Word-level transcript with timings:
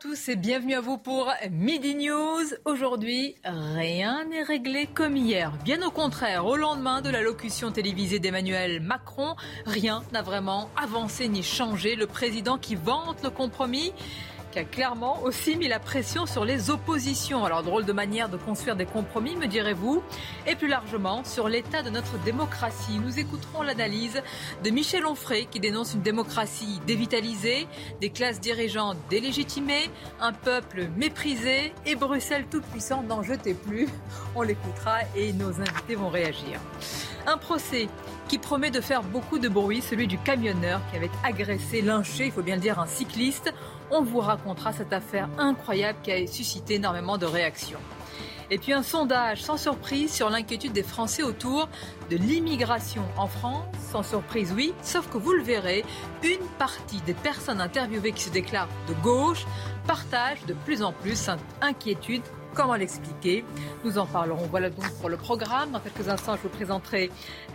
tous 0.00 0.28
et 0.28 0.36
bienvenue 0.36 0.74
à 0.74 0.80
vous 0.80 0.96
pour 0.96 1.32
Midi 1.50 1.96
News. 1.96 2.44
Aujourd'hui, 2.64 3.34
rien 3.42 4.24
n'est 4.26 4.44
réglé 4.44 4.86
comme 4.86 5.16
hier. 5.16 5.52
Bien 5.64 5.84
au 5.84 5.90
contraire, 5.90 6.46
au 6.46 6.54
lendemain 6.54 7.00
de 7.00 7.10
la 7.10 7.20
locution 7.20 7.72
télévisée 7.72 8.20
d'Emmanuel 8.20 8.80
Macron, 8.80 9.34
rien 9.66 10.04
n'a 10.12 10.22
vraiment 10.22 10.70
avancé 10.76 11.26
ni 11.26 11.42
changé. 11.42 11.96
Le 11.96 12.06
président 12.06 12.58
qui 12.58 12.76
vante 12.76 13.24
le 13.24 13.30
compromis 13.30 13.92
qui 14.50 14.58
a 14.58 14.64
clairement 14.64 15.22
aussi 15.22 15.56
mis 15.56 15.68
la 15.68 15.78
pression 15.78 16.26
sur 16.26 16.44
les 16.44 16.70
oppositions. 16.70 17.44
Alors, 17.44 17.62
drôle 17.62 17.84
de 17.84 17.92
manière 17.92 18.28
de 18.28 18.36
construire 18.36 18.76
des 18.76 18.86
compromis, 18.86 19.36
me 19.36 19.46
direz-vous, 19.46 20.02
et 20.46 20.56
plus 20.56 20.68
largement 20.68 21.24
sur 21.24 21.48
l'état 21.48 21.82
de 21.82 21.90
notre 21.90 22.18
démocratie. 22.18 22.98
Nous 22.98 23.18
écouterons 23.18 23.62
l'analyse 23.62 24.22
de 24.64 24.70
Michel 24.70 25.06
Onfray 25.06 25.46
qui 25.46 25.60
dénonce 25.60 25.94
une 25.94 26.02
démocratie 26.02 26.80
dévitalisée, 26.86 27.66
des 28.00 28.10
classes 28.10 28.40
dirigeantes 28.40 28.96
délégitimées, 29.10 29.90
un 30.20 30.32
peuple 30.32 30.88
méprisé 30.96 31.72
et 31.86 31.94
Bruxelles 31.94 32.46
toute 32.50 32.64
puissante 32.64 33.06
n'en 33.06 33.22
jetez 33.22 33.54
plus. 33.54 33.88
On 34.34 34.42
l'écoutera 34.42 34.98
et 35.14 35.32
nos 35.32 35.60
invités 35.60 35.94
vont 35.94 36.08
réagir. 36.08 36.60
Un 37.26 37.36
procès 37.36 37.88
qui 38.28 38.38
promet 38.38 38.70
de 38.70 38.80
faire 38.80 39.02
beaucoup 39.02 39.38
de 39.38 39.48
bruit, 39.48 39.80
celui 39.80 40.06
du 40.06 40.18
camionneur 40.18 40.80
qui 40.90 40.96
avait 40.96 41.10
agressé, 41.24 41.80
lynché, 41.80 42.26
il 42.26 42.32
faut 42.32 42.42
bien 42.42 42.56
le 42.56 42.60
dire, 42.60 42.78
un 42.78 42.86
cycliste. 42.86 43.52
On 43.90 44.02
vous 44.02 44.20
racontera 44.20 44.72
cette 44.72 44.92
affaire 44.92 45.28
incroyable 45.38 45.98
qui 46.02 46.12
a 46.12 46.26
suscité 46.26 46.74
énormément 46.74 47.16
de 47.16 47.26
réactions. 47.26 47.80
Et 48.50 48.58
puis 48.58 48.72
un 48.72 48.82
sondage 48.82 49.42
sans 49.42 49.58
surprise 49.58 50.12
sur 50.12 50.30
l'inquiétude 50.30 50.72
des 50.72 50.82
Français 50.82 51.22
autour 51.22 51.68
de 52.10 52.16
l'immigration 52.16 53.02
en 53.16 53.26
France. 53.26 53.64
Sans 53.92 54.02
surprise, 54.02 54.52
oui, 54.56 54.72
sauf 54.82 55.08
que 55.10 55.18
vous 55.18 55.32
le 55.32 55.42
verrez, 55.42 55.84
une 56.22 56.46
partie 56.58 57.00
des 57.02 57.14
personnes 57.14 57.60
interviewées 57.60 58.12
qui 58.12 58.22
se 58.24 58.30
déclarent 58.30 58.68
de 58.88 58.94
gauche 59.02 59.46
partagent 59.86 60.44
de 60.46 60.54
plus 60.54 60.82
en 60.82 60.92
plus 60.92 61.16
cette 61.16 61.38
inquiétude 61.60 62.22
Comment 62.54 62.74
l'expliquer? 62.74 63.44
Nous 63.84 63.98
en 63.98 64.06
parlerons. 64.06 64.46
Voilà 64.50 64.70
donc 64.70 64.90
pour 65.00 65.08
le 65.08 65.16
programme. 65.16 65.70
Dans 65.70 65.80
quelques 65.80 66.08
instants, 66.08 66.36
je 66.36 66.42
vous 66.42 66.48
présenterai 66.48 67.10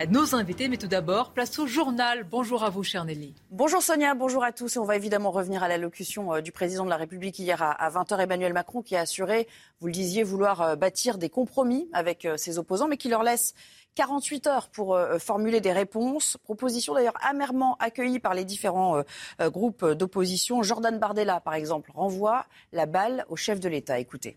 nos 0.08 0.34
invités. 0.34 0.68
Mais 0.68 0.76
tout 0.76 0.86
d'abord, 0.86 1.32
place 1.32 1.58
au 1.58 1.66
journal. 1.66 2.24
Bonjour 2.30 2.64
à 2.64 2.70
vous, 2.70 2.82
chère 2.82 3.04
Nelly. 3.04 3.34
Bonjour 3.50 3.82
Sonia, 3.82 4.14
bonjour 4.14 4.42
à 4.44 4.52
tous. 4.52 4.76
Et 4.76 4.78
on 4.78 4.84
va 4.84 4.96
évidemment 4.96 5.30
revenir 5.30 5.62
à 5.62 5.68
l'allocution 5.68 6.34
euh, 6.34 6.40
du 6.40 6.52
président 6.52 6.84
de 6.84 6.90
la 6.90 6.96
République 6.96 7.38
hier 7.38 7.62
à 7.62 7.90
20h, 7.90 8.18
Emmanuel 8.18 8.52
Macron, 8.52 8.82
qui 8.82 8.96
a 8.96 9.00
assuré, 9.00 9.46
vous 9.80 9.88
le 9.88 9.92
disiez, 9.92 10.22
vouloir 10.22 10.62
euh, 10.62 10.76
bâtir 10.76 11.18
des 11.18 11.28
compromis 11.28 11.88
avec 11.92 12.24
euh, 12.24 12.36
ses 12.36 12.58
opposants, 12.58 12.88
mais 12.88 12.96
qui 12.96 13.08
leur 13.08 13.22
laisse 13.22 13.54
48 13.96 14.46
heures 14.48 14.68
pour 14.70 14.98
formuler 15.20 15.60
des 15.60 15.70
réponses. 15.70 16.36
Proposition 16.42 16.94
d'ailleurs 16.94 17.14
amèrement 17.22 17.76
accueillie 17.78 18.18
par 18.18 18.34
les 18.34 18.44
différents 18.44 19.04
groupes 19.38 19.86
d'opposition. 19.86 20.64
Jordan 20.64 20.98
Bardella, 20.98 21.38
par 21.38 21.54
exemple, 21.54 21.92
renvoie 21.94 22.44
la 22.72 22.86
balle 22.86 23.24
au 23.28 23.36
chef 23.36 23.60
de 23.60 23.68
l'État. 23.68 24.00
Écoutez. 24.00 24.36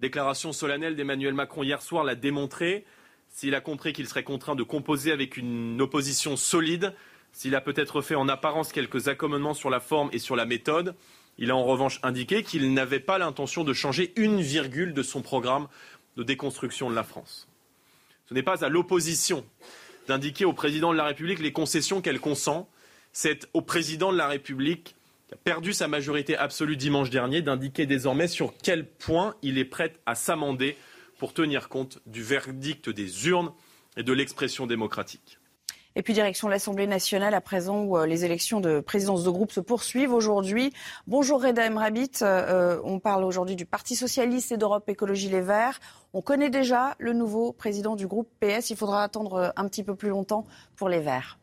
Déclaration 0.00 0.52
solennelle 0.52 0.94
d'Emmanuel 0.94 1.34
Macron 1.34 1.62
hier 1.62 1.80
soir 1.80 2.04
l'a 2.04 2.14
démontré. 2.14 2.84
S'il 3.28 3.54
a 3.54 3.60
compris 3.60 3.92
qu'il 3.92 4.06
serait 4.08 4.24
contraint 4.24 4.54
de 4.54 4.62
composer 4.62 5.10
avec 5.10 5.36
une 5.36 5.80
opposition 5.80 6.36
solide, 6.36 6.94
s'il 7.32 7.54
a 7.54 7.60
peut-être 7.60 8.02
fait 8.02 8.14
en 8.14 8.28
apparence 8.28 8.72
quelques 8.72 9.08
accommodements 9.08 9.54
sur 9.54 9.70
la 9.70 9.80
forme 9.80 10.10
et 10.12 10.18
sur 10.18 10.36
la 10.36 10.46
méthode, 10.46 10.94
il 11.38 11.50
a 11.50 11.56
en 11.56 11.64
revanche 11.64 12.00
indiqué 12.02 12.42
qu'il 12.42 12.72
n'avait 12.72 13.00
pas 13.00 13.18
l'intention 13.18 13.64
de 13.64 13.72
changer 13.72 14.12
une 14.16 14.40
virgule 14.40 14.94
de 14.94 15.02
son 15.02 15.22
programme 15.22 15.68
de 16.16 16.22
déconstruction 16.22 16.88
de 16.90 16.94
la 16.94 17.02
France. 17.02 17.48
Ce 18.28 18.34
n'est 18.34 18.42
pas 18.42 18.64
à 18.64 18.68
l'opposition 18.68 19.44
d'indiquer 20.08 20.44
au 20.44 20.52
président 20.52 20.92
de 20.92 20.96
la 20.96 21.04
République 21.04 21.40
les 21.40 21.52
concessions 21.52 22.00
qu'elle 22.00 22.20
consent, 22.20 22.68
c'est 23.12 23.48
au 23.54 23.60
président 23.60 24.12
de 24.12 24.18
la 24.18 24.28
République 24.28 24.95
qui 25.26 25.34
a 25.34 25.36
perdu 25.36 25.72
sa 25.72 25.88
majorité 25.88 26.36
absolue 26.36 26.76
dimanche 26.76 27.10
dernier, 27.10 27.42
d'indiquer 27.42 27.86
désormais 27.86 28.28
sur 28.28 28.54
quel 28.62 28.88
point 28.88 29.34
il 29.42 29.58
est 29.58 29.64
prêt 29.64 29.94
à 30.06 30.14
s'amender 30.14 30.76
pour 31.18 31.32
tenir 31.32 31.68
compte 31.68 31.98
du 32.06 32.22
verdict 32.22 32.88
des 32.88 33.28
urnes 33.28 33.52
et 33.96 34.02
de 34.02 34.12
l'expression 34.12 34.66
démocratique. 34.66 35.38
Et 35.98 36.02
puis 36.02 36.12
direction 36.12 36.48
l'Assemblée 36.48 36.86
nationale 36.86 37.32
à 37.32 37.40
présent 37.40 37.82
où 37.82 37.96
euh, 37.96 38.06
les 38.06 38.26
élections 38.26 38.60
de 38.60 38.80
présidence 38.80 39.24
de 39.24 39.30
groupe 39.30 39.50
se 39.50 39.60
poursuivent 39.60 40.12
aujourd'hui. 40.12 40.74
Bonjour 41.06 41.42
Reda 41.42 41.66
Emrabit, 41.66 42.10
euh, 42.20 42.78
on 42.84 42.98
parle 42.98 43.24
aujourd'hui 43.24 43.56
du 43.56 43.64
Parti 43.64 43.96
socialiste 43.96 44.52
et 44.52 44.58
d'Europe 44.58 44.86
Écologie 44.90 45.30
Les 45.30 45.40
Verts. 45.40 45.80
On 46.12 46.20
connaît 46.20 46.50
déjà 46.50 46.94
le 46.98 47.14
nouveau 47.14 47.52
président 47.52 47.96
du 47.96 48.06
groupe 48.06 48.28
PS, 48.40 48.68
il 48.68 48.76
faudra 48.76 49.02
attendre 49.02 49.34
euh, 49.34 49.48
un 49.56 49.66
petit 49.68 49.82
peu 49.82 49.94
plus 49.94 50.10
longtemps 50.10 50.44
pour 50.76 50.90
les 50.90 51.00
Verts. 51.00 51.38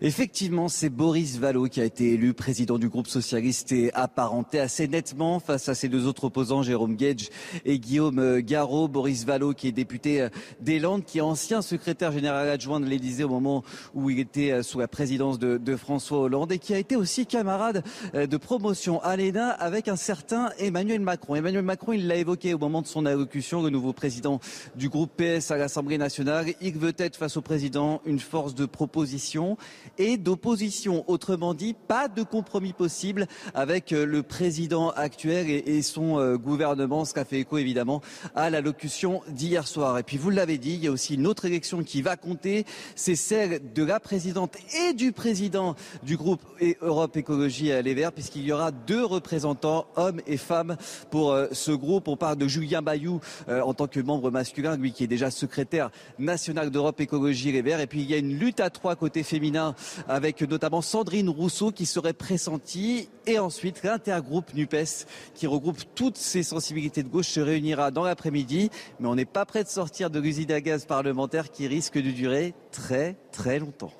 Effectivement, 0.00 0.68
c'est 0.68 0.90
Boris 0.90 1.38
Vallaud 1.38 1.66
qui 1.68 1.80
a 1.80 1.84
été 1.84 2.12
élu 2.12 2.32
président 2.32 2.78
du 2.78 2.88
groupe 2.88 3.08
socialiste 3.08 3.72
et 3.72 3.92
apparenté 3.94 4.60
assez 4.60 4.86
nettement 4.86 5.40
face 5.40 5.68
à 5.68 5.74
ses 5.74 5.88
deux 5.88 6.06
autres 6.06 6.22
opposants, 6.22 6.62
Jérôme 6.62 6.94
Gage 6.94 7.30
et 7.64 7.80
Guillaume 7.80 8.40
Garot. 8.40 8.86
Boris 8.86 9.24
Vallaud 9.24 9.54
qui 9.54 9.66
est 9.66 9.72
député 9.72 10.20
euh, 10.20 10.28
des 10.60 10.78
Landes, 10.78 11.04
qui 11.04 11.18
est 11.18 11.22
ancien 11.22 11.62
secrétaire 11.62 12.12
général 12.12 12.48
adjoint 12.48 12.78
de 12.78 12.86
l'Élysée 12.86 13.24
au 13.24 13.28
moment 13.28 13.64
où 13.92 14.08
il 14.08 14.20
était 14.20 14.52
euh, 14.52 14.62
sous 14.62 14.78
la 14.78 14.86
présidence 14.86 15.40
de, 15.40 15.76
François 15.76 16.20
Hollande 16.20 16.52
et 16.52 16.60
qui 16.60 16.74
a 16.74 16.78
été 16.78 16.94
aussi 16.94 17.26
camarade 17.26 17.82
euh, 18.14 18.28
de 18.28 18.36
promotion 18.36 19.02
à 19.02 19.16
l'ENA 19.16 19.48
avec 19.48 19.88
un 19.88 19.96
certain 19.96 20.50
Emmanuel 20.60 21.00
Macron. 21.00 21.34
Emmanuel 21.34 21.64
Macron, 21.64 21.92
il 21.92 22.06
l'a 22.06 22.16
évoqué 22.16 22.54
au 22.54 22.58
moment 22.58 22.82
de 22.82 22.86
son 22.86 23.04
allocution, 23.04 23.62
le 23.62 23.70
nouveau 23.70 23.92
président 23.92 24.38
du 24.76 24.88
groupe 24.88 25.10
PS 25.16 25.50
à 25.50 25.56
l'Assemblée 25.56 25.98
nationale. 25.98 26.54
Il 26.60 26.78
veut 26.78 26.94
être 26.98 27.16
face 27.16 27.36
au 27.36 27.42
président 27.42 28.00
une 28.06 28.20
force 28.20 28.54
de 28.54 28.64
proposition 28.64 29.56
et 29.98 30.16
d'opposition. 30.16 31.04
Autrement 31.08 31.54
dit, 31.54 31.74
pas 31.74 32.08
de 32.08 32.22
compromis 32.22 32.72
possible 32.72 33.26
avec 33.54 33.92
euh, 33.92 34.04
le 34.04 34.22
président 34.22 34.90
actuel 34.90 35.48
et, 35.48 35.82
son 35.82 36.18
euh, 36.18 36.36
gouvernement, 36.36 37.04
ce 37.04 37.14
qu'a 37.14 37.24
fait 37.24 37.40
écho 37.40 37.58
évidemment 37.58 38.00
à 38.34 38.50
l'allocution 38.50 39.22
d'hier 39.28 39.66
soir. 39.66 39.98
Et 39.98 40.02
puis 40.02 40.16
vous 40.16 40.30
l'avez 40.30 40.58
dit, 40.58 40.74
il 40.74 40.84
y 40.84 40.88
a 40.88 40.92
aussi 40.92 41.14
une 41.14 41.26
autre 41.26 41.44
élection 41.44 41.82
qui 41.82 42.02
va 42.02 42.16
compter, 42.16 42.64
c'est 42.94 43.14
celle 43.14 43.72
de 43.72 43.84
la 43.84 44.00
présidente 44.00 44.56
et 44.88 44.92
du 44.92 45.12
président 45.12 45.74
du 46.02 46.16
groupe 46.16 46.42
Europe 46.82 47.16
Écologie 47.16 47.70
Les 47.82 47.94
Verts, 47.94 48.12
puisqu'il 48.12 48.42
y 48.42 48.52
aura 48.52 48.70
deux 48.72 49.04
représentants, 49.04 49.86
hommes 49.96 50.20
et 50.26 50.36
femmes, 50.36 50.76
pour 51.10 51.32
euh, 51.32 51.46
ce 51.52 51.70
groupe. 51.70 52.08
On 52.08 52.16
parle 52.16 52.36
de 52.36 52.48
Julien 52.48 52.82
Bayou 52.82 53.20
en 53.48 53.74
tant 53.74 53.86
que 53.86 54.00
membre 54.00 54.30
masculin, 54.30 54.76
lui 54.76 54.92
qui 54.92 55.04
est 55.04 55.08
déjà 55.08 55.30
secrétaire 55.30 55.90
national 56.18 56.70
d'Europe 56.70 57.00
Écologie 57.00 57.52
Les 57.52 57.62
Verts. 57.62 57.80
Et 57.80 57.86
puis 57.86 58.00
il 58.00 58.10
y 58.10 58.14
a 58.14 58.18
une 58.18 58.38
lutte 58.38 58.60
à 58.60 58.70
trois 58.70 58.96
côtés 58.96 59.22
féminins 59.22 59.74
avec 60.08 60.42
notamment 60.42 60.82
Sandrine 60.82 61.28
Rousseau 61.28 61.70
qui 61.70 61.86
serait 61.86 62.12
pressentie 62.12 63.08
et 63.26 63.38
ensuite 63.38 63.82
l'intergroupe 63.82 64.54
NUPES 64.54 65.06
qui 65.34 65.46
regroupe 65.46 65.80
toutes 65.94 66.16
ces 66.16 66.42
sensibilités 66.42 67.02
de 67.02 67.08
gauche 67.08 67.28
se 67.28 67.40
réunira 67.40 67.90
dans 67.90 68.04
l'après-midi 68.04 68.70
mais 69.00 69.08
on 69.08 69.14
n'est 69.14 69.24
pas 69.24 69.46
prêt 69.46 69.64
de 69.64 69.68
sortir 69.68 70.10
de 70.10 70.18
l'usine 70.18 70.52
à 70.52 70.60
gaz 70.60 70.84
parlementaire 70.86 71.50
qui 71.50 71.66
risque 71.66 71.98
de 71.98 72.10
durer 72.10 72.54
très 72.70 73.16
très 73.32 73.58
longtemps. 73.58 73.92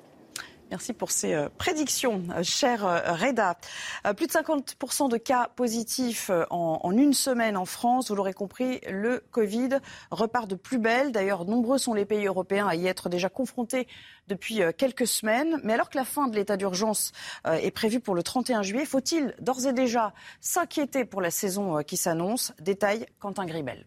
Merci 0.69 0.93
pour 0.93 1.09
ces 1.09 1.33
euh, 1.33 1.49
prédictions, 1.57 2.21
euh, 2.35 2.43
cher 2.43 2.85
euh, 2.85 2.99
Reda. 3.13 3.57
Plus 4.15 4.27
de 4.27 4.31
50% 4.31 5.09
de 5.09 5.17
cas 5.17 5.49
positifs 5.55 6.29
en, 6.51 6.91
une 6.91 7.13
semaine 7.13 7.57
en 7.57 7.65
France. 7.65 8.09
Vous 8.09 8.15
l'aurez 8.15 8.33
compris, 8.33 8.79
le 8.89 9.23
Covid 9.31 9.69
repart 10.11 10.47
de 10.47 10.55
plus 10.55 10.77
belle. 10.77 11.11
D'ailleurs, 11.11 11.45
nombreux 11.45 11.77
sont 11.77 11.93
les 11.93 12.05
pays 12.05 12.27
européens 12.27 12.67
à 12.67 12.75
y 12.75 12.87
être 12.87 13.09
déjà 13.09 13.29
confrontés 13.29 13.87
depuis 14.27 14.61
quelques 14.77 15.07
semaines. 15.07 15.59
Mais 15.63 15.73
alors 15.73 15.89
que 15.89 15.97
la 15.97 16.05
fin 16.05 16.27
de 16.27 16.35
l'état 16.35 16.57
d'urgence 16.57 17.11
est 17.45 17.71
prévue 17.71 17.99
pour 17.99 18.15
le 18.15 18.23
31 18.23 18.61
juillet, 18.61 18.85
faut-il 18.85 19.35
d'ores 19.39 19.65
et 19.65 19.73
déjà 19.73 20.13
s'inquiéter 20.39 21.05
pour 21.05 21.21
la 21.21 21.31
saison 21.31 21.81
qui 21.83 21.97
s'annonce? 21.97 22.53
Détail 22.59 23.05
Quentin 23.19 23.45
Gribel. 23.45 23.85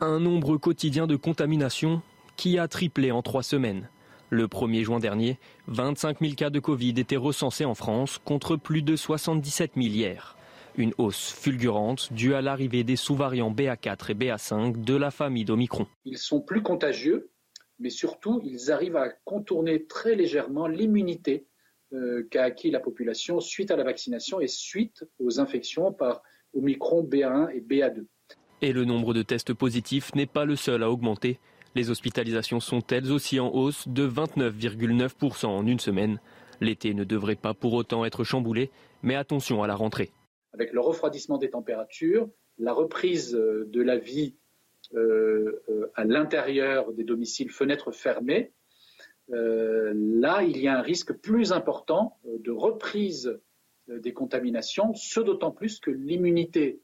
Un 0.00 0.20
nombre 0.20 0.56
quotidien 0.56 1.06
de 1.06 1.16
contaminations 1.16 2.02
qui 2.36 2.58
a 2.58 2.68
triplé 2.68 3.10
en 3.10 3.22
trois 3.22 3.42
semaines. 3.42 3.88
Le 4.30 4.46
1er 4.46 4.82
juin 4.82 4.98
dernier, 4.98 5.38
25 5.68 6.20
000 6.20 6.34
cas 6.34 6.50
de 6.50 6.58
Covid 6.58 6.94
étaient 6.98 7.16
recensés 7.16 7.64
en 7.64 7.74
France 7.74 8.18
contre 8.24 8.56
plus 8.56 8.82
de 8.82 8.96
77 8.96 9.72
000 9.76 9.86
hier. 9.86 10.36
Une 10.76 10.92
hausse 10.98 11.32
fulgurante 11.32 12.12
due 12.12 12.34
à 12.34 12.42
l'arrivée 12.42 12.84
des 12.84 12.96
sous-variants 12.96 13.50
BA4 13.50 14.10
et 14.10 14.14
BA5 14.14 14.84
de 14.84 14.94
la 14.94 15.10
famille 15.10 15.44
d'Omicron. 15.44 15.86
Ils 16.04 16.18
sont 16.18 16.40
plus 16.40 16.62
contagieux 16.62 17.30
mais 17.78 17.90
surtout, 17.90 18.40
ils 18.44 18.70
arrivent 18.70 18.96
à 18.96 19.10
contourner 19.24 19.84
très 19.84 20.14
légèrement 20.14 20.66
l'immunité 20.66 21.46
euh, 21.92 22.26
qu'a 22.30 22.44
acquis 22.44 22.70
la 22.70 22.80
population 22.80 23.40
suite 23.40 23.70
à 23.70 23.76
la 23.76 23.84
vaccination 23.84 24.40
et 24.40 24.48
suite 24.48 25.04
aux 25.18 25.40
infections 25.40 25.92
par 25.92 26.22
Omicron 26.54 27.02
B1 27.02 27.50
et 27.54 27.60
BA2. 27.60 28.06
Et 28.62 28.72
le 28.72 28.84
nombre 28.84 29.12
de 29.12 29.22
tests 29.22 29.52
positifs 29.52 30.14
n'est 30.14 30.26
pas 30.26 30.46
le 30.46 30.56
seul 30.56 30.82
à 30.82 30.90
augmenter. 30.90 31.38
Les 31.76 31.90
hospitalisations 31.90 32.58
sont 32.58 32.80
elles 32.90 33.12
aussi 33.12 33.38
en 33.38 33.54
hausse 33.54 33.86
de 33.86 34.08
29,9% 34.08 35.46
en 35.46 35.66
une 35.66 35.78
semaine. 35.78 36.18
L'été 36.62 36.94
ne 36.94 37.04
devrait 37.04 37.36
pas 37.36 37.52
pour 37.52 37.74
autant 37.74 38.06
être 38.06 38.24
chamboulé, 38.24 38.70
mais 39.02 39.14
attention 39.14 39.62
à 39.62 39.66
la 39.66 39.74
rentrée. 39.74 40.10
Avec 40.54 40.72
le 40.72 40.80
refroidissement 40.80 41.36
des 41.36 41.50
températures, 41.50 42.30
la 42.58 42.72
reprise 42.72 43.34
euh, 43.34 43.68
de 43.70 43.82
la 43.82 43.98
vie 43.98 44.36
euh, 44.94 45.62
à 45.94 46.04
l'intérieur 46.04 46.94
des 46.94 47.04
domiciles, 47.04 47.50
fenêtres 47.50 47.92
fermées, 47.92 48.52
euh, 49.32 49.92
là, 49.94 50.42
il 50.42 50.58
y 50.58 50.68
a 50.68 50.78
un 50.78 50.82
risque 50.82 51.12
plus 51.12 51.52
important 51.52 52.16
euh, 52.26 52.38
de 52.38 52.52
reprise 52.52 53.38
euh, 53.90 53.98
des 54.00 54.12
contaminations, 54.14 54.94
ce 54.94 55.20
d'autant 55.20 55.50
plus 55.50 55.80
que 55.80 55.90
l'immunité 55.90 56.80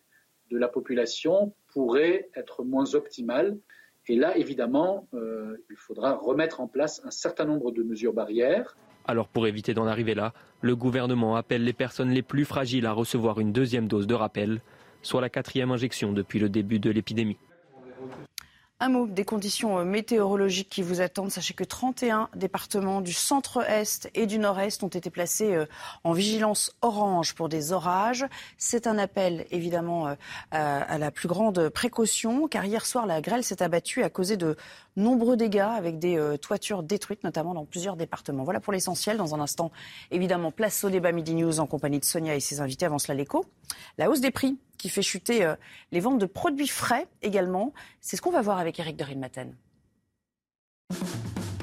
de 0.51 0.59
la 0.59 0.69
population 0.69 1.55
pourrait 1.73 2.29
être 2.35 2.63
moins 2.63 2.95
optimale. 2.95 3.59
Et 4.09 4.17
là, 4.17 4.37
évidemment, 4.37 5.07
il 5.13 5.77
faudra 5.77 6.17
remettre 6.17 6.61
en 6.61 6.67
place 6.67 7.01
un 7.05 7.11
certain 7.11 7.45
nombre 7.45 7.71
de 7.71 7.83
mesures 7.83 8.13
barrières. 8.13 8.77
Alors 9.05 9.29
pour 9.29 9.47
éviter 9.47 9.75
d'en 9.75 9.87
arriver 9.87 10.15
là, 10.15 10.33
le 10.61 10.77
gouvernement 10.77 11.37
appelle 11.37 11.65
les 11.65 11.73
personnes 11.73 12.11
les 12.11 12.23
plus 12.23 12.45
fragiles 12.45 12.87
à 12.87 12.93
recevoir 12.93 13.41
une 13.41 13.53
deuxième 13.53 13.89
dose 13.89 14.07
de 14.07 14.15
rappel, 14.15 14.61
soit 15.03 15.21
la 15.21 15.29
quatrième 15.29 15.73
injection 15.73 16.13
depuis 16.13 16.39
le 16.39 16.49
début 16.49 16.79
de 16.79 16.91
l'épidémie. 16.91 17.37
Un 18.85 18.89
mot 18.89 19.07
des 19.07 19.25
conditions 19.25 19.79
euh, 19.79 19.85
météorologiques 19.85 20.69
qui 20.69 20.83
vous 20.83 21.01
attendent. 21.01 21.31
Sachez 21.31 21.55
que 21.55 21.63
31 21.63 22.29
départements 22.35 23.01
du 23.01 23.13
centre-est 23.13 24.11
et 24.13 24.27
du 24.27 24.41
nord-est 24.41 24.83
ont 24.83 24.89
été 24.89 25.09
placés 25.09 25.55
euh, 25.55 25.67
en 26.03 26.11
vigilance 26.11 26.75
orange 26.83 27.37
pour 27.37 27.49
des 27.49 27.71
orages. 27.71 28.27
C'est 28.59 28.89
un 28.89 28.99
appel 28.99 29.47
évidemment 29.53 30.09
euh, 30.09 30.15
à 30.51 30.99
la 30.99 31.13
plus 31.13 31.29
grande 31.29 31.69
précaution 31.69 32.49
car 32.49 32.65
hier 32.65 32.85
soir 32.85 33.07
la 33.07 33.21
grêle 33.21 33.45
s'est 33.45 33.63
abattue 33.63 34.03
à 34.03 34.11
causer 34.11 34.37
de 34.37 34.57
nombreux 34.97 35.37
dégâts 35.37 35.61
avec 35.61 36.01
des 36.01 36.21
toitures 36.41 36.83
détruites 36.83 37.23
notamment 37.23 37.55
dans 37.55 37.65
plusieurs 37.65 37.95
départements. 37.95 38.43
Voilà 38.43 38.59
pour 38.59 38.73
l'essentiel. 38.73 39.17
Dans 39.17 39.33
un 39.37 39.41
instant, 39.41 39.71
évidemment, 40.11 40.51
place 40.51 40.83
au 40.83 40.91
débat 40.91 41.13
Midi 41.13 41.37
News 41.37 41.61
en 41.61 41.67
compagnie 41.67 42.01
de 42.01 42.05
Sonia 42.05 42.35
et 42.35 42.41
ses 42.41 42.61
invités. 42.61 42.85
Avant 42.85 42.99
cela, 42.99 43.15
l'écho. 43.15 43.45
La 43.97 44.11
hausse 44.11 44.21
des 44.21 44.33
prix 44.33 44.59
qui 44.83 44.89
fait 44.89 45.03
chuter 45.03 45.45
euh, 45.45 45.55
les 45.93 46.01
ventes 46.01 46.19
de 46.19 46.27
produits 46.27 46.67
frais 46.67 47.07
également. 47.23 47.73
C'est 48.01 48.17
ce 48.17 48.23
qu'on 48.23 48.33
va 48.33 48.43
voir 48.43 48.59
avec 48.59 48.81
Eric 48.81 48.97
de 48.97 49.15
Maten. 49.15 49.55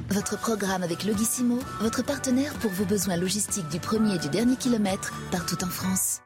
Votre 0.07 0.39
programme 0.39 0.83
avec 0.83 1.03
Logissimo, 1.03 1.59
votre 1.81 2.01
partenaire 2.01 2.53
pour 2.59 2.71
vos 2.71 2.85
besoins 2.85 3.17
logistiques 3.17 3.67
du 3.67 3.79
premier 3.79 4.15
et 4.15 4.19
du 4.19 4.29
dernier 4.29 4.55
kilomètre, 4.55 5.13
partout 5.31 5.61
en 5.63 5.67
France. 5.67 6.21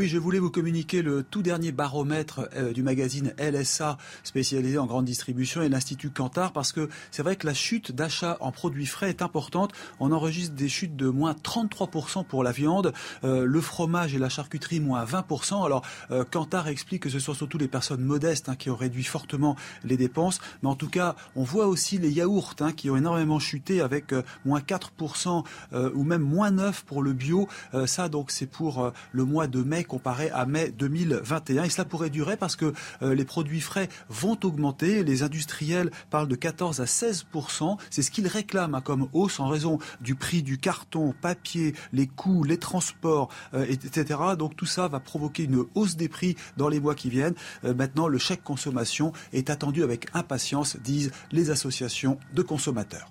Oui, 0.00 0.08
je 0.08 0.16
voulais 0.16 0.38
vous 0.38 0.50
communiquer 0.50 1.02
le 1.02 1.22
tout 1.22 1.42
dernier 1.42 1.72
baromètre 1.72 2.48
euh, 2.56 2.72
du 2.72 2.82
magazine 2.82 3.34
LSA 3.38 3.98
spécialisé 4.22 4.78
en 4.78 4.86
grande 4.86 5.04
distribution 5.04 5.60
et 5.60 5.68
l'Institut 5.68 6.08
Cantar 6.08 6.54
parce 6.54 6.72
que 6.72 6.88
c'est 7.10 7.22
vrai 7.22 7.36
que 7.36 7.46
la 7.46 7.52
chute 7.52 7.92
d'achat 7.92 8.38
en 8.40 8.50
produits 8.50 8.86
frais 8.86 9.10
est 9.10 9.20
importante. 9.20 9.74
On 9.98 10.10
enregistre 10.12 10.54
des 10.54 10.70
chutes 10.70 10.96
de 10.96 11.10
moins 11.10 11.34
33% 11.34 12.24
pour 12.24 12.42
la 12.42 12.50
viande, 12.50 12.94
euh, 13.24 13.44
le 13.44 13.60
fromage 13.60 14.14
et 14.14 14.18
la 14.18 14.30
charcuterie 14.30 14.80
moins 14.80 15.04
20%. 15.04 15.66
Alors 15.66 15.84
euh, 16.10 16.24
Cantar 16.24 16.68
explique 16.68 17.02
que 17.02 17.10
ce 17.10 17.18
sont 17.18 17.34
surtout 17.34 17.58
les 17.58 17.68
personnes 17.68 18.02
modestes 18.02 18.48
hein, 18.48 18.56
qui 18.56 18.70
ont 18.70 18.76
réduit 18.76 19.04
fortement 19.04 19.54
les 19.84 19.98
dépenses. 19.98 20.40
Mais 20.62 20.70
en 20.70 20.76
tout 20.76 20.88
cas, 20.88 21.14
on 21.36 21.42
voit 21.44 21.66
aussi 21.66 21.98
les 21.98 22.10
yaourts 22.10 22.54
hein, 22.60 22.72
qui 22.72 22.88
ont 22.88 22.96
énormément 22.96 23.38
chuté 23.38 23.82
avec 23.82 24.14
moins 24.46 24.60
4% 24.60 25.44
ou 25.92 26.04
même 26.04 26.22
moins 26.22 26.50
9% 26.50 26.84
pour 26.86 27.02
le 27.02 27.12
bio. 27.12 27.48
ça 27.84 28.08
donc 28.08 28.30
c'est 28.30 28.46
pour 28.46 28.92
le 29.12 29.24
mois 29.26 29.46
de 29.46 29.62
mai 29.62 29.84
comparé 29.90 30.30
à 30.30 30.46
mai 30.46 30.70
2021. 30.70 31.64
Et 31.64 31.68
cela 31.68 31.84
pourrait 31.84 32.10
durer 32.10 32.36
parce 32.36 32.54
que 32.54 32.72
euh, 33.02 33.14
les 33.14 33.24
produits 33.24 33.60
frais 33.60 33.88
vont 34.08 34.38
augmenter. 34.44 35.02
Les 35.02 35.24
industriels 35.24 35.90
parlent 36.10 36.28
de 36.28 36.36
14 36.36 36.80
à 36.80 36.86
16 36.86 37.26
C'est 37.90 38.02
ce 38.02 38.10
qu'ils 38.12 38.28
réclament 38.28 38.76
hein, 38.76 38.80
comme 38.80 39.08
hausse 39.12 39.40
en 39.40 39.48
raison 39.48 39.78
du 40.00 40.14
prix 40.14 40.42
du 40.44 40.58
carton, 40.58 41.12
papier, 41.20 41.74
les 41.92 42.06
coûts, 42.06 42.44
les 42.44 42.58
transports, 42.58 43.28
euh, 43.52 43.66
etc. 43.68 44.20
Donc 44.38 44.54
tout 44.56 44.66
ça 44.66 44.86
va 44.86 45.00
provoquer 45.00 45.44
une 45.44 45.64
hausse 45.74 45.96
des 45.96 46.08
prix 46.08 46.36
dans 46.56 46.68
les 46.68 46.78
mois 46.78 46.94
qui 46.94 47.10
viennent. 47.10 47.34
Euh, 47.64 47.74
maintenant, 47.74 48.06
le 48.06 48.18
chèque 48.18 48.44
consommation 48.44 49.12
est 49.32 49.50
attendu 49.50 49.82
avec 49.82 50.06
impatience, 50.14 50.76
disent 50.76 51.10
les 51.32 51.50
associations 51.50 52.18
de 52.32 52.42
consommateurs. 52.42 53.10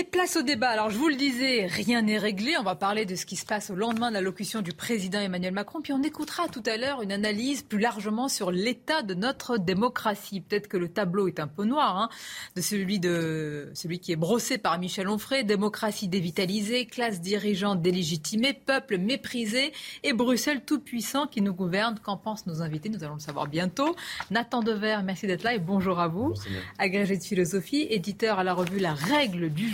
Et 0.00 0.04
place 0.04 0.36
au 0.36 0.42
débat. 0.42 0.68
Alors, 0.68 0.90
je 0.90 0.96
vous 0.96 1.08
le 1.08 1.16
disais, 1.16 1.66
rien 1.66 2.02
n'est 2.02 2.18
réglé. 2.18 2.54
On 2.56 2.62
va 2.62 2.76
parler 2.76 3.04
de 3.04 3.16
ce 3.16 3.26
qui 3.26 3.34
se 3.34 3.44
passe 3.44 3.70
au 3.70 3.74
lendemain 3.74 4.10
de 4.10 4.14
l'allocution 4.14 4.62
du 4.62 4.72
président 4.72 5.18
Emmanuel 5.18 5.52
Macron. 5.52 5.80
Puis 5.80 5.92
on 5.92 6.00
écoutera 6.04 6.46
tout 6.46 6.62
à 6.66 6.76
l'heure 6.76 7.02
une 7.02 7.10
analyse 7.10 7.62
plus 7.62 7.80
largement 7.80 8.28
sur 8.28 8.52
l'état 8.52 9.02
de 9.02 9.14
notre 9.14 9.58
démocratie. 9.58 10.40
Peut-être 10.40 10.68
que 10.68 10.76
le 10.76 10.86
tableau 10.86 11.26
est 11.26 11.40
un 11.40 11.48
peu 11.48 11.64
noir, 11.64 11.98
hein, 11.98 12.10
de 12.54 12.60
celui 12.60 13.00
de 13.00 13.72
celui 13.74 13.98
qui 13.98 14.12
est 14.12 14.16
brossé 14.16 14.56
par 14.56 14.78
Michel 14.78 15.08
Onfray. 15.08 15.42
Démocratie 15.42 16.06
dévitalisée, 16.06 16.86
classe 16.86 17.20
dirigeante 17.20 17.82
délégitimée, 17.82 18.52
peuple 18.52 18.98
méprisé 18.98 19.72
et 20.04 20.12
Bruxelles 20.12 20.62
tout 20.64 20.78
puissant 20.78 21.26
qui 21.26 21.42
nous 21.42 21.54
gouverne. 21.54 21.98
Qu'en 22.04 22.16
pensent 22.16 22.46
nos 22.46 22.62
invités? 22.62 22.88
Nous 22.88 23.02
allons 23.02 23.14
le 23.14 23.20
savoir 23.20 23.48
bientôt. 23.48 23.96
Nathan 24.30 24.62
Dever, 24.62 24.98
merci 25.02 25.26
d'être 25.26 25.42
là 25.42 25.54
et 25.54 25.58
bonjour 25.58 25.98
à 25.98 26.06
vous. 26.06 26.34
Agrégé 26.78 27.16
de 27.16 27.24
philosophie, 27.24 27.88
éditeur 27.90 28.38
à 28.38 28.44
la 28.44 28.54
revue 28.54 28.78
La 28.78 28.94
Règle 28.94 29.52
du 29.52 29.66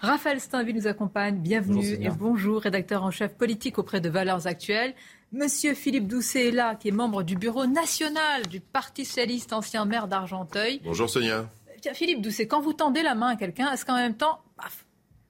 Raphaël 0.00 0.40
Steinville 0.40 0.76
nous 0.76 0.86
accompagne. 0.86 1.36
Bienvenue 1.36 1.98
et 2.00 2.08
bonjour, 2.08 2.62
rédacteur 2.62 3.04
en 3.04 3.10
chef 3.10 3.34
politique 3.34 3.78
auprès 3.78 4.00
de 4.00 4.08
Valeurs 4.08 4.46
Actuelles. 4.46 4.94
Monsieur 5.32 5.74
Philippe 5.74 6.06
Doucet 6.06 6.48
est 6.48 6.52
là, 6.52 6.74
qui 6.76 6.88
est 6.88 6.92
membre 6.92 7.22
du 7.22 7.36
bureau 7.36 7.66
national 7.66 8.46
du 8.46 8.60
Parti 8.60 9.04
socialiste, 9.04 9.52
ancien 9.52 9.84
maire 9.84 10.08
d'Argenteuil. 10.08 10.80
Bonjour 10.84 11.10
Sonia. 11.10 11.50
Philippe 11.94 12.20
Doucet, 12.20 12.46
quand 12.46 12.60
vous 12.60 12.72
tendez 12.72 13.02
la 13.02 13.14
main 13.14 13.28
à 13.28 13.36
quelqu'un, 13.36 13.72
est-ce 13.72 13.84
qu'en 13.84 13.96
même 13.96 14.16
temps, 14.16 14.40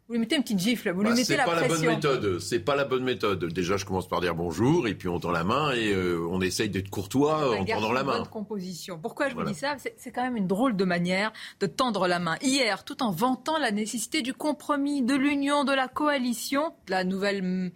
vous 0.09 0.15
lui 0.15 0.21
mettez 0.21 0.37
une 0.37 0.43
petite 0.43 0.61
gifle, 0.61 0.93
vous 0.93 1.03
lui 1.03 1.09
bah, 1.09 1.17
mettez 1.17 1.37
la 1.37 1.45
pression. 1.45 1.63
C'est 1.63 1.69
pas 1.69 1.75
la 1.75 1.81
bonne 1.81 1.95
méthode. 1.95 2.39
C'est 2.39 2.61
pas 2.61 2.77
la 2.77 2.85
bonne 2.85 3.03
méthode. 3.03 3.45
Déjà, 3.47 3.77
je 3.77 3.85
commence 3.85 4.07
par 4.07 4.21
dire 4.21 4.37
bonjour 4.37 4.87
et 4.87 4.95
puis 4.95 5.09
on 5.09 5.19
tend 5.19 5.33
la 5.33 5.43
main 5.43 5.73
et 5.73 5.93
euh, 5.93 6.25
on 6.31 6.41
essaye 6.41 6.71
d'être 6.71 6.91
courtois 6.91 7.59
en 7.59 7.65
tendant 7.65 7.93
la 7.93 8.05
main. 8.05 8.19
Bonne 8.19 8.29
composition. 8.29 9.01
Pourquoi 9.01 9.29
je 9.29 9.35
vous 9.35 9.43
dis 9.43 9.55
ça? 9.55 9.75
C'est 9.97 10.13
quand 10.13 10.23
même 10.23 10.37
une 10.37 10.47
drôle 10.47 10.77
de 10.77 10.85
manière 10.85 11.33
de 11.59 11.67
tendre 11.67 12.07
la 12.07 12.21
main. 12.21 12.37
Hier, 12.41 12.85
tout 12.85 13.03
en 13.03 13.11
vantant 13.11 13.59
la 13.59 13.73
nécessité 13.73 14.23
du 14.23 14.33
compromis, 14.33 15.03
de 15.03 15.15
l'union, 15.15 15.65
de 15.65 15.73
la 15.73 15.89
coalition, 15.89 16.73
la 16.89 17.03
nouvelle 17.03 17.43
mm, 17.43 17.73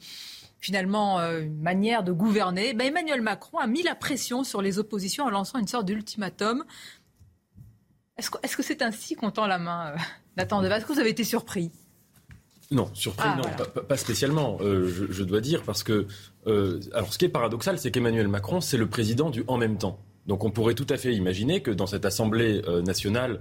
finalement 0.60 1.18
euh, 1.18 1.48
manière 1.58 2.04
de 2.04 2.12
gouverner, 2.12 2.74
ben 2.74 2.86
Emmanuel 2.86 3.22
Macron 3.22 3.58
a 3.58 3.66
mis 3.66 3.82
la 3.82 3.96
pression 3.96 4.44
sur 4.44 4.62
les 4.62 4.78
oppositions 4.78 5.24
en 5.24 5.30
lançant 5.30 5.58
une 5.58 5.66
sorte 5.66 5.86
d'ultimatum. 5.86 6.64
Est-ce 8.16 8.56
que 8.56 8.62
c'est 8.62 8.82
ainsi 8.82 9.16
qu'on 9.16 9.32
tend 9.32 9.46
la 9.48 9.58
main, 9.58 9.94
euh, 9.94 9.96
Nathan 10.36 10.62
Est-ce 10.62 10.84
que 10.84 10.92
vous 10.92 11.00
avez 11.00 11.10
été 11.10 11.24
surpris? 11.24 11.72
Non, 12.72 12.88
surpris, 12.94 13.28
ah, 13.28 13.36
non, 13.36 13.82
pas, 13.82 13.96
spécialement, 13.96 14.58
euh, 14.60 15.08
je, 15.10 15.24
dois 15.24 15.40
dire, 15.40 15.62
parce 15.64 15.82
que. 15.82 16.06
Euh, 16.46 16.80
alors, 16.94 17.12
ce 17.12 17.18
qui 17.18 17.24
est 17.24 17.28
paradoxal, 17.28 17.80
c'est 17.80 17.90
qu'Emmanuel 17.90 18.28
Macron, 18.28 18.60
c'est 18.60 18.76
le 18.76 18.88
président 18.88 19.30
du 19.30 19.42
en 19.48 19.58
même 19.58 19.76
temps. 19.76 19.98
Donc 20.26 20.44
on 20.44 20.50
pourrait 20.50 20.74
tout 20.74 20.86
à 20.90 20.96
fait 20.96 21.12
imaginer 21.14 21.62
que 21.62 21.72
dans 21.72 21.86
cette 21.86 22.04
Assemblée 22.04 22.62
euh, 22.68 22.82
nationale 22.82 23.40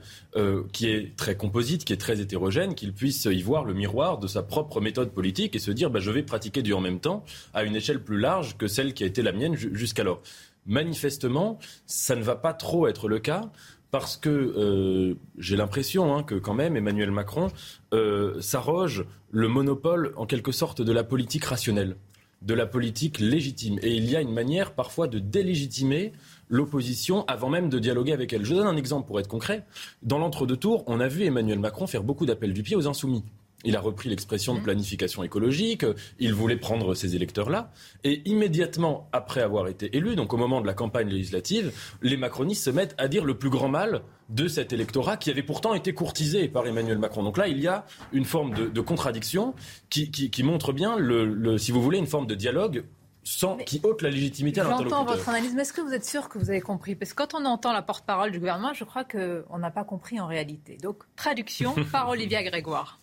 qui 0.71 0.89
est 0.89 1.15
très 1.15 1.35
composite, 1.35 1.85
qui 1.85 1.93
est 1.93 1.97
très 1.97 2.21
hétérogène, 2.21 2.73
qu'il 2.73 2.93
puisse 2.93 3.25
y 3.25 3.41
voir 3.43 3.65
le 3.65 3.73
miroir 3.73 4.17
de 4.17 4.25
sa 4.27 4.41
propre 4.41 4.81
méthode 4.81 5.11
politique 5.11 5.55
et 5.55 5.59
se 5.59 5.69
dire 5.69 5.91
bah, 5.91 5.99
je 5.99 6.09
vais 6.09 6.23
pratiquer 6.23 6.63
du 6.63 6.73
en 6.73 6.79
même 6.79 6.99
temps 6.99 7.25
à 7.53 7.63
une 7.63 7.75
échelle 7.75 8.01
plus 8.01 8.17
large 8.17 8.57
que 8.57 8.67
celle 8.67 8.93
qui 8.93 9.03
a 9.03 9.07
été 9.07 9.21
la 9.21 9.33
mienne 9.33 9.55
jusqu'alors. 9.55 10.21
Manifestement, 10.65 11.59
ça 11.85 12.15
ne 12.15 12.23
va 12.23 12.35
pas 12.35 12.53
trop 12.53 12.87
être 12.87 13.07
le 13.07 13.19
cas 13.19 13.51
parce 13.91 14.17
que 14.17 14.29
euh, 14.29 15.15
j'ai 15.37 15.55
l'impression 15.57 16.15
hein, 16.15 16.23
que 16.23 16.35
quand 16.35 16.53
même 16.53 16.77
Emmanuel 16.77 17.11
Macron 17.11 17.47
euh, 17.93 18.39
s'arroge 18.41 19.05
le 19.31 19.47
monopole 19.47 20.13
en 20.15 20.25
quelque 20.25 20.51
sorte 20.51 20.81
de 20.81 20.91
la 20.91 21.03
politique 21.03 21.45
rationnelle, 21.45 21.95
de 22.41 22.53
la 22.53 22.65
politique 22.65 23.19
légitime. 23.19 23.79
Et 23.81 23.95
il 23.95 24.09
y 24.09 24.15
a 24.15 24.21
une 24.21 24.33
manière 24.33 24.73
parfois 24.73 25.07
de 25.07 25.19
délégitimer 25.19 26.13
l'opposition 26.49 27.25
avant 27.27 27.49
même 27.49 27.69
de 27.69 27.79
dialoguer 27.79 28.13
avec 28.13 28.33
elle. 28.33 28.45
Je 28.45 28.53
donne 28.53 28.67
un 28.67 28.77
exemple 28.77 29.07
pour 29.07 29.19
être 29.19 29.27
concret. 29.27 29.65
Dans 30.03 30.17
l'entre-deux 30.17 30.57
tours, 30.57 30.83
on 30.87 30.99
a 30.99 31.07
vu 31.07 31.23
Emmanuel 31.23 31.59
Macron 31.59 31.87
faire 31.87 32.03
beaucoup 32.03 32.25
d'appels 32.25 32.53
du 32.53 32.63
pied 32.63 32.75
aux 32.75 32.87
insoumis. 32.87 33.23
Il 33.65 33.75
a 33.75 33.81
repris 33.81 34.09
l'expression 34.09 34.53
de 34.53 34.59
mmh. 34.59 34.63
planification 34.63 35.23
écologique, 35.23 35.85
il 36.17 36.33
voulait 36.33 36.55
prendre 36.55 36.93
ces 36.95 37.15
électeurs-là, 37.15 37.71
et 38.03 38.21
immédiatement 38.25 39.09
après 39.11 39.41
avoir 39.41 39.67
été 39.67 39.95
élu, 39.97 40.15
donc 40.15 40.33
au 40.33 40.37
moment 40.37 40.61
de 40.61 40.67
la 40.67 40.73
campagne 40.73 41.09
législative, 41.09 41.71
les 42.01 42.15
macronistes 42.15 42.63
se 42.63 42.69
mettent 42.69 42.95
à 42.97 43.07
dire 43.07 43.25
le 43.25 43.37
plus 43.37 43.49
grand 43.49 43.67
mal 43.67 44.01
de 44.29 44.47
cet 44.47 44.73
électorat 44.73 45.17
qui 45.17 45.29
avait 45.29 45.43
pourtant 45.43 45.73
été 45.73 45.93
courtisé 45.93 46.47
par 46.47 46.65
Emmanuel 46.67 46.99
Macron. 46.99 47.23
Donc 47.23 47.37
là, 47.37 47.47
il 47.47 47.59
y 47.59 47.67
a 47.67 47.85
une 48.13 48.25
forme 48.25 48.53
de, 48.53 48.81
contradiction 48.81 49.53
qui, 49.89 50.43
montre 50.43 50.71
bien, 50.71 50.97
le, 50.97 51.57
si 51.57 51.71
vous 51.71 51.81
voulez, 51.81 51.97
une 51.97 52.07
forme 52.07 52.27
de 52.27 52.35
dialogue 52.35 52.85
sans, 53.23 53.57
qui 53.57 53.81
ôte 53.83 54.01
la 54.01 54.09
légitimité 54.09 54.61
à 54.61 54.63
l'interlocuteur. 54.63 54.99
J'entends 54.99 55.11
votre 55.11 55.29
analyse, 55.29 55.53
mais 55.53 55.63
est-ce 55.63 55.73
que 55.73 55.81
vous 55.81 55.93
êtes 55.93 56.05
sûr 56.05 56.29
que 56.29 56.39
vous 56.39 56.49
avez 56.49 56.61
compris? 56.61 56.95
Parce 56.95 57.13
que 57.13 57.23
quand 57.23 57.33
on 57.33 57.45
entend 57.45 57.73
la 57.73 57.81
porte-parole 57.81 58.31
du 58.31 58.39
gouvernement, 58.39 58.73
je 58.73 58.83
crois 58.83 59.03
qu'on 59.03 59.57
n'a 59.57 59.71
pas 59.71 59.83
compris 59.83 60.19
en 60.19 60.27
réalité. 60.27 60.77
Donc, 60.77 61.03
traduction 61.15 61.75
par 61.91 62.09
Olivia 62.09 62.41
Grégoire. 62.43 62.99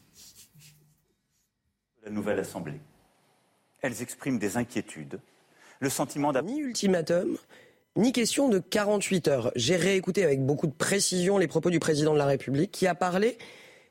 La 2.07 2.13
nouvelle 2.13 2.39
Assemblée. 2.39 2.81
Elles 3.83 4.01
expriment 4.01 4.39
des 4.39 4.57
inquiétudes. 4.57 5.19
Le 5.81 5.91
sentiment 5.91 6.33
d'un... 6.33 6.43
Ni 6.43 6.61
ultimatum, 6.61 7.37
ni 7.97 8.13
question 8.13 8.49
de 8.49 8.61
48 8.61 9.27
heures. 9.27 9.51
J'ai 9.57 9.75
réécouté 9.75 10.23
avec 10.23 10.41
beaucoup 10.41 10.69
de 10.69 10.73
précision 10.73 11.37
les 11.37 11.49
propos 11.49 11.69
du 11.69 11.81
président 11.81 12.13
de 12.13 12.19
la 12.19 12.27
République 12.27 12.71
qui 12.71 12.87
a 12.87 12.95
parlé, 12.95 13.37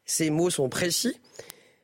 ces 0.05 0.29
mots 0.29 0.50
sont 0.50 0.69
précis, 0.69 1.19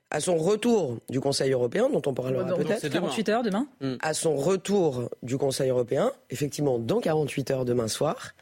à 0.09 0.21
son 0.21 0.37
retour 0.37 0.99
du 1.09 1.19
Conseil 1.19 1.51
européen, 1.51 1.89
dont 1.89 2.01
on 2.05 2.13
parlera 2.13 2.55
peut-être. 2.55 2.79
C'est 2.79 2.89
48 2.89 3.29
heures 3.29 3.43
demain? 3.43 3.67
Mm. 3.81 3.95
À 3.99 4.13
son 4.13 4.37
retour 4.37 5.09
du 5.23 5.37
Conseil 5.37 5.69
européen, 5.69 6.13
effectivement 6.29 6.79
dans 6.79 7.01
48 7.01 7.51
heures 7.51 7.65
demain 7.65 7.89
soir, 7.89 8.35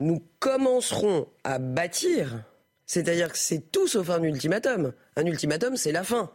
nous 0.00 0.22
commencerons 0.38 1.26
à 1.44 1.58
bâtir, 1.58 2.44
c'est-à-dire 2.84 3.32
que 3.32 3.38
c'est 3.38 3.72
tout 3.72 3.86
sauf 3.86 4.10
un 4.10 4.22
ultimatum. 4.22 4.92
Un 5.16 5.24
ultimatum, 5.24 5.76
c'est 5.76 5.92
la 5.92 6.04
fin. 6.04 6.30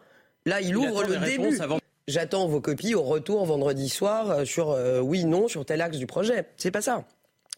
Là, 0.46 0.62
il, 0.62 0.76
ouvre 0.78 1.04
le 1.04 1.18
début. 1.18 1.58
J'attends 2.08 2.48
vos 2.48 2.62
copies 2.62 2.94
au 2.94 3.02
retour 3.02 3.46
vendredi 3.46 3.90
soir 3.90 4.30
euh, 4.30 4.46
sur 4.46 4.70
euh, 4.70 5.00
oui, 5.00 5.26
non, 5.26 5.48
sur 5.48 5.66
tel 5.66 5.82
axe 5.82 5.98
du 5.98 6.06
projet. 6.06 6.46
C'est 6.56 6.70
pas 6.70 6.82
ça. 6.82 7.04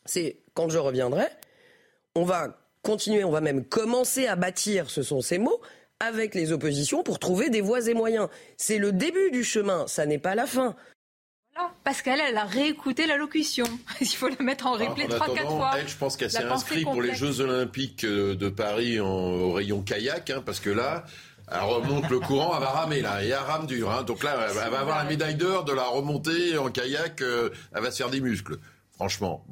C'est 0.06 0.38
quand 0.54 0.70
je 0.70 0.78
reviendrai, 0.78 1.26
on 2.16 2.24
va 2.24 2.58
continuer, 2.82 3.26
on 3.26 3.32
va 3.32 3.42
même 3.42 3.66
commencer 3.66 4.26
à 4.28 4.38
bâtir, 4.38 4.90
ce 4.90 5.04
sont 5.04 5.20
ces 5.20 5.38
mots, 5.38 5.60
avec 6.00 6.34
les 6.34 6.54
oppositions 6.54 7.04
pour 7.04 7.20
trouver 7.20 7.50
des 7.50 7.60
voies 7.60 7.88
et 7.88 7.94
moyens. 7.94 8.30
C'est 8.56 8.78
le 8.78 8.94
début 8.94 9.32
du 9.32 9.44
chemin, 9.44 9.86
ça 9.88 10.06
n'est 10.06 10.18
pas 10.18 10.36
la 10.36 10.46
fin. 10.46 10.76
Parce 11.84 12.02
qu'elle, 12.02 12.20
elle 12.20 12.38
a 12.38 12.46
réécouté 12.46 13.08
l'allocution. 13.08 13.66
Il 14.02 14.08
faut 14.08 14.30
la 14.30 14.44
mettre 14.44 14.68
en 14.68 14.74
replay 14.74 15.08
trois, 15.08 15.34
quatre 15.34 15.50
fois. 15.50 15.72
Elle, 15.78 15.88
je 15.88 15.98
pense 15.98 16.16
qu'elle 16.16 16.32
s'est 16.32 16.44
inscrite 16.44 16.84
pour 16.84 17.02
les 17.02 17.16
Jeux 17.16 17.42
Olympiques 17.42 18.04
euh, 18.04 18.36
de 18.36 18.48
Paris 18.50 19.00
en, 19.00 19.08
au 19.08 19.52
rayon 19.54 19.82
kayak, 19.82 20.30
hein, 20.30 20.44
parce 20.46 20.60
que 20.60 20.70
là, 20.70 21.06
elle 21.50 21.62
remonte 21.62 22.10
le 22.10 22.20
courant, 22.20 22.56
elle 22.56 22.62
va 22.62 22.72
ramer 22.72 23.02
là, 23.02 23.24
et 23.24 23.30
elle 23.30 23.36
rame 23.36 23.68
dur. 23.68 23.92
Hein. 23.92 24.04
Donc 24.04 24.24
là, 24.24 24.48
elle, 24.50 24.56
va 24.56 24.80
avoir 24.80 24.98
la 24.98 25.10
médaille 25.10 25.36
d'or 25.36 25.64
de 25.64 25.72
la 25.72 25.86
remontée 25.86 26.58
en 26.58 26.70
kayak, 26.70 27.22
euh, 27.22 27.50
elle 27.74 27.82
va 27.82 27.92
se 27.92 27.98
faire 27.98 28.10
des 28.10 28.22
muscles. 28.22 28.58
Franchement, 28.98 29.46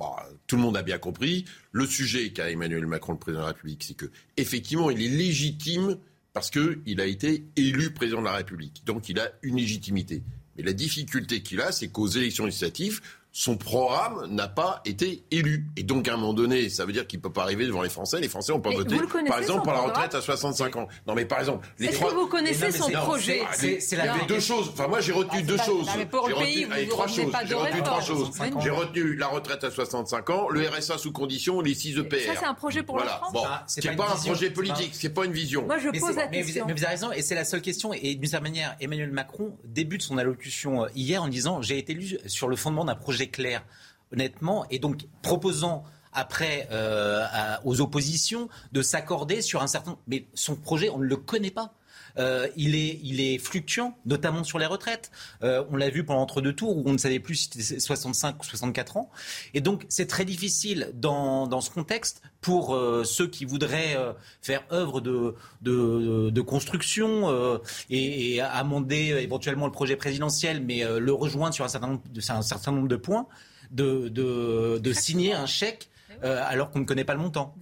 tout 0.47 0.55
le 0.55 0.61
monde 0.63 0.75
a 0.75 0.81
bien 0.81 0.97
compris. 0.97 1.45
Le 1.71 1.85
sujet 1.85 2.31
qu'a 2.31 2.49
Emmanuel 2.49 2.87
Macron, 2.87 3.13
le 3.13 3.19
président 3.19 3.41
de 3.41 3.45
la 3.45 3.53
République, 3.53 3.83
c'est 3.83 3.93
que 3.93 4.07
effectivement, 4.37 4.89
il 4.89 5.01
est 5.03 5.07
légitime 5.07 5.97
parce 6.33 6.49
qu'il 6.49 6.99
a 6.99 7.05
été 7.05 7.45
élu 7.55 7.93
président 7.93 8.21
de 8.21 8.25
la 8.25 8.33
République. 8.33 8.83
Donc 8.85 9.07
il 9.07 9.19
a 9.19 9.29
une 9.43 9.57
légitimité. 9.57 10.23
Mais 10.57 10.63
la 10.63 10.73
difficulté 10.73 11.43
qu'il 11.43 11.61
a, 11.61 11.71
c'est 11.71 11.89
qu'aux 11.89 12.07
élections 12.07 12.45
législatives, 12.45 13.01
son 13.37 13.57
programme 13.57 14.27
n'a 14.33 14.47
pas 14.47 14.81
été 14.85 15.25
élu. 15.29 15.65
Et 15.75 15.83
donc, 15.83 16.07
à 16.07 16.13
un 16.13 16.15
moment 16.15 16.31
donné, 16.31 16.69
ça 16.69 16.85
veut 16.85 16.93
dire 16.93 17.05
qu'il 17.05 17.19
ne 17.19 17.21
peut 17.21 17.33
pas 17.33 17.41
arriver 17.41 17.65
devant 17.65 17.81
les 17.81 17.89
Français. 17.89 18.21
Les 18.21 18.29
Français 18.29 18.53
n'ont 18.53 18.61
pas 18.61 18.69
voté, 18.69 18.95
par 19.27 19.39
exemple, 19.39 19.63
pour 19.63 19.73
la 19.73 19.81
retraite 19.81 20.15
à 20.15 20.21
65 20.21 20.77
ans. 20.77 20.87
Non, 21.05 21.15
mais 21.15 21.25
par 21.25 21.39
exemple, 21.39 21.67
les 21.77 21.87
Est-ce 21.87 21.99
que 21.99 22.13
vous 22.13 22.27
connaissez 22.27 22.71
son 22.71 22.89
projet 22.91 23.41
C'est 23.51 23.97
la 23.97 24.19
deux 24.25 24.39
choses. 24.39 24.69
Enfin, 24.71 24.87
moi, 24.87 25.01
j'ai 25.01 25.11
retenu 25.11 25.41
deux 25.43 25.57
choses. 25.57 25.85
J'ai 25.93 26.33
retenu 26.33 26.87
trois 26.87 27.07
choses. 27.07 27.33
J'ai 27.45 27.55
retenu 27.55 27.83
trois 27.83 27.99
choses. 28.01 28.31
J'ai 28.63 28.69
retenu 28.69 29.15
la 29.17 29.27
retraite 29.27 29.65
à 29.65 29.69
65 29.69 30.29
ans, 30.29 30.47
le 30.49 30.65
RSA 30.69 30.97
sous 30.97 31.11
condition, 31.11 31.59
les 31.59 31.73
6 31.73 31.97
EPR. 31.97 32.15
Ça, 32.27 32.39
c'est 32.39 32.45
un 32.45 32.53
projet 32.53 32.83
pour 32.83 32.97
la 32.99 33.07
France. 33.07 33.33
Bon, 33.33 33.43
c'est 33.67 33.81
pas, 33.97 34.13
un 34.13 34.15
projet 34.15 34.49
politique, 34.49 34.91
c'est 34.93 35.13
pas 35.13 35.25
une 35.25 35.33
vision. 35.33 35.65
Moi, 35.65 35.77
je 35.79 35.89
pose 35.89 36.15
la 36.15 36.27
question. 36.27 36.65
Mais 36.67 36.73
vous 36.73 36.85
avez 36.85 36.93
raison, 36.93 37.11
et 37.11 37.21
c'est 37.21 37.35
la 37.35 37.43
seule 37.43 37.61
question. 37.61 37.91
Et 37.91 38.15
d'une 38.15 38.29
certaine 38.29 38.49
manière, 38.49 38.77
Emmanuel 38.79 39.11
Macron 39.11 39.57
débute 39.65 40.03
son 40.03 40.17
allocution 40.17 40.85
euh, 40.85 40.87
hier 40.95 41.21
en 41.21 41.27
disant 41.27 41.61
j'ai 41.61 41.77
été 41.77 41.91
élu 41.91 42.17
sur 42.27 42.47
le 42.47 42.55
fondement 42.55 42.85
d'un 42.85 42.95
projet 42.95 43.24
clair 43.29 43.63
honnêtement, 44.11 44.65
et 44.69 44.79
donc 44.79 45.07
proposant 45.21 45.83
après 46.13 46.67
euh, 46.71 47.25
aux 47.65 47.81
oppositions 47.81 48.49
de 48.71 48.81
s'accorder 48.81 49.41
sur 49.41 49.61
un 49.61 49.67
certain... 49.67 49.97
Mais 50.07 50.27
son 50.33 50.55
projet, 50.55 50.89
on 50.89 50.97
ne 50.99 51.05
le 51.05 51.17
connaît 51.17 51.51
pas. 51.51 51.73
Euh, 52.17 52.47
il, 52.55 52.75
est, 52.75 52.99
il 53.03 53.21
est 53.21 53.37
fluctuant, 53.37 53.97
notamment 54.05 54.43
sur 54.43 54.59
les 54.59 54.65
retraites. 54.65 55.11
Euh, 55.43 55.63
on 55.69 55.75
l'a 55.75 55.89
vu 55.89 56.03
pendant 56.03 56.21
entre-deux 56.21 56.53
tours 56.53 56.77
où 56.77 56.83
on 56.85 56.93
ne 56.93 56.97
savait 56.97 57.19
plus 57.19 57.35
si 57.35 57.49
c'était 57.61 57.79
65 57.79 58.41
ou 58.41 58.45
64 58.45 58.97
ans. 58.97 59.09
Et 59.53 59.61
donc, 59.61 59.85
c'est 59.89 60.07
très 60.07 60.25
difficile 60.25 60.91
dans, 60.93 61.47
dans, 61.47 61.61
ce 61.61 61.69
contexte 61.69 62.21
pour 62.41 62.75
euh, 62.75 63.03
ceux 63.03 63.27
qui 63.27 63.45
voudraient 63.45 63.97
faire 64.41 64.63
œuvre 64.71 65.01
de, 65.01 65.35
de, 65.61 66.29
de 66.29 66.41
construction 66.41 67.59
et, 67.89 68.35
et, 68.35 68.41
amender 68.41 69.17
éventuellement 69.19 69.65
le 69.65 69.71
projet 69.71 69.95
présidentiel, 69.95 70.61
mais 70.63 70.83
le 70.83 71.13
rejoindre 71.13 71.53
sur 71.53 71.65
un 71.65 71.69
certain 71.69 71.87
nombre 71.87 72.03
de, 72.11 72.21
un 72.31 72.41
certain 72.41 72.71
nombre 72.71 72.87
de 72.87 72.95
points, 72.95 73.27
de, 73.71 74.09
de, 74.09 74.79
de 74.81 74.93
signer 74.93 75.33
un 75.33 75.45
chèque 75.45 75.89
alors 76.23 76.71
qu'on 76.71 76.79
ne 76.79 76.85
connaît 76.85 77.03
pas 77.03 77.13
le 77.13 77.21
montant. 77.21 77.55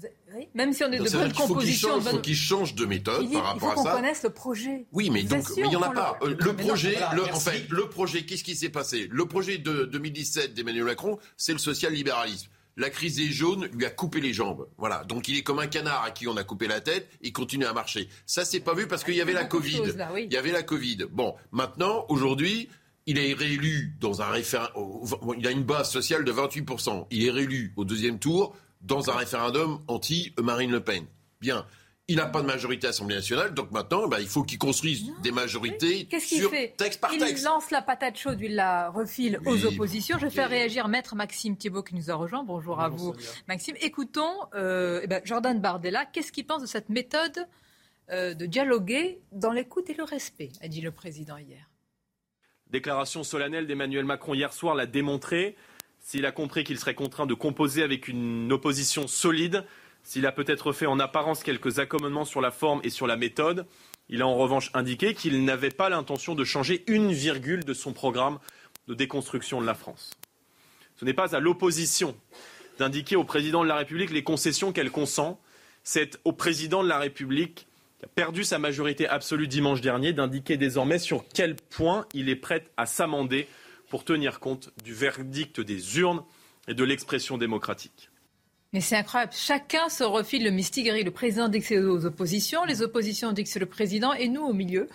Même 0.55 0.73
si 0.73 0.83
on 0.83 0.91
est 0.91 0.99
de 0.99 1.09
bonne 1.09 1.33
composition. 1.33 1.97
Il 1.97 2.03
faut 2.03 2.19
qu'il 2.19 2.35
change 2.35 2.75
de 2.75 2.85
méthode 2.85 3.31
par 3.31 3.43
rapport 3.43 3.71
à 3.71 3.75
ça. 3.75 3.81
Il 3.81 3.83
faut 3.83 3.89
qu'on 3.89 3.95
connaisse 3.95 4.23
le 4.23 4.29
projet. 4.29 4.85
Oui, 4.91 5.09
mais 5.09 5.23
donc, 5.23 5.45
il 5.57 5.67
n'y 5.67 5.75
en 5.75 5.81
a 5.81 5.91
pas. 5.91 6.17
Euh, 6.21 6.35
le, 6.39 6.55
projet, 6.55 6.97
en 7.03 7.39
fait, 7.39 7.69
le 7.69 7.87
projet, 7.89 8.25
qu'est-ce 8.25 8.43
qui 8.43 8.55
s'est 8.55 8.69
passé? 8.69 9.07
Le 9.11 9.25
projet 9.25 9.57
de 9.57 9.85
2017 9.85 10.53
d'Emmanuel 10.53 10.85
Macron, 10.85 11.19
c'est 11.37 11.53
le 11.53 11.59
social-libéralisme. 11.59 12.49
La 12.75 12.89
crise 12.89 13.17
des 13.17 13.31
jaunes 13.31 13.67
lui 13.73 13.85
a 13.85 13.91
coupé 13.91 14.19
les 14.19 14.33
jambes. 14.33 14.67
Voilà. 14.77 15.03
Donc 15.03 15.27
il 15.27 15.37
est 15.37 15.43
comme 15.43 15.59
un 15.59 15.67
canard 15.67 16.03
à 16.03 16.09
qui 16.09 16.27
on 16.27 16.35
a 16.37 16.43
coupé 16.43 16.67
la 16.67 16.81
tête. 16.81 17.07
Il 17.21 17.31
continue 17.31 17.65
à 17.65 17.73
marcher. 17.73 18.09
Ça, 18.25 18.45
c'est 18.45 18.61
pas 18.61 18.73
vu 18.73 18.87
parce 18.87 19.03
qu'il 19.03 19.13
y 19.13 19.21
avait 19.21 19.33
la 19.33 19.45
Covid. 19.45 19.81
Il 20.17 20.33
y 20.33 20.37
avait 20.37 20.51
la 20.51 20.63
Covid. 20.63 21.05
Bon, 21.11 21.35
maintenant, 21.51 22.05
aujourd'hui, 22.09 22.69
il 23.05 23.17
est 23.17 23.33
réélu 23.33 23.93
dans 23.99 24.21
un 24.21 24.29
référendum. 24.29 25.35
Il 25.37 25.47
a 25.47 25.51
une 25.51 25.63
base 25.63 25.91
sociale 25.91 26.23
de 26.23 26.31
28%. 26.31 27.07
Il 27.11 27.25
est 27.25 27.31
réélu 27.31 27.73
au 27.75 27.85
deuxième 27.85 28.19
tour 28.19 28.55
dans 28.81 29.09
un 29.09 29.15
référendum 29.15 29.79
anti-Marine 29.87 30.71
Le 30.71 30.81
Pen. 30.81 31.05
Bien. 31.41 31.65
Il 32.09 32.17
n'a 32.17 32.25
pas 32.25 32.41
de 32.41 32.47
majorité 32.47 32.87
à 32.87 32.89
l'Assemblée 32.89 33.15
nationale, 33.15 33.53
donc 33.53 33.71
maintenant, 33.71 34.09
bah, 34.09 34.19
il 34.19 34.27
faut 34.27 34.43
qu'il 34.43 34.57
construise 34.57 35.09
des 35.21 35.31
majorités 35.31 36.05
sur 36.19 36.51
texte 36.75 36.99
par 36.99 37.11
texte. 37.11 37.39
Il 37.39 37.43
lance 37.45 37.71
la 37.71 37.81
patate 37.81 38.17
chaude, 38.17 38.39
il 38.41 38.55
la 38.55 38.89
refile 38.89 39.39
aux 39.45 39.65
oppositions. 39.65 40.17
Je 40.19 40.27
fais 40.27 40.43
réagir 40.43 40.89
Maître 40.89 41.15
Maxime 41.15 41.55
Thibault 41.55 41.81
qui 41.81 41.95
nous 41.95 42.11
a 42.11 42.15
rejoint. 42.15 42.43
Bonjour 42.43 42.81
à 42.81 42.89
vous, 42.89 43.13
Maxime. 43.47 43.77
Écoutons 43.79 44.33
euh, 44.53 44.99
eh 45.01 45.07
ben, 45.07 45.21
Jordan 45.23 45.61
Bardella. 45.61 46.05
Qu'est-ce 46.05 46.33
qu'il 46.33 46.45
pense 46.45 46.61
de 46.61 46.67
cette 46.67 46.89
méthode 46.89 47.47
euh, 48.11 48.33
de 48.33 48.45
dialoguer 48.45 49.21
dans 49.31 49.53
l'écoute 49.53 49.89
et 49.89 49.93
le 49.93 50.03
respect, 50.03 50.51
a 50.59 50.67
dit 50.67 50.81
le 50.81 50.91
président 50.91 51.37
hier. 51.37 51.69
Déclaration 52.73 53.23
solennelle 53.23 53.67
d'Emmanuel 53.67 54.03
Macron 54.03 54.33
hier 54.33 54.51
soir 54.51 54.73
l'a 54.73 54.87
démontré 54.87 55.55
s'il 55.99 56.25
a 56.25 56.31
compris 56.31 56.63
qu'il 56.63 56.79
serait 56.79 56.95
contraint 56.95 57.27
de 57.27 57.35
composer 57.35 57.83
avec 57.83 58.07
une 58.07 58.51
opposition 58.51 59.07
solide, 59.07 59.63
s'il 60.01 60.25
a 60.25 60.31
peut-être 60.31 60.73
fait 60.73 60.87
en 60.87 60.99
apparence 60.99 61.43
quelques 61.43 61.77
accommodements 61.77 62.25
sur 62.25 62.41
la 62.41 62.49
forme 62.49 62.81
et 62.83 62.89
sur 62.89 63.05
la 63.05 63.15
méthode, 63.15 63.67
il 64.09 64.23
a 64.23 64.27
en 64.27 64.33
revanche 64.33 64.71
indiqué 64.73 65.13
qu'il 65.13 65.45
n'avait 65.45 65.69
pas 65.69 65.87
l'intention 65.89 66.33
de 66.33 66.43
changer 66.43 66.83
une 66.87 67.11
virgule 67.11 67.63
de 67.63 67.75
son 67.75 67.93
programme 67.93 68.39
de 68.87 68.95
déconstruction 68.95 69.61
de 69.61 69.67
la 69.67 69.75
France. 69.75 70.09
Ce 70.95 71.05
n'est 71.05 71.13
pas 71.13 71.35
à 71.35 71.39
l'opposition 71.39 72.15
d'indiquer 72.79 73.15
au 73.15 73.23
président 73.23 73.61
de 73.61 73.69
la 73.69 73.75
République 73.75 74.09
les 74.09 74.23
concessions 74.23 74.73
qu'elle 74.73 74.89
consent, 74.89 75.39
c'est 75.83 76.19
au 76.25 76.31
président 76.31 76.81
de 76.81 76.89
la 76.89 76.97
République 76.97 77.67
perdu 78.15 78.43
sa 78.43 78.59
majorité 78.59 79.07
absolue 79.07 79.47
dimanche 79.47 79.81
dernier 79.81 80.13
d'indiquer 80.13 80.57
désormais 80.57 80.99
sur 80.99 81.25
quel 81.33 81.55
point 81.55 82.05
il 82.13 82.29
est 82.29 82.35
prêt 82.35 82.65
à 82.77 82.85
s'amender 82.85 83.47
pour 83.89 84.03
tenir 84.03 84.39
compte 84.39 84.71
du 84.83 84.93
verdict 84.93 85.59
des 85.61 85.99
urnes 85.99 86.23
et 86.67 86.73
de 86.73 86.83
l'expression 86.83 87.37
démocratique. 87.37 88.09
Mais 88.73 88.81
c'est 88.81 88.95
incroyable. 88.95 89.33
Chacun 89.35 89.87
se 89.87 90.03
refile 90.03 90.43
le 90.43 90.49
mistigri. 90.49 91.03
Le 91.03 91.11
président 91.11 91.47
dit 91.47 91.59
que 91.59 91.65
c'est 91.65 91.79
aux 91.79 92.05
oppositions, 92.05 92.65
les 92.65 92.81
oppositions 92.81 93.31
disent 93.31 93.45
que 93.45 93.51
c'est 93.51 93.59
le 93.59 93.67
président, 93.67 94.13
et 94.13 94.27
nous 94.27 94.41
au 94.41 94.53
milieu. 94.53 94.89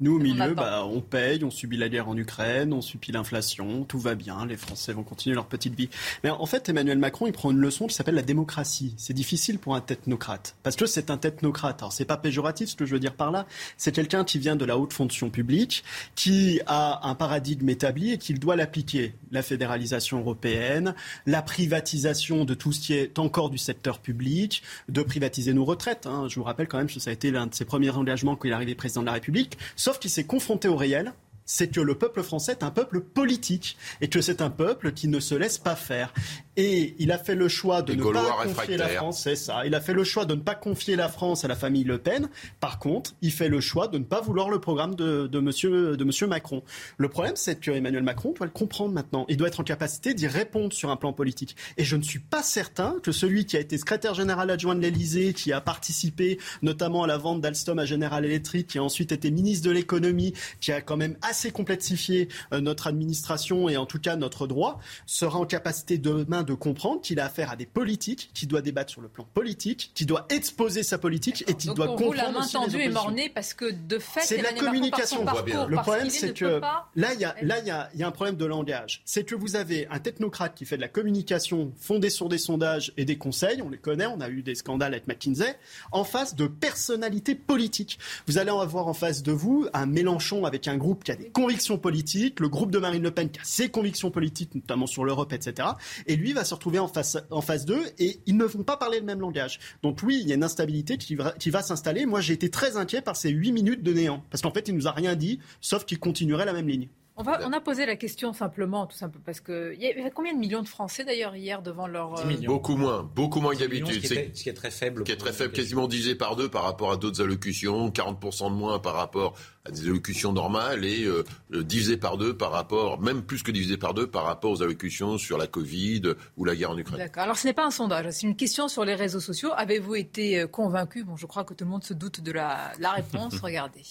Nous, 0.00 0.16
au 0.16 0.18
milieu, 0.18 0.54
bah, 0.54 0.84
on 0.84 1.00
paye, 1.00 1.44
on 1.44 1.50
subit 1.50 1.76
la 1.76 1.88
guerre 1.88 2.08
en 2.08 2.16
Ukraine, 2.16 2.72
on 2.72 2.80
subit 2.80 3.12
l'inflation, 3.12 3.84
tout 3.84 3.98
va 3.98 4.16
bien, 4.16 4.44
les 4.44 4.56
Français 4.56 4.92
vont 4.92 5.04
continuer 5.04 5.36
leur 5.36 5.46
petite 5.46 5.74
vie. 5.74 5.88
Mais 6.24 6.30
en 6.30 6.46
fait, 6.46 6.68
Emmanuel 6.68 6.98
Macron, 6.98 7.28
il 7.28 7.32
prend 7.32 7.52
une 7.52 7.58
leçon 7.58 7.86
qui 7.86 7.94
s'appelle 7.94 8.16
la 8.16 8.22
démocratie. 8.22 8.94
C'est 8.96 9.14
difficile 9.14 9.58
pour 9.58 9.76
un 9.76 9.80
technocrate. 9.80 10.56
Parce 10.64 10.74
que 10.74 10.86
c'est 10.86 11.10
un 11.10 11.16
technocrate. 11.16 11.80
Alors, 11.80 11.92
c'est 11.92 12.04
pas 12.04 12.16
péjoratif 12.16 12.70
ce 12.70 12.76
que 12.76 12.86
je 12.86 12.92
veux 12.92 12.98
dire 12.98 13.14
par 13.14 13.30
là. 13.30 13.46
C'est 13.76 13.92
quelqu'un 13.92 14.24
qui 14.24 14.38
vient 14.40 14.56
de 14.56 14.64
la 14.64 14.78
haute 14.78 14.92
fonction 14.92 15.30
publique, 15.30 15.84
qui 16.16 16.60
a 16.66 17.08
un 17.08 17.14
paradigme 17.14 17.68
établi 17.68 18.12
et 18.12 18.18
qu'il 18.18 18.40
doit 18.40 18.56
l'appliquer. 18.56 19.14
La 19.30 19.42
fédéralisation 19.42 20.18
européenne, 20.18 20.94
la 21.26 21.42
privatisation 21.42 22.44
de 22.44 22.54
tout 22.54 22.72
ce 22.72 22.80
qui 22.80 22.94
est 22.94 23.18
encore 23.20 23.48
du 23.48 23.58
secteur 23.58 24.00
public, 24.00 24.62
de 24.88 25.02
privatiser 25.02 25.52
nos 25.52 25.64
retraites. 25.64 26.06
Hein. 26.06 26.26
Je 26.28 26.34
vous 26.36 26.44
rappelle 26.44 26.66
quand 26.66 26.78
même 26.78 26.88
que 26.88 26.98
ça 26.98 27.10
a 27.10 27.12
été 27.12 27.30
l'un 27.30 27.46
de 27.46 27.54
ses 27.54 27.64
premiers 27.64 27.90
engagements 27.90 28.34
quand 28.34 28.48
il 28.48 28.50
est 28.50 28.54
arrivé 28.54 28.74
président 28.74 29.02
de 29.02 29.06
la 29.06 29.12
République. 29.12 29.56
Sauf 29.84 29.98
qu'il 29.98 30.08
s'est 30.08 30.24
confronté 30.24 30.66
au 30.66 30.76
réel 30.76 31.12
c'est 31.46 31.68
que 31.68 31.80
le 31.80 31.96
peuple 31.96 32.22
français 32.22 32.52
est 32.52 32.62
un 32.62 32.70
peuple 32.70 33.00
politique 33.00 33.76
et 34.00 34.08
que 34.08 34.20
c'est 34.20 34.40
un 34.40 34.50
peuple 34.50 34.92
qui 34.92 35.08
ne 35.08 35.20
se 35.20 35.34
laisse 35.34 35.58
pas 35.58 35.76
faire. 35.76 36.12
Et 36.56 36.94
il 36.98 37.10
a 37.10 37.18
fait 37.18 37.34
le 37.34 37.48
choix 37.48 37.82
de 37.82 37.94
ne 37.94 38.02
pas 38.02 38.44
confier 38.44 38.76
la 38.76 38.88
France, 38.88 39.22
c'est 39.22 39.36
ça. 39.36 39.66
Il 39.66 39.74
a 39.74 39.80
fait 39.80 39.92
le 39.92 40.04
choix 40.04 40.24
de 40.24 40.34
ne 40.34 40.40
pas 40.40 40.54
confier 40.54 40.96
la 40.96 41.08
France 41.08 41.44
à 41.44 41.48
la 41.48 41.56
famille 41.56 41.84
Le 41.84 41.98
Pen. 41.98 42.28
Par 42.60 42.78
contre, 42.78 43.14
il 43.22 43.32
fait 43.32 43.48
le 43.48 43.60
choix 43.60 43.88
de 43.88 43.98
ne 43.98 44.04
pas 44.04 44.20
vouloir 44.20 44.48
le 44.48 44.60
programme 44.60 44.94
de, 44.94 45.26
de 45.26 45.40
monsieur, 45.40 45.96
de 45.96 46.04
monsieur 46.04 46.26
Macron. 46.26 46.62
Le 46.96 47.08
problème, 47.08 47.34
c'est 47.36 47.58
que 47.58 47.72
Emmanuel 47.72 48.04
Macron 48.04 48.32
doit 48.32 48.46
le 48.46 48.52
comprendre 48.52 48.94
maintenant. 48.94 49.26
Il 49.28 49.36
doit 49.36 49.48
être 49.48 49.60
en 49.60 49.64
capacité 49.64 50.14
d'y 50.14 50.28
répondre 50.28 50.72
sur 50.72 50.90
un 50.90 50.96
plan 50.96 51.12
politique. 51.12 51.56
Et 51.76 51.84
je 51.84 51.96
ne 51.96 52.02
suis 52.02 52.20
pas 52.20 52.42
certain 52.42 52.96
que 53.02 53.10
celui 53.10 53.46
qui 53.46 53.56
a 53.56 53.60
été 53.60 53.76
secrétaire 53.76 54.14
général 54.14 54.50
adjoint 54.50 54.76
de 54.76 54.80
l'Élysée, 54.80 55.32
qui 55.32 55.52
a 55.52 55.60
participé 55.60 56.38
notamment 56.62 57.02
à 57.02 57.06
la 57.06 57.18
vente 57.18 57.40
d'Alstom 57.40 57.78
à 57.80 57.84
General 57.84 58.24
Electric, 58.24 58.68
qui 58.68 58.78
a 58.78 58.82
ensuite 58.82 59.10
été 59.10 59.30
ministre 59.30 59.66
de 59.66 59.72
l'économie, 59.72 60.34
qui 60.60 60.70
a 60.70 60.80
quand 60.80 60.96
même 60.96 61.16
assez 61.22 61.33
complexifié 61.50 62.28
euh, 62.52 62.60
notre 62.60 62.86
administration 62.86 63.68
et 63.68 63.76
en 63.76 63.86
tout 63.86 63.98
cas 63.98 64.16
notre 64.16 64.46
droit, 64.46 64.80
sera 65.06 65.38
en 65.38 65.46
capacité 65.46 65.98
demain 65.98 66.42
de 66.42 66.54
comprendre 66.54 67.00
qu'il 67.00 67.20
a 67.20 67.26
affaire 67.26 67.50
à 67.50 67.56
des 67.56 67.66
politiques, 67.66 68.30
qui 68.34 68.46
doit 68.46 68.62
débattre 68.62 68.90
sur 68.90 69.00
le 69.00 69.08
plan 69.08 69.26
politique, 69.34 69.90
qui 69.94 70.06
doit 70.06 70.26
exposer 70.28 70.82
sa 70.82 70.98
politique 70.98 71.44
et 71.48 71.54
qui 71.54 71.68
doit 71.68 71.86
comprendre. 71.86 72.04
Vous, 72.06 72.12
la 72.12 72.30
main 72.30 72.46
tendue 72.46 72.80
est 72.80 72.88
mornée 72.88 73.28
parce 73.28 73.54
que 73.54 73.70
de 73.70 73.98
fait, 73.98 74.20
c'est 74.20 74.42
la 74.42 74.52
communication. 74.52 75.24
Parcours, 75.24 75.66
le 75.66 75.76
problème, 75.76 76.10
c'est 76.10 76.32
que 76.32 76.60
là, 76.94 77.14
il 77.14 77.20
y 77.20 77.24
a 77.24 77.34
là, 77.42 77.58
il 77.60 77.66
y 77.66 77.70
a, 77.70 77.90
y 77.94 78.02
a 78.02 78.06
un 78.06 78.10
problème 78.10 78.36
de 78.36 78.44
langage. 78.44 79.02
C'est 79.04 79.24
que 79.24 79.34
vous 79.34 79.56
avez 79.56 79.86
un 79.88 79.98
technocrate 79.98 80.54
qui 80.54 80.64
fait 80.64 80.76
de 80.76 80.80
la 80.80 80.88
communication 80.88 81.72
fondée 81.78 82.10
sur 82.10 82.28
des 82.28 82.38
sondages 82.38 82.92
et 82.96 83.04
des 83.04 83.16
conseils. 83.16 83.62
On 83.62 83.70
les 83.70 83.78
connaît. 83.78 84.06
On 84.06 84.20
a 84.20 84.28
eu 84.28 84.42
des 84.42 84.54
scandales 84.54 84.92
avec 84.92 85.06
McKinsey. 85.06 85.56
En 85.92 86.04
face 86.04 86.34
de 86.34 86.46
personnalités 86.46 87.34
politiques. 87.34 87.98
Vous 88.26 88.38
allez 88.38 88.50
en 88.50 88.60
avoir 88.60 88.86
en 88.86 88.94
face 88.94 89.22
de 89.22 89.32
vous 89.32 89.66
un 89.72 89.86
Mélenchon 89.86 90.44
avec 90.44 90.68
un 90.68 90.76
groupe 90.76 91.04
qui 91.04 91.12
a 91.12 91.16
des 91.16 91.23
convictions 91.30 91.78
politiques, 91.78 92.40
le 92.40 92.48
groupe 92.48 92.70
de 92.70 92.78
Marine 92.78 93.02
Le 93.02 93.10
Pen 93.10 93.30
qui 93.30 93.40
a 93.40 93.44
ses 93.44 93.68
convictions 93.68 94.10
politiques, 94.10 94.54
notamment 94.54 94.86
sur 94.86 95.04
l'Europe, 95.04 95.32
etc. 95.32 95.68
Et 96.06 96.16
lui 96.16 96.32
va 96.32 96.44
se 96.44 96.54
retrouver 96.54 96.78
en 96.78 96.88
face, 96.88 97.18
en 97.30 97.40
face 97.40 97.64
d'eux 97.64 97.82
et 97.98 98.20
ils 98.26 98.36
ne 98.36 98.44
vont 98.44 98.62
pas 98.62 98.76
parler 98.76 99.00
le 99.00 99.06
même 99.06 99.20
langage. 99.20 99.58
Donc 99.82 100.00
oui, 100.02 100.18
il 100.22 100.28
y 100.28 100.32
a 100.32 100.34
une 100.34 100.44
instabilité 100.44 100.96
qui 100.98 101.14
va, 101.14 101.62
s'installer. 101.62 102.06
Moi, 102.06 102.20
j'ai 102.20 102.34
été 102.34 102.50
très 102.50 102.76
inquiet 102.76 103.00
par 103.00 103.16
ces 103.16 103.30
huit 103.30 103.52
minutes 103.52 103.82
de 103.82 103.92
néant. 103.92 104.22
Parce 104.30 104.42
qu'en 104.42 104.50
fait, 104.50 104.68
il 104.68 104.74
nous 104.74 104.88
a 104.88 104.92
rien 104.92 105.14
dit, 105.14 105.38
sauf 105.60 105.84
qu'il 105.84 105.98
continuerait 105.98 106.44
la 106.44 106.52
même 106.52 106.68
ligne. 106.68 106.88
On, 107.16 107.22
va, 107.22 107.38
on, 107.46 107.52
a 107.52 107.60
posé 107.60 107.86
la 107.86 107.94
question 107.94 108.32
simplement, 108.32 108.86
tout 108.88 108.96
simplement, 108.96 109.22
parce 109.24 109.40
que 109.40 109.72
il 109.76 109.80
y 109.80 109.86
avait 109.86 110.10
combien 110.10 110.34
de 110.34 110.38
millions 110.38 110.62
de 110.62 110.68
Français 110.68 111.04
d'ailleurs 111.04 111.36
hier 111.36 111.62
devant 111.62 111.86
leur 111.86 112.18
euh... 112.18 112.36
beaucoup 112.44 112.74
moins, 112.74 113.08
beaucoup 113.14 113.40
moins 113.40 113.54
que 113.54 113.60
d'habitude. 113.60 114.04
Ce, 114.04 114.42
qui 114.42 114.48
est 114.48 114.52
très 114.52 114.72
faible, 114.72 115.04
qui 115.04 115.12
est 115.12 115.16
très 115.16 115.32
faible, 115.32 115.52
quasiment 115.52 115.86
divisé 115.86 116.16
par 116.16 116.34
deux 116.34 116.48
par 116.48 116.64
rapport 116.64 116.90
à 116.90 116.96
d'autres 116.96 117.22
allocutions, 117.22 117.88
40% 117.90 118.50
de 118.50 118.56
moins 118.56 118.80
par 118.80 118.94
rapport 118.94 119.34
à 119.64 119.70
des 119.70 119.86
allocutions 119.86 120.32
normales 120.32 120.84
et 120.84 121.04
euh, 121.04 121.24
divisé 121.52 121.96
par 121.96 122.18
deux 122.18 122.36
par 122.36 122.50
rapport, 122.50 123.00
même 123.00 123.22
plus 123.22 123.44
que 123.44 123.52
divisé 123.52 123.76
par 123.76 123.94
deux 123.94 124.08
par 124.08 124.24
rapport 124.24 124.50
aux 124.50 124.62
allocutions 124.64 125.16
sur 125.16 125.38
la 125.38 125.46
Covid 125.46 126.02
ou 126.36 126.44
la 126.44 126.56
guerre 126.56 126.72
en 126.72 126.78
Ukraine. 126.78 126.98
D'accord. 126.98 127.22
Alors 127.22 127.36
ce 127.36 127.46
n'est 127.46 127.54
pas 127.54 127.64
un 127.64 127.70
sondage, 127.70 128.10
c'est 128.10 128.26
une 128.26 128.34
question 128.34 128.66
sur 128.66 128.84
les 128.84 128.96
réseaux 128.96 129.20
sociaux. 129.20 129.52
Avez-vous 129.54 129.94
été 129.94 130.40
euh, 130.40 130.46
convaincu? 130.48 131.04
Bon, 131.04 131.14
je 131.14 131.26
crois 131.26 131.44
que 131.44 131.54
tout 131.54 131.64
le 131.64 131.70
monde 131.70 131.84
se 131.84 131.94
doute 131.94 132.22
de 132.22 132.32
la, 132.32 132.72
la 132.80 132.90
réponse. 132.90 133.38
Regardez. 133.40 133.84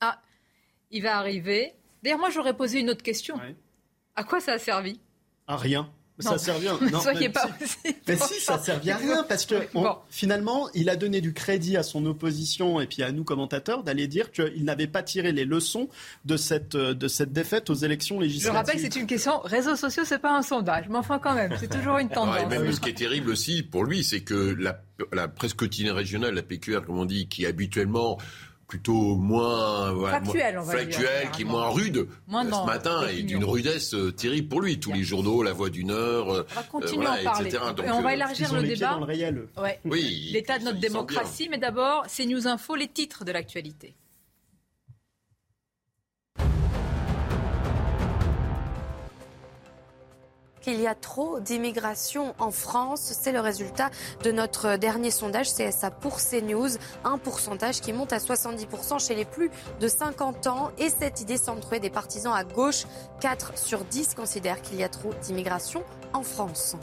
Ah, 0.00 0.20
il 0.90 1.04
va 1.04 1.18
arriver. 1.18 1.76
D'ailleurs, 2.02 2.18
moi, 2.18 2.30
j'aurais 2.30 2.56
posé 2.56 2.80
une 2.80 2.90
autre 2.90 3.02
question. 3.02 3.36
Ouais. 3.36 3.56
À 4.16 4.24
quoi 4.24 4.40
ça 4.40 4.52
a 4.52 4.58
servi? 4.58 5.00
À 5.46 5.56
rien. 5.56 5.90
Ça 6.18 6.38
sert 6.38 6.58
bien. 6.58 6.78
Non, 6.92 7.00
soyez 7.00 7.28
pas 7.30 7.48
si, 7.64 7.94
mais 8.06 8.16
si, 8.16 8.40
ça 8.40 8.58
sert 8.58 8.76
à 8.76 8.96
rien 8.96 9.24
parce 9.24 9.46
que 9.46 9.54
on, 9.74 9.82
bon. 9.82 9.96
finalement, 10.10 10.68
il 10.74 10.90
a 10.90 10.96
donné 10.96 11.20
du 11.20 11.32
crédit 11.32 11.76
à 11.76 11.82
son 11.82 12.04
opposition 12.06 12.80
et 12.80 12.86
puis 12.86 13.02
à 13.02 13.12
nous 13.12 13.24
commentateurs 13.24 13.82
d'aller 13.82 14.06
dire 14.08 14.30
qu'il 14.30 14.64
n'avait 14.64 14.86
pas 14.86 15.02
tiré 15.02 15.32
les 15.32 15.44
leçons 15.44 15.88
de 16.24 16.36
cette 16.36 16.76
de 16.76 17.08
cette 17.08 17.32
défaite 17.32 17.70
aux 17.70 17.74
élections 17.74 18.20
législatives. 18.20 18.52
Je 18.52 18.56
rappelle 18.56 18.74
que 18.76 18.82
c'est 18.82 19.00
une 19.00 19.06
question 19.06 19.40
réseaux 19.40 19.76
sociaux, 19.76 20.02
c'est 20.04 20.18
pas 20.18 20.36
un 20.36 20.42
sondage, 20.42 20.88
mais 20.88 20.98
enfin 20.98 21.18
quand 21.18 21.34
même, 21.34 21.54
c'est 21.58 21.70
toujours 21.70 21.98
une 21.98 22.08
tendance. 22.10 22.40
Et 22.42 22.46
même 22.46 22.70
ce 22.72 22.80
qui 22.80 22.90
est 22.90 22.94
terrible 22.94 23.30
aussi 23.30 23.62
pour 23.62 23.84
lui, 23.84 24.04
c'est 24.04 24.20
que 24.20 24.54
la, 24.58 24.82
la 25.12 25.28
presse 25.28 25.54
quotidienne 25.54 25.94
régionale, 25.94 26.34
la 26.34 26.42
PQR, 26.42 26.84
comme 26.84 26.98
on 26.98 27.06
dit, 27.06 27.28
qui 27.28 27.46
habituellement 27.46 28.18
plutôt 28.72 29.16
moins 29.16 29.94
factuel, 30.10 30.54
moins, 30.54 30.64
factuel 30.64 31.30
qui 31.32 31.42
est 31.42 31.44
moins 31.44 31.68
rude. 31.68 32.08
Moins 32.26 32.42
ce 32.42 32.66
matin 32.66 33.06
est 33.06 33.22
d'une 33.22 33.44
rudesse 33.44 33.92
euh, 33.92 34.12
terrible 34.12 34.48
pour 34.48 34.62
lui. 34.62 34.80
Tous 34.80 34.94
les 34.94 35.02
journaux, 35.02 35.42
La 35.42 35.52
Voix 35.52 35.68
du 35.68 35.84
Nord, 35.84 36.28
on 36.28 36.54
va 36.54 36.62
continuer 36.62 37.06
euh, 37.06 37.10
voilà, 37.10 37.12
à 37.12 37.20
en 37.20 37.24
parler. 37.24 37.48
Etc. 37.50 37.62
Donc, 37.76 37.86
et 37.86 37.90
on 37.90 38.00
va 38.00 38.14
élargir 38.14 38.54
le 38.54 38.62
débat. 38.62 38.98
Le. 39.30 39.50
Ouais. 39.60 39.78
Oui, 39.84 40.30
L'état 40.32 40.58
de 40.58 40.64
notre 40.64 40.80
démocratie, 40.80 41.50
mais 41.50 41.58
d'abord, 41.58 42.04
c'est 42.08 42.24
News 42.24 42.48
Info, 42.48 42.74
les 42.74 42.88
titres 42.88 43.26
de 43.26 43.32
l'actualité. 43.32 43.94
Qu'il 50.62 50.80
y 50.80 50.86
a 50.86 50.94
trop 50.94 51.40
d'immigration 51.40 52.34
en 52.38 52.50
France. 52.50 53.12
C'est 53.20 53.32
le 53.32 53.40
résultat 53.40 53.90
de 54.24 54.32
notre 54.32 54.76
dernier 54.76 55.10
sondage 55.10 55.52
CSA 55.52 55.90
pour 55.90 56.18
CNews. 56.18 56.70
Un 57.04 57.18
pourcentage 57.18 57.80
qui 57.80 57.92
monte 57.92 58.12
à 58.12 58.18
70% 58.18 59.04
chez 59.04 59.14
les 59.14 59.24
plus 59.24 59.50
de 59.80 59.88
50 59.88 60.46
ans. 60.46 60.70
Et 60.78 60.88
cette 60.88 61.20
idée 61.20 61.36
semble 61.36 61.62
des 61.80 61.90
partisans 61.90 62.32
à 62.34 62.44
gauche. 62.44 62.84
4 63.20 63.58
sur 63.58 63.84
10 63.84 64.14
considèrent 64.14 64.62
qu'il 64.62 64.78
y 64.78 64.84
a 64.84 64.88
trop 64.88 65.12
d'immigration 65.22 65.82
en 66.12 66.22
France. 66.22 66.76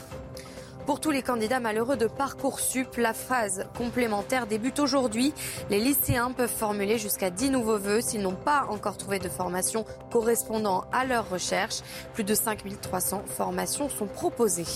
Pour 0.90 0.98
tous 0.98 1.12
les 1.12 1.22
candidats 1.22 1.60
malheureux 1.60 1.96
de 1.96 2.08
Parcoursup, 2.08 2.96
la 2.96 3.14
phase 3.14 3.64
complémentaire 3.78 4.48
débute 4.48 4.80
aujourd'hui. 4.80 5.32
Les 5.70 5.78
lycéens 5.78 6.32
peuvent 6.32 6.50
formuler 6.50 6.98
jusqu'à 6.98 7.30
10 7.30 7.50
nouveaux 7.50 7.78
vœux 7.78 8.00
s'ils 8.00 8.22
n'ont 8.22 8.34
pas 8.34 8.66
encore 8.68 8.96
trouvé 8.96 9.20
de 9.20 9.28
formation 9.28 9.84
correspondant 10.10 10.82
à 10.90 11.04
leur 11.04 11.30
recherche. 11.30 11.82
Plus 12.12 12.24
de 12.24 12.34
5300 12.34 13.22
formations 13.28 13.88
sont 13.88 14.08
proposées. 14.08 14.66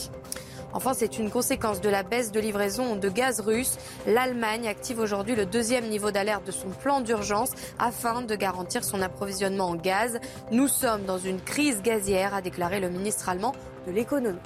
Enfin, 0.72 0.94
c'est 0.94 1.18
une 1.18 1.32
conséquence 1.32 1.80
de 1.80 1.88
la 1.88 2.04
baisse 2.04 2.30
de 2.30 2.38
livraison 2.38 2.94
de 2.94 3.08
gaz 3.08 3.40
russe. 3.40 3.76
L'Allemagne 4.06 4.68
active 4.68 5.00
aujourd'hui 5.00 5.34
le 5.34 5.46
deuxième 5.46 5.88
niveau 5.88 6.12
d'alerte 6.12 6.46
de 6.46 6.52
son 6.52 6.68
plan 6.68 7.00
d'urgence 7.00 7.50
afin 7.80 8.22
de 8.22 8.36
garantir 8.36 8.84
son 8.84 9.02
approvisionnement 9.02 9.70
en 9.70 9.74
gaz. 9.74 10.20
Nous 10.52 10.68
sommes 10.68 11.06
dans 11.06 11.18
une 11.18 11.40
crise 11.40 11.82
gazière, 11.82 12.34
a 12.34 12.40
déclaré 12.40 12.78
le 12.78 12.88
ministre 12.88 13.28
allemand 13.28 13.52
de 13.88 13.90
l'économie. 13.90 14.38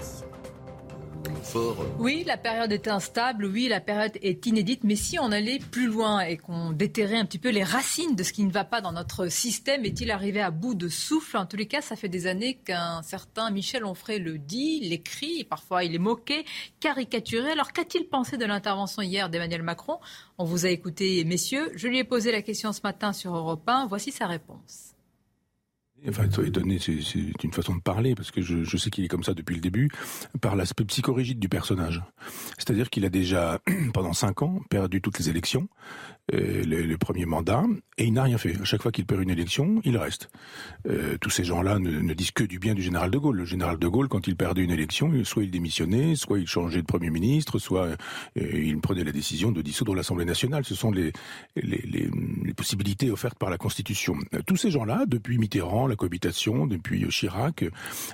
Oui, 1.98 2.24
la 2.26 2.37
période 2.37 2.72
est 2.72 2.88
instable, 2.88 3.46
oui, 3.46 3.68
la 3.68 3.81
période 3.81 4.12
est 4.22 4.44
inédite, 4.46 4.85
mais 4.85 4.96
si 4.96 5.18
on 5.18 5.33
allait 5.33 5.59
plus 5.59 5.87
loin 5.87 6.20
et 6.20 6.37
qu'on 6.37 6.72
déterrait 6.72 7.16
un 7.16 7.24
petit 7.24 7.38
peu 7.38 7.48
les 7.48 7.64
racines 7.64 8.14
de 8.14 8.22
ce 8.22 8.33
qui 8.33 8.44
ne 8.44 8.52
va 8.52 8.64
pas 8.64 8.81
dans 8.81 8.92
notre 8.92 9.28
système, 9.28 9.85
est-il 9.85 10.11
arrivé 10.11 10.40
à 10.40 10.50
bout 10.50 10.74
de 10.74 10.88
souffle? 10.88 11.37
En 11.37 11.46
tous 11.46 11.57
les 11.57 11.66
cas, 11.66 11.81
ça 11.81 11.96
fait 11.96 12.09
des 12.09 12.26
années 12.26 12.54
qu'un 12.64 13.02
certain 13.02 13.50
Michel 13.50 13.85
Onfray 13.85 14.18
le 14.18 14.38
dit, 14.38 14.81
l'écrit, 14.81 15.44
parfois 15.44 15.85
il 15.85 15.94
est 15.94 15.98
moqué, 15.98 16.44
caricaturé. 16.81 17.50
Alors 17.50 17.72
qu'a-t-il 17.72 18.07
pensé 18.09 18.37
de 18.37 18.44
l'intervention 18.44 19.02
hier 19.02 19.31
d'Emmanuel 19.31 19.62
Macron? 19.62 19.98
On 20.37 20.44
vous 20.44 20.66
a 20.66 20.70
écouté, 20.70 21.24
messieurs. 21.24 21.72
Je 21.74 21.88
lui 21.88 21.98
ai 21.98 22.04
posé 22.04 22.31
la 22.31 22.42
question 22.42 22.72
ce 22.72 22.81
matin 22.85 23.12
sur 23.12 23.35
Europe 23.35 23.66
1. 23.66 23.87
Voici 23.87 24.12
sa 24.12 24.26
réponse. 24.26 24.88
Enfin, 26.06 26.28
étonné, 26.44 26.78
c'est 26.78 27.44
une 27.44 27.52
façon 27.52 27.74
de 27.74 27.80
parler, 27.80 28.14
parce 28.14 28.30
que 28.30 28.40
je, 28.40 28.62
je 28.62 28.76
sais 28.76 28.90
qu'il 28.90 29.04
est 29.04 29.08
comme 29.08 29.24
ça 29.24 29.34
depuis 29.34 29.54
le 29.54 29.61
début, 29.61 29.90
par 30.40 30.54
l'aspect 30.54 30.84
psychorigide 30.84 31.40
du 31.40 31.48
personnage. 31.48 32.02
C'est-à-dire 32.56 32.88
qu'il 32.90 33.04
a 33.04 33.08
déjà, 33.08 33.61
pendant 33.94 34.12
cinq 34.12 34.42
ans, 34.42 34.61
perdu 34.70 35.00
toutes 35.00 35.18
les 35.18 35.28
élections, 35.28 35.68
euh, 36.34 36.62
le, 36.64 36.82
le, 36.82 36.98
premier 36.98 37.24
mandat, 37.24 37.64
et 37.96 38.04
il 38.04 38.12
n'a 38.12 38.24
rien 38.24 38.36
fait. 38.36 38.60
À 38.60 38.64
chaque 38.64 38.82
fois 38.82 38.92
qu'il 38.92 39.06
perd 39.06 39.22
une 39.22 39.30
élection, 39.30 39.80
il 39.84 39.96
reste. 39.96 40.28
Euh, 40.86 41.16
tous 41.18 41.30
ces 41.30 41.42
gens-là 41.42 41.78
ne, 41.78 41.90
ne, 41.90 42.12
disent 42.12 42.32
que 42.32 42.44
du 42.44 42.58
bien 42.58 42.74
du 42.74 42.82
général 42.82 43.10
de 43.10 43.16
Gaulle. 43.16 43.36
Le 43.36 43.44
général 43.46 43.78
de 43.78 43.88
Gaulle, 43.88 44.08
quand 44.08 44.26
il 44.26 44.36
perdait 44.36 44.62
une 44.62 44.70
élection, 44.70 45.10
soit 45.24 45.44
il 45.44 45.50
démissionnait, 45.50 46.16
soit 46.16 46.38
il 46.38 46.46
changeait 46.46 46.82
de 46.82 46.86
Premier 46.86 47.08
ministre, 47.08 47.58
soit 47.58 47.86
euh, 47.86 47.96
il 48.36 48.78
prenait 48.80 49.04
la 49.04 49.12
décision 49.12 49.52
de 49.52 49.62
dissoudre 49.62 49.94
l'Assemblée 49.94 50.26
nationale. 50.26 50.66
Ce 50.66 50.74
sont 50.74 50.90
les, 50.90 51.12
les, 51.56 51.82
les, 51.86 52.54
possibilités 52.54 53.10
offertes 53.10 53.38
par 53.38 53.48
la 53.48 53.56
Constitution. 53.56 54.14
Tous 54.46 54.56
ces 54.56 54.70
gens-là, 54.70 55.04
depuis 55.06 55.38
Mitterrand, 55.38 55.86
la 55.86 55.96
cohabitation, 55.96 56.66
depuis 56.66 57.06
Chirac, 57.08 57.64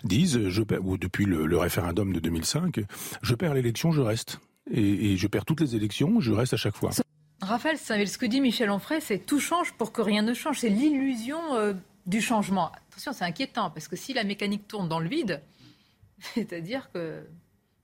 disent, 0.05 0.49
je 0.49 0.63
ou 0.83 0.99
depuis 0.99 1.25
le, 1.25 1.47
le 1.47 1.59
référendum 1.59 2.13
de 2.13 2.21
2005, 2.21 2.81
je 3.23 3.35
perds 3.35 3.55
l'élection, 3.55 3.91
je 3.91 4.01
reste. 4.01 4.41
Et, 4.71 5.13
et 5.13 5.17
je 5.17 5.27
perds 5.27 5.45
toutes 5.45 5.61
les 5.61 5.77
élections, 5.77 6.21
je 6.21 6.33
reste 6.33 6.55
à 6.55 6.57
chaque 6.57 6.77
fois. 6.77 6.91
Raphaël, 7.45 7.79
ce 7.79 8.19
que 8.19 8.27
dit 8.27 8.41
Michel 8.41 8.71
Onfray, 8.71 9.01
c'est 9.01 9.19
tout 9.19 9.41
change 9.41 9.73
pour 9.73 9.93
que 9.93 10.03
rien 10.03 10.23
ne 10.23 10.35
change. 10.35 10.61
C'est 10.61 10.69
l'illusion 10.69 11.55
euh, 11.55 11.75
du 12.07 12.21
changement. 12.21 12.71
Attention, 12.91 13.13
c'est 13.13 13.25
inquiétant, 13.25 13.71
parce 13.71 13.89
que 13.89 13.97
si 13.97 14.13
la 14.13 14.25
mécanique 14.25 14.67
tourne 14.69 14.89
dans 14.89 15.01
le 15.01 15.09
vide, 15.09 15.43
c'est-à-dire 16.35 16.91
que 16.93 17.23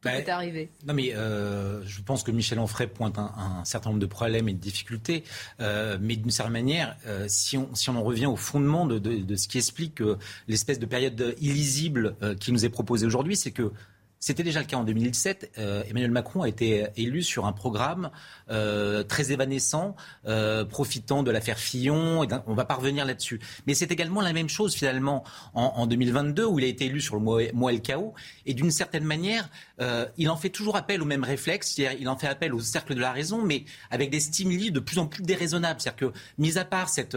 tout 0.00 0.08
bah, 0.08 0.16
est 0.16 0.28
arrivé. 0.30 0.70
Non, 0.86 0.94
mais 0.94 1.14
euh, 1.14 1.84
je 1.84 2.00
pense 2.00 2.22
que 2.22 2.30
Michel 2.30 2.58
Onfray 2.58 2.86
pointe 2.86 3.18
un, 3.18 3.32
un, 3.36 3.64
certain 3.64 3.90
nombre 3.90 4.00
de 4.00 4.06
problèmes 4.06 4.48
et 4.48 4.54
de 4.54 4.58
difficultés. 4.58 5.24
Euh, 5.60 5.98
mais 6.00 6.16
d'une 6.16 6.30
certaine 6.30 6.54
manière, 6.54 6.96
euh, 7.06 7.26
si, 7.28 7.58
on, 7.58 7.74
si 7.74 7.90
on 7.90 7.96
en 7.96 8.02
revient 8.02 8.26
au 8.26 8.36
fondement 8.36 8.86
de, 8.86 8.98
de, 8.98 9.18
de 9.18 9.36
ce 9.36 9.46
qui 9.46 9.58
explique 9.58 10.02
l'espèce 10.48 10.78
de 10.78 10.86
période 10.86 11.34
illisible 11.40 12.16
qui 12.40 12.50
nous 12.52 12.64
est 12.64 12.70
proposée 12.70 13.04
aujourd'hui, 13.04 13.36
c'est 13.36 13.50
que 13.50 13.72
C'était 14.22 14.42
déjà 14.42 14.60
le 14.60 14.66
cas 14.66 14.76
en 14.76 14.84
2017. 14.84 15.52
Euh, 15.56 15.82
Emmanuel 15.88 16.10
Macron 16.10 16.42
a 16.42 16.48
été 16.48 16.88
élu 16.96 17.22
sur 17.22 17.46
un 17.46 17.52
programme 17.52 18.10
euh, 18.50 19.04
très 19.04 19.32
évanescent, 19.32 19.94
euh, 20.26 20.64
profitant 20.64 21.22
de 21.22 21.30
l'affaire 21.30 21.58
Fillon. 21.58 22.24
Et 22.24 22.28
on 22.46 22.54
va 22.54 22.64
parvenir 22.64 23.04
là-dessus. 23.04 23.40
Mais 23.66 23.74
c'est 23.74 23.92
également 23.92 24.20
la 24.20 24.32
même 24.32 24.48
chose 24.48 24.74
finalement 24.74 25.24
en, 25.54 25.72
en, 25.76 25.86
2022 25.86 26.44
où 26.44 26.58
il 26.58 26.64
a 26.64 26.68
été 26.68 26.86
élu 26.86 27.00
sur 27.00 27.14
le 27.14 27.20
mois, 27.20 27.72
le 27.72 27.78
chaos. 27.78 28.14
Et 28.46 28.54
d'une 28.54 28.70
certaine 28.70 29.04
manière, 29.04 29.48
euh, 29.80 30.06
il 30.16 30.28
en 30.30 30.36
fait 30.36 30.50
toujours 30.50 30.76
appel 30.76 31.00
au 31.00 31.04
même 31.04 31.24
réflexe. 31.24 31.72
C'est-à-dire, 31.74 31.98
il 32.00 32.08
en 32.08 32.16
fait 32.16 32.26
appel 32.26 32.52
au 32.54 32.60
cercle 32.60 32.94
de 32.94 33.00
la 33.00 33.12
raison, 33.12 33.42
mais 33.42 33.64
avec 33.90 34.10
des 34.10 34.20
stimuli 34.20 34.70
de 34.70 34.80
plus 34.80 34.98
en 34.98 35.06
plus 35.06 35.22
déraisonnables. 35.22 35.80
C'est-à-dire 35.80 36.10
que, 36.10 36.18
mis 36.38 36.58
à 36.58 36.64
part 36.64 36.88
cette, 36.88 37.16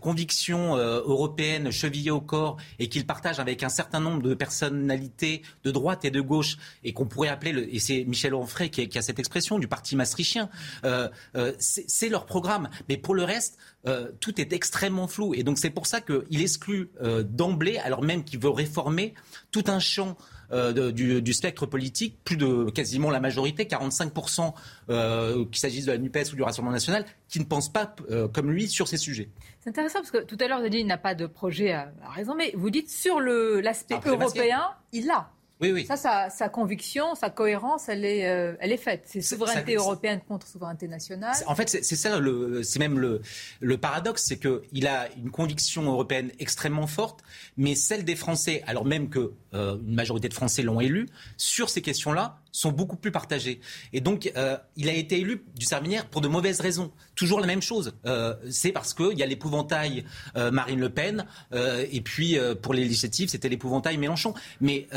conviction 0.00 0.76
européenne 0.76 1.70
chevillée 1.70 2.10
au 2.10 2.20
corps 2.20 2.56
et 2.78 2.88
qu'il 2.88 3.06
partage 3.06 3.40
avec 3.40 3.62
un 3.62 3.68
certain 3.68 4.00
nombre 4.00 4.22
de 4.22 4.34
personnalités 4.34 5.42
de 5.64 5.70
droite 5.70 6.04
et 6.04 6.10
de 6.10 6.20
gauche, 6.20 6.58
et 6.84 6.92
qu'on 6.92 7.06
pourrait 7.06 7.28
appeler, 7.28 7.52
le, 7.52 7.74
et 7.74 7.78
c'est 7.78 8.04
Michel 8.04 8.34
Onfray 8.34 8.70
qui, 8.70 8.88
qui, 8.88 8.98
a 8.98 9.02
cette 9.02 9.18
expression, 9.18 9.58
du 9.58 9.68
parti 9.68 9.96
maastrichtien, 10.08 10.48
euh, 10.84 11.08
euh, 11.36 11.52
c'est 11.58 12.08
leur 12.08 12.26
programme. 12.26 12.68
Mais 12.88 12.96
pour 12.96 13.14
le 13.14 13.24
reste, 13.24 13.58
euh, 13.86 14.10
tout 14.20 14.40
est 14.40 14.52
extrêmement 14.52 15.06
flou. 15.06 15.34
Et 15.34 15.42
donc 15.42 15.58
c'est 15.58 15.70
pour 15.70 15.86
ça 15.86 16.00
qu'il 16.00 16.40
exclut 16.40 16.90
d'emblée, 17.24 17.78
alors 17.78 18.02
même 18.02 18.24
qu'il 18.24 18.40
veut 18.40 18.50
réformer 18.50 19.14
tout 19.50 19.64
un 19.66 19.78
champ 19.78 20.16
de, 20.50 20.90
du, 20.90 21.20
du, 21.20 21.32
spectre 21.34 21.66
politique, 21.66 22.16
plus 22.24 22.38
de 22.38 22.70
quasiment 22.70 23.10
la 23.10 23.20
majorité, 23.20 23.64
45%, 23.64 24.54
euh, 24.88 25.44
qu'il 25.44 25.58
s'agisse 25.58 25.84
de 25.84 25.92
la 25.92 25.98
NUPES 25.98 26.32
ou 26.32 26.36
du 26.36 26.42
Rassemblement 26.42 26.72
national, 26.72 27.04
qui 27.28 27.38
ne 27.38 27.44
pensent 27.44 27.70
pas 27.70 27.94
comme 28.32 28.50
lui 28.50 28.66
sur 28.66 28.88
ces 28.88 28.96
sujets. 28.96 29.28
C'est 29.60 29.68
intéressant 29.68 29.98
parce 29.98 30.10
que 30.10 30.24
tout 30.24 30.38
à 30.40 30.48
l'heure, 30.48 30.58
vous 30.58 30.62
avez 30.62 30.70
dit 30.70 30.78
qu'il 30.78 30.86
n'a 30.86 30.96
pas 30.96 31.14
de 31.14 31.26
projet 31.26 31.72
à, 31.72 31.92
à 32.02 32.10
raison, 32.10 32.34
mais 32.34 32.52
vous 32.56 32.70
dites 32.70 32.90
sur 32.90 33.20
l'aspect 33.20 34.00
européen, 34.06 34.70
il 34.92 35.06
l'a. 35.06 35.30
Oui, 35.60 35.72
oui. 35.72 35.86
Ça, 35.86 35.96
sa, 35.96 36.30
sa, 36.30 36.48
conviction, 36.48 37.14
sa 37.14 37.30
cohérence, 37.30 37.88
elle 37.88 38.04
est, 38.04 38.28
euh, 38.28 38.54
elle 38.60 38.72
est 38.72 38.76
faite. 38.76 39.02
C'est 39.06 39.20
souveraineté 39.20 39.74
européenne 39.74 40.20
contre 40.26 40.46
souveraineté 40.46 40.86
nationale. 40.86 41.34
En 41.46 41.54
fait, 41.56 41.68
c'est 41.68 41.82
ça, 41.82 42.20
c'est 42.62 42.78
même 42.78 42.98
le, 42.98 43.20
le 43.60 43.78
paradoxe, 43.78 44.24
c'est 44.24 44.38
qu'il 44.38 44.86
a 44.86 45.08
une 45.16 45.30
conviction 45.30 45.82
européenne 45.82 46.30
extrêmement 46.38 46.86
forte, 46.86 47.22
mais 47.56 47.74
celle 47.74 48.04
des 48.04 48.14
Français, 48.14 48.62
alors 48.66 48.84
même 48.84 49.08
que 49.08 49.32
euh, 49.54 49.76
une 49.78 49.94
majorité 49.94 50.28
de 50.28 50.34
Français 50.34 50.62
l'ont 50.62 50.80
élu, 50.80 51.08
sur 51.36 51.70
ces 51.70 51.82
questions-là, 51.82 52.38
sont 52.52 52.72
beaucoup 52.72 52.96
plus 52.96 53.12
partagés. 53.12 53.60
Et 53.92 54.00
donc, 54.00 54.30
euh, 54.36 54.56
il 54.76 54.88
a 54.88 54.92
été 54.92 55.20
élu 55.20 55.44
du 55.56 55.66
Sarminière 55.66 56.06
pour 56.06 56.20
de 56.20 56.28
mauvaises 56.28 56.60
raisons. 56.60 56.92
Toujours 57.14 57.40
la 57.40 57.46
même 57.46 57.62
chose. 57.62 57.94
Euh, 58.06 58.34
c'est 58.50 58.72
parce 58.72 58.94
qu'il 58.94 59.18
y 59.18 59.22
a 59.22 59.26
l'épouvantail 59.26 60.04
euh, 60.36 60.50
Marine 60.50 60.80
Le 60.80 60.90
Pen, 60.90 61.26
et 61.52 62.00
puis 62.00 62.36
pour 62.62 62.74
les 62.74 62.82
législatives, 62.82 63.28
c'était 63.28 63.48
l'épouvantail 63.48 63.96
Mélenchon. 63.98 64.34
Mais 64.60 64.88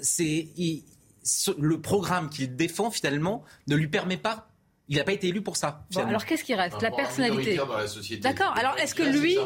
c'est 0.00 0.48
le 1.58 1.80
programme 1.80 2.30
qu'il 2.30 2.54
défend, 2.56 2.90
finalement, 2.90 3.44
ne 3.66 3.76
lui 3.76 3.88
permet 3.88 4.16
pas 4.16 4.48
il 4.88 4.96
n'a 4.96 5.04
pas 5.04 5.12
été 5.12 5.28
élu 5.28 5.42
pour 5.42 5.56
ça. 5.56 5.84
alors 5.96 6.24
qu'est-ce 6.24 6.44
qui 6.44 6.54
reste 6.54 6.80
La 6.82 6.90
personnalité. 6.90 7.58
D'accord. 8.20 8.54
Alors 8.56 8.76
est-ce 8.78 8.94
que 8.94 9.02
lui, 9.02 9.36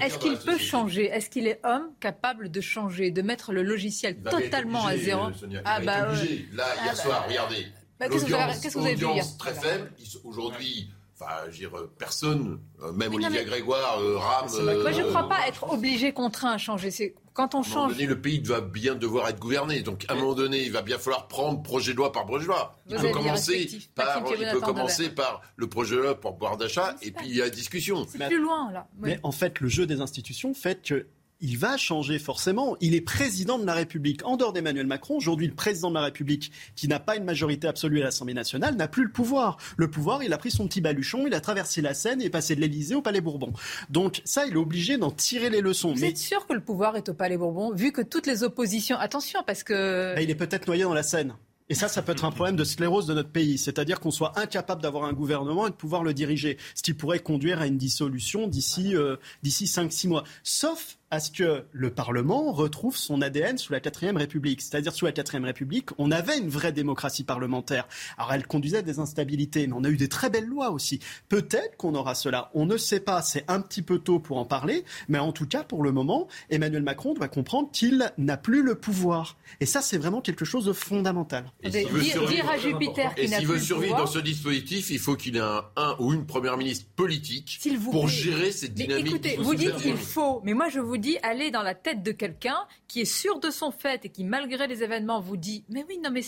est-ce 0.00 0.18
qu'il 0.18 0.36
peut 0.38 0.58
changer? 0.58 1.06
Est-ce 1.06 1.30
qu'il 1.30 1.46
est 1.46 1.60
homme 1.64 1.90
capable 2.00 2.50
de 2.50 2.60
changer, 2.60 3.10
de 3.10 3.22
mettre 3.22 3.52
le 3.52 3.62
logiciel 3.62 4.22
totalement 4.22 4.86
à 4.86 4.96
zéro? 4.96 5.28
Ah 5.64 5.80
bah 5.80 6.08
Là, 6.08 6.14
hier 6.14 6.90
ah, 6.90 6.94
soir, 6.94 7.20
bah, 7.20 7.26
regardez. 7.28 7.66
Bah, 7.98 8.08
qu'est-ce 8.08 8.24
que 8.26 8.78
vous 8.78 8.86
avez 8.86 8.94
vu 8.94 9.06
très 9.38 9.54
faible. 9.54 9.92
Aujourd'hui. 10.24 10.90
Enfin, 11.20 11.34
je 11.46 11.50
veux 11.50 11.68
dire, 11.70 11.88
personne, 11.98 12.60
euh, 12.80 12.92
même 12.92 13.12
Olivier 13.12 13.44
Grégoire, 13.44 13.98
euh, 13.98 14.18
Ram. 14.18 14.46
Moi, 14.62 14.92
je 14.92 15.00
ne 15.00 15.08
crois 15.08 15.28
pas 15.28 15.48
être 15.48 15.68
obligé, 15.72 16.12
contraint 16.12 16.52
à 16.52 16.58
changer. 16.58 16.92
C'est 16.92 17.14
quand 17.32 17.56
on 17.56 17.62
change. 17.62 17.74
À 17.74 17.78
un 17.78 17.82
moment 17.82 17.92
donné, 17.94 18.06
le 18.06 18.20
pays 18.20 18.40
doit 18.40 18.60
bien 18.60 18.94
devoir 18.94 19.28
être 19.28 19.40
gouverné. 19.40 19.82
Donc, 19.82 20.04
à 20.08 20.12
un 20.12 20.16
moment 20.16 20.34
donné, 20.34 20.62
il 20.62 20.70
va 20.70 20.82
bien 20.82 20.98
falloir 20.98 21.26
prendre 21.26 21.60
projet 21.62 21.92
de 21.92 21.96
loi 21.96 22.12
par 22.12 22.24
projet 22.24 22.44
de 22.44 22.48
loi. 22.50 22.76
Il 22.88 22.96
peut 22.96 23.10
commencer, 23.10 23.68
par, 23.96 24.22
il 24.38 24.50
peut 24.50 24.60
commencer 24.60 25.10
par 25.10 25.40
le 25.56 25.68
projet 25.68 25.96
de 25.96 26.02
loi 26.02 26.20
pour 26.20 26.34
pouvoir 26.38 26.56
d'achat, 26.56 26.94
et 27.02 27.10
puis 27.10 27.26
il 27.28 27.36
y 27.36 27.40
a 27.40 27.44
la 27.44 27.50
discussion. 27.50 28.06
C'est 28.08 28.24
plus 28.26 28.40
loin, 28.40 28.70
là. 28.72 28.86
Mais 28.98 29.18
en 29.24 29.32
fait, 29.32 29.58
le 29.60 29.68
jeu 29.68 29.86
des 29.86 30.00
institutions 30.00 30.54
fait 30.54 30.82
que 30.82 31.06
il 31.40 31.56
va 31.56 31.76
changer 31.76 32.18
forcément. 32.18 32.76
Il 32.80 32.94
est 32.94 33.00
président 33.00 33.58
de 33.58 33.64
la 33.64 33.74
République. 33.74 34.24
En 34.24 34.36
dehors 34.36 34.52
d'Emmanuel 34.52 34.86
Macron, 34.86 35.16
aujourd'hui, 35.16 35.46
le 35.46 35.54
président 35.54 35.88
de 35.88 35.94
la 35.94 36.02
République, 36.02 36.50
qui 36.74 36.88
n'a 36.88 36.98
pas 36.98 37.16
une 37.16 37.24
majorité 37.24 37.68
absolue 37.68 38.00
à 38.00 38.04
l'Assemblée 38.04 38.34
nationale, 38.34 38.76
n'a 38.76 38.88
plus 38.88 39.04
le 39.04 39.12
pouvoir. 39.12 39.58
Le 39.76 39.88
pouvoir, 39.90 40.22
il 40.22 40.32
a 40.32 40.38
pris 40.38 40.50
son 40.50 40.66
petit 40.66 40.80
baluchon, 40.80 41.26
il 41.26 41.34
a 41.34 41.40
traversé 41.40 41.80
la 41.80 41.94
Seine 41.94 42.20
et 42.22 42.26
est 42.26 42.30
passé 42.30 42.56
de 42.56 42.60
l'Élysée 42.60 42.94
au 42.94 43.02
Palais 43.02 43.20
Bourbon. 43.20 43.52
Donc 43.90 44.20
ça, 44.24 44.46
il 44.46 44.54
est 44.54 44.56
obligé 44.56 44.98
d'en 44.98 45.10
tirer 45.10 45.50
les 45.50 45.60
leçons. 45.60 45.92
Vous 45.92 46.04
êtes 46.04 46.18
sûr 46.18 46.46
que 46.46 46.52
le 46.52 46.60
pouvoir 46.60 46.96
est 46.96 47.08
au 47.08 47.14
Palais 47.14 47.36
Bourbon, 47.36 47.72
vu 47.72 47.92
que 47.92 48.02
toutes 48.02 48.26
les 48.26 48.42
oppositions... 48.42 48.96
Attention, 48.98 49.40
parce 49.46 49.62
que... 49.62 50.14
Ben, 50.16 50.22
il 50.22 50.30
est 50.30 50.34
peut-être 50.34 50.66
noyé 50.66 50.82
dans 50.82 50.94
la 50.94 51.02
Seine. 51.02 51.34
Et 51.70 51.74
ça, 51.74 51.88
ça 51.88 52.02
peut 52.02 52.12
être 52.12 52.24
un 52.24 52.30
problème 52.30 52.56
de 52.56 52.64
sclérose 52.64 53.06
de 53.06 53.14
notre 53.14 53.30
pays. 53.30 53.58
C'est-à-dire 53.58 54.00
qu'on 54.00 54.10
soit 54.10 54.38
incapable 54.38 54.82
d'avoir 54.82 55.04
un 55.04 55.12
gouvernement 55.12 55.66
et 55.66 55.70
de 55.70 55.74
pouvoir 55.74 56.02
le 56.02 56.14
diriger. 56.14 56.56
Ce 56.74 56.82
qui 56.82 56.94
pourrait 56.94 57.18
conduire 57.18 57.60
à 57.60 57.66
une 57.66 57.76
dissolution 57.76 58.46
d'ici 58.46 58.96
euh, 58.96 59.16
d'ici 59.42 59.66
5-6 59.66 60.08
mois. 60.08 60.24
Sauf 60.42 60.97
à 61.10 61.20
ce 61.20 61.30
que 61.30 61.64
le 61.72 61.90
Parlement 61.90 62.52
retrouve 62.52 62.96
son 62.96 63.22
ADN 63.22 63.56
sous 63.56 63.72
la 63.72 63.80
quatrième 63.80 64.16
République. 64.16 64.60
C'est-à-dire 64.60 64.92
sous 64.92 65.06
la 65.06 65.12
quatrième 65.12 65.44
République, 65.44 65.90
on 65.98 66.10
avait 66.10 66.38
une 66.38 66.48
vraie 66.48 66.72
démocratie 66.72 67.24
parlementaire. 67.24 67.88
Alors 68.18 68.32
elle 68.32 68.46
conduisait 68.46 68.78
à 68.78 68.82
des 68.82 68.98
instabilités, 68.98 69.66
mais 69.66 69.74
on 69.76 69.84
a 69.84 69.88
eu 69.88 69.96
des 69.96 70.08
très 70.08 70.28
belles 70.28 70.46
lois 70.46 70.70
aussi. 70.70 71.00
Peut-être 71.28 71.76
qu'on 71.76 71.94
aura 71.94 72.14
cela. 72.14 72.50
On 72.54 72.66
ne 72.66 72.76
sait 72.76 73.00
pas, 73.00 73.22
c'est 73.22 73.44
un 73.48 73.60
petit 73.60 73.82
peu 73.82 73.98
tôt 73.98 74.18
pour 74.18 74.36
en 74.38 74.44
parler, 74.44 74.84
mais 75.08 75.18
en 75.18 75.32
tout 75.32 75.46
cas, 75.46 75.64
pour 75.64 75.82
le 75.82 75.92
moment, 75.92 76.28
Emmanuel 76.50 76.82
Macron 76.82 77.14
doit 77.14 77.28
comprendre 77.28 77.70
qu'il 77.72 78.10
n'a 78.18 78.36
plus 78.36 78.62
le 78.62 78.74
pouvoir. 78.74 79.36
Et 79.60 79.66
ça, 79.66 79.80
c'est 79.80 79.98
vraiment 79.98 80.20
quelque 80.20 80.44
chose 80.44 80.66
de 80.66 80.72
fondamental. 80.72 81.50
Et 81.62 81.70
s'il 81.70 81.88
veut, 81.88 82.02
survivre, 82.02 82.52
Jupiter 82.60 83.12
et 83.16 83.26
veut 83.26 83.58
survivre 83.58 83.96
dans 83.96 84.06
ce 84.06 84.18
dispositif, 84.18 84.90
il 84.90 84.98
faut 84.98 85.16
qu'il 85.16 85.36
ait 85.36 85.40
un, 85.40 85.64
un, 85.76 85.96
ou 85.98 86.12
une 86.12 86.26
première 86.26 86.56
ministre 86.56 86.86
politique 86.96 87.60
pour 87.90 88.08
gérer 88.08 88.52
cette 88.52 88.74
dynamique. 88.74 89.04
Mais 89.04 89.10
écoutez, 89.10 89.36
vous 89.38 89.54
dites 89.54 89.76
qu'il 89.76 89.96
faut, 89.96 90.40
mais 90.44 90.54
moi 90.54 90.68
je 90.68 90.80
vous 90.80 90.97
dit 90.98 91.18
aller 91.22 91.50
dans 91.50 91.62
la 91.62 91.74
tête 91.74 92.02
de 92.02 92.12
quelqu'un 92.12 92.58
qui 92.86 93.00
est 93.00 93.04
sûr 93.04 93.40
de 93.40 93.50
son 93.50 93.70
fait 93.70 94.04
et 94.04 94.08
qui, 94.08 94.24
malgré 94.24 94.66
les 94.66 94.82
événements, 94.82 95.20
vous 95.20 95.36
dit 95.36 95.64
Mais 95.68 95.84
oui, 95.88 95.98
non, 96.02 96.10
mais 96.10 96.22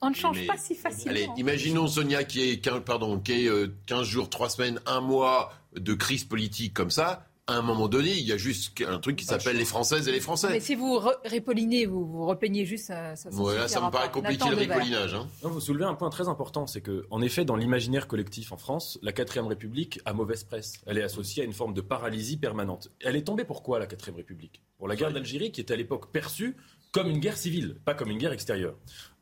on 0.00 0.10
ne 0.10 0.14
change 0.14 0.46
pas 0.46 0.56
si 0.56 0.74
facilement. 0.74 1.12
Allez, 1.12 1.28
imaginons 1.36 1.86
Sonia 1.86 2.24
qui 2.24 2.50
est, 2.50 2.58
15, 2.58 2.82
pardon, 2.84 3.18
qui 3.18 3.46
est 3.46 3.50
15 3.86 4.00
euh, 4.00 4.04
jours, 4.04 4.30
3 4.30 4.50
semaines, 4.50 4.80
1 4.86 5.00
mois 5.00 5.52
de 5.74 5.94
crise 5.94 6.24
politique 6.24 6.74
comme 6.74 6.90
ça 6.90 7.26
à 7.48 7.58
un 7.58 7.62
moment 7.62 7.86
donné, 7.86 8.10
il 8.10 8.26
y 8.26 8.32
a 8.32 8.36
juste 8.36 8.72
un 8.88 8.98
truc 8.98 9.14
qui 9.14 9.24
s'appelle 9.24 9.56
les 9.56 9.64
Françaises 9.64 10.08
et 10.08 10.12
les 10.12 10.20
Français. 10.20 10.48
Mais 10.50 10.58
si 10.58 10.74
vous 10.74 11.00
répollinez, 11.24 11.86
vous, 11.86 12.04
vous 12.04 12.26
repeignez 12.26 12.66
juste, 12.66 12.86
ça, 12.86 13.14
ça, 13.14 13.30
ouais, 13.30 13.68
ça 13.68 13.80
me 13.80 13.90
paraît 13.90 14.10
compliqué 14.10 14.48
le 14.50 14.56
répollinage. 14.56 15.14
Hein. 15.14 15.28
vous 15.42 15.60
soulevez 15.60 15.84
un 15.84 15.94
point 15.94 16.10
très 16.10 16.26
important, 16.26 16.66
c'est 16.66 16.80
que, 16.80 17.06
en 17.10 17.22
effet, 17.22 17.44
dans 17.44 17.54
l'imaginaire 17.54 18.08
collectif 18.08 18.50
en 18.50 18.56
France, 18.56 18.98
la 19.00 19.12
4 19.12 19.46
République 19.46 20.00
a 20.04 20.12
mauvaise 20.12 20.42
presse. 20.42 20.80
Elle 20.86 20.98
est 20.98 21.04
associée 21.04 21.44
à 21.44 21.46
une 21.46 21.52
forme 21.52 21.72
de 21.72 21.80
paralysie 21.80 22.36
permanente. 22.36 22.90
Elle 23.00 23.14
est 23.14 23.22
tombée 23.22 23.44
pourquoi, 23.44 23.78
la 23.78 23.86
4 23.86 24.16
République? 24.16 24.62
Pour 24.78 24.88
la 24.88 24.96
guerre 24.96 25.12
d'Algérie, 25.12 25.52
qui 25.52 25.60
était 25.60 25.74
à 25.74 25.76
l'époque 25.76 26.10
perçue 26.10 26.56
comme 26.92 27.10
une 27.10 27.18
guerre 27.18 27.36
civile, 27.36 27.76
pas 27.84 27.94
comme 27.94 28.10
une 28.10 28.18
guerre 28.18 28.32
extérieure. 28.32 28.74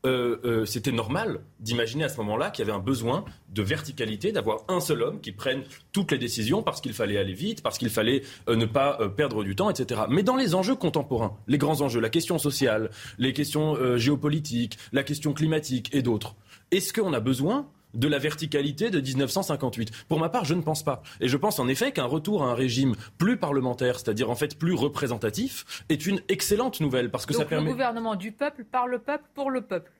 Euh, 0.05 0.39
euh, 0.45 0.65
c'était 0.65 0.91
normal 0.91 1.39
d'imaginer 1.59 2.03
à 2.03 2.09
ce 2.09 2.17
moment-là 2.17 2.51
qu'il 2.51 2.63
y 2.63 2.69
avait 2.69 2.77
un 2.77 2.81
besoin 2.81 3.25
de 3.49 3.63
verticalité, 3.63 4.31
d'avoir 4.31 4.63
un 4.67 4.79
seul 4.79 5.01
homme 5.01 5.19
qui 5.19 5.31
prenne 5.31 5.63
toutes 5.91 6.11
les 6.11 6.19
décisions 6.19 6.61
parce 6.61 6.79
qu'il 6.79 6.93
fallait 6.93 7.17
aller 7.17 7.33
vite, 7.33 7.63
parce 7.63 7.79
qu'il 7.79 7.89
fallait 7.89 8.21
euh, 8.47 8.55
ne 8.55 8.65
pas 8.65 8.99
perdre 9.09 9.43
du 9.43 9.55
temps, 9.55 9.69
etc. 9.69 10.01
Mais 10.09 10.21
dans 10.21 10.35
les 10.35 10.53
enjeux 10.53 10.75
contemporains, 10.75 11.35
les 11.47 11.57
grands 11.57 11.81
enjeux, 11.81 11.99
la 11.99 12.09
question 12.09 12.37
sociale, 12.37 12.91
les 13.17 13.33
questions 13.33 13.97
géopolitiques, 13.97 14.77
la 14.93 15.03
question 15.03 15.33
climatique 15.33 15.89
et 15.93 16.03
d'autres, 16.03 16.35
est-ce 16.71 16.93
qu'on 16.93 17.13
a 17.13 17.19
besoin 17.19 17.67
de 17.95 18.07
la 18.07 18.19
verticalité 18.19 18.89
de 18.89 18.99
1958 18.99 20.05
Pour 20.07 20.19
ma 20.19 20.29
part, 20.29 20.45
je 20.45 20.53
ne 20.53 20.61
pense 20.61 20.83
pas. 20.83 21.01
Et 21.21 21.27
je 21.27 21.37
pense 21.37 21.59
en 21.59 21.67
effet 21.67 21.91
qu'un 21.91 22.05
retour 22.05 22.43
à 22.43 22.47
un 22.47 22.53
régime 22.53 22.95
plus 23.17 23.37
parlementaire, 23.37 23.99
c'est-à-dire 23.99 24.29
en 24.29 24.35
fait 24.35 24.57
plus 24.57 24.73
représentatif, 24.73 25.83
est 25.89 26.05
une 26.05 26.21
excellente 26.29 26.79
nouvelle 26.81 27.09
parce 27.09 27.25
que 27.25 27.33
ça 27.33 27.45
permet. 27.45 27.67
Le 27.67 27.71
gouvernement 27.71 28.15
du 28.15 28.31
peuple, 28.31 28.63
par 28.65 28.87
le 28.87 28.99
peuple, 28.99 29.25
pour 29.33 29.51
le 29.51 29.61
peuple. 29.61 29.91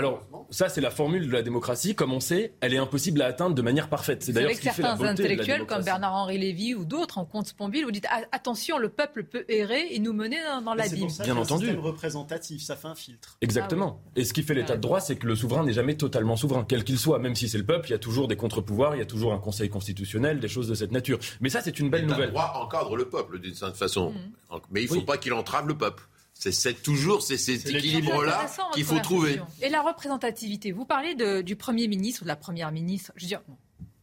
Alors, 0.00 0.22
ça, 0.48 0.70
c'est 0.70 0.80
la 0.80 0.90
formule 0.90 1.26
de 1.26 1.32
la 1.32 1.42
démocratie. 1.42 1.94
Comme 1.94 2.14
on 2.14 2.20
sait, 2.20 2.54
elle 2.62 2.72
est 2.72 2.78
impossible 2.78 3.20
à 3.20 3.26
atteindre 3.26 3.54
de 3.54 3.60
manière 3.60 3.90
parfaite. 3.90 4.22
C'est 4.22 4.32
d'ailleurs 4.32 4.52
ce 4.52 4.60
qui 4.60 4.70
fait 4.70 4.80
la 4.80 4.96
certains 4.96 5.08
intellectuels 5.08 5.66
comme 5.66 5.82
Bernard-Henri 5.82 6.38
Lévy 6.38 6.74
ou 6.74 6.86
d'autres 6.86 7.18
en 7.18 7.26
compte 7.26 7.46
Sponville, 7.48 7.84
vous 7.84 7.90
dites 7.90 8.06
ah, 8.10 8.22
attention, 8.32 8.78
le 8.78 8.88
peuple 8.88 9.24
peut 9.24 9.44
errer 9.48 9.88
et 9.90 9.98
nous 9.98 10.14
mener 10.14 10.38
dans, 10.64 10.72
l'abîme. 10.72 11.08
Bien 11.22 11.36
entendu. 11.36 11.66
C'est 11.66 11.74
représentatif, 11.74 12.62
ça 12.62 12.76
fait 12.76 12.88
un 12.88 12.94
filtre. 12.94 13.36
Exactement. 13.42 14.00
Ah 14.06 14.10
et 14.16 14.24
ce 14.24 14.32
qui 14.32 14.42
fait 14.42 14.54
l'état 14.54 14.76
de 14.76 14.80
droit, 14.80 15.00
c'est 15.00 15.16
que 15.16 15.26
le 15.26 15.36
souverain 15.36 15.64
n'est 15.64 15.74
jamais 15.74 15.96
totalement 15.96 16.36
souverain, 16.36 16.64
quel 16.66 16.82
qu'il 16.82 16.98
soit. 16.98 17.18
Même 17.18 17.34
si 17.34 17.50
c'est 17.50 17.58
le 17.58 17.66
peuple, 17.66 17.88
il 17.88 17.92
y 17.92 17.94
a 17.94 17.98
toujours 17.98 18.26
des 18.26 18.36
contre-pouvoirs, 18.36 18.96
il 18.96 19.00
y 19.00 19.02
a 19.02 19.06
toujours 19.06 19.34
un 19.34 19.38
conseil 19.38 19.68
constitutionnel, 19.68 20.40
des 20.40 20.48
choses 20.48 20.68
de 20.68 20.74
cette 20.74 20.92
nature. 20.92 21.18
Mais 21.42 21.50
ça, 21.50 21.60
c'est 21.60 21.78
une 21.78 21.90
belle 21.90 22.06
nouvelle. 22.06 22.26
Le 22.26 22.32
droit 22.32 22.54
encadre 22.56 22.96
le 22.96 23.08
peuple 23.08 23.38
d'une 23.38 23.54
certaine 23.54 23.76
façon, 23.76 24.12
mmh. 24.12 24.56
mais 24.70 24.82
il 24.82 24.90
ne 24.90 24.94
faut 24.94 25.04
pas 25.04 25.18
qu'il 25.18 25.34
entrave 25.34 25.68
le 25.68 25.76
peuple. 25.76 26.04
C'est 26.40 26.82
toujours 26.82 27.22
cet 27.22 27.66
équilibre-là 27.66 28.46
qu'il 28.72 28.84
faut 28.84 28.98
trouver. 29.00 29.40
Et 29.60 29.68
la 29.68 29.82
représentativité. 29.82 30.72
Vous 30.72 30.86
parlez 30.86 31.14
de, 31.14 31.42
du 31.42 31.54
Premier 31.54 31.86
ministre 31.86 32.22
ou 32.22 32.24
de 32.24 32.28
la 32.28 32.36
Première 32.36 32.72
ministre. 32.72 33.12
Je 33.16 33.24
veux 33.24 33.28
dire, 33.28 33.42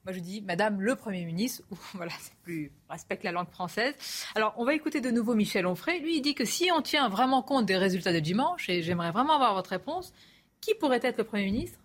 Moi, 0.05 0.13
je 0.13 0.19
dis 0.19 0.41
Madame 0.41 0.79
le 0.79 0.95
Premier 0.95 1.25
ministre, 1.25 1.63
ou 1.71 1.77
voilà, 1.95 2.11
c'est 2.19 2.35
plus 2.43 2.71
respecte 2.89 3.23
la 3.23 3.31
langue 3.31 3.49
française. 3.49 3.95
Alors, 4.35 4.53
on 4.57 4.65
va 4.65 4.75
écouter 4.75 5.01
de 5.01 5.09
nouveau 5.09 5.33
Michel 5.33 5.65
Onfray. 5.65 5.99
Lui, 5.99 6.17
il 6.17 6.21
dit 6.21 6.35
que 6.35 6.45
si 6.45 6.69
on 6.75 6.81
tient 6.81 7.09
vraiment 7.09 7.41
compte 7.41 7.65
des 7.65 7.77
résultats 7.77 8.13
de 8.13 8.19
dimanche, 8.19 8.69
et 8.69 8.83
j'aimerais 8.83 9.11
vraiment 9.11 9.33
avoir 9.33 9.55
votre 9.55 9.71
réponse, 9.71 10.13
qui 10.61 10.75
pourrait 10.75 11.01
être 11.01 11.17
le 11.17 11.23
Premier 11.23 11.45
ministre? 11.45 11.79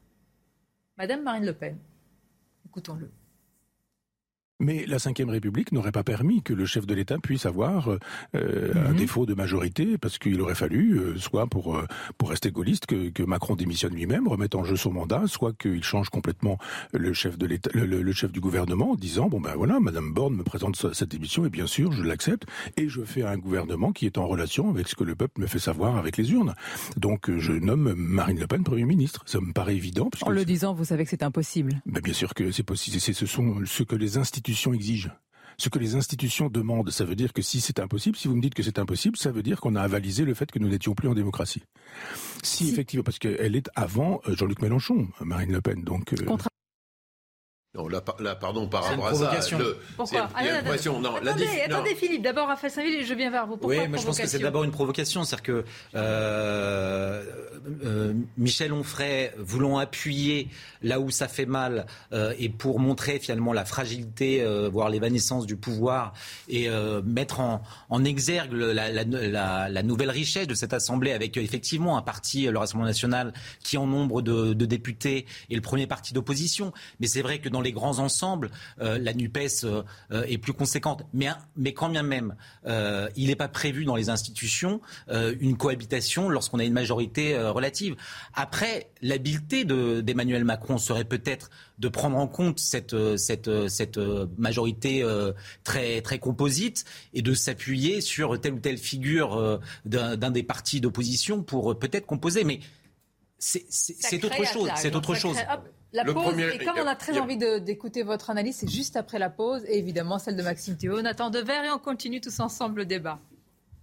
Madame 0.99 1.23
Marine 1.23 1.47
Le 1.47 1.55
Pen. 1.55 1.79
Écoutons-le. 2.67 3.11
Mais 4.63 4.87
la 4.87 4.99
Ve 4.99 5.29
République 5.29 5.73
n'aurait 5.73 5.91
pas 5.91 6.05
permis 6.05 6.41
que 6.41 6.53
le 6.53 6.67
chef 6.67 6.87
de 6.87 6.95
l'État 6.95 7.19
puisse 7.19 7.47
avoir 7.47 7.89
euh, 8.37 8.73
un 8.77 8.93
mhm. 8.93 8.97
défaut 8.97 9.27
de 9.27 9.35
majorité, 9.35 9.99
parce 9.99 10.19
qu'il 10.19 10.41
aurait 10.41 10.55
fallu, 10.55 10.99
euh, 10.99 11.19
soit 11.19 11.49
pour 11.49 11.77
euh, 11.77 11.85
pour 12.17 12.31
rester 12.31 12.53
gaulliste, 12.53 12.87
que, 12.87 13.09
que 13.11 13.25
Macron 13.25 13.57
démissionne 13.57 13.93
lui-même, 13.93 14.29
remette 14.29 14.55
en 14.55 14.63
jeu 14.63 14.77
son 14.77 14.93
mandat, 14.93 15.25
soit 15.27 15.53
qu'il 15.53 15.83
change 15.83 16.11
complètement 16.11 16.59
le 16.93 17.13
chef 17.13 17.37
de 17.37 17.47
l'État, 17.47 17.71
le, 17.75 18.13
chef 18.13 18.31
du 18.31 18.41
gouvernement, 18.41 18.93
en 18.93 18.95
disant 18.95 19.29
bon 19.29 19.41
ben 19.41 19.55
voilà, 19.57 19.81
Madame 19.81 20.13
Borne 20.13 20.37
me 20.37 20.45
présente 20.45 20.77
cette 20.93 21.11
démission 21.11 21.45
et 21.45 21.51
bien 21.51 21.67
sûr 21.67 21.91
je 21.91 22.05
l'accepte 22.05 22.47
et 22.77 22.89
je 22.89 23.03
fais 23.03 23.23
un 23.23 23.39
gouvernement 23.39 23.91
qui 23.91 24.07
est 24.07 24.17
en 24.17 24.29
relation 24.29 24.71
avec 24.71 24.87
ce 24.87 24.95
que 24.95 25.03
le 25.03 25.17
peuple 25.17 25.41
me 25.41 25.49
fait 25.49 25.59
savoir 25.59 25.97
avec 25.97 26.17
les 26.17 26.31
urnes. 26.31 26.55
Donc 26.97 27.37
je 27.37 27.53
nomme 27.53 27.95
Marine 27.97 28.39
Le 28.39 28.47
Pen 28.47 28.63
Premier 28.63 28.85
ministre. 28.85 29.25
Ça 29.27 29.41
me 29.41 29.53
paraît 29.53 29.75
évident. 29.75 30.09
En 30.21 30.31
le 30.31 30.45
disant, 30.45 30.73
vous 30.73 30.85
savez 30.85 31.03
que 31.03 31.11
c'est 31.11 31.25
impossible. 31.25 31.83
Ben 31.87 32.01
bien 32.01 32.15
sûr 32.15 32.33
que 32.35 32.53
c'est 32.53 32.63
possible. 32.63 33.01
C'est 33.01 33.13
ce 33.13 33.27
sont 33.27 33.57
ce 33.65 33.83
que 33.83 33.97
les 33.97 34.19
institutions 34.19 34.52
exige. 34.73 35.11
Ce 35.59 35.69
que 35.69 35.79
les 35.79 35.95
institutions 35.95 36.49
demandent, 36.49 36.91
ça 36.91 37.05
veut 37.05 37.15
dire 37.15 37.33
que 37.33 37.43
si 37.43 37.61
c'est 37.61 37.79
impossible, 37.79 38.17
si 38.17 38.27
vous 38.27 38.35
me 38.35 38.41
dites 38.41 38.55
que 38.55 38.63
c'est 38.63 38.79
impossible, 38.79 39.17
ça 39.17 39.31
veut 39.31 39.43
dire 39.43 39.61
qu'on 39.61 39.77
a 39.77 39.83
avalisé 39.83 40.25
le 40.25 40.35
fait 40.35 40.51
que 40.51 40.59
nous 40.59 40.69
n'étions 40.69 40.95
plus 40.95 41.09
en 41.09 41.15
démocratie. 41.15 41.63
Si, 42.43 42.69
effectivement, 42.71 43.05
parce 43.05 43.19
qu'elle 43.19 43.55
est 43.55 43.69
avant 43.75 44.21
euh, 44.27 44.35
Jean-Luc 44.35 44.63
Mélenchon, 44.63 45.09
Marine 45.21 45.53
Le 45.53 45.61
Pen, 45.61 45.85
donc. 45.85 46.15
Euh, 46.15 46.37
non, 47.75 47.89
là, 47.89 48.03
pardon, 48.03 48.69
par 48.69 48.85
rapport 48.85 49.07
à 49.07 49.15
ça. 49.15 49.59
Le, 49.59 49.79
Pourquoi 49.97 50.29
non, 51.01 51.17
attendez, 51.17 51.47
attendez 51.65 51.95
Philippe, 51.95 52.21
d'abord 52.23 52.49
Raphaël 52.49 52.71
Saint-Ville, 52.71 53.07
je 53.07 53.15
viens 53.15 53.31
vers 53.31 53.47
vous. 53.47 53.57
Pourquoi 53.57 53.85
oui, 53.85 53.89
mais 53.89 53.97
je 53.97 54.05
pense 54.05 54.21
que 54.21 54.27
c'est 54.27 54.41
d'abord 54.41 54.65
une 54.65 54.73
provocation. 54.73 55.25
C'est-à-dire 55.25 55.43
que 55.43 55.65
euh, 55.95 57.25
euh, 57.83 58.13
Michel 58.37 58.75
Onfray, 58.75 59.33
voulant 59.39 59.79
appuyer 59.79 60.49
là 60.83 61.01
où 61.01 61.11
ça 61.11 61.29
fait 61.29 61.47
mal 61.47 61.87
euh, 62.13 62.35
et 62.39 62.51
pour 62.51 62.79
montrer 62.79 63.19
finalement 63.19 63.55
la 63.55 63.65
fragilité, 63.65 64.43
euh, 64.43 64.69
voire 64.69 64.91
l'évanescence 64.91 65.47
du 65.47 65.57
pouvoir 65.57 66.13
et 66.49 66.69
euh, 66.69 67.01
mettre 67.03 67.41
en, 67.41 67.63
en 67.89 68.05
exergue 68.05 68.53
la, 68.53 68.91
la, 68.91 69.05
la, 69.05 69.69
la, 69.71 69.83
nouvelle 69.83 70.11
richesse 70.11 70.47
de 70.47 70.55
cette 70.55 70.75
Assemblée 70.75 71.13
avec 71.13 71.39
effectivement 71.39 71.97
un 71.97 72.03
parti, 72.03 72.45
le 72.45 72.59
Rassemblement 72.59 72.89
national, 72.89 73.33
qui 73.65 73.79
en 73.79 73.87
nombre 73.87 74.21
de, 74.21 74.53
de 74.53 74.67
députés 74.67 75.25
est 75.51 75.55
le 75.55 75.63
premier 75.63 75.87
parti 75.87 76.13
d'opposition. 76.13 76.75
Mais 77.01 77.07
c'est 77.07 77.23
vrai 77.23 77.39
que 77.39 77.49
dans 77.49 77.62
les 77.63 77.73
grands 77.73 77.99
ensembles, 77.99 78.51
euh, 78.81 78.99
la 78.99 79.15
NUPES 79.15 79.65
euh, 79.65 79.83
euh, 80.13 80.25
est 80.25 80.39
plus 80.39 80.53
conséquente. 80.53 81.05
Mais, 81.13 81.29
mais 81.57 81.73
quand 81.73 81.89
bien 81.89 82.03
même, 82.03 82.35
il 83.17 83.29
n'est 83.29 83.37
pas 83.37 83.49
prévu 83.49 83.85
dans 83.85 83.97
les 83.97 84.09
institutions 84.09 84.81
une 85.09 85.57
cohabitation 85.57 86.29
lorsqu'on 86.29 86.59
a 86.59 86.65
une 86.65 86.73
majorité 86.73 87.39
relative. 87.39 87.97
Après, 88.35 88.91
l'habileté 89.01 89.65
d'Emmanuel 89.65 90.45
Macron 90.45 90.79
serait 90.79 91.05
peut-être 91.05 91.51
de 91.79 91.89
prendre 91.89 92.17
en 92.17 92.27
compte 92.27 92.59
cette, 92.59 92.97
cette, 93.17 93.69
cette 93.69 93.99
majorité 94.39 95.05
très, 95.65 96.01
très 96.03 96.19
composite 96.19 96.85
et 97.15 97.23
de 97.23 97.35
s'appuyer 97.35 98.01
sur 98.01 98.41
telle 98.41 98.55
ou 98.55 98.61
telle 98.61 98.79
figure 98.79 99.61
d'un 99.85 100.31
des 100.31 100.43
partis 100.43 100.81
d'opposition 100.81 101.43
pour 101.43 101.79
peut-être 101.79 102.07
composer. 102.07 102.45
Mais 102.45 102.61
c'est 103.39 104.25
autre 104.25 104.45
chose. 104.47 104.71
C'est 104.77 104.95
autre 104.95 105.15
chose. 105.15 105.37
La 105.93 106.05
pause, 106.05 106.39
et 106.39 106.59
comme 106.65 106.79
on 106.79 106.87
a 106.87 106.97
très 106.97 107.19
envie 107.19 107.37
d'écouter 107.37 108.03
votre 108.03 108.31
analyse, 108.31 108.57
c'est 108.57 108.71
juste 108.71 108.97
après 108.97 109.19
la 109.19 109.29
pause, 109.29 109.63
et 109.67 109.79
évidemment 109.79 110.19
celle 110.19 110.37
de 110.37 110.43
Maxime 110.43 110.77
Théo. 110.77 111.03
Nathan 111.03 111.29
Dever, 111.29 111.67
et 111.67 111.71
on 111.71 111.79
continue 111.79 112.21
tous 112.21 112.41
ensemble 112.41 112.81
le 112.81 112.87
débat. 112.87 113.19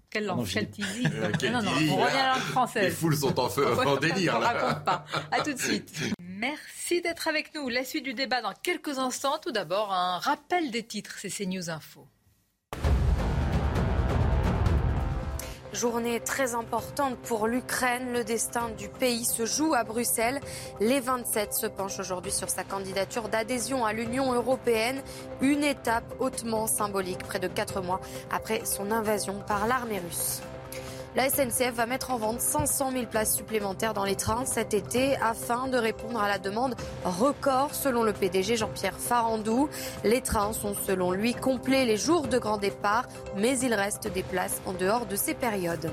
Quelle 0.09 0.25
langue, 0.25 0.47
quel 0.51 0.67
teasing. 0.69 1.07
Euh, 1.13 1.51
non, 1.51 1.61
non, 1.61 1.71
on 1.71 1.95
revient 1.97 2.17
à 2.17 2.29
la 2.29 2.33
langue 2.33 2.41
française. 2.41 2.83
Les 2.85 2.89
foules 2.89 3.15
sont 3.15 3.39
en 3.39 3.47
feu, 3.47 3.67
en 3.85 3.97
délire. 3.97 4.39
Là. 4.39 4.53
raconte 4.53 4.83
pas. 4.83 5.05
À 5.31 5.41
tout 5.41 5.53
de 5.53 5.59
suite. 5.59 6.15
Merci 6.19 7.01
d'être 7.01 7.27
avec 7.27 7.53
nous. 7.53 7.69
La 7.69 7.83
suite 7.83 8.05
du 8.05 8.15
débat 8.15 8.41
dans 8.41 8.53
quelques 8.63 8.97
instants. 8.97 9.37
Tout 9.39 9.51
d'abord, 9.51 9.93
un 9.93 10.17
rappel 10.17 10.71
des 10.71 10.81
titres, 10.81 11.17
c'est 11.19 11.29
CNews 11.29 11.69
Info. 11.69 12.07
Journée 15.71 16.19
très 16.19 16.55
importante 16.55 17.15
pour 17.19 17.45
l'Ukraine. 17.45 18.11
Le 18.11 18.23
destin 18.23 18.69
du 18.77 18.89
pays 18.89 19.23
se 19.23 19.45
joue 19.45 19.75
à 19.75 19.83
Bruxelles. 19.83 20.39
Les 20.79 20.99
27 20.99 21.53
se 21.53 21.67
penchent 21.67 21.99
aujourd'hui 21.99 22.31
sur 22.31 22.49
sa 22.49 22.63
candidature 22.63 23.29
d'adhésion 23.29 23.85
à 23.85 23.93
l'Union 23.93 24.33
européenne. 24.33 25.03
Une 25.41 25.63
étape 25.63 26.15
hautement 26.19 26.65
symbolique, 26.65 27.19
près 27.19 27.39
de 27.39 27.47
quatre 27.47 27.81
mois 27.81 28.01
après 28.31 28.65
son 28.65 28.89
invasion 28.89 29.43
par 29.47 29.67
l'armée 29.67 29.99
russe. 29.99 30.41
La 31.15 31.27
SNCF 31.27 31.73
va 31.73 31.87
mettre 31.87 32.11
en 32.11 32.17
vente 32.17 32.39
500 32.39 32.91
000 32.91 33.05
places 33.07 33.35
supplémentaires 33.35 33.95
dans 33.95 34.03
les 34.03 34.15
trains 34.15 34.45
cet 34.45 34.75
été 34.75 35.15
afin 35.17 35.67
de 35.67 35.75
répondre 35.75 36.21
à 36.21 36.27
la 36.27 36.37
demande 36.37 36.75
record 37.03 37.73
selon 37.73 38.03
le 38.03 38.13
PDG 38.13 38.57
Jean-Pierre 38.57 38.99
Farandou. 38.99 39.69
Les 40.03 40.21
trains 40.21 40.53
sont 40.53 40.75
selon 40.75 41.11
lui 41.11 41.33
complets 41.33 41.85
les 41.85 41.97
jours 41.97 42.27
de 42.27 42.37
grand 42.37 42.57
départ, 42.57 43.07
mais 43.35 43.57
il 43.57 43.73
reste 43.73 44.07
des 44.07 44.21
places 44.21 44.61
en 44.67 44.73
dehors 44.73 45.07
de 45.07 45.15
ces 45.15 45.33
périodes. 45.33 45.91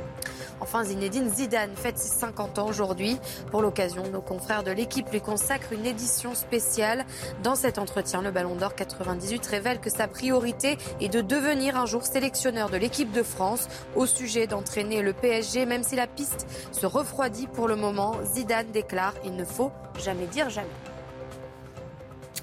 Enfin, 0.61 0.85
Zinedine 0.85 1.29
Zidane 1.29 1.75
fête 1.75 1.99
ses 1.99 2.09
50 2.09 2.59
ans 2.59 2.67
aujourd'hui. 2.67 3.19
Pour 3.51 3.61
l'occasion, 3.61 4.05
nos 4.11 4.23
confrères 4.23 4.63
de 4.63 4.71
l'équipe 4.71 5.11
lui 5.13 5.21
consacrent 5.21 5.73
une 5.73 5.85
édition 5.85 6.35
spéciale. 6.35 7.05
Dans 7.43 7.57
cet 7.57 7.79
entretien, 7.79 8.23
le 8.23 8.31
Ballon 8.31 8.55
d'Or 8.55 8.75
98 8.75 9.45
révèle 9.47 9.81
que 9.81 9.91
sa 9.91 10.09
priorité 10.09 10.79
est 11.01 11.09
de 11.09 11.21
devenir 11.21 11.77
un 11.77 11.87
jour 11.87 12.05
sélectionneur 12.05 12.71
de 12.71 12.77
l'équipe 12.77 13.13
de 13.13 13.23
France 13.23 13.69
au 13.95 14.07
sujet 14.07 14.47
d'entraîner 14.47 15.03
le 15.07 15.13
PSG, 15.13 15.67
même 15.67 15.85
si 15.85 15.95
la 15.95 16.09
piste 16.09 16.47
se 16.73 16.85
refroidit 16.85 17.47
pour 17.47 17.69
le 17.69 17.77
moment. 17.77 18.17
Zidane 18.25 18.73
déclare 18.73 19.15
il 19.25 19.37
ne 19.37 19.45
faut 19.45 19.71
jamais 20.05 20.27
dire 20.27 20.51
jamais. 20.51 20.67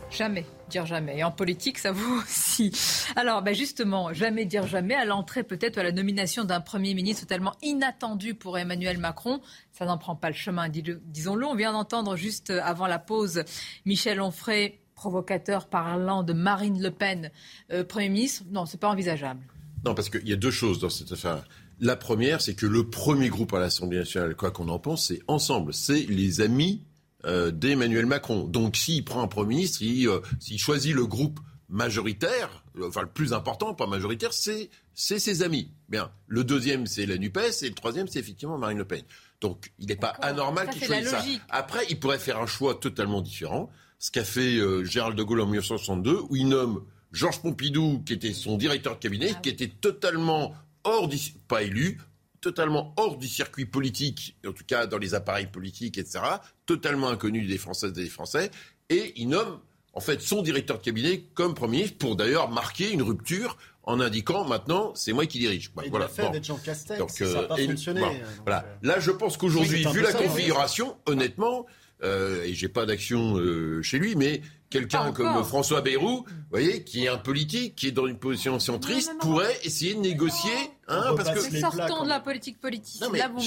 Jamais 0.10 0.46
dire 0.70 0.86
jamais. 0.86 1.18
Et 1.18 1.24
en 1.26 1.32
politique, 1.32 1.78
ça 1.78 1.92
vaut 1.92 2.22
aussi. 2.22 2.72
Alors, 3.18 3.42
ben 3.42 3.54
justement, 3.54 4.14
jamais 4.14 4.46
dire 4.46 4.66
jamais 4.66 4.96
à 4.96 5.04
l'entrée 5.04 5.44
peut-être 5.44 5.78
à 5.78 5.84
la 5.84 5.92
nomination 5.92 6.46
d'un 6.46 6.62
Premier 6.62 6.94
ministre 6.94 7.24
totalement 7.24 7.54
inattendu 7.62 8.34
pour 8.34 8.58
Emmanuel 8.58 8.98
Macron. 8.98 9.42
Ça 9.74 9.86
n'en 9.86 9.98
prend 9.98 10.16
pas 10.16 10.30
le 10.30 10.36
chemin, 10.36 10.70
disons-le. 10.70 11.46
On 11.46 11.56
vient 11.56 11.74
d'entendre 11.74 12.16
juste 12.16 12.50
avant 12.50 12.88
la 12.88 13.00
pause 13.00 13.44
Michel 13.86 14.22
Onfray, 14.22 14.80
provocateur, 14.96 15.68
parlant 15.68 16.24
de 16.24 16.32
Marine 16.32 16.82
Le 16.82 16.92
Pen, 16.92 17.30
euh, 17.72 17.84
Premier 17.84 18.08
ministre. 18.08 18.44
Non, 18.50 18.66
c'est 18.66 18.80
pas 18.80 18.90
envisageable. 18.90 19.42
Non, 19.84 19.94
parce 19.96 20.10
qu'il 20.10 20.28
y 20.28 20.34
a 20.34 20.38
deux 20.38 20.52
choses 20.52 20.80
dans 20.80 20.90
cette 20.90 21.12
affaire. 21.12 21.44
La 21.80 21.96
première, 21.96 22.42
c'est 22.42 22.56
que 22.56 22.66
le 22.66 22.90
premier 22.90 23.30
groupe 23.30 23.54
à 23.54 23.60
l'Assemblée 23.60 23.98
nationale, 23.98 24.36
quoi 24.36 24.52
qu'on 24.52 24.70
en 24.70 24.80
pense, 24.80 25.08
c'est 25.08 25.22
ensemble. 25.28 25.74
C'est 25.74 26.06
les 26.10 26.42
amis 26.42 26.86
euh, 27.26 27.52
d'Emmanuel 27.52 28.06
Macron. 28.06 28.44
Donc 28.44 28.76
s'il 28.76 29.06
prend 29.06 29.22
un 29.24 29.28
Premier 29.28 29.56
ministre, 29.56 29.82
euh, 29.84 30.22
s'il 30.40 30.60
choisit 30.60 30.94
le 30.94 31.06
groupe 31.06 31.40
majoritaire, 31.70 32.64
euh, 32.78 32.90
enfin 32.90 33.02
le 33.02 33.08
plus 33.08 33.32
important, 33.32 33.74
pas 33.74 33.88
majoritaire, 33.88 34.34
c'est 34.34 34.70
ses 34.94 35.42
amis. 35.42 35.72
Bien. 35.88 36.12
Le 36.28 36.44
deuxième, 36.44 36.86
c'est 36.86 37.06
la 37.06 37.18
NUPES, 37.18 37.64
et 37.64 37.70
le 37.70 37.76
troisième, 37.76 38.08
c'est 38.08 38.20
effectivement 38.20 38.58
Marine 38.58 38.78
Le 38.78 38.86
Pen. 38.86 39.04
Donc 39.40 39.72
il 39.80 39.88
n'est 39.88 39.96
pas 39.96 40.10
anormal 40.10 40.70
qu'il 40.70 40.84
choisisse 40.84 41.10
ça. 41.10 41.24
Après, 41.50 41.86
il 41.90 41.98
pourrait 41.98 42.20
faire 42.20 42.40
un 42.40 42.46
choix 42.46 42.76
totalement 42.76 43.22
différent, 43.22 43.70
ce 44.00 44.12
qu'a 44.12 44.26
fait 44.26 44.60
Gérald 44.84 45.18
de 45.18 45.24
Gaulle 45.24 45.42
en 45.42 45.46
1962, 45.46 46.24
où 46.30 46.36
il 46.36 46.50
nomme 46.50 46.84
Georges 47.14 47.42
Pompidou, 47.42 48.04
qui 48.06 48.14
était 48.14 48.34
son 48.34 48.58
directeur 48.58 48.96
de 48.96 49.00
cabinet, 49.00 49.32
ah 49.34 49.40
qui 49.42 49.50
était 49.50 49.70
totalement 49.70 50.54
hors, 50.84 51.10
pas 51.48 51.64
élu, 51.64 52.00
totalement 52.42 52.94
hors 52.98 53.18
du 53.18 53.28
circuit 53.28 53.66
politique, 53.66 54.38
en 54.46 54.52
tout 54.52 54.66
cas 54.66 54.86
dans 54.86 54.98
les 54.98 55.14
appareils 55.14 55.48
politiques, 55.48 55.98
etc., 55.98 56.24
totalement 56.66 57.10
inconnu 57.10 57.46
des 57.46 57.58
Françaises 57.58 57.92
et 57.98 58.04
des 58.04 58.10
Français, 58.10 58.52
et 58.90 59.14
il 59.16 59.30
nomme 59.30 59.60
en 59.94 60.00
fait 60.00 60.22
son 60.22 60.42
directeur 60.42 60.80
de 60.80 60.84
cabinet 60.84 61.26
comme 61.34 61.54
Premier 61.54 61.78
ministre 61.78 61.98
pour 61.98 62.16
d'ailleurs 62.16 62.50
marquer 62.50 62.92
une 62.92 63.02
rupture 63.02 63.58
en 63.84 64.00
indiquant 64.00 64.44
maintenant 64.46 64.94
c'est 64.96 65.14
moi 65.14 65.26
qui 65.26 65.40
dirige. 65.40 65.72
il 65.84 65.90
voilà. 65.90 66.08
fait 66.08 66.26
avec 66.26 66.44
Jean 66.44 66.58
Castex, 66.58 67.00
donc, 67.00 67.12
ça 67.12 67.26
n'a 67.26 67.44
pas 67.44 67.60
euh, 67.60 67.68
fonctionné. 67.68 68.02
voilà. 68.46 68.66
Euh, 68.66 68.76
Là, 68.82 69.00
je 69.00 69.12
pense 69.12 69.38
qu'aujourd'hui, 69.38 69.86
vu 69.86 70.02
la 70.02 70.14
configuration, 70.14 70.98
honnêtement, 71.06 71.66
euh, 72.04 72.44
et 72.44 72.54
j'ai 72.54 72.68
pas 72.68 72.86
d'action 72.86 73.38
euh, 73.38 73.82
chez 73.82 73.98
lui, 73.98 74.16
mais 74.16 74.42
quelqu'un 74.70 75.14
comme 75.14 75.44
François 75.44 75.82
Bayrou, 75.82 76.26
vous 76.28 76.34
voyez, 76.50 76.84
qui 76.84 77.06
est 77.06 77.08
un 77.08 77.18
politique, 77.18 77.76
qui 77.76 77.88
est 77.88 77.92
dans 77.92 78.08
une 78.08 78.18
position 78.18 78.60
centriste, 78.60 79.12
pourrait 79.20 79.58
essayer 79.64 79.96
de 79.96 80.00
négocier. 80.00 80.52
Hein, 80.88 81.14
parce 81.16 81.48
que 81.48 81.60
sortons 81.60 82.04
de 82.04 82.10
la 82.10 82.20
politique 82.20 82.60
politique. 82.60 83.02
Là, 83.02 83.30
vous, 83.30 83.42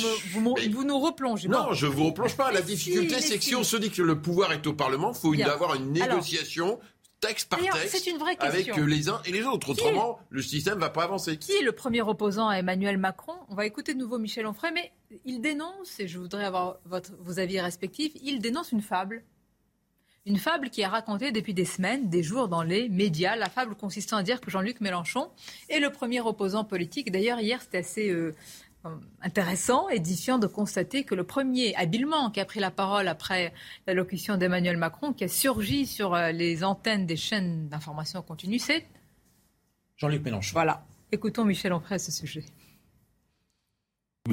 vous, 0.72 0.84
nous 0.84 0.98
replongez. 0.98 1.48
Non, 1.48 1.72
je 1.72 1.86
vous 1.86 2.06
replonge 2.06 2.36
pas. 2.36 2.50
La 2.52 2.62
difficulté, 2.62 3.20
c'est 3.20 3.38
que 3.38 3.44
si 3.44 3.54
on 3.54 3.64
se 3.64 3.76
dit 3.76 3.90
que 3.90 4.02
le 4.02 4.20
pouvoir 4.20 4.52
est 4.52 4.66
au 4.66 4.72
Parlement, 4.72 5.12
il 5.12 5.18
faut 5.18 5.34
y 5.34 5.42
avoir 5.42 5.74
une 5.74 5.92
négociation 5.92 6.78
texte 7.20 7.48
par 7.48 7.58
texte 7.58 8.08
avec 8.40 8.76
les 8.76 9.08
uns 9.08 9.20
et 9.24 9.32
les 9.32 9.44
autres. 9.44 9.70
Autrement, 9.70 10.18
le 10.30 10.42
système 10.42 10.76
ne 10.76 10.80
va 10.80 10.90
pas 10.90 11.04
avancer. 11.04 11.36
Qui 11.38 11.52
est 11.52 11.62
le 11.62 11.72
premier 11.72 12.02
opposant 12.02 12.48
à 12.48 12.56
Emmanuel 12.56 12.98
Macron? 12.98 13.34
On 13.48 13.54
va 13.54 13.66
écouter 13.66 13.94
de 13.94 13.98
nouveau 13.98 14.18
Michel 14.18 14.46
Onfray, 14.46 14.72
mais 14.72 14.92
il 15.24 15.40
dénonce, 15.40 15.98
et 15.98 16.08
je 16.08 16.18
voudrais 16.18 16.44
avoir 16.44 16.78
votre, 16.84 17.12
vos 17.20 17.38
avis 17.38 17.60
respectifs, 17.60 18.12
il 18.22 18.40
dénonce 18.40 18.72
une 18.72 18.82
fable 18.82 19.24
Une 20.26 20.38
fable 20.38 20.70
qui 20.70 20.80
est 20.80 20.86
racontée 20.86 21.30
depuis 21.30 21.54
des 21.54 21.64
semaines, 21.64 22.08
des 22.08 22.24
jours 22.24 22.48
dans 22.48 22.64
les 22.64 22.88
médias. 22.88 23.36
La 23.36 23.48
fable 23.48 23.76
consistant 23.76 24.16
à 24.16 24.24
dire 24.24 24.40
que 24.40 24.50
Jean-Luc 24.50 24.80
Mélenchon 24.80 25.30
est 25.68 25.78
le 25.78 25.90
premier 25.90 26.20
opposant 26.20 26.64
politique. 26.64 27.12
D'ailleurs, 27.12 27.38
hier, 27.38 27.62
c'était 27.62 27.78
assez 27.78 28.10
euh, 28.10 28.34
intéressant, 29.22 29.88
édifiant 29.88 30.38
de 30.38 30.48
constater 30.48 31.04
que 31.04 31.14
le 31.14 31.22
premier 31.22 31.76
habilement 31.76 32.30
qui 32.32 32.40
a 32.40 32.44
pris 32.44 32.58
la 32.58 32.72
parole 32.72 33.06
après 33.06 33.54
l'allocution 33.86 34.36
d'Emmanuel 34.36 34.76
Macron, 34.76 35.12
qui 35.12 35.22
a 35.22 35.28
surgi 35.28 35.86
sur 35.86 36.14
euh, 36.14 36.32
les 36.32 36.64
antennes 36.64 37.06
des 37.06 37.16
chaînes 37.16 37.68
d'information 37.68 38.20
continue, 38.20 38.58
c'est 38.58 38.84
Jean-Luc 39.96 40.24
Mélenchon. 40.24 40.54
Voilà. 40.54 40.84
Écoutons 41.12 41.44
Michel 41.44 41.72
Onfray 41.72 41.94
à 41.94 41.98
ce 42.00 42.10
sujet. 42.10 42.44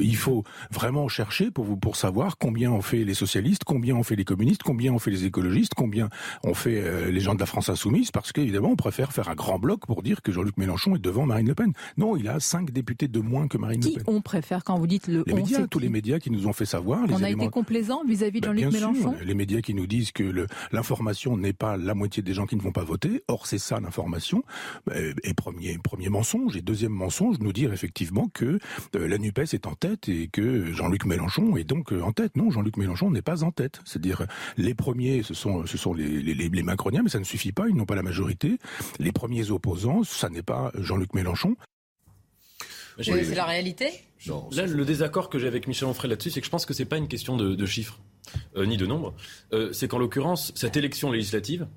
Il 0.02 0.16
faut 0.16 0.44
vraiment 0.72 1.08
chercher 1.08 1.52
pour 1.52 1.66
vous 1.66 1.78
pour 1.78 1.96
savoir 1.96 2.38
combien 2.38 2.72
ont 2.72 2.82
fait 2.82 3.04
les 3.04 3.14
socialistes, 3.14 3.64
combien 3.64 3.96
ont 3.96 4.04
fait 4.04 4.16
les 4.16 4.26
communistes, 4.26 4.64
combien 4.64 4.94
ont 4.94 5.00
fait 5.00 5.12
les 5.12 5.26
écologistes, 5.26 5.74
combien 5.76 6.10
ont 6.44 6.54
fait 6.54 6.82
euh, 6.82 7.12
les 7.12 7.20
gens 7.20 7.36
de 7.36 7.40
la 7.40 7.46
France 7.46 7.70
insoumise, 7.70 8.12
parce 8.12 8.32
qu'évidemment 8.32 8.70
on 8.70 8.76
préfère 8.76 9.12
faire 9.12 9.30
un 9.30 9.36
grand 9.36 9.60
bloc 9.60 9.86
pour 9.86 10.04
dire 10.04 10.22
que 10.22 10.32
Jean-Luc 10.32 10.58
Mélenchon 10.58 10.96
est 10.96 11.00
devant 11.00 11.26
Marine 11.26 11.48
Le 11.48 11.56
Pen. 11.56 11.74
Non, 11.98 12.18
il 12.18 12.28
a 12.28 12.40
cinq 12.40 12.72
députés 12.72 13.08
de 13.08 13.20
moins 13.20 13.48
que 13.48 13.58
Marine 13.58 13.82
Le 13.82 13.90
Pen. 13.90 14.04
Qui 14.04 14.10
on 14.10 14.22
préfère 14.22 14.64
quand 14.64 14.78
vous 14.78 14.88
dites 14.88 15.08
le 15.08 15.24
les 15.26 15.34
médias, 15.34 15.68
tous 15.68 15.80
les 15.80 15.90
médias 15.90 16.20
qui 16.20 16.32
nous 16.32 16.48
ont 16.48 16.54
fait 16.54 16.66
savoir. 16.66 17.02
On 17.10 17.24
a 17.24 17.30
été 17.30 17.50
complaisant 17.50 18.04
vis-à-vis 18.06 18.42
de 18.42 18.48
ben, 18.48 18.58
Jean-Luc 18.58 18.74
Mélenchon. 18.74 19.16
Sûr, 19.18 19.26
les 19.26 19.34
médias 19.34 19.62
qui 19.62 19.74
nous 19.74 19.88
disent 19.88 20.12
que 20.12 20.48
l'information 20.72 21.38
n'est 21.38 21.54
pas 21.54 21.78
la 21.78 21.94
moitié 21.94 22.24
des 22.24 22.34
gens 22.34 22.46
qui 22.46 22.56
ne 22.56 22.62
vont 22.62 22.72
pas 22.72 22.84
voter. 22.84 23.24
Or 23.28 23.48
c'est 23.48 23.58
ça 23.58 23.80
l'information. 23.80 24.44
Ben, 24.86 25.14
et 25.24 25.34
premier 25.34 25.78
premier 25.78 26.10
mensonge 26.10 26.56
et 26.56 26.62
deuxième 26.62 26.92
mensonge, 26.92 27.40
nous 27.40 27.54
dire 27.54 27.74
effectivement 27.74 28.30
que 28.34 28.60
euh, 28.96 29.08
la 29.08 29.18
Nupes 29.18 29.40
est 29.40 29.68
en 29.68 29.76
tête 29.84 30.08
et 30.08 30.30
que 30.30 30.72
Jean-Luc 30.72 31.06
Mélenchon 31.06 31.58
est 31.58 31.66
donc 31.66 31.92
euh, 31.92 32.02
en 32.02 32.14
tête. 32.14 32.38
Non, 32.38 32.50
Jean-Luc 32.52 32.78
Mélenchon 32.78 33.12
n'est 33.12 33.22
pas 33.22 33.44
en 33.44 33.52
tête. 33.52 33.82
C'est-à-dire, 33.86 34.26
les 34.58 34.74
premiers, 34.74 35.24
ce 35.24 35.34
sont, 35.34 35.66
ce 35.66 35.78
sont 35.78 35.94
les, 35.94 36.22
les, 36.22 36.50
les 36.50 36.64
Macroniens, 36.64 37.04
mais 37.04 37.10
ça 37.10 37.20
ne 37.20 37.26
suffit 37.26 37.52
pas, 37.52 37.68
ils 37.68 37.76
n'ont 37.76 37.86
pas 37.86 37.96
la 37.96 38.04
majorité. 38.04 38.60
Les 39.00 39.12
premiers 39.12 39.52
opposants, 39.52 40.04
ça 40.04 40.30
n'est 40.30 40.44
pas 40.44 40.72
Jean-Luc 40.76 41.14
Mélenchon. 41.14 41.56
C'est 43.02 43.36
la 43.36 43.46
réalité? 43.46 43.88
Là, 44.52 44.66
le 44.66 44.86
désaccord 44.86 45.30
que 45.30 45.38
j'ai 45.40 45.48
avec 45.48 45.68
Michel 45.68 45.90
Onfray 45.90 46.10
là-dessus, 46.10 46.32
c'est 46.32 46.40
que 46.40 46.46
je 46.46 46.52
pense 46.52 46.66
que 46.66 46.74
c'est 46.74 46.86
pas 46.86 46.98
une 46.98 47.10
question 47.10 47.36
de, 47.36 47.56
de 47.56 47.66
chiffres, 47.66 48.00
euh, 48.56 48.66
ni 48.66 48.78
de 48.78 48.86
nombre. 48.86 49.14
Euh, 49.52 49.74
c'est 49.74 49.88
qu'en 49.90 49.98
l'occurrence, 49.98 50.54
cette 50.56 50.78
élection 50.78 51.12
législative, 51.12 51.68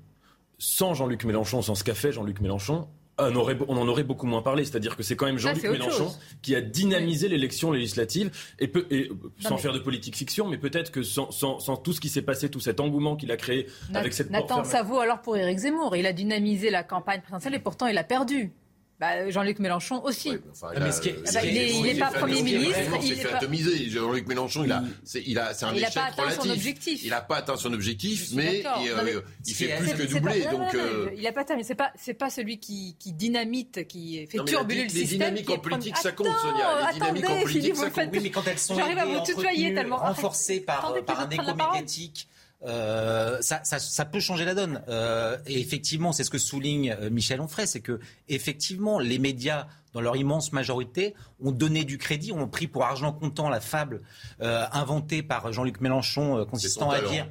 sans 0.59 0.93
Jean-Luc 0.93 1.25
Mélenchon, 1.25 1.61
sans 1.61 1.75
ce 1.75 1.83
qu'a 1.83 1.95
fait 1.95 2.11
Jean-Luc 2.13 2.39
Mélenchon, 2.39 2.87
on, 3.19 3.35
aurait, 3.35 3.57
on, 3.67 3.77
en 3.77 3.87
aurait 3.87 4.03
beaucoup 4.03 4.27
moins 4.27 4.41
parlé. 4.41 4.65
C'est-à-dire 4.65 4.95
que 4.95 5.03
c'est 5.03 5.15
quand 5.15 5.25
même 5.25 5.37
Jean-Luc 5.37 5.63
Mélenchon 5.63 6.13
qui 6.41 6.55
a 6.55 6.61
dynamisé 6.61 7.27
l'élection 7.27 7.71
législative, 7.71 8.31
et, 8.59 8.71
et 8.91 9.09
sans 9.39 9.55
mais... 9.55 9.61
faire 9.61 9.73
de 9.73 9.79
politique 9.79 10.15
fiction, 10.15 10.47
mais 10.47 10.57
peut-être 10.57 10.91
que 10.91 11.03
sans, 11.03 11.31
sans, 11.31 11.59
sans, 11.59 11.77
tout 11.77 11.93
ce 11.93 12.01
qui 12.01 12.09
s'est 12.09 12.21
passé, 12.21 12.49
tout 12.49 12.59
cet 12.59 12.79
engouement 12.79 13.15
qu'il 13.15 13.31
a 13.31 13.37
créé 13.37 13.67
avec 13.93 14.13
cette 14.13 14.29
Nathan, 14.29 14.63
ça 14.63 14.83
vaut 14.83 14.99
alors 14.99 15.21
pour 15.21 15.37
Éric 15.37 15.59
Zemmour. 15.59 15.95
Il 15.95 16.05
a 16.05 16.13
dynamisé 16.13 16.69
la 16.69 16.83
campagne 16.83 17.21
présidentielle 17.21 17.55
et 17.55 17.59
pourtant 17.59 17.87
il 17.87 17.97
a 17.97 18.03
perdu. 18.03 18.51
Bah, 18.99 19.29
Jean-Luc 19.29 19.59
Mélenchon 19.59 20.03
aussi. 20.03 20.31
Ouais, 20.31 20.39
enfin, 20.51 20.69
il, 20.75 20.81
a, 20.81 20.87
est, 20.87 21.33
bah, 21.33 21.87
n'est 21.87 21.99
pas 21.99 22.09
Premier 22.09 22.41
ministre. 22.41 22.79
Il 22.99 23.07
s'est 23.09 23.15
fait 23.15 23.27
pas... 23.27 23.37
atomiser. 23.37 23.89
Jean-Luc 23.91 24.27
Mélenchon, 24.27 24.63
il 24.63 24.71
a, 24.71 24.83
c'est, 25.03 25.21
il 25.27 25.37
a, 25.37 25.53
c'est 25.53 25.65
un 25.65 25.73
il 25.73 25.83
échec 25.83 25.93
pas 25.93 26.05
atteint 26.05 26.23
relatif. 26.23 26.41
Son 26.41 26.49
objectif. 26.49 27.03
Il 27.03 27.09
n'a 27.11 27.21
pas 27.21 27.35
atteint 27.37 27.57
son 27.57 27.73
objectif, 27.73 28.29
mais, 28.33 28.59
il, 28.59 28.63
non, 28.63 29.03
mais 29.03 29.13
euh, 29.13 29.21
il 29.45 29.53
fait 29.53 29.77
plus 29.77 29.93
que 29.93 30.11
doubler. 30.11 30.41
Pas, 30.41 30.51
donc, 30.51 30.73
non, 30.73 30.79
non, 30.79 30.89
euh... 30.89 31.09
il 31.15 31.21
n'a 31.21 31.31
pas 31.31 31.41
atteint, 31.41 31.55
mais 31.55 31.63
c'est 31.63 31.75
pas, 31.75 31.91
c'est 31.95 32.15
pas 32.15 32.31
celui 32.31 32.59
qui, 32.59 32.95
qui 32.99 33.13
dynamite, 33.13 33.87
qui 33.87 34.25
fait 34.25 34.43
turbuler 34.43 34.81
le 34.81 34.83
les 34.85 34.89
système. 34.89 35.09
Les 35.35 35.41
dynamiques 35.41 35.49
en 35.51 35.59
politique, 35.59 35.97
ça 35.97 36.11
compte, 36.11 36.35
Sonia. 36.41 36.87
Les 36.87 36.93
dynamiques 36.95 37.29
en 37.29 37.41
politique, 37.41 37.75
ça 37.75 37.89
compte. 37.91 38.09
Oui, 38.11 38.19
mais 38.23 38.31
quand 38.31 38.47
elles 38.47 38.57
sont 38.57 38.75
J'arrive 38.75 38.97
à 38.97 39.05
vous 39.05 39.23
tutoyer 39.23 39.75
tellement 39.75 39.97
renforcées 39.97 40.59
par, 40.61 40.95
par 41.05 41.19
un 41.19 41.29
écho 41.29 41.53
médiatique. 41.53 42.27
Euh, 42.65 43.37
ça, 43.41 43.61
ça, 43.63 43.77
ça, 43.79 44.05
peut 44.05 44.19
changer 44.19 44.43
la 44.43 44.55
donne. 44.55 44.81
Euh, 44.87 45.37
et 45.45 45.59
effectivement, 45.59 46.11
c'est 46.11 46.23
ce 46.23 46.29
que 46.29 46.39
souligne 46.39 46.95
Michel 47.11 47.39
Onfray, 47.39 47.67
c'est 47.67 47.81
que 47.81 47.99
effectivement, 48.29 48.99
les 48.99 49.19
médias, 49.19 49.67
dans 49.93 50.01
leur 50.01 50.15
immense 50.15 50.53
majorité, 50.53 51.13
ont 51.39 51.51
donné 51.51 51.83
du 51.83 51.97
crédit, 51.97 52.31
ont 52.31 52.47
pris 52.47 52.67
pour 52.67 52.83
argent 52.83 53.13
comptant 53.13 53.49
la 53.49 53.61
fable 53.61 54.01
euh, 54.41 54.65
inventée 54.71 55.21
par 55.21 55.51
Jean-Luc 55.53 55.81
Mélenchon, 55.81 56.45
consistant 56.45 56.89
à 56.89 57.01
dire. 57.01 57.27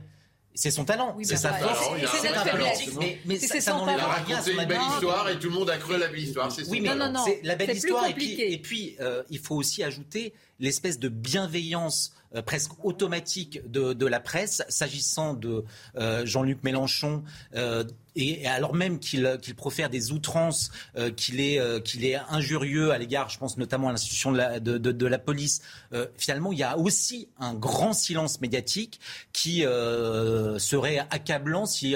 C'est 0.59 0.71
son 0.71 0.87
talent, 0.87 1.13
oui, 1.19 1.27
c'est 1.27 1.37
sa 1.37 1.53
force, 1.53 1.87
c'est 2.19 2.29
un 2.29 2.57
politique, 2.57 2.95
mais, 2.99 3.19
mais 3.27 3.39
ça, 3.39 3.61
ça 3.61 3.73
n'enlève 3.73 4.01
rien 4.27 4.39
à 4.39 4.41
C'est 4.41 4.53
une 4.53 4.65
belle 4.65 4.81
histoire 4.95 5.29
et 5.29 5.39
tout 5.39 5.51
le 5.51 5.55
monde 5.55 5.69
a 5.69 5.77
cru 5.77 5.97
à 5.97 5.99
la 5.99 6.09
belle 6.09 6.21
histoire. 6.21 6.51
C'est 6.51 6.67
oui, 6.69 6.81
mais 6.81 6.95
non, 6.95 7.13
non, 7.13 7.23
c'est 7.27 7.43
la 7.45 7.57
belle 7.57 7.77
histoire. 7.77 8.07
Et 8.07 8.15
puis, 8.15 8.41
et 8.41 8.57
puis 8.57 8.97
euh, 9.01 9.23
il 9.29 9.39
faut 9.39 9.55
aussi 9.55 9.85
ajouter 9.85 10.33
l'espèce 10.59 10.99
de 10.99 11.09
bienveillance 11.09 12.13
euh, 12.35 12.43
presque 12.43 12.73
automatique 12.85 13.61
de, 13.71 13.93
de 13.93 14.07
la 14.07 14.21
presse 14.21 14.63
s'agissant 14.69 15.35
de 15.35 15.65
euh, 15.97 16.27
Jean-Luc 16.27 16.63
Mélenchon. 16.65 17.23
Euh, 17.55 17.85
et, 18.17 18.43
et, 18.43 18.47
alors 18.49 18.75
même 18.75 18.99
qu'il 18.99 19.39
profère 19.57 19.91
des 19.91 20.11
outrances, 20.11 20.71
qu'il 21.17 21.39
est, 21.39 21.85
qu'il 21.85 22.03
est 22.07 22.17
injurieux 22.31 22.91
à 22.91 22.97
l'égard, 22.97 23.29
je 23.29 23.39
pense 23.39 23.59
notamment 23.59 23.89
à 23.89 23.93
l'institution 23.93 24.33
de 24.33 24.39
la, 24.39 24.59
de, 24.59 24.79
de, 24.79 24.91
de 24.91 25.07
la 25.07 25.19
police, 25.19 25.61
finalement, 26.17 26.51
il 26.51 26.59
y 26.59 26.63
a 26.63 26.79
aussi 26.79 27.29
un 27.39 27.53
grand 27.53 27.93
silence 27.93 28.41
médiatique 28.41 29.01
qui 29.35 29.61
serait 29.61 31.01
accablant 31.11 31.67
si 31.67 31.95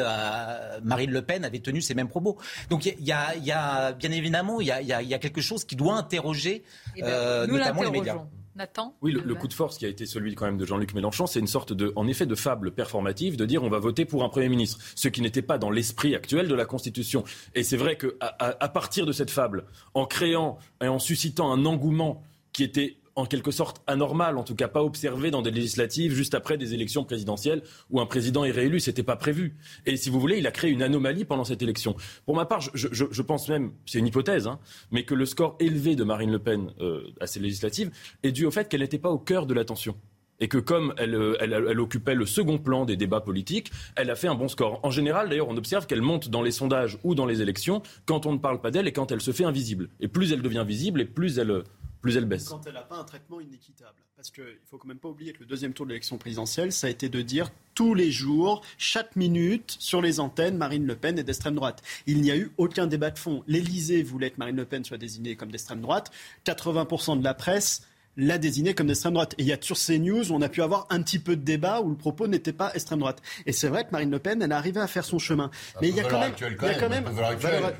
Marine 0.82 1.10
Le 1.10 1.22
Pen 1.22 1.46
avait 1.46 1.60
tenu 1.60 1.80
ces 1.80 1.94
mêmes 1.94 2.08
propos. 2.10 2.36
Donc 2.68 2.84
il 2.84 3.02
y 3.02 3.12
a, 3.12 3.34
il 3.36 3.44
y 3.46 3.52
a 3.52 3.92
bien 3.92 4.10
évidemment, 4.10 4.60
il 4.60 4.66
y 4.66 4.72
a, 4.72 4.82
y 4.82 4.92
a, 4.92 5.00
y 5.00 5.14
a 5.14 5.18
quelque 5.18 5.40
chose 5.40 5.64
qui 5.64 5.74
doit 5.74 5.94
interroger 5.94 6.64
eh 6.96 7.00
ben, 7.00 7.46
notamment 7.46 7.82
les 7.82 7.90
médias. 7.92 8.22
Nathan 8.60 8.94
Oui, 9.00 9.12
le, 9.12 9.22
le, 9.22 9.34
coup 9.34 9.48
de 9.48 9.54
force 9.54 9.78
qui 9.78 9.86
a 9.86 9.88
été 9.88 10.04
celui 10.04 10.34
quand 10.34 10.44
même 10.44 10.58
de 10.58 10.66
Jean-Luc 10.66 10.92
Mélenchon, 10.92 11.26
c'est 11.26 11.40
une 11.40 11.46
sorte 11.46 11.72
de, 11.72 11.94
en 11.96 12.06
effet, 12.06 12.26
de 12.26 12.34
fable 12.34 12.72
performative 12.72 13.38
de 13.38 13.46
dire 13.46 13.62
on 13.62 13.70
va 13.70 13.78
voter 13.78 14.04
pour 14.04 14.22
un 14.22 14.28
Premier 14.28 14.50
ministre, 14.50 14.78
ce 14.94 15.08
qui 15.08 15.22
n'était 15.22 15.40
pas 15.40 15.56
dans 15.56 15.70
l'esprit 15.70 16.14
actuel 16.14 16.46
de 16.46 16.54
la 16.54 16.66
Constitution. 16.66 17.24
Et 17.54 17.62
c'est 17.62 17.78
vrai 17.78 17.96
qu'à 17.96 18.08
à, 18.20 18.62
à 18.62 18.68
partir 18.68 19.06
de 19.06 19.12
cette 19.12 19.30
fable, 19.30 19.64
en 19.94 20.04
créant 20.04 20.58
et 20.82 20.88
en 20.88 20.98
suscitant 20.98 21.50
un 21.50 21.64
engouement 21.64 22.22
qui 22.52 22.64
était 22.64 22.99
en 23.16 23.26
quelque 23.26 23.50
sorte 23.50 23.82
anormal, 23.86 24.38
en 24.38 24.44
tout 24.44 24.54
cas 24.54 24.68
pas 24.68 24.82
observé 24.82 25.30
dans 25.30 25.42
des 25.42 25.50
législatives 25.50 26.12
juste 26.12 26.34
après 26.34 26.56
des 26.56 26.74
élections 26.74 27.04
présidentielles 27.04 27.62
où 27.90 28.00
un 28.00 28.06
président 28.06 28.44
est 28.44 28.50
réélu, 28.50 28.80
c'était 28.80 29.02
pas 29.02 29.16
prévu. 29.16 29.56
Et 29.86 29.96
si 29.96 30.10
vous 30.10 30.20
voulez, 30.20 30.38
il 30.38 30.46
a 30.46 30.50
créé 30.50 30.70
une 30.70 30.82
anomalie 30.82 31.24
pendant 31.24 31.44
cette 31.44 31.62
élection. 31.62 31.96
Pour 32.26 32.36
ma 32.36 32.46
part, 32.46 32.60
je, 32.74 33.22
pense 33.22 33.48
même, 33.48 33.72
c'est 33.86 33.98
une 33.98 34.06
hypothèse, 34.06 34.46
hein, 34.46 34.58
mais 34.90 35.04
que 35.04 35.14
le 35.14 35.26
score 35.26 35.56
élevé 35.60 35.96
de 35.96 36.04
Marine 36.04 36.30
Le 36.30 36.38
Pen 36.38 36.72
euh, 36.80 37.02
à 37.20 37.26
ces 37.26 37.40
législatives 37.40 37.90
est 38.22 38.32
dû 38.32 38.46
au 38.46 38.50
fait 38.50 38.68
qu'elle 38.68 38.80
n'était 38.80 38.98
pas 38.98 39.10
au 39.10 39.18
cœur 39.18 39.46
de 39.46 39.54
l'attention 39.54 39.96
et 40.40 40.48
que 40.48 40.58
comme 40.58 40.94
elle, 40.96 41.36
elle, 41.38 41.52
elle, 41.52 41.80
occupait 41.80 42.14
le 42.14 42.26
second 42.26 42.58
plan 42.58 42.86
des 42.86 42.96
débats 42.96 43.20
politiques, 43.20 43.70
elle 43.94 44.10
a 44.10 44.16
fait 44.16 44.26
un 44.26 44.34
bon 44.34 44.48
score. 44.48 44.80
En 44.82 44.90
général, 44.90 45.28
d'ailleurs, 45.28 45.48
on 45.48 45.56
observe 45.56 45.86
qu'elle 45.86 46.02
monte 46.02 46.30
dans 46.30 46.42
les 46.42 46.50
sondages 46.50 46.98
ou 47.04 47.14
dans 47.14 47.26
les 47.26 47.42
élections 47.42 47.82
quand 48.06 48.26
on 48.26 48.32
ne 48.32 48.38
parle 48.38 48.60
pas 48.60 48.70
d'elle 48.70 48.88
et 48.88 48.92
quand 48.92 49.12
elle 49.12 49.20
se 49.20 49.32
fait 49.32 49.44
invisible. 49.44 49.90
Et 50.00 50.08
plus 50.08 50.32
elle 50.32 50.42
devient 50.42 50.64
visible, 50.66 51.02
et 51.02 51.04
plus 51.04 51.38
elle 51.38 51.62
plus 52.00 52.16
elle 52.16 52.24
baisse. 52.24 52.48
Quand 52.48 52.66
elle 52.66 52.74
n'a 52.74 52.82
pas 52.82 52.96
un 52.96 53.04
traitement 53.04 53.40
inéquitable. 53.40 53.98
Parce 54.16 54.30
qu'il 54.30 54.44
ne 54.44 54.50
faut 54.68 54.78
quand 54.78 54.88
même 54.88 54.98
pas 54.98 55.08
oublier 55.08 55.32
que 55.32 55.40
le 55.40 55.46
deuxième 55.46 55.72
tour 55.72 55.86
de 55.86 55.90
l'élection 55.90 56.18
présidentielle, 56.18 56.72
ça 56.72 56.86
a 56.86 56.90
été 56.90 57.08
de 57.08 57.22
dire 57.22 57.50
tous 57.74 57.94
les 57.94 58.10
jours, 58.10 58.62
chaque 58.76 59.16
minute, 59.16 59.76
sur 59.78 60.02
les 60.02 60.20
antennes, 60.20 60.56
Marine 60.56 60.86
Le 60.86 60.96
Pen 60.96 61.18
est 61.18 61.24
d'extrême 61.24 61.54
droite. 61.54 61.82
Il 62.06 62.20
n'y 62.20 62.30
a 62.30 62.36
eu 62.36 62.50
aucun 62.58 62.86
débat 62.86 63.10
de 63.10 63.18
fond. 63.18 63.42
L'Élysée 63.46 64.02
voulait 64.02 64.30
que 64.30 64.36
Marine 64.38 64.56
Le 64.56 64.66
Pen 64.66 64.84
soit 64.84 64.98
désignée 64.98 65.36
comme 65.36 65.50
d'extrême 65.50 65.80
droite. 65.80 66.10
80% 66.44 67.18
de 67.18 67.24
la 67.24 67.34
presse 67.34 67.86
l'a 68.16 68.38
désignée 68.38 68.74
comme 68.74 68.86
d'extrême 68.86 69.14
droite. 69.14 69.34
Et 69.38 69.42
il 69.42 69.46
y 69.46 69.52
a 69.52 69.58
sur 69.60 69.76
CNews 69.76 70.32
on 70.32 70.42
a 70.42 70.48
pu 70.48 70.62
avoir 70.62 70.86
un 70.90 71.02
petit 71.02 71.18
peu 71.18 71.36
de 71.36 71.42
débat 71.42 71.80
où 71.80 71.90
le 71.90 71.96
propos 71.96 72.26
n'était 72.26 72.52
pas 72.52 72.72
extrême 72.74 73.00
droite. 73.00 73.22
Et 73.46 73.52
c'est 73.52 73.68
vrai 73.68 73.84
que 73.84 73.90
Marine 73.92 74.10
Le 74.10 74.18
Pen, 74.18 74.42
elle 74.42 74.50
est 74.50 74.54
arrivée 74.54 74.80
à 74.80 74.86
faire 74.86 75.04
son 75.04 75.18
chemin. 75.18 75.50
Mais 75.80 75.88
il 75.88 75.94
y 75.94 76.00
a 76.00 76.04
quand 76.04 76.20
même, 76.20 76.32
il 76.38 76.66
y 76.66 76.70
a 76.70 76.74
quand 76.74 76.88
même, 76.88 77.04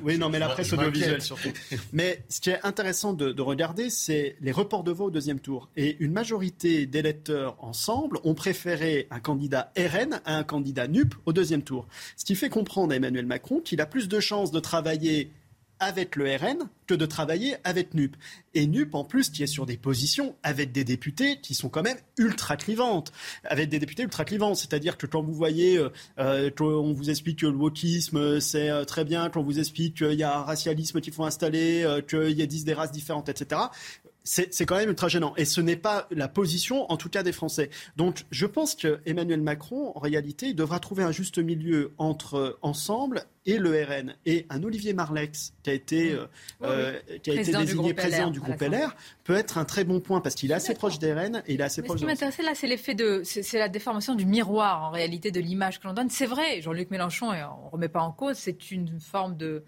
oui, 0.02 0.18
non, 0.18 0.28
mais 0.28 0.38
la 0.38 0.48
presse 0.48 0.72
audiovisuelle 0.72 1.22
surtout. 1.22 1.50
mais 1.92 2.24
ce 2.28 2.40
qui 2.40 2.50
est 2.50 2.60
intéressant 2.64 3.12
de, 3.12 3.32
de 3.32 3.42
regarder, 3.42 3.90
c'est 3.90 4.36
les 4.40 4.52
reports 4.52 4.84
de 4.84 4.92
voix 4.92 5.06
au 5.06 5.10
deuxième 5.10 5.40
tour. 5.40 5.68
Et 5.76 5.96
une 6.00 6.12
majorité 6.12 6.86
d'électeurs 6.86 7.56
ensemble 7.60 8.18
ont 8.24 8.34
préféré 8.34 9.06
un 9.10 9.20
candidat 9.20 9.72
RN 9.76 10.20
à 10.24 10.36
un 10.36 10.44
candidat 10.44 10.88
NUP 10.88 11.14
au 11.26 11.32
deuxième 11.32 11.62
tour. 11.62 11.86
Ce 12.16 12.24
qui 12.24 12.34
fait 12.34 12.48
comprendre 12.48 12.92
à 12.92 12.96
Emmanuel 12.96 13.26
Macron 13.26 13.60
qu'il 13.60 13.80
a 13.80 13.86
plus 13.86 14.08
de 14.08 14.20
chances 14.20 14.50
de 14.50 14.60
travailler 14.60 15.30
avec 15.80 16.16
le 16.16 16.36
RN 16.36 16.68
que 16.86 16.94
de 16.94 17.06
travailler 17.06 17.56
avec 17.64 17.94
NUP. 17.94 18.16
Et 18.54 18.66
NUP, 18.66 18.94
en 18.94 19.04
plus, 19.04 19.30
qui 19.30 19.42
est 19.42 19.48
sur 19.48 19.66
des 19.66 19.76
positions 19.76 20.36
avec 20.42 20.72
des 20.72 20.84
députés 20.84 21.40
qui 21.40 21.54
sont 21.54 21.68
quand 21.68 21.82
même 21.82 21.98
ultra 22.18 22.56
clivantes. 22.56 23.12
Avec 23.44 23.68
des 23.68 23.78
députés 23.78 24.02
ultra 24.02 24.24
clivants. 24.24 24.54
C'est-à-dire 24.54 24.98
que 24.98 25.06
quand 25.06 25.22
vous 25.22 25.34
voyez, 25.34 25.80
euh, 26.18 26.50
on 26.60 26.92
vous 26.92 27.10
explique 27.10 27.40
que 27.40 27.46
le 27.46 27.56
wokisme, 27.56 28.40
c'est 28.40 28.70
euh, 28.70 28.84
très 28.84 29.04
bien, 29.04 29.30
qu'on 29.30 29.42
vous 29.42 29.58
explique 29.58 29.96
qu'il 29.96 30.18
y 30.18 30.22
a 30.22 30.38
un 30.38 30.42
racialisme 30.42 31.00
qu'il 31.00 31.12
faut 31.12 31.24
installer, 31.24 31.82
euh, 31.82 32.02
qu'il 32.02 32.38
y 32.38 32.42
a 32.42 32.46
10 32.46 32.64
des 32.64 32.74
races 32.74 32.92
différentes, 32.92 33.28
etc 33.28 33.60
c'est 34.24 34.66
quand 34.66 34.76
même 34.76 34.90
ultra 34.90 35.08
gênant. 35.08 35.34
Et 35.36 35.44
ce 35.44 35.60
n'est 35.60 35.76
pas 35.76 36.06
la 36.10 36.28
position, 36.28 36.90
en 36.90 36.96
tout 36.96 37.08
cas, 37.08 37.22
des 37.22 37.32
Français. 37.32 37.70
Donc, 37.96 38.24
je 38.30 38.46
pense 38.46 38.74
que 38.74 39.00
Emmanuel 39.06 39.40
Macron, 39.40 39.92
en 39.94 40.00
réalité, 40.00 40.48
il 40.48 40.54
devra 40.54 40.78
trouver 40.80 41.02
un 41.02 41.12
juste 41.12 41.38
milieu 41.38 41.92
entre 41.98 42.34
euh, 42.34 42.58
Ensemble 42.62 43.24
et 43.46 43.56
le 43.56 43.70
RN. 43.82 44.14
Et 44.26 44.46
un 44.50 44.62
Olivier 44.62 44.92
Marlex, 44.92 45.54
qui 45.62 45.70
a 45.70 45.72
été, 45.72 46.12
euh, 46.12 46.26
euh, 46.62 46.98
qui 47.22 47.30
a 47.30 47.40
été 47.40 47.52
désigné 47.52 47.94
président 47.94 48.30
du 48.30 48.40
groupe 48.40 48.60
LR, 48.60 48.94
peut 49.24 49.34
être 49.34 49.56
un 49.58 49.64
très 49.64 49.84
bon 49.84 50.00
point 50.00 50.20
parce 50.20 50.34
qu'il 50.34 50.50
est 50.50 50.54
assez 50.54 50.74
proche 50.74 50.98
des 50.98 51.12
RN 51.12 51.42
et 51.46 51.54
il 51.54 51.60
est 51.60 51.64
assez 51.64 51.82
proche 51.82 51.98
Ce 51.98 52.04
qui 52.04 52.06
m'intéressait 52.06 52.42
là, 52.42 52.54
c'est 52.54 52.66
l'effet 52.66 52.94
de. 52.94 53.22
C'est 53.24 53.58
la 53.58 53.68
déformation 53.68 54.14
du 54.14 54.26
miroir, 54.26 54.84
en 54.84 54.90
réalité, 54.90 55.30
de 55.30 55.40
l'image 55.40 55.80
que 55.80 55.86
l'on 55.86 55.94
donne. 55.94 56.10
C'est 56.10 56.26
vrai, 56.26 56.60
Jean-Luc 56.60 56.90
Mélenchon, 56.90 57.32
et 57.32 57.42
on 57.42 57.66
ne 57.66 57.70
remet 57.70 57.88
pas 57.88 58.02
en 58.02 58.12
cause, 58.12 58.36
c'est 58.36 58.70
une 58.70 59.00
forme 59.00 59.36
de 59.36 59.64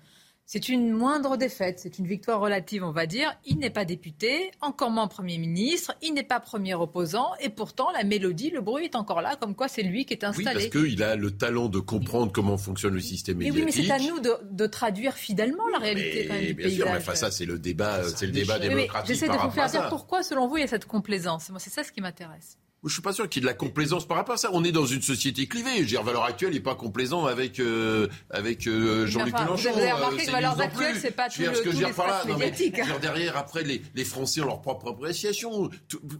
c'est 0.52 0.68
une 0.68 0.92
moindre 0.92 1.38
défaite, 1.38 1.78
c'est 1.78 1.98
une 1.98 2.06
victoire 2.06 2.38
relative, 2.38 2.84
on 2.84 2.90
va 2.90 3.06
dire. 3.06 3.34
Il 3.46 3.56
n'est 3.56 3.70
pas 3.70 3.86
député, 3.86 4.50
encore 4.60 4.90
moins 4.90 5.08
Premier 5.08 5.38
ministre, 5.38 5.94
il 6.02 6.12
n'est 6.12 6.22
pas 6.22 6.40
premier 6.40 6.74
opposant, 6.74 7.30
et 7.40 7.48
pourtant 7.48 7.90
la 7.90 8.04
mélodie, 8.04 8.50
le 8.50 8.60
bruit 8.60 8.84
est 8.84 8.94
encore 8.94 9.22
là, 9.22 9.34
comme 9.36 9.54
quoi 9.54 9.68
c'est 9.68 9.82
lui 9.82 10.04
qui 10.04 10.12
est 10.12 10.24
installé. 10.24 10.64
Oui, 10.64 10.68
parce 10.70 10.84
qu'il 10.84 11.02
a 11.02 11.16
le 11.16 11.30
talent 11.30 11.70
de 11.70 11.78
comprendre 11.78 12.32
comment 12.32 12.58
fonctionne 12.58 12.92
le 12.92 13.00
système 13.00 13.38
médiatique. 13.38 13.60
oui, 13.60 13.64
mais 13.64 13.72
c'est 13.72 13.90
à 13.90 13.98
nous 13.98 14.20
de, 14.20 14.66
traduire 14.66 15.14
fidèlement 15.14 15.66
la 15.68 15.78
réalité 15.78 16.26
quand 16.26 16.34
même 16.34 16.44
du 16.44 16.52
bien 16.52 16.68
Sûr, 16.68 16.84
mais 16.84 16.98
enfin, 16.98 17.14
ça, 17.14 17.30
c'est 17.30 17.46
le 17.46 17.58
débat, 17.58 18.02
c'est 18.14 18.26
le 18.26 18.32
débat 18.32 18.58
démocratique. 18.58 19.14
J'essaie 19.14 19.32
de 19.32 19.38
vous 19.38 19.50
faire 19.50 19.70
dire 19.70 19.88
pourquoi, 19.88 20.22
selon 20.22 20.48
vous, 20.48 20.58
il 20.58 20.60
y 20.60 20.64
a 20.64 20.68
cette 20.68 20.84
complaisance. 20.84 21.48
Moi, 21.48 21.60
c'est 21.60 21.70
ça 21.70 21.82
ce 21.82 21.92
qui 21.92 22.02
m'intéresse. 22.02 22.58
Je 22.84 22.92
suis 22.92 23.02
pas 23.02 23.12
sûr 23.12 23.28
qu'il 23.28 23.40
y 23.40 23.44
ait 23.44 23.46
de 23.46 23.50
la 23.50 23.54
complaisance 23.54 24.06
par 24.08 24.16
rapport 24.16 24.34
à 24.34 24.38
ça. 24.38 24.50
On 24.52 24.64
est 24.64 24.72
dans 24.72 24.86
une 24.86 25.02
société 25.02 25.46
clivée. 25.46 25.76
Je 25.76 25.80
veux 25.80 25.86
dire, 25.86 26.02
Valeurs 26.02 26.24
Actuelles 26.24 26.52
n'est 26.52 26.60
pas 26.60 26.74
complaisant 26.74 27.26
avec 27.26 27.60
euh, 27.60 28.08
avec 28.28 28.66
euh, 28.66 29.06
Jean-Luc 29.06 29.34
Mélenchon. 29.38 29.70
Vous 29.72 29.78
avez 29.78 29.92
remarqué 29.92 30.22
euh, 30.22 30.26
que 30.26 30.30
Valeurs 30.32 30.60
Actuelles, 30.60 30.96
c'est 31.00 31.12
pas 31.12 31.28
tout, 31.28 31.42
le, 31.42 31.54
ce 31.54 31.62
que 31.62 31.70
tout 31.70 31.76
je 31.76 31.86
par 31.94 32.08
là, 32.08 32.24
non, 32.26 32.36
mais, 32.38 32.52
derrière, 33.00 33.36
après, 33.36 33.62
les, 33.62 33.82
les 33.94 34.04
Français 34.04 34.40
ont 34.40 34.46
leur 34.46 34.60
propre 34.60 34.90
appréciation. 34.90 35.70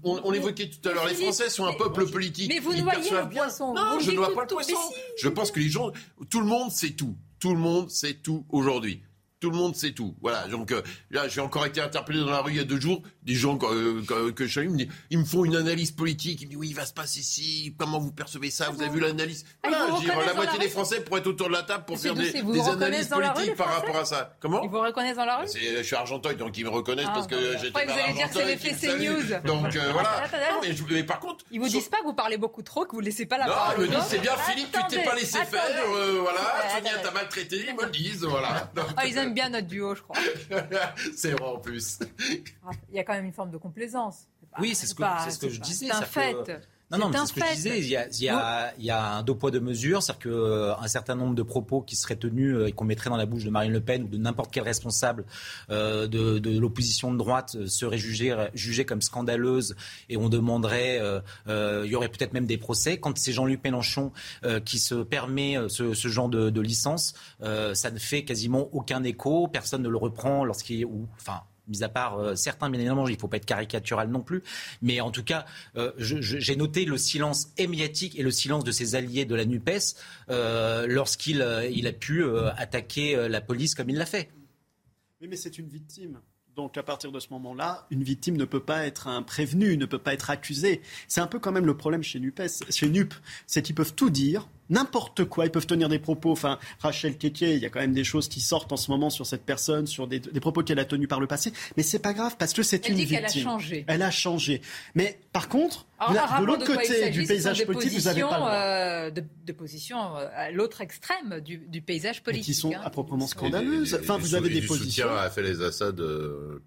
on, 0.04 0.20
on 0.22 0.32
évoquait 0.32 0.70
tout 0.70 0.88
à 0.88 0.92
l'heure, 0.92 1.08
les 1.08 1.14
Français 1.14 1.50
sont 1.50 1.66
un 1.66 1.72
peuple 1.72 2.06
politique. 2.06 2.48
Mais 2.48 2.60
vous 2.60 2.74
noyez 2.74 3.10
le 3.10 3.28
poisson. 3.28 3.74
Non, 3.74 3.98
je 3.98 4.12
ne 4.12 4.16
vois 4.18 4.32
pas 4.32 4.42
le 4.42 4.46
poisson. 4.46 4.76
Je 5.18 5.28
pense 5.28 5.50
que 5.50 5.58
les 5.58 5.68
gens, 5.68 5.90
tout 6.30 6.40
le 6.40 6.46
monde 6.46 6.70
sait 6.70 6.90
tout. 6.90 7.16
Tout 7.40 7.54
le 7.54 7.60
monde 7.60 7.90
sait 7.90 8.14
tout 8.14 8.46
aujourd'hui. 8.50 9.02
Tout 9.42 9.50
le 9.50 9.56
monde 9.56 9.74
sait 9.74 9.90
tout. 9.90 10.14
Voilà. 10.22 10.46
Donc 10.46 10.70
euh, 10.70 10.82
là, 11.10 11.26
j'ai 11.26 11.40
encore 11.40 11.66
été 11.66 11.80
interpellé 11.80 12.20
dans 12.20 12.30
la 12.30 12.42
rue 12.42 12.52
il 12.52 12.58
y 12.58 12.60
a 12.60 12.64
deux 12.64 12.78
jours. 12.78 13.02
Des 13.24 13.34
gens 13.34 13.58
euh, 13.64 14.00
que 14.30 14.46
je 14.46 14.54
salue 14.54 14.68
me 14.68 14.76
disent, 14.76 14.88
ils 15.10 15.18
me 15.18 15.24
font 15.24 15.44
une 15.44 15.56
analyse 15.56 15.90
politique. 15.90 16.42
Ils 16.42 16.44
me 16.44 16.50
disent 16.50 16.58
oui, 16.60 16.68
il 16.68 16.76
va 16.76 16.86
se 16.86 16.92
passer 16.92 17.18
ici. 17.18 17.74
Comment 17.76 17.98
vous 17.98 18.12
percevez 18.12 18.50
ça 18.50 18.70
Vous 18.70 18.80
avez 18.80 18.92
vu 18.92 19.00
l'analyse 19.00 19.44
ah, 19.64 19.68
la 20.24 20.34
moitié 20.34 20.60
des 20.60 20.68
Français 20.68 21.00
pourraient 21.00 21.18
être 21.22 21.26
autour 21.26 21.48
de 21.48 21.54
la 21.54 21.64
table 21.64 21.86
pour 21.86 21.98
faire 21.98 22.14
des, 22.14 22.30
analyses 22.36 23.08
politiques 23.08 23.56
par 23.56 23.74
rapport 23.74 23.96
à 23.96 24.04
ça. 24.04 24.36
Comment 24.38 24.62
Ils 24.62 24.70
vous 24.70 24.78
reconnaissent 24.78 25.16
dans 25.16 25.24
la 25.24 25.38
rue 25.38 25.48
Je 25.48 25.82
suis 25.82 25.96
argentois, 25.96 26.34
donc 26.34 26.56
ils 26.56 26.64
me 26.64 26.70
reconnaissent 26.70 27.06
ah, 27.08 27.14
parce 27.14 27.26
que 27.26 27.58
j'étais 27.58 27.84
Vous 27.84 27.90
allez 27.90 28.12
dire 28.12 28.28
que 28.28 28.34
c'est 28.34 28.44
l'effet 28.44 28.74
CNews. 28.74 29.40
Donc 29.44 29.74
euh, 29.74 29.90
voilà. 29.92 30.22
mais, 30.88 31.02
par 31.02 31.18
contre, 31.18 31.44
ils 31.50 31.58
vous 31.58 31.68
disent 31.68 31.88
pas 31.88 31.98
que 31.98 32.04
vous 32.04 32.14
parlez 32.14 32.36
beaucoup 32.36 32.62
trop, 32.62 32.84
que 32.84 32.94
vous 32.94 33.00
laissez 33.00 33.26
pas 33.26 33.38
la 33.38 33.46
parole. 33.46 33.78
Non, 33.78 33.84
ils 33.86 33.90
me 33.90 33.96
disent 33.96 34.04
c'est 34.08 34.20
bien, 34.20 34.36
Philippe, 34.36 34.70
tu 34.88 34.96
t'es 34.96 35.02
pas 35.02 35.16
laissé 35.16 35.38
faire. 35.46 35.64
Voilà, 36.20 36.38
Sonia 36.76 36.98
t'a 36.98 37.10
maltraité. 37.10 37.66
Ils 37.68 37.74
me 37.74 37.90
disent. 37.90 38.22
Voilà. 38.22 38.70
Bien 39.32 39.48
notre 39.48 39.66
duo, 39.66 39.94
je 39.94 40.02
crois. 40.02 40.16
c'est 41.16 41.32
vrai 41.32 41.44
en 41.44 41.58
plus. 41.58 41.98
Il 42.90 42.94
y 42.94 42.98
a 42.98 43.04
quand 43.04 43.14
même 43.14 43.24
une 43.24 43.32
forme 43.32 43.50
de 43.50 43.56
complaisance. 43.56 44.28
Oui, 44.58 44.74
c'est 44.74 44.86
ce 44.86 44.94
que, 44.94 45.02
ce 45.30 45.38
que 45.38 45.48
je 45.48 45.60
disais. 45.60 45.86
C'est 45.86 45.92
un 45.92 46.02
fait. 46.02 46.60
Non, 46.92 47.08
non, 47.08 47.12
c'est 47.12 47.26
ce 47.26 47.32
que 47.32 47.40
je 47.40 47.54
disais. 47.54 47.78
Il 47.80 47.88
y 47.88 47.96
a, 47.96 48.06
il 48.08 48.22
y 48.22 48.28
a, 48.28 48.74
il 48.78 48.84
y 48.84 48.90
a 48.90 49.16
un 49.16 49.22
deux 49.22 49.34
poids 49.34 49.50
deux 49.50 49.60
mesures, 49.60 50.02
c'est-à-dire 50.02 50.30
qu'un 50.78 50.88
certain 50.88 51.14
nombre 51.14 51.34
de 51.34 51.42
propos 51.42 51.80
qui 51.80 51.96
seraient 51.96 52.16
tenus 52.16 52.54
euh, 52.54 52.66
et 52.66 52.72
qu'on 52.72 52.84
mettrait 52.84 53.10
dans 53.10 53.16
la 53.16 53.26
bouche 53.26 53.44
de 53.44 53.50
Marine 53.50 53.72
Le 53.72 53.80
Pen 53.80 54.02
ou 54.04 54.08
de 54.08 54.18
n'importe 54.18 54.52
quel 54.52 54.64
responsable 54.64 55.24
euh, 55.70 56.06
de, 56.06 56.38
de 56.38 56.58
l'opposition 56.58 57.12
de 57.12 57.18
droite 57.18 57.56
euh, 57.56 57.66
seraient 57.66 57.98
jugés, 57.98 58.36
jugés 58.54 58.84
comme 58.84 59.00
scandaleuses 59.00 59.74
et 60.08 60.16
on 60.16 60.28
demanderait, 60.28 60.98
euh, 61.00 61.82
il 61.84 61.90
y 61.90 61.96
aurait 61.96 62.08
peut-être 62.08 62.32
même 62.34 62.46
des 62.46 62.58
procès. 62.58 62.98
Quand 62.98 63.16
c'est 63.16 63.32
Jean-Luc 63.32 63.62
Mélenchon 63.64 64.12
qui 64.64 64.78
se 64.78 64.96
permet 64.96 65.56
ce, 65.68 65.94
ce 65.94 66.08
genre 66.08 66.28
de, 66.28 66.50
de 66.50 66.60
licence, 66.60 67.14
ça 67.40 67.90
ne 67.90 67.98
fait 67.98 68.24
quasiment 68.24 68.68
aucun 68.72 69.02
écho. 69.04 69.48
Personne 69.48 69.82
ne 69.82 69.88
le 69.88 69.96
reprend 69.96 70.44
lorsqu'il, 70.44 70.84
ou 70.84 71.08
enfin 71.20 71.42
mis 71.72 71.82
à 71.82 71.88
part 71.88 72.18
euh, 72.18 72.34
certains, 72.36 72.70
bien 72.70 72.78
évidemment, 72.78 73.08
il 73.08 73.14
ne 73.14 73.18
faut 73.18 73.28
pas 73.28 73.38
être 73.38 73.46
caricatural 73.46 74.08
non 74.08 74.20
plus, 74.20 74.42
mais 74.82 75.00
en 75.00 75.10
tout 75.10 75.24
cas, 75.24 75.46
euh, 75.76 75.92
j'ai 75.98 76.56
noté 76.56 76.84
le 76.84 76.98
silence 76.98 77.48
émiatique 77.58 78.18
et 78.18 78.22
le 78.22 78.30
silence 78.30 78.64
de 78.64 78.72
ses 78.72 78.94
alliés 78.94 79.24
de 79.24 79.34
la 79.34 79.44
NUPES 79.44 79.96
euh, 80.30 80.86
lorsqu'il 80.86 81.44
il 81.72 81.86
a 81.86 81.92
pu 81.92 82.24
attaquer 82.56 83.28
la 83.28 83.40
police 83.40 83.74
comme 83.74 83.90
il 83.90 83.96
l'a 83.96 84.06
fait. 84.06 84.30
Oui, 85.20 85.28
mais 85.28 85.36
c'est 85.36 85.58
une 85.58 85.68
victime. 85.68 86.20
Donc 86.54 86.76
à 86.76 86.82
partir 86.82 87.10
de 87.12 87.18
ce 87.18 87.28
moment-là, 87.30 87.86
une 87.90 88.02
victime 88.02 88.36
ne 88.36 88.44
peut 88.44 88.62
pas 88.62 88.86
être 88.86 89.08
un 89.08 89.22
prévenu, 89.22 89.76
ne 89.78 89.86
peut 89.86 89.98
pas 89.98 90.12
être 90.12 90.28
accusé. 90.28 90.82
C'est 91.08 91.20
un 91.20 91.26
peu 91.26 91.38
quand 91.38 91.52
même 91.52 91.64
le 91.64 91.76
problème 91.76 92.02
chez 92.02 92.20
NUPES, 92.20 92.70
chez 92.70 92.90
NUP, 92.90 93.14
c'est 93.46 93.62
qu'ils 93.62 93.74
peuvent 93.74 93.94
tout 93.94 94.10
dire, 94.10 94.48
n'importe 94.72 95.24
quoi. 95.24 95.44
Ils 95.44 95.50
peuvent 95.50 95.66
tenir 95.66 95.88
des 95.88 95.98
propos. 95.98 96.32
Enfin, 96.32 96.58
Rachel 96.80 97.16
Keke, 97.16 97.42
il 97.42 97.58
y 97.58 97.66
a 97.66 97.70
quand 97.70 97.80
même 97.80 97.92
des 97.92 98.04
choses 98.04 98.28
qui 98.28 98.40
sortent 98.40 98.72
en 98.72 98.76
ce 98.76 98.90
moment 98.90 99.10
sur 99.10 99.26
cette 99.26 99.44
personne, 99.44 99.86
sur 99.86 100.08
des, 100.08 100.20
propos 100.40 100.62
qu'elle 100.62 100.78
a 100.78 100.84
tenus 100.84 101.08
par 101.08 101.20
le 101.20 101.26
passé. 101.26 101.52
Mais 101.76 101.82
c'est 101.82 101.98
pas 101.98 102.12
grave 102.12 102.36
parce 102.38 102.52
que 102.52 102.62
c'est 102.62 102.88
une 102.88 102.96
dit 102.96 103.04
victime. 103.04 103.18
Elle 103.18 103.24
a 103.24 103.42
changé. 103.42 103.84
Elle 103.86 104.02
a 104.02 104.10
changé. 104.10 104.62
Mais 104.94 105.20
par 105.32 105.48
contre, 105.48 105.86
de 106.00 106.44
l'autre 106.44 106.66
côté 106.66 107.10
du 107.10 107.24
paysage 107.24 107.64
politique, 107.64 107.92
vous 107.92 108.04
n'avez 108.04 108.22
pas 108.22 108.30
le 108.30 108.36
droit. 108.36 108.50
Euh, 108.52 109.10
de, 109.10 109.52
position 109.52 110.16
euh, 110.16 110.28
à 110.34 110.50
l'autre 110.50 110.80
extrême 110.80 111.40
du, 111.40 111.82
paysage 111.82 112.22
politique. 112.22 112.46
qui 112.46 112.54
sont 112.54 112.72
hein. 112.74 112.80
à 112.82 112.90
proprement 112.90 113.26
scandaleuses. 113.26 113.98
Enfin, 114.00 114.16
vous 114.16 114.34
avez 114.34 114.48
des 114.48 114.62
positions. 114.62 115.08
a 115.14 115.30
fait 115.30 115.42
les 115.42 115.62
Assad, 115.62 116.00
euh, 116.00 116.62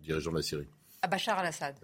dirigeant 0.00 0.30
de 0.30 0.36
la 0.36 0.42
Syrie. 0.42 0.68
À 1.02 1.08
Bachar 1.08 1.38
al-Assad. 1.38 1.74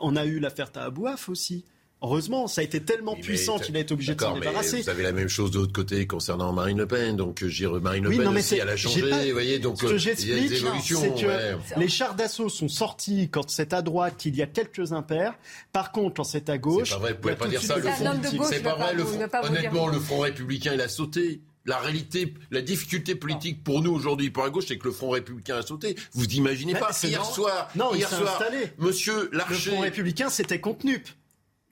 On 0.00 0.16
a 0.16 0.24
eu 0.24 0.40
l'affaire 0.40 0.72
Tahabouaf 0.72 1.28
aussi. 1.28 1.64
Heureusement, 2.02 2.46
ça 2.46 2.60
a 2.60 2.64
été 2.64 2.80
tellement 2.80 3.16
puissant 3.16 3.58
qu'il 3.58 3.74
a 3.76 3.80
été 3.80 3.94
obligé 3.94 4.14
de 4.14 4.20
s'en 4.20 4.34
débarrasser. 4.34 4.82
Vous 4.82 4.90
avez 4.90 5.02
la 5.02 5.12
même 5.12 5.28
chose 5.28 5.50
de 5.50 5.58
l'autre 5.58 5.72
côté 5.72 6.06
concernant 6.06 6.52
Marine 6.52 6.76
Le 6.78 6.86
Pen. 6.86 7.16
Donc, 7.16 7.42
Marine 7.80 8.04
Le 8.04 8.10
Pen 8.10 8.28
aussi, 8.28 8.56
elle 8.56 8.68
a 8.68 8.76
changé. 8.76 9.00
Vous 9.00 9.32
voyez, 9.32 9.58
donc 9.58 9.80
ce 9.80 9.86
que 9.86 9.98
j'explique, 9.98 10.52
c'est 10.82 11.14
que 11.14 11.80
les 11.80 11.88
chars 11.88 12.14
d'assaut 12.14 12.48
sont 12.48 12.68
sortis 12.68 13.30
quand 13.30 13.48
c'est 13.48 13.72
à 13.72 13.82
droite 13.82 14.16
qu'il 14.18 14.36
y 14.36 14.42
a 14.42 14.46
quelques 14.46 14.92
impairs. 14.92 15.34
Par 15.72 15.90
contre, 15.90 16.16
quand 16.16 16.24
c'est 16.24 16.50
à 16.50 16.58
gauche, 16.58 16.90
c'est 16.90 16.94
pas 16.94 17.00
vrai. 17.00 17.12
Vous 17.14 17.20
pouvez 17.20 17.36
pas 17.36 17.48
dire 17.48 17.62
ça. 17.62 17.76
Le 17.76 17.82
front, 17.82 18.44
c'est 18.44 18.62
pas 18.62 18.74
vrai. 18.74 18.94
Le 18.94 19.04
front, 19.04 19.28
honnêtement, 19.44 19.88
le 19.88 19.98
Front 19.98 20.20
républicain, 20.20 20.72
il 20.74 20.80
a 20.80 20.88
sauté. 20.88 21.40
La 21.64 21.78
réalité, 21.78 22.32
la 22.52 22.62
difficulté 22.62 23.16
politique 23.16 23.64
pour 23.64 23.82
nous 23.82 23.90
aujourd'hui, 23.90 24.30
pour 24.30 24.44
la 24.44 24.50
gauche, 24.50 24.66
c'est 24.68 24.78
que 24.78 24.86
le 24.86 24.92
Front 24.92 25.10
républicain 25.10 25.56
a 25.56 25.62
sauté. 25.62 25.96
Vous 26.12 26.24
imaginez 26.26 26.74
pas 26.74 26.90
hier 27.02 27.24
soir, 27.24 27.68
non, 27.74 27.92
hier 27.94 28.08
soir, 28.08 28.40
Monsieur 28.78 29.28
Larcher, 29.32 29.70
le 29.70 29.76
Front 29.76 29.80
républicain 29.80 30.28
s'était 30.28 30.60
contenu. 30.60 31.02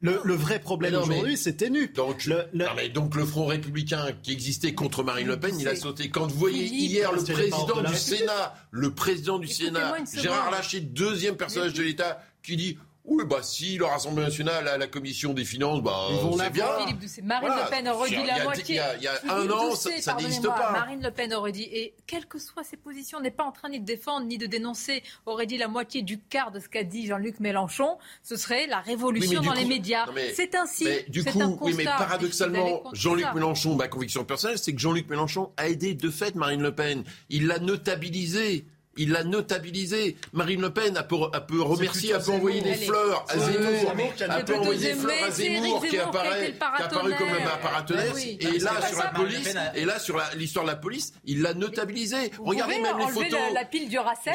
Le, 0.05 0.35
vrai 0.35 0.61
problème 0.61 0.95
aujourd'hui, 0.95 1.37
c'était 1.37 1.71
nu. 1.71 1.89
Donc 1.89 2.27
le, 2.27 2.45
donc 2.89 3.15
le 3.15 3.25
Front 3.25 3.47
républicain 3.47 4.09
qui 4.23 4.33
existait 4.33 4.75
contre 4.75 5.03
Marine 5.03 5.27
Le 5.27 5.41
Pen, 5.41 5.59
il 5.59 5.67
a 5.69 5.77
sauté. 5.77 6.11
Quand 6.11 6.27
vous 6.27 6.39
voyez 6.39 6.67
hier 6.67 7.13
le 7.13 7.23
président 7.23 7.83
du 7.83 7.95
Sénat, 7.95 8.55
le 8.71 8.91
président 8.93 9.39
du 9.39 9.49
Sénat, 9.49 9.95
Gérard 10.15 10.51
Larcher, 10.51 10.81
deuxième 10.81 11.37
personnage 11.37 11.73
de 11.73 11.83
l'État, 11.83 12.23
qui 12.43 12.57
dit 12.57 12.79
oui, 13.07 13.25
bah 13.27 13.41
si 13.43 13.77
le 13.77 13.85
Rassemblement 13.85 14.29
national 14.29 14.67
a 14.67 14.79
la 14.79 14.87
commission 14.87 15.35
des 15.35 15.45
finances, 15.45 15.83
bah 15.83 16.09
c'est 16.39 16.51
bien. 16.51 16.67
Philippe 16.81 17.01
Doucet. 17.01 17.21
Marine 17.21 17.51
Le 17.51 17.71
Pen 17.71 17.89
aurait 17.89 18.09
dit 18.09 18.25
la 18.27 18.43
moitié. 18.45 18.81
Il 18.97 19.03
y 19.03 19.07
a, 19.07 19.21
un 19.29 19.51
an, 19.51 19.75
ça 19.75 20.15
n'existe 20.15 20.43
pas. 20.43 20.73
Marine 20.73 21.03
Le 21.03 21.11
Pen 21.11 21.35
aurait 21.35 21.53
dit, 21.53 21.69
et 21.71 21.95
quelles 22.07 22.27
que 22.27 22.39
soient 22.39 22.65
ses 22.65 22.79
positions, 22.79 23.21
n'est 23.21 23.31
pas 23.31 23.45
en 23.45 23.53
train 23.53 23.69
ni 23.69 23.79
de 23.79 23.85
défendre 23.85 24.27
ni 24.27 24.39
de 24.39 24.47
dénoncer, 24.47 25.03
aurait 25.27 25.45
dit 25.47 25.59
la 25.59 25.69
moitié 25.69 26.01
du 26.01 26.19
quart 26.19 26.51
de 26.51 26.61
ce 26.61 26.69
qu'a 26.69 26.83
dit 26.83 27.07
Jean-Luc 27.07 27.41
Mélenchon. 27.41 27.99
Ce 28.23 28.37
serait 28.37 28.67
la 28.67 28.81
révolution 28.81 29.43
dans 29.43 29.53
les 29.53 29.67
médias. 29.67 30.07
C'est 30.35 30.55
ainsi. 30.55 30.85
Mais 30.85 31.05
du 31.09 31.25
coup, 31.25 31.43
un 31.43 31.59
oui, 31.61 31.75
mais 31.77 31.85
paradoxalement, 31.85 32.85
Jean-Luc 32.95 33.27
Mélenchon, 33.35 33.75
ma 33.77 33.89
conviction 33.89 34.25
personnelle, 34.25 34.59
c'est 34.59 34.73
que 34.73 34.81
Jean-Luc 34.81 35.11
Mélenchon 35.11 35.53
a 35.59 35.69
aidé 35.69 35.95
de 35.95 36.09
fait 36.11 36.35
Marine 36.35 36.63
Le 36.63 36.75
Pen. 36.75 37.05
Il 37.29 37.49
l'a 37.49 37.59
notabilisé. 37.59 38.65
Il 38.97 39.11
l'a 39.11 39.25
notabilisé. 39.25 40.17
Marine 40.33 40.61
Le 40.61 40.71
Pen 40.71 40.97
a 40.97 41.03
pu, 41.03 41.17
a 41.33 41.41
pu 41.41 41.61
remercier, 41.61 42.15
a 42.15 42.21
pu 42.21 42.31
envoyer 42.31 42.61
des 42.61 42.75
fleurs 42.75 43.25
à 43.29 43.39
Zemmour, 43.39 43.95
a 44.29 44.41
pu 44.43 44.55
envoyer 44.55 44.95
des 44.95 44.95
fleurs 44.95 45.25
à 45.25 45.31
Zemmour 45.31 45.85
qui 45.85 45.99
apparaît, 45.99 46.53
qui 46.53 46.83
apparu 46.83 47.15
comme 47.17 47.29
un 47.29 47.57
paratonnerre. 47.63 48.17
Et 48.17 48.59
là, 48.59 48.73
sur 48.89 48.99
la 48.99 49.11
police, 49.11 49.55
et 49.75 49.85
là, 49.85 49.99
sur 49.99 50.23
l'histoire 50.37 50.65
de 50.65 50.71
la 50.71 50.77
police, 50.77 51.13
il 51.25 51.43
l'a 51.43 51.55
notabilisé. 51.55 52.31
Regardez 52.39 52.79
même 52.79 52.99
les 52.99 53.09
photos. 53.09 53.41
La 53.53 53.65
pile 53.65 53.89
du 53.89 53.99
Racel. 53.99 54.35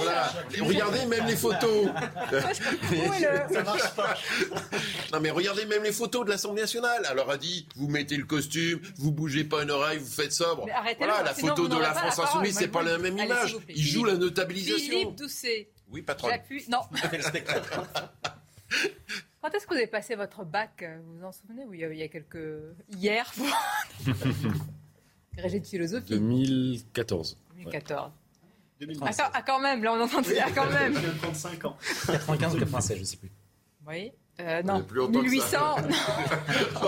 Regardez 0.61 1.05
même 1.05 1.25
les 1.25 1.35
photos. 1.35 1.87
non, 5.13 5.19
mais 5.21 5.29
regardez 5.31 5.65
même 5.65 5.83
les 5.83 5.91
photos 5.91 6.25
de 6.25 6.31
l'Assemblée 6.31 6.61
nationale. 6.61 7.05
Alors, 7.09 7.29
a 7.31 7.37
dit, 7.37 7.65
vous 7.75 7.87
mettez 7.87 8.17
le 8.17 8.25
costume, 8.25 8.79
vous 8.97 9.11
bougez 9.11 9.43
pas 9.43 9.63
une 9.63 9.71
oreille, 9.71 9.99
vous 9.99 10.11
faites 10.11 10.33
sobre. 10.33 10.65
Voilà, 10.97 11.23
la 11.23 11.33
photo 11.33 11.67
de 11.67 11.77
la 11.77 11.93
France 11.93 12.19
Insoumise, 12.19 12.57
c'est 12.57 12.67
pas 12.67 12.83
la 12.83 12.97
même 12.97 13.17
image. 13.17 13.55
Il 13.69 13.83
joue 13.83 14.03
la 14.03 14.15
notabilité 14.15 14.48
Philippe 14.55 15.15
Doucet. 15.15 15.69
Oui, 15.89 16.01
patron. 16.01 16.29
Non. 16.69 16.79
Quand 19.41 19.53
est-ce 19.53 19.65
que 19.65 19.73
vous 19.73 19.77
avez 19.77 19.87
passé 19.87 20.15
votre 20.15 20.43
bac 20.43 20.83
Vous 21.03 21.17
vous 21.17 21.25
en 21.25 21.31
souvenez 21.31 21.65
Oui, 21.65 21.81
il 21.81 21.97
y 21.97 22.03
a 22.03 22.07
quelques. 22.07 22.37
Hier 22.95 23.31
Régé 25.37 25.59
de 25.59 25.65
philosophie. 25.65 26.09
2014. 26.09 27.37
2014. 27.55 28.11
Ah, 29.01 29.31
ah, 29.33 29.41
quand 29.41 29.59
même, 29.59 29.83
là 29.83 29.93
on 29.93 30.01
entend 30.01 30.21
ah, 30.21 30.51
quand 30.53 30.69
même. 30.71 30.93
35 31.21 31.65
ans. 31.65 31.77
95 32.07 32.55
ou 32.55 32.59
96, 32.59 32.95
je 32.95 33.01
ne 33.01 33.05
sais 33.05 33.17
plus. 33.17 33.31
Oui. 33.87 34.11
Euh, 34.39 34.61
non, 34.63 34.85
1800. 35.09 35.57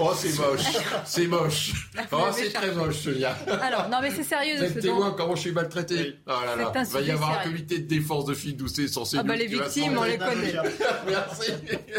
oh, 0.00 0.12
c'est 0.16 0.38
moche. 0.38 0.60
C'est 1.04 1.26
moche. 1.26 1.90
Oh, 2.10 2.16
c'est 2.32 2.50
très 2.50 2.72
moche, 2.72 2.96
Sonia. 2.96 3.36
Alors, 3.60 3.90
non, 3.90 3.98
mais 4.00 4.10
c'est 4.10 4.22
sérieux. 4.22 4.56
Vous 4.56 4.64
êtes 4.64 4.80
témoin 4.80 5.14
comment 5.16 5.34
je 5.34 5.42
suis 5.42 5.52
maltraité. 5.52 6.18
Oh 6.26 6.30
là 6.30 6.56
là. 6.56 6.72
Il 6.74 6.92
va 6.92 7.00
y 7.02 7.10
avoir 7.10 7.40
un 7.40 7.42
comité 7.44 7.78
de 7.78 7.86
défense 7.86 8.24
de 8.24 8.34
filles 8.34 8.54
doucées 8.54 8.88
censé. 8.88 9.18
Ah, 9.18 9.22
bah, 9.22 9.36
les 9.36 9.46
victimes, 9.46 9.98
on 9.98 10.04
les 10.04 10.16
connaît. 10.16 10.54
Merci. 11.06 11.52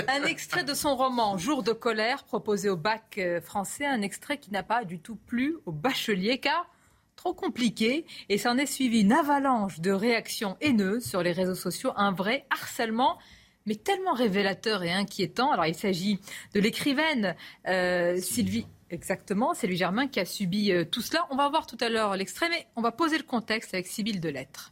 Un 0.08 0.24
extrait 0.24 0.64
de 0.64 0.74
son 0.74 0.96
roman 0.96 1.38
Jour 1.38 1.62
de 1.62 1.72
colère, 1.72 2.24
proposé 2.24 2.70
au 2.70 2.78
bac 2.78 3.16
euh, 3.20 3.42
français. 3.42 3.86
Un 3.86 4.02
extrait 4.02 4.38
qui 4.38 4.52
n'a 4.52 4.64
pas 4.64 4.86
du 4.86 5.00
tout 5.00 5.16
plu 5.16 5.58
au 5.68 5.72
bachelier, 5.72 6.40
car 6.40 6.68
trop 7.16 7.34
compliqué 7.34 8.06
et 8.30 8.38
s'en 8.38 8.58
est 8.58 8.66
suivi 8.66 9.02
une 9.02 9.14
avalanche 9.14 9.80
de 9.80 9.92
réactions 9.92 10.58
haineuses 10.62 11.06
sur 11.06 11.24
les 11.24 11.32
réseaux 11.32 11.56
sociaux, 11.56 11.92
un 11.96 12.12
vrai 12.12 12.46
harcèlement 12.50 13.18
mais 13.66 13.76
tellement 13.76 14.14
révélateur 14.14 14.84
et 14.84 14.92
inquiétant. 14.92 15.52
Alors 15.52 15.66
il 15.66 15.76
s'agit 15.76 16.20
de 16.54 16.60
l'écrivaine 16.60 17.36
euh, 17.68 18.18
Sylvie. 18.18 18.68
Exactement, 18.90 19.54
c'est 19.56 19.66
lui 19.66 19.76
Germain 19.76 20.08
qui 20.08 20.20
a 20.20 20.26
subi 20.26 20.72
euh, 20.72 20.86
tout 20.86 21.02
cela. 21.02 21.26
On 21.32 21.36
va 21.36 21.50
voir 21.50 21.66
tout 21.66 21.78
à 21.80 21.90
l'heure 21.90 22.16
l'extrait, 22.16 22.50
mais 22.50 22.68
on 22.76 22.82
va 22.82 22.92
poser 22.92 23.18
le 23.18 23.24
contexte 23.24 23.74
avec 23.74 23.88
Sybille 23.88 24.20
de 24.20 24.30
Lettres. 24.30 24.72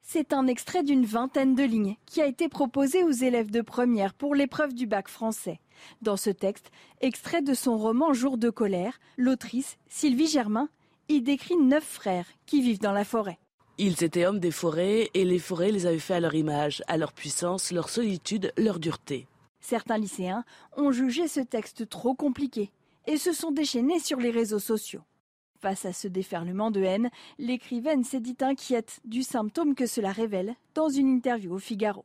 C'est 0.00 0.32
un 0.32 0.46
extrait 0.46 0.82
d'une 0.82 1.04
vingtaine 1.04 1.54
de 1.54 1.62
lignes 1.62 1.96
qui 2.06 2.22
a 2.22 2.26
été 2.26 2.48
proposé 2.48 3.04
aux 3.04 3.10
élèves 3.10 3.50
de 3.50 3.60
première 3.60 4.14
pour 4.14 4.34
l'épreuve 4.34 4.72
du 4.72 4.86
bac 4.86 5.06
français. 5.06 5.60
Dans 6.00 6.16
ce 6.16 6.30
texte, 6.30 6.70
extrait 7.02 7.42
de 7.42 7.52
son 7.52 7.76
roman 7.76 8.14
Jour 8.14 8.38
de 8.38 8.48
colère, 8.48 9.00
l'autrice 9.18 9.76
Sylvie 9.88 10.26
Germain 10.26 10.70
y 11.10 11.20
décrit 11.20 11.56
neuf 11.56 11.84
frères 11.84 12.26
qui 12.46 12.62
vivent 12.62 12.80
dans 12.80 12.92
la 12.92 13.04
forêt. 13.04 13.38
Ils 13.80 14.02
étaient 14.02 14.26
hommes 14.26 14.40
des 14.40 14.50
forêts 14.50 15.08
et 15.14 15.24
les 15.24 15.38
forêts 15.38 15.70
les 15.70 15.86
avaient 15.86 16.00
fait 16.00 16.14
à 16.14 16.20
leur 16.20 16.34
image, 16.34 16.82
à 16.88 16.96
leur 16.96 17.12
puissance, 17.12 17.70
leur 17.70 17.88
solitude, 17.88 18.52
leur 18.58 18.80
dureté. 18.80 19.28
Certains 19.60 19.98
lycéens 19.98 20.44
ont 20.76 20.90
jugé 20.90 21.28
ce 21.28 21.38
texte 21.38 21.88
trop 21.88 22.14
compliqué 22.14 22.72
et 23.06 23.16
se 23.18 23.32
sont 23.32 23.52
déchaînés 23.52 24.00
sur 24.00 24.18
les 24.18 24.32
réseaux 24.32 24.58
sociaux. 24.58 25.02
Face 25.60 25.84
à 25.84 25.92
ce 25.92 26.08
déferlement 26.08 26.72
de 26.72 26.82
haine, 26.82 27.08
l'écrivaine 27.38 28.02
s'est 28.02 28.18
dit 28.18 28.36
inquiète 28.40 28.98
du 29.04 29.22
symptôme 29.22 29.76
que 29.76 29.86
cela 29.86 30.10
révèle 30.10 30.56
dans 30.74 30.88
une 30.88 31.08
interview 31.08 31.54
au 31.54 31.58
Figaro. 31.58 32.04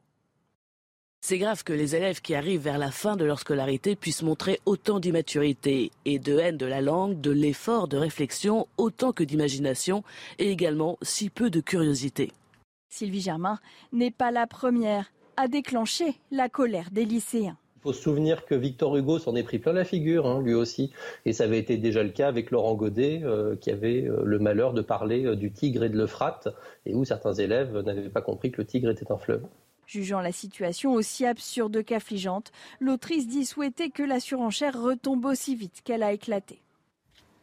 C'est 1.25 1.37
grave 1.37 1.63
que 1.63 1.71
les 1.71 1.95
élèves 1.95 2.19
qui 2.19 2.35
arrivent 2.35 2.63
vers 2.63 2.77
la 2.77 2.91
fin 2.91 3.15
de 3.15 3.23
leur 3.23 3.39
scolarité 3.39 3.95
puissent 3.95 4.23
montrer 4.23 4.59
autant 4.65 4.99
d'immaturité 4.99 5.89
et 6.03 6.19
de 6.19 6.37
haine 6.37 6.57
de 6.57 6.65
la 6.65 6.81
langue, 6.81 7.21
de 7.21 7.31
l'effort 7.31 7.87
de 7.87 7.95
réflexion, 7.95 8.67
autant 8.75 9.13
que 9.13 9.23
d'imagination, 9.23 10.03
et 10.37 10.49
également 10.49 10.97
si 11.01 11.29
peu 11.29 11.49
de 11.49 11.61
curiosité. 11.61 12.33
Sylvie 12.89 13.21
Germain 13.21 13.59
n'est 13.93 14.11
pas 14.11 14.31
la 14.31 14.47
première 14.47 15.13
à 15.37 15.47
déclencher 15.47 16.13
la 16.29 16.49
colère 16.49 16.89
des 16.91 17.05
lycéens. 17.05 17.55
Il 17.77 17.83
faut 17.83 17.93
se 17.93 18.01
souvenir 18.01 18.45
que 18.45 18.53
Victor 18.53 18.97
Hugo 18.97 19.17
s'en 19.17 19.37
est 19.37 19.43
pris 19.43 19.59
plein 19.59 19.71
la 19.71 19.85
figure, 19.85 20.27
hein, 20.27 20.41
lui 20.41 20.53
aussi. 20.53 20.91
Et 21.25 21.31
ça 21.31 21.45
avait 21.45 21.59
été 21.59 21.77
déjà 21.77 22.03
le 22.03 22.09
cas 22.09 22.27
avec 22.27 22.51
Laurent 22.51 22.75
Godet, 22.75 23.21
euh, 23.23 23.55
qui 23.55 23.71
avait 23.71 24.03
euh, 24.03 24.23
le 24.25 24.39
malheur 24.39 24.73
de 24.73 24.81
parler 24.81 25.23
euh, 25.23 25.37
du 25.37 25.53
Tigre 25.53 25.85
et 25.85 25.89
de 25.89 25.97
l'Euphrate, 25.97 26.49
et 26.85 26.93
où 26.93 27.05
certains 27.05 27.33
élèves 27.33 27.77
n'avaient 27.77 28.09
pas 28.09 28.21
compris 28.21 28.51
que 28.51 28.57
le 28.57 28.67
Tigre 28.67 28.89
était 28.89 29.09
un 29.09 29.17
fleuve. 29.17 29.43
Jugeant 29.85 30.21
la 30.21 30.31
situation 30.31 30.93
aussi 30.93 31.25
absurde 31.25 31.83
qu'affligeante, 31.83 32.51
l'autrice 32.79 33.27
dit 33.27 33.45
souhaiter 33.45 33.89
que 33.89 34.03
la 34.03 34.19
surenchère 34.19 34.81
retombe 34.81 35.25
aussi 35.25 35.55
vite 35.55 35.81
qu'elle 35.83 36.03
a 36.03 36.13
éclaté. 36.13 36.61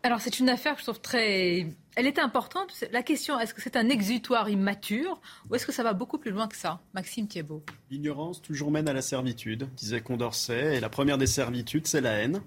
Alors 0.02 0.20
c'est 0.22 0.40
une 0.40 0.48
affaire 0.48 0.74
que 0.74 0.80
je 0.80 0.86
trouve 0.86 1.00
très... 1.00 1.66
Elle 1.94 2.06
était 2.06 2.22
importante. 2.22 2.72
La 2.92 3.02
question, 3.02 3.38
est-ce 3.38 3.52
que 3.52 3.60
c'est 3.60 3.76
un 3.76 3.90
exutoire 3.90 4.48
immature 4.48 5.20
ou 5.48 5.54
est-ce 5.54 5.66
que 5.66 5.72
ça 5.72 5.82
va 5.82 5.92
beaucoup 5.92 6.16
plus 6.16 6.30
loin 6.30 6.48
que 6.48 6.56
ça? 6.56 6.80
Maxime 6.94 7.28
Thiebaud. 7.28 7.62
L'ignorance 7.90 8.40
toujours 8.40 8.70
mène 8.70 8.88
à 8.88 8.94
la 8.94 9.02
servitude, 9.02 9.68
disait 9.76 10.00
Condorcet, 10.00 10.76
et 10.76 10.80
la 10.80 10.88
première 10.88 11.18
des 11.18 11.26
servitudes, 11.26 11.86
c'est 11.86 12.00
la 12.00 12.12
haine. 12.12 12.40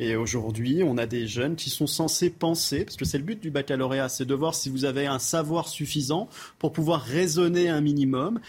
Et 0.00 0.16
aujourd'hui, 0.16 0.82
on 0.84 0.96
a 0.96 1.06
des 1.06 1.26
jeunes 1.26 1.56
qui 1.56 1.70
sont 1.70 1.86
censés 1.88 2.30
penser, 2.30 2.84
parce 2.84 2.96
que 2.96 3.04
c'est 3.04 3.18
le 3.18 3.24
but 3.24 3.40
du 3.40 3.50
baccalauréat, 3.50 4.08
c'est 4.08 4.24
de 4.24 4.34
voir 4.34 4.54
si 4.54 4.68
vous 4.68 4.84
avez 4.84 5.06
un 5.06 5.18
savoir 5.18 5.68
suffisant 5.68 6.28
pour 6.58 6.72
pouvoir 6.72 7.02
raisonner 7.02 7.68
un 7.68 7.80
minimum, 7.80 8.40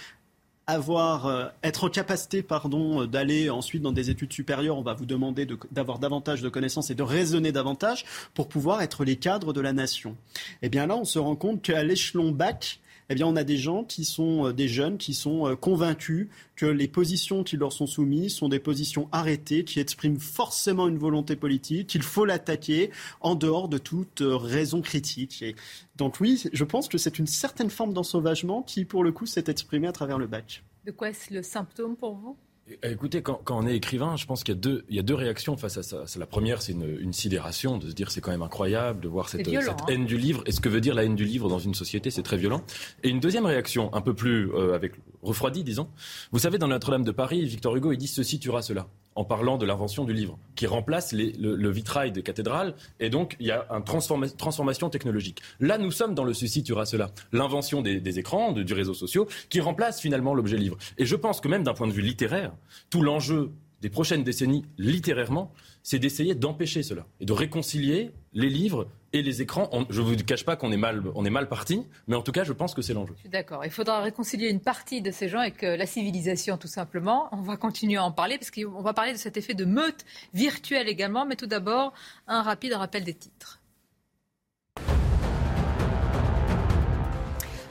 avoir, 0.69 1.25
euh, 1.25 1.45
être 1.63 1.85
en 1.85 1.89
capacité 1.89 2.43
pardon, 2.43 3.05
d'aller 3.05 3.49
ensuite 3.49 3.81
dans 3.81 3.91
des 3.91 4.09
études 4.09 4.31
supérieures, 4.31 4.77
on 4.77 4.83
va 4.83 4.93
vous 4.93 5.05
demander 5.05 5.47
d'avoir 5.71 5.99
davantage 5.99 6.41
de 6.41 6.49
connaissances 6.49 6.91
et 6.91 6.95
de 6.95 7.03
raisonner 7.03 7.51
davantage 7.51 8.05
pour 8.33 8.47
pouvoir 8.47 8.81
être 8.81 9.03
les 9.03 9.15
cadres 9.15 9.51
de 9.51 9.61
la 9.61 9.73
nation. 9.73 10.15
Eh 10.61 10.69
bien 10.69 10.85
là, 10.85 10.95
on 10.95 11.05
se 11.05 11.17
rend 11.17 11.35
compte 11.35 11.61
qu'à 11.63 11.83
l'échelon 11.83 12.31
bac, 12.31 12.79
eh 13.09 13.15
bien, 13.15 13.25
on 13.25 13.35
a 13.35 13.43
des 13.43 13.57
gens 13.57 13.83
qui 13.83 14.05
sont 14.05 14.47
euh, 14.47 14.53
des 14.53 14.67
jeunes 14.67 14.97
qui 14.97 15.15
sont 15.15 15.47
euh, 15.47 15.55
convaincus 15.55 16.27
que 16.55 16.67
les 16.67 16.87
positions 16.87 17.43
qui 17.43 17.57
leur 17.57 17.73
sont 17.73 17.87
soumises 17.87 18.35
sont 18.35 18.49
des 18.49 18.59
positions 18.59 19.09
arrêtées, 19.11 19.63
qui 19.63 19.79
expriment 19.79 20.19
forcément 20.19 20.87
une 20.87 20.99
volonté 20.99 21.35
politique, 21.35 21.87
qu'il 21.87 22.03
faut 22.03 22.25
l'attaquer 22.25 22.91
en 23.21 23.33
dehors 23.33 23.67
de 23.67 23.79
toute 23.79 24.21
euh, 24.21 24.37
raison 24.37 24.81
critique. 24.81 25.41
Et 25.41 25.55
donc 25.95 26.19
oui, 26.19 26.43
je 26.53 26.63
pense 26.63 26.87
que 26.87 26.99
c'est 26.99 27.17
une 27.17 27.27
certaine 27.27 27.71
forme 27.71 27.93
d'ensauvagement 27.93 28.61
qui, 28.61 28.85
pour 28.85 29.03
le 29.03 29.11
coup, 29.11 29.25
s'est 29.25 29.45
exprimée 29.47 29.87
à 29.87 29.91
travers 29.91 30.19
le 30.19 30.27
bac. 30.27 30.63
De 30.85 30.91
quoi 30.91 31.09
est-ce 31.09 31.33
le 31.33 31.41
symptôme 31.41 31.95
pour 31.95 32.15
vous? 32.15 32.37
Écoutez, 32.83 33.21
quand, 33.21 33.41
on 33.49 33.67
est 33.67 33.75
écrivain, 33.75 34.15
je 34.15 34.25
pense 34.25 34.43
qu'il 34.43 34.55
y 34.55 34.57
a 34.57 34.61
deux, 34.61 34.85
il 34.89 34.95
y 34.95 34.99
a 34.99 35.01
deux 35.01 35.15
réactions 35.15 35.57
face 35.57 35.77
à 35.77 35.83
ça. 35.83 36.03
La 36.17 36.25
première, 36.25 36.61
c'est 36.61 36.73
une, 36.73 37.13
sidération, 37.13 37.77
de 37.77 37.89
se 37.89 37.93
dire 37.93 38.11
c'est 38.11 38.21
quand 38.21 38.31
même 38.31 38.41
incroyable 38.41 39.01
de 39.01 39.07
voir 39.07 39.29
cette, 39.29 39.47
hein. 39.47 39.75
haine 39.87 40.05
du 40.05 40.17
livre. 40.17 40.43
Et 40.45 40.51
ce 40.51 40.61
que 40.61 40.69
veut 40.69 40.81
dire 40.81 40.93
la 40.95 41.03
haine 41.03 41.15
du 41.15 41.25
livre 41.25 41.49
dans 41.49 41.59
une 41.59 41.73
société, 41.73 42.11
c'est 42.11 42.23
très 42.23 42.37
violent. 42.37 42.63
Et 43.03 43.09
une 43.09 43.19
deuxième 43.19 43.45
réaction, 43.45 43.93
un 43.93 44.01
peu 44.01 44.13
plus 44.13 44.51
euh, 44.53 44.73
avec 44.73 44.93
refroidi, 45.21 45.63
disons. 45.63 45.89
Vous 46.31 46.39
savez, 46.39 46.57
dans 46.57 46.67
Notre-Dame 46.67 47.03
de 47.03 47.11
Paris, 47.11 47.45
Victor 47.45 47.75
Hugo, 47.75 47.91
il 47.91 47.97
dit 47.97 48.07
ceci 48.07 48.39
tuera 48.39 48.61
cela 48.61 48.87
en 49.19 49.25
parlant 49.25 49.57
de 49.57 49.65
l'invention 49.65 50.05
du 50.05 50.13
livre, 50.13 50.39
qui 50.55 50.65
remplace 50.65 51.11
le, 51.11 51.69
vitrail 51.69 52.13
des 52.13 52.23
cathédrales, 52.23 52.73
et 53.01 53.09
donc 53.09 53.35
il 53.41 53.47
y 53.47 53.51
a 53.51 53.67
une 53.69 53.83
transformation 53.83 54.89
technologique. 54.89 55.41
Là, 55.59 55.77
nous 55.77 55.91
sommes 55.91 56.15
dans 56.15 56.23
le 56.23 56.33
ceci 56.33 56.63
tuera 56.63 56.85
cela, 56.85 57.11
l'invention 57.33 57.81
des, 57.81 58.17
écrans, 58.17 58.53
du 58.53 58.73
réseau 58.73 58.93
social, 58.93 59.25
qui 59.49 59.59
remplace 59.59 59.99
finalement 59.99 60.33
l'objet 60.33 60.55
livre. 60.55 60.77
Et 60.97 61.05
je 61.05 61.17
pense 61.17 61.41
que 61.41 61.49
même 61.49 61.63
d'un 61.63 61.73
point 61.73 61.87
de 61.87 61.91
vue 61.91 62.01
littéraire, 62.01 62.53
tout 62.89 63.01
l'enjeu 63.01 63.51
des 63.81 63.89
prochaines 63.89 64.23
décennies, 64.23 64.63
littérairement, 64.77 65.51
c'est 65.83 65.99
d'essayer 65.99 66.33
d'empêcher 66.33 66.81
cela 66.81 67.05
et 67.19 67.25
de 67.25 67.33
réconcilier 67.33 68.11
les 68.31 68.49
livres 68.49 68.87
et 69.13 69.21
les 69.21 69.41
écrans. 69.41 69.69
je 69.89 70.01
ne 70.01 70.05
vous 70.05 70.15
cache 70.17 70.45
pas 70.45 70.55
qu'on 70.55 70.71
est 70.71 70.77
mal, 70.77 71.03
est 71.25 71.29
mal 71.29 71.47
parti, 71.47 71.85
mais 72.07 72.15
en 72.15 72.21
tout 72.21 72.31
cas, 72.31 72.43
je 72.43 72.53
pense 72.53 72.73
que 72.73 72.81
c'est 72.81 72.93
l'enjeu. 72.93 73.13
Je 73.15 73.21
suis 73.21 73.29
d'accord. 73.29 73.65
Il 73.65 73.71
faudra 73.71 74.01
réconcilier 74.01 74.49
une 74.49 74.59
partie 74.59 75.01
de 75.01 75.11
ces 75.11 75.29
gens 75.29 75.39
avec 75.39 75.63
euh, 75.63 75.77
la 75.77 75.85
civilisation, 75.85 76.57
tout 76.57 76.67
simplement. 76.67 77.29
On 77.31 77.41
va 77.41 77.57
continuer 77.57 77.97
à 77.97 78.03
en 78.03 78.11
parler 78.11 78.37
parce 78.37 78.51
qu'on 78.51 78.81
va 78.81 78.93
parler 78.93 79.13
de 79.13 79.17
cet 79.17 79.37
effet 79.37 79.53
de 79.53 79.65
meute 79.65 80.05
virtuelle 80.33 80.87
également. 80.87 81.25
Mais 81.25 81.35
tout 81.35 81.47
d'abord, 81.47 81.93
un 82.27 82.41
rapide 82.41 82.73
rappel 82.73 83.03
des 83.03 83.13
titres. 83.13 83.58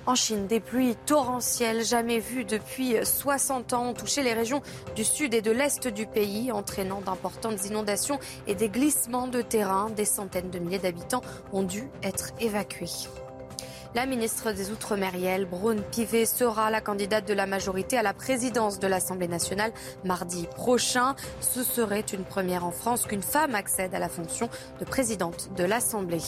En 0.08 0.14
Chine, 0.14 0.46
des 0.46 0.58
pluies 0.58 0.96
torrentielles 1.04 1.84
jamais 1.84 2.18
vues 2.18 2.46
depuis 2.46 2.96
60 3.04 3.74
ans 3.74 3.88
ont 3.88 3.92
touché 3.92 4.22
les 4.22 4.32
régions 4.32 4.62
du 4.96 5.04
sud 5.04 5.34
et 5.34 5.42
de 5.42 5.50
l'est 5.50 5.86
du 5.86 6.06
pays, 6.06 6.50
entraînant 6.50 7.02
d'importantes 7.02 7.66
inondations 7.66 8.18
et 8.46 8.54
des 8.54 8.70
glissements 8.70 9.26
de 9.26 9.42
terrain. 9.42 9.90
Des 9.90 10.06
centaines 10.06 10.48
de 10.48 10.60
milliers 10.60 10.78
d'habitants 10.78 11.20
ont 11.52 11.62
dû 11.62 11.90
être 12.02 12.30
évacués. 12.40 12.88
La 13.94 14.06
ministre 14.06 14.52
des 14.52 14.70
Outre-mer, 14.70 15.14
Yael 15.14 15.44
Braun-Pivet, 15.44 16.24
sera 16.24 16.70
la 16.70 16.80
candidate 16.80 17.28
de 17.28 17.34
la 17.34 17.44
majorité 17.44 17.98
à 17.98 18.02
la 18.02 18.14
présidence 18.14 18.78
de 18.78 18.86
l'Assemblée 18.86 19.28
nationale 19.28 19.72
mardi 20.04 20.46
prochain. 20.56 21.16
Ce 21.42 21.62
serait 21.62 22.00
une 22.00 22.24
première 22.24 22.64
en 22.64 22.70
France 22.70 23.04
qu'une 23.04 23.22
femme 23.22 23.54
accède 23.54 23.94
à 23.94 23.98
la 23.98 24.08
fonction 24.08 24.48
de 24.80 24.86
présidente 24.86 25.50
de 25.54 25.64
l'Assemblée. 25.64 26.22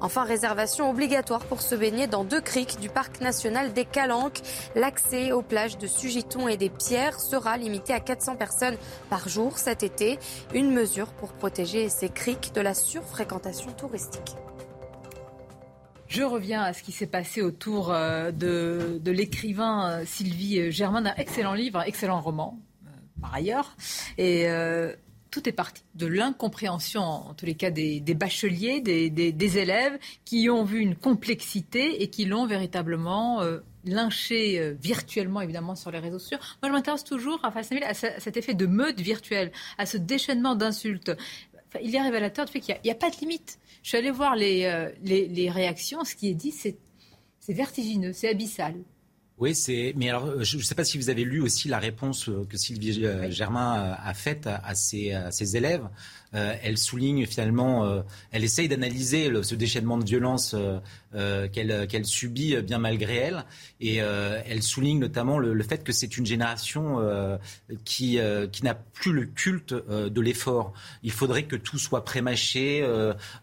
Enfin, 0.00 0.24
réservation 0.24 0.88
obligatoire 0.90 1.44
pour 1.44 1.60
se 1.60 1.74
baigner 1.74 2.06
dans 2.06 2.24
deux 2.24 2.40
criques 2.40 2.78
du 2.80 2.88
parc 2.88 3.20
national 3.20 3.72
des 3.72 3.84
Calanques. 3.84 4.40
L'accès 4.76 5.32
aux 5.32 5.42
plages 5.42 5.76
de 5.76 5.86
Sugiton 5.86 6.46
et 6.46 6.56
des 6.56 6.70
Pierres 6.70 7.18
sera 7.18 7.56
limité 7.56 7.92
à 7.92 8.00
400 8.00 8.36
personnes 8.36 8.76
par 9.10 9.28
jour 9.28 9.58
cet 9.58 9.82
été. 9.82 10.18
Une 10.54 10.70
mesure 10.70 11.08
pour 11.08 11.32
protéger 11.32 11.88
ces 11.88 12.08
criques 12.08 12.52
de 12.54 12.60
la 12.60 12.74
surfréquentation 12.74 13.72
touristique. 13.72 14.36
Je 16.06 16.22
reviens 16.22 16.62
à 16.62 16.72
ce 16.72 16.82
qui 16.82 16.92
s'est 16.92 17.06
passé 17.06 17.42
autour 17.42 17.92
euh, 17.92 18.30
de, 18.32 19.00
l'écrivain 19.04 19.90
euh, 19.90 20.04
Sylvie 20.06 20.72
Germain, 20.72 21.02
d'un 21.02 21.14
excellent 21.16 21.52
livre, 21.52 21.80
un 21.80 21.84
excellent 21.84 22.20
roman, 22.20 22.58
euh, 22.86 22.88
par 23.20 23.34
ailleurs. 23.34 23.76
Tout 25.30 25.48
est 25.48 25.52
parti 25.52 25.82
de 25.94 26.06
l'incompréhension, 26.06 27.02
en 27.02 27.34
tous 27.34 27.46
les 27.46 27.54
cas 27.54 27.70
des, 27.70 28.00
bacheliers, 28.14 28.80
des, 28.80 29.58
élèves, 29.58 29.98
qui 30.24 30.48
ont 30.50 30.64
vu 30.64 30.80
une 30.80 30.96
complexité 30.96 32.02
et 32.02 32.08
qui 32.08 32.24
l'ont 32.24 32.46
véritablement 32.46 33.42
euh, 33.42 33.60
lynché 33.84 34.58
euh, 34.58 34.74
virtuellement, 34.80 35.40
évidemment, 35.40 35.74
sur 35.74 35.90
les 35.90 35.98
réseaux 35.98 36.18
sociaux. 36.18 36.38
Moi, 36.62 36.70
je 36.70 36.74
m'intéresse 36.74 37.04
toujours 37.04 37.40
à, 37.44 37.62
cet 37.62 38.36
effet 38.36 38.54
de 38.54 38.66
meute 38.66 39.00
virtuelle, 39.00 39.52
à 39.76 39.86
ce 39.86 39.96
déchaînement 39.96 40.54
d'insultes. 40.54 41.12
il 41.82 41.94
est 41.94 42.02
révélateur 42.02 42.46
du 42.46 42.52
fait 42.52 42.60
qu'il 42.60 42.78
n'y 42.84 42.90
a, 42.90 42.94
pas 42.94 43.10
de 43.10 43.16
limite. 43.16 43.58
Je 43.82 43.90
suis 43.90 43.98
allée 43.98 44.10
voir 44.10 44.36
les, 44.36 44.92
les 45.02 45.50
réactions. 45.50 46.04
Ce 46.04 46.14
qui 46.14 46.28
est 46.28 46.34
dit, 46.34 46.52
c'est 46.52 46.76
vertigineux, 47.48 48.12
c'est 48.12 48.28
abyssal. 48.28 48.74
Oui, 49.38 49.54
c'est. 49.54 49.92
Mais 49.96 50.08
alors, 50.08 50.42
je 50.42 50.56
ne 50.56 50.62
sais 50.62 50.74
pas 50.74 50.84
si 50.84 50.98
vous 50.98 51.10
avez 51.10 51.24
lu 51.24 51.40
aussi 51.40 51.68
la 51.68 51.78
réponse 51.78 52.30
que 52.48 52.56
Sylvie 52.56 53.04
Germain 53.30 53.96
a 54.02 54.14
faite 54.14 54.46
à, 54.46 54.74
ses, 54.74 55.12
à 55.12 55.30
ses 55.30 55.56
élèves. 55.56 55.88
Euh, 56.34 56.54
elle 56.62 56.76
souligne 56.76 57.26
finalement, 57.26 57.84
euh, 57.84 58.02
elle 58.32 58.44
essaye 58.44 58.68
d'analyser 58.68 59.30
ce 59.42 59.54
déchaînement 59.54 59.96
de 59.98 60.04
violence 60.04 60.54
euh, 61.14 61.48
qu'elle 61.48 62.04
subit 62.04 62.56
bien 62.62 62.78
malgré 62.78 63.16
elle. 63.16 63.44
Et 63.80 63.96
elle 63.96 64.62
souligne 64.62 64.98
notamment 64.98 65.38
le, 65.38 65.62
fait 65.62 65.84
que 65.84 65.92
c'est 65.92 66.16
une 66.16 66.26
génération 66.26 66.98
qui, 67.84 68.18
qui 68.52 68.64
n'a 68.64 68.74
plus 68.74 69.12
le 69.12 69.24
culte 69.24 69.72
de 69.72 70.20
l'effort. 70.20 70.72
Il 71.02 71.12
faudrait 71.12 71.44
que 71.44 71.56
tout 71.56 71.78
soit 71.78 72.04
prémâché. 72.04 72.78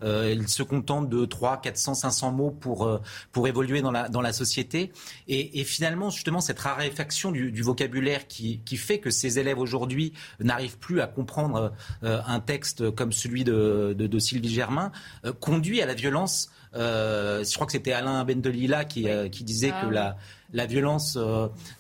elle 0.01 0.47
se 0.47 0.63
contente 0.63 1.09
de 1.09 1.25
3, 1.25 1.61
400, 1.61 1.95
500 1.95 2.31
mots 2.31 2.51
pour, 2.51 2.99
pour 3.31 3.47
évoluer 3.47 3.81
dans 3.81 3.91
la, 3.91 4.09
dans 4.09 4.21
la 4.21 4.33
société. 4.33 4.91
Et, 5.27 5.63
finalement, 5.63 6.09
justement, 6.09 6.41
cette 6.41 6.59
raréfaction 6.59 7.31
du, 7.31 7.51
du 7.51 7.61
vocabulaire 7.61 8.27
qui, 8.27 8.59
qui, 8.65 8.77
fait 8.77 8.99
que 8.99 9.09
ces 9.09 9.39
élèves 9.39 9.59
aujourd'hui 9.59 10.13
n'arrivent 10.39 10.77
plus 10.77 11.01
à 11.01 11.07
comprendre 11.07 11.73
un 12.01 12.39
texte 12.39 12.74
comme 12.95 13.11
celui 13.11 13.43
de, 13.43 14.19
Sylvie 14.19 14.53
Germain 14.53 14.91
euh, 15.26 15.34
conduit 15.34 15.82
à 15.82 15.86
la 15.86 15.93
violence. 15.93 16.49
Euh, 16.76 17.43
je 17.43 17.53
crois 17.53 17.65
que 17.65 17.71
c'était 17.71 17.93
Alain 17.93 18.23
Bendelila 18.26 18.86
qui, 18.86 19.09
euh, 19.09 19.30
qui 19.30 19.43
disait 19.43 19.71
ah 19.73 19.86
que 19.86 19.93
la, 19.93 20.17
la 20.53 20.65
violence 20.65 21.17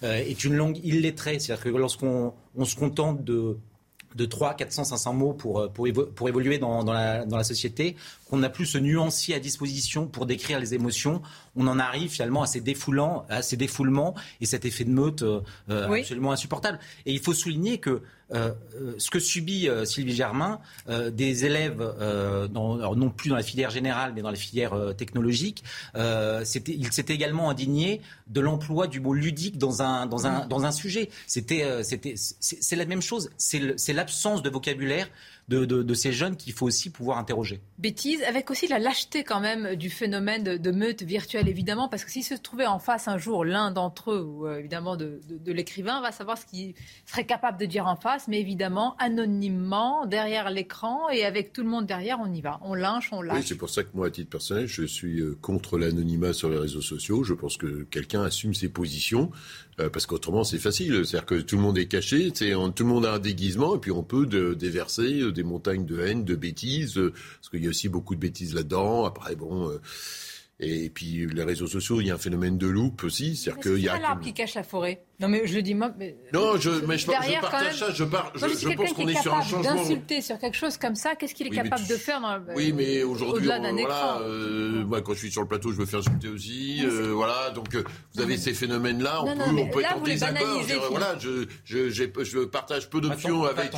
est 0.01 0.43
une 0.43 0.55
langue 0.55 0.79
illettrée. 0.83 1.39
C'est-à-dire 1.39 1.63
que 1.63 1.69
lorsqu'on 1.69 2.33
on 2.55 2.65
se 2.65 2.75
contente 2.75 3.23
de 3.23 3.57
de 4.15 4.23
3, 4.23 4.53
400, 4.53 4.85
500 4.85 5.13
mots 5.13 5.33
pour, 5.33 5.69
pour, 5.73 5.87
pour 6.15 6.29
évoluer 6.29 6.57
dans, 6.57 6.85
dans, 6.85 6.93
la, 6.93 7.25
dans 7.25 7.35
la 7.35 7.43
société, 7.43 7.97
qu'on 8.29 8.37
n'a 8.37 8.49
plus 8.49 8.65
ce 8.65 8.77
nuancier 8.77 9.35
à 9.35 9.39
disposition 9.39 10.07
pour 10.07 10.25
décrire 10.25 10.59
les 10.59 10.73
émotions, 10.73 11.21
on 11.55 11.67
en 11.67 11.79
arrive 11.79 12.09
finalement 12.09 12.41
à 12.41 12.47
ces, 12.47 12.61
défoulants, 12.61 13.25
à 13.29 13.41
ces 13.41 13.57
défoulements 13.57 14.15
et 14.41 14.45
cet 14.45 14.65
effet 14.65 14.83
de 14.83 14.89
meute 14.89 15.23
absolument 15.69 16.31
insupportable. 16.31 16.79
Et 17.05 17.13
il 17.13 17.19
faut 17.19 17.33
souligner 17.33 17.77
que 17.77 18.01
euh, 18.33 18.51
euh, 18.75 18.95
ce 18.97 19.11
que 19.11 19.19
subit 19.19 19.69
euh, 19.69 19.85
Sylvie 19.85 20.15
Germain, 20.15 20.59
des 21.11 21.45
élèves, 21.45 21.81
non 22.51 23.09
plus 23.09 23.29
dans 23.29 23.35
la 23.35 23.43
filière 23.43 23.69
générale, 23.69 24.13
mais 24.15 24.21
dans 24.21 24.31
la 24.31 24.35
filière 24.35 24.73
technologique, 24.97 25.63
il 25.95 26.91
s'était 26.91 27.13
également 27.13 27.49
indigné 27.49 28.01
de 28.27 28.41
l'emploi 28.41 28.87
du 28.87 28.99
mot 28.99 29.13
ludique 29.13 29.57
dans 29.57 29.81
un, 29.81 30.05
dans 30.05 30.27
un, 30.27 30.45
dans 30.47 30.65
un 30.65 30.71
sujet. 30.71 31.09
C'était, 31.27 31.83
c'était, 31.83 32.15
c'est 32.17 32.75
la 32.75 32.85
même 32.85 33.01
chose. 33.01 33.29
C'est 33.37 33.93
l'absence 33.93 34.41
de 34.41 34.49
vocabulaire 34.49 35.07
de, 35.47 35.93
ces 35.93 36.11
jeunes 36.11 36.35
qu'il 36.35 36.53
faut 36.53 36.65
aussi 36.65 36.89
pouvoir 36.89 37.17
interroger. 37.17 37.61
Bêtise, 37.77 38.23
avec 38.23 38.49
aussi 38.49 38.67
la 38.67 38.79
lâcheté 38.79 39.23
quand 39.23 39.39
même 39.39 39.75
du 39.75 39.89
phénomène 39.89 40.43
de, 40.43 40.71
meute 40.71 41.03
virtuelle, 41.03 41.47
évidemment, 41.47 41.87
parce 41.87 42.03
que 42.03 42.11
s'il 42.11 42.23
se 42.23 42.33
trouvait 42.33 42.65
en 42.65 42.79
face 42.79 43.07
un 43.07 43.17
jour 43.17 43.45
l'un 43.45 43.71
d'entre 43.71 44.11
eux, 44.11 44.23
ou 44.23 44.47
euh, 44.47 44.57
évidemment 44.57 44.97
de, 44.97 45.19
l'écrivain, 45.45 46.01
va 46.01 46.11
savoir 46.11 46.37
ce 46.37 46.45
qu'il 46.45 46.73
serait 47.05 47.25
capable 47.25 47.59
de 47.59 47.65
dire 47.65 47.85
en 47.85 47.95
face, 47.95 48.27
mais 48.27 48.39
évidemment, 48.39 48.95
anonymement, 48.97 50.05
derrière 50.05 50.49
l'écran, 50.49 51.09
et 51.09 51.23
avec 51.23 51.53
tout 51.53 51.61
le 51.61 51.69
monde 51.69 51.85
derrière, 51.85 52.19
on 52.19 52.33
y 52.33 52.41
va. 52.41 52.59
On 52.63 52.73
lynche, 52.73 53.09
on 53.11 53.21
lâche. 53.21 53.37
Oui, 53.37 53.43
c'est 53.45 53.55
pour 53.55 53.69
ça 53.69 53.83
que 53.83 53.89
moi, 53.93 54.07
à 54.07 54.09
titre 54.09 54.29
personnel, 54.29 54.67
je 54.67 54.83
suis 54.83 55.21
euh, 55.21 55.37
contre 55.41 55.77
l'anonymat 55.77 56.33
sur 56.33 56.49
les 56.49 56.57
réseaux 56.57 56.81
sociaux. 56.81 57.23
Je 57.23 57.33
pense 57.33 57.57
que 57.57 57.83
quelqu'un 57.83 58.23
assume 58.23 58.53
ses 58.53 58.69
positions. 58.69 59.31
Euh, 59.81 59.89
parce 59.89 60.05
qu'autrement 60.05 60.45
c'est 60.45 60.57
facile. 60.57 61.05
C'est-à-dire 61.05 61.25
que 61.25 61.35
tout 61.35 61.57
le 61.57 61.61
monde 61.61 61.77
est 61.77 61.87
caché, 61.87 62.31
tout 62.31 62.43
le 62.45 62.85
monde 62.85 63.05
a 63.05 63.13
un 63.15 63.19
déguisement, 63.19 63.75
et 63.75 63.79
puis 63.79 63.91
on 63.91 64.03
peut 64.03 64.25
déverser 64.55 65.21
des 65.35 65.43
montagnes 65.43 65.85
de 65.85 65.99
haine, 65.99 66.23
de 66.23 66.35
bêtises, 66.35 66.97
euh, 66.97 67.13
parce 67.35 67.49
qu'il 67.49 67.63
y 67.63 67.67
a 67.67 67.69
aussi 67.69 67.89
beaucoup 67.89 68.15
de 68.15 68.19
bêtises 68.19 68.55
là-dedans. 68.55 69.05
Après, 69.05 69.35
bon. 69.35 69.71
et 70.59 70.89
puis 70.89 71.27
les 71.27 71.43
réseaux 71.43 71.67
sociaux, 71.67 72.01
il 72.01 72.07
y 72.07 72.11
a 72.11 72.15
un 72.15 72.17
phénomène 72.17 72.57
de 72.57 72.67
loupe 72.67 73.03
aussi, 73.03 73.35
c'est-à-dire 73.35 73.61
qu'il 73.61 73.83
y 73.83 73.89
a. 73.89 73.99
l'arbre 73.99 74.23
qui 74.23 74.33
cache 74.33 74.55
la 74.55 74.63
forêt. 74.63 75.03
Non, 75.19 75.29
mais 75.29 75.47
je 75.47 75.55
le 75.55 75.61
dis 75.61 75.73
moi. 75.73 75.91
Mais... 75.97 76.17
Non, 76.33 76.57
je, 76.57 76.69
mais 76.85 76.97
je, 76.97 77.05
je 77.05 77.41
partage 77.41 77.79
ça. 77.79 77.91
Je, 77.91 78.03
par, 78.03 78.31
je, 78.35 78.47
je 78.47 78.75
pense 78.75 78.93
qu'on 78.93 79.07
est, 79.07 79.21
sur 79.21 79.33
un 79.33 79.41
changement. 79.41 79.75
D'insulter 79.75 80.21
sur 80.21 80.37
quelque 80.37 80.57
chose 80.57 80.77
comme 80.77 80.95
ça, 80.95 81.15
qu'est-ce 81.15 81.33
qu'il 81.33 81.47
est 81.47 81.51
capable 81.51 81.87
de 81.87 81.95
faire 81.95 82.19
dans, 82.19 82.37
Oui, 82.55 82.73
mais 82.73 83.03
aujourd'hui, 83.03 83.45
voilà, 83.45 84.19
euh, 84.21 84.83
moi, 84.85 85.01
quand 85.01 85.13
je 85.13 85.19
suis 85.19 85.31
sur 85.31 85.41
le 85.41 85.47
plateau, 85.47 85.71
je 85.71 85.79
me 85.79 85.85
fais 85.85 85.97
insulter 85.97 86.27
aussi. 86.27 86.85
Euh, 86.85 87.13
voilà, 87.13 87.49
donc 87.51 87.75
euh, 87.75 87.83
vous 88.13 88.21
avez 88.21 88.35
ces 88.35 88.53
phénomènes-là. 88.53 89.23
On, 89.23 89.37
peut, 89.37 89.43
on 89.61 89.67
peut 89.69 89.81
être 89.81 89.97
en 89.97 90.01
désaccord. 90.01 90.61
Voilà, 90.89 91.15
je, 91.19 91.45
je, 91.63 91.89
je, 91.89 92.39
partage 92.39 92.89
peu 92.89 92.99
d'options 92.99 93.45
avec 93.45 93.71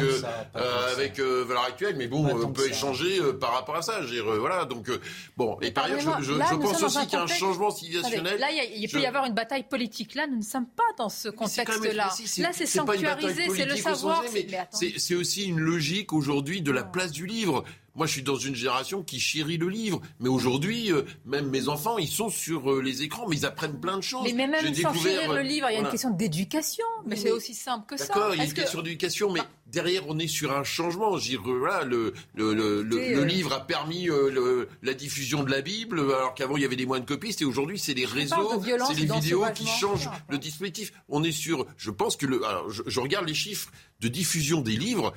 avec 0.56 1.20
Valeur 1.20 1.66
Actuelle, 1.66 1.96
mais 1.98 2.08
bon, 2.08 2.28
on 2.44 2.52
peut 2.52 2.68
échanger 2.68 3.20
par 3.40 3.54
rapport 3.54 3.76
à 3.76 3.82
ça. 3.84 4.00
Voilà, 4.40 4.66
donc 4.66 4.90
bon. 5.36 5.58
Et 5.62 5.70
par 5.72 5.86
ailleurs, 5.86 6.22
je 6.22 6.34
pense 6.34 6.82
aussi 6.82 7.06
qu'il 7.06 7.14
y 7.14 7.22
a 7.22 7.24
un 7.24 7.28
changement 7.28 7.70
civilisationnel. 7.70 8.40
Là, 8.40 8.48
il 8.76 8.90
peut 8.90 9.02
y 9.02 9.06
avoir 9.06 9.26
une 9.26 9.36
bataille 9.36 9.68
politique. 9.68 10.16
Là, 10.16 10.26
nous 10.26 10.38
ne 10.38 10.42
sommes 10.42 10.68
pas 10.68 10.84
dans 10.98 11.10
ce 11.28 11.36
contexte-là. 11.36 12.10
Là, 12.40 12.50
c'est 12.54 12.66
sanctuarisé, 12.66 13.48
c'est 13.56 13.66
le 13.66 13.76
savoir. 13.76 14.24
C'est 14.72 15.16
aussi 15.16 15.46
une 15.46 15.60
logique 15.60 16.14
aujourd'hui 16.14 16.62
de 16.62 16.72
la 16.72 16.84
place 16.84 17.12
du 17.12 17.26
livre. 17.26 17.64
Moi, 17.96 18.06
je 18.06 18.12
suis 18.12 18.22
dans 18.22 18.36
une 18.36 18.54
génération 18.54 19.02
qui 19.02 19.20
chérit 19.20 19.58
le 19.58 19.70
livre. 19.70 20.02
Mais 20.20 20.30
aujourd'hui, 20.30 20.92
euh, 20.92 21.02
même 21.26 21.50
mes 21.50 21.68
enfants, 21.68 21.98
ils 21.98 22.08
sont 22.08 22.30
sur 22.30 22.72
euh, 22.72 22.80
les 22.80 23.02
écrans, 23.02 23.28
mais 23.28 23.38
ils 23.38 23.46
apprennent 23.46 23.80
plein 23.80 23.98
de 23.98 24.04
choses. 24.04 24.32
Mais 24.36 24.46
même 24.46 24.72
sans 24.76 24.94
chérir 24.94 25.34
le 25.34 25.42
livre, 25.42 25.68
il 25.72 25.74
y 25.74 25.78
a 25.78 25.80
une 25.80 25.90
question 25.90 26.12
d'éducation. 26.12 26.86
Mais, 27.08 27.16
c'est 27.16 27.32
aussi 27.32 27.56
simple 27.56 27.88
que 27.88 27.98
ça. 27.98 28.14
D'accord, 28.14 28.36
il 28.36 28.38
y 28.38 28.42
a 28.42 28.46
une 28.46 28.54
question 28.54 28.84
d'éducation, 28.84 29.32
mais 29.32 29.42
derrière, 29.72 30.04
on 30.08 30.18
est 30.20 30.28
sur 30.28 30.56
un 30.56 30.64
changement. 30.64 31.18
Je 31.18 31.38
voilà, 31.38 31.84
le, 31.84 32.14
le, 32.36 32.54
le, 32.54 32.82
le, 32.84 33.24
livre 33.24 33.54
a 33.54 33.66
permis 33.66 34.10
euh, 34.10 34.66
la 34.82 34.94
diffusion 34.94 35.44
de 35.44 35.52
la 35.52 35.62
Bible, 35.62 36.00
alors 36.00 36.34
qu'avant, 36.34 36.58
il 36.58 36.64
y 36.64 36.66
avait 36.66 36.76
des 36.76 36.86
de 36.86 37.00
copistes, 37.06 37.42
et 37.42 37.46
aujourd'hui, 37.46 37.78
c'est 37.78 37.94
les 37.94 38.06
réseaux, 38.06 38.62
c'est 38.88 38.94
les 38.94 39.06
vidéos 39.06 39.46
qui 39.54 39.68
changent 39.68 40.10
le 40.30 40.38
dispositif. 40.38 40.94
On 41.10 41.24
est 41.24 41.32
sur... 41.32 41.66
Je 41.78 41.92
pense 41.92 42.16
que... 42.16 42.26
Le, 42.26 42.44
alors, 42.46 42.70
je 42.70 43.00
regarde 43.00 43.28
les 43.28 43.34
chiffres 43.34 43.72
de 44.00 44.08
diffusion 44.08 44.62
des 44.62 44.76
livres 44.76 45.14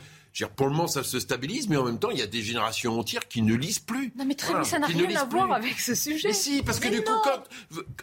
pour 0.56 0.66
le 0.66 0.72
moment, 0.72 0.86
ça 0.86 1.02
se 1.02 1.18
stabilise, 1.18 1.68
mais 1.68 1.76
en 1.76 1.84
même 1.84 1.98
temps, 1.98 2.10
il 2.10 2.18
y 2.18 2.22
a 2.22 2.26
des 2.26 2.42
générations 2.42 2.98
entières 2.98 3.26
qui 3.28 3.42
ne 3.42 3.54
lisent 3.54 3.80
plus. 3.80 4.12
Non, 4.16 4.24
mais 4.24 4.34
très 4.34 4.64
ça 4.64 4.78
n'a 4.78 4.86
rien 4.86 5.16
à 5.16 5.24
voir 5.24 5.52
avec 5.52 5.80
ce 5.80 5.94
sujet. 5.94 6.28
Mais 6.28 6.34
si, 6.34 6.62
parce 6.62 6.78
que 6.78 6.88
du 6.88 7.02
coup, 7.02 7.12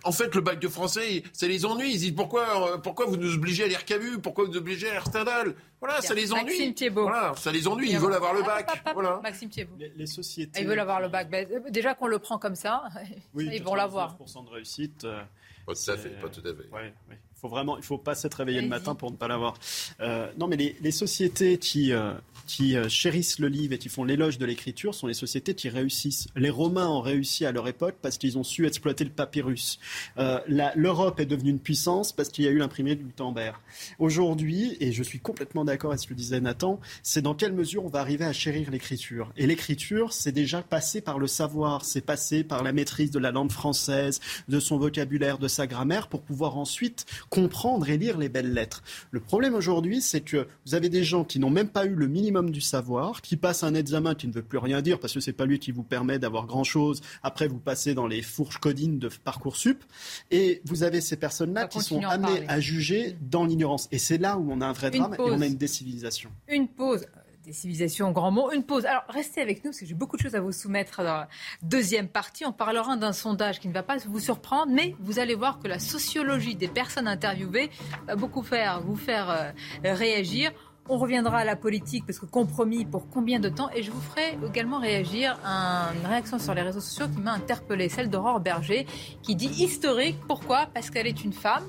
en 0.03 0.11
fait, 0.11 0.35
le 0.35 0.41
bac 0.41 0.59
de 0.59 0.67
français, 0.67 1.23
ça 1.33 1.47
les 1.47 1.65
ennuie. 1.65 1.91
Ils 1.93 1.99
disent 1.99 2.15
pourquoi, 2.15 2.73
euh, 2.73 2.77
pourquoi 2.77 3.05
vous 3.05 3.17
nous 3.17 3.35
obligez 3.35 3.63
à 3.63 3.67
lire 3.67 3.85
Camus? 3.85 4.19
Pourquoi 4.19 4.45
vous 4.45 4.51
nous 4.51 4.57
obligez 4.57 4.89
à 4.89 4.93
lire 4.93 5.05
Stendhal? 5.05 5.55
Voilà, 5.79 6.01
ça 6.01 6.13
les 6.13 6.33
ennuie. 6.33 6.45
Maxime 6.45 6.73
Thiebaud. 6.73 7.03
Voilà, 7.03 7.33
ça 7.37 7.51
les 7.51 7.67
ennuie. 7.67 7.91
Ils 7.91 7.99
veulent 7.99 8.13
avoir 8.13 8.33
le 8.33 8.41
bac. 8.41 8.69
voilà. 8.93 9.19
Maxime 9.23 9.49
Thiebaut. 9.49 9.77
Les, 9.95 10.07
sociétés. 10.07 10.61
Ils 10.61 10.67
veulent 10.67 10.79
avoir 10.79 10.99
le 10.99 11.07
bac. 11.07 11.29
Ben, 11.29 11.47
euh, 11.51 11.69
déjà 11.69 11.93
qu'on 11.93 12.07
le 12.07 12.19
prend 12.19 12.37
comme 12.37 12.55
ça, 12.55 12.83
ils 13.37 13.63
vont 13.63 13.75
l'avoir. 13.75 14.17
de 14.17 14.49
réussite. 14.49 15.05
Euh, 15.05 15.21
pas 15.65 15.73
tout 15.73 15.91
à 15.91 15.97
fait, 15.97 16.09
pas 16.09 16.29
tout 16.29 16.41
à 16.41 16.53
fait. 16.53 16.69
Ouais, 16.71 16.93
faut 17.39 17.47
vraiment, 17.47 17.77
il 17.77 17.83
faut 17.83 17.97
pas 17.97 18.15
s'être 18.15 18.35
réveillé 18.35 18.61
le 18.61 18.67
matin 18.67 18.95
pour 18.95 19.11
ne 19.11 19.15
pas 19.15 19.27
l'avoir. 19.27 19.55
Euh, 19.99 20.31
non, 20.37 20.47
mais 20.47 20.55
les, 20.57 20.75
les 20.81 20.91
sociétés 20.91 21.57
qui, 21.57 21.91
euh, 21.91 22.13
qui 22.47 22.75
euh, 22.75 22.89
chérissent 22.89 23.37
le 23.37 23.49
livre 23.49 23.73
et 23.73 23.77
qui 23.77 23.89
font 23.89 24.03
l'éloge 24.03 24.39
de 24.39 24.45
l'écriture 24.45 24.95
sont 24.95 25.05
les 25.05 25.13
sociétés 25.13 25.53
qui 25.53 25.69
réussissent. 25.69 26.27
Les 26.35 26.49
Romains 26.49 26.87
ont 26.87 27.01
réussi 27.01 27.45
à 27.45 27.51
leur 27.51 27.67
époque 27.67 27.97
parce 28.01 28.17
qu'ils 28.17 28.37
ont 28.37 28.43
su 28.43 28.65
exploiter 28.65 29.03
le 29.03 29.11
papyrus. 29.11 29.79
Euh, 30.17 30.39
L'Europe 30.75 31.19
est 31.19 31.25
devenue 31.25 31.51
une 31.51 31.59
puissance 31.59 32.13
parce 32.13 32.29
qu'il 32.29 32.45
y 32.45 32.47
a 32.47 32.51
eu 32.51 32.57
l'imprimerie 32.57 32.95
de 32.95 33.03
Gutenberg. 33.03 33.57
Aujourd'hui, 33.99 34.77
et 34.79 34.91
je 34.91 35.03
suis 35.03 35.19
complètement 35.19 35.65
d'accord 35.65 35.91
avec 35.91 36.01
ce 36.01 36.07
que 36.07 36.13
disait 36.13 36.39
Nathan, 36.39 36.79
c'est 37.03 37.21
dans 37.21 37.35
quelle 37.35 37.53
mesure 37.53 37.85
on 37.85 37.89
va 37.89 37.99
arriver 37.99 38.25
à 38.25 38.33
chérir 38.33 38.71
l'écriture. 38.71 39.31
Et 39.35 39.45
l'écriture, 39.45 40.13
c'est 40.13 40.31
déjà 40.31 40.61
passé 40.61 41.01
par 41.01 41.19
le 41.19 41.27
savoir, 41.27 41.83
c'est 41.83 42.01
passé 42.01 42.43
par 42.43 42.63
la 42.63 42.71
maîtrise 42.71 43.11
de 43.11 43.19
la 43.19 43.31
langue 43.31 43.51
française, 43.51 44.21
de 44.47 44.59
son 44.59 44.77
vocabulaire, 44.77 45.37
de 45.37 45.49
sa 45.49 45.67
grammaire, 45.67 46.07
pour 46.07 46.21
pouvoir 46.21 46.57
ensuite 46.57 47.05
comprendre 47.29 47.89
et 47.89 47.97
lire 47.97 48.17
les 48.17 48.29
belles 48.29 48.53
lettres. 48.53 48.83
Le 49.11 49.19
problème 49.19 49.53
aujourd'hui, 49.53 50.01
c'est 50.01 50.21
que 50.21 50.47
vous 50.65 50.75
avez 50.75 50.89
des 50.89 51.03
gens 51.03 51.25
qui 51.25 51.39
n'ont 51.39 51.49
même 51.49 51.69
pas 51.69 51.85
eu 51.85 51.93
le 51.93 52.07
minimum 52.07 52.36
du 52.43 52.61
savoir, 52.61 53.21
qui 53.21 53.37
passent 53.37 53.63
un 53.63 53.73
examen 53.73 54.15
qui 54.15 54.27
ne 54.27 54.33
veut 54.33 54.43
plus 54.43 54.57
rien 54.57 54.81
dire 54.81 54.99
parce 54.99 55.13
que 55.13 55.19
c'est 55.19 55.33
pas 55.33 55.45
lui 55.45 55.59
qui 55.59 55.71
vous 55.71 55.83
permet 55.83 56.19
d'avoir 56.19 56.45
grand 56.45 56.63
chose. 56.63 57.01
Après, 57.23 57.47
vous 57.47 57.59
passez 57.59 57.93
dans 57.93 58.07
les 58.07 58.21
fourches 58.21 58.57
codines 58.57 58.99
de 58.99 59.09
Parcoursup. 59.23 59.83
Et 60.31 60.61
vous 60.65 60.83
avez 60.83 61.01
ces 61.01 61.17
personnes-là 61.17 61.67
qui 61.67 61.81
sont 61.81 62.01
amenées 62.03 62.47
à 62.47 62.59
juger 62.59 63.15
dans 63.21 63.45
l'ignorance. 63.45 63.87
Et 63.91 63.97
c'est 63.97 64.17
là 64.17 64.37
où 64.37 64.51
on 64.51 64.61
a 64.61 64.67
un 64.67 64.73
vrai 64.73 64.91
drame 64.91 65.13
et 65.13 65.21
on 65.21 65.41
a 65.41 65.45
une 65.45 65.57
décivilisation. 65.57 66.29
Une 66.47 66.67
pause 66.67 67.05
des 67.47 67.53
civilisations, 67.53 68.11
grand 68.11 68.29
mot. 68.29 68.51
Une 68.51 68.63
pause. 68.63 68.85
Alors, 68.85 69.03
restez 69.07 69.41
avec 69.41 69.63
nous, 69.63 69.71
parce 69.71 69.79
que 69.79 69.85
j'ai 69.85 69.93
beaucoup 69.93 70.17
de 70.17 70.21
choses 70.21 70.35
à 70.35 70.41
vous 70.41 70.51
soumettre 70.51 70.97
dans 70.97 71.13
la 71.13 71.29
deuxième 71.63 72.09
partie. 72.09 72.45
On 72.45 72.51
parlera 72.51 72.97
d'un 72.97 73.13
sondage 73.13 73.61
qui 73.61 73.69
ne 73.69 73.73
va 73.73 73.83
pas 73.83 73.95
vous 74.05 74.19
surprendre, 74.19 74.73
mais 74.73 74.95
vous 74.99 75.17
allez 75.17 75.33
voir 75.33 75.57
que 75.59 75.67
la 75.69 75.79
sociologie 75.79 76.55
des 76.55 76.67
personnes 76.67 77.07
interviewées 77.07 77.69
va 78.05 78.17
beaucoup 78.17 78.43
faire, 78.43 78.81
vous 78.81 78.97
faire 78.97 79.29
euh, 79.29 79.51
réagir. 79.81 80.51
On 80.89 80.97
reviendra 80.97 81.39
à 81.39 81.43
la 81.43 81.57
politique, 81.57 82.05
parce 82.05 82.17
que 82.17 82.25
compromis 82.25 82.85
pour 82.85 83.09
combien 83.09 83.39
de 83.39 83.49
temps 83.49 83.69
Et 83.75 83.83
je 83.83 83.91
vous 83.91 83.99
ferai 83.99 84.37
également 84.47 84.79
réagir 84.79 85.37
à 85.43 85.89
une 85.99 86.05
réaction 86.07 86.39
sur 86.39 86.53
les 86.53 86.61
réseaux 86.61 86.79
sociaux 86.79 87.07
qui 87.13 87.19
m'a 87.19 87.33
interpellée, 87.33 87.89
celle 87.89 88.09
d'Aurore 88.09 88.39
Berger, 88.39 88.87
qui 89.21 89.35
dit 89.35 89.47
historique. 89.47 90.17
Pourquoi? 90.27 90.67
Parce 90.73 90.89
qu'elle 90.89 91.07
est 91.07 91.25
une 91.25 91.33
femme 91.33 91.65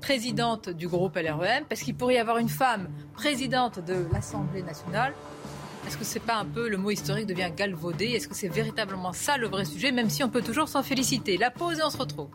présidente 0.00 0.70
du 0.70 0.88
groupe 0.88 1.16
LREM, 1.16 1.64
parce 1.68 1.82
qu'il 1.82 1.94
pourrait 1.94 2.14
y 2.14 2.18
avoir 2.18 2.38
une 2.38 2.48
femme 2.48 2.88
présidente 3.12 3.84
de 3.84 4.06
l'Assemblée 4.12 4.62
nationale. 4.62 5.12
Est-ce 5.86 5.98
que 5.98 6.04
c'est 6.04 6.20
pas 6.20 6.36
un 6.36 6.46
peu 6.46 6.70
le 6.70 6.78
mot 6.78 6.90
historique 6.90 7.26
devient 7.26 7.50
galvaudé? 7.54 8.06
Est-ce 8.06 8.28
que 8.28 8.34
c'est 8.34 8.48
véritablement 8.48 9.12
ça 9.12 9.36
le 9.36 9.48
vrai 9.48 9.66
sujet, 9.66 9.92
même 9.92 10.08
si 10.08 10.24
on 10.24 10.30
peut 10.30 10.42
toujours 10.42 10.68
s'en 10.68 10.82
féliciter? 10.82 11.36
La 11.36 11.50
pause 11.50 11.80
et 11.80 11.82
on 11.84 11.90
se 11.90 11.98
retrouve. 11.98 12.30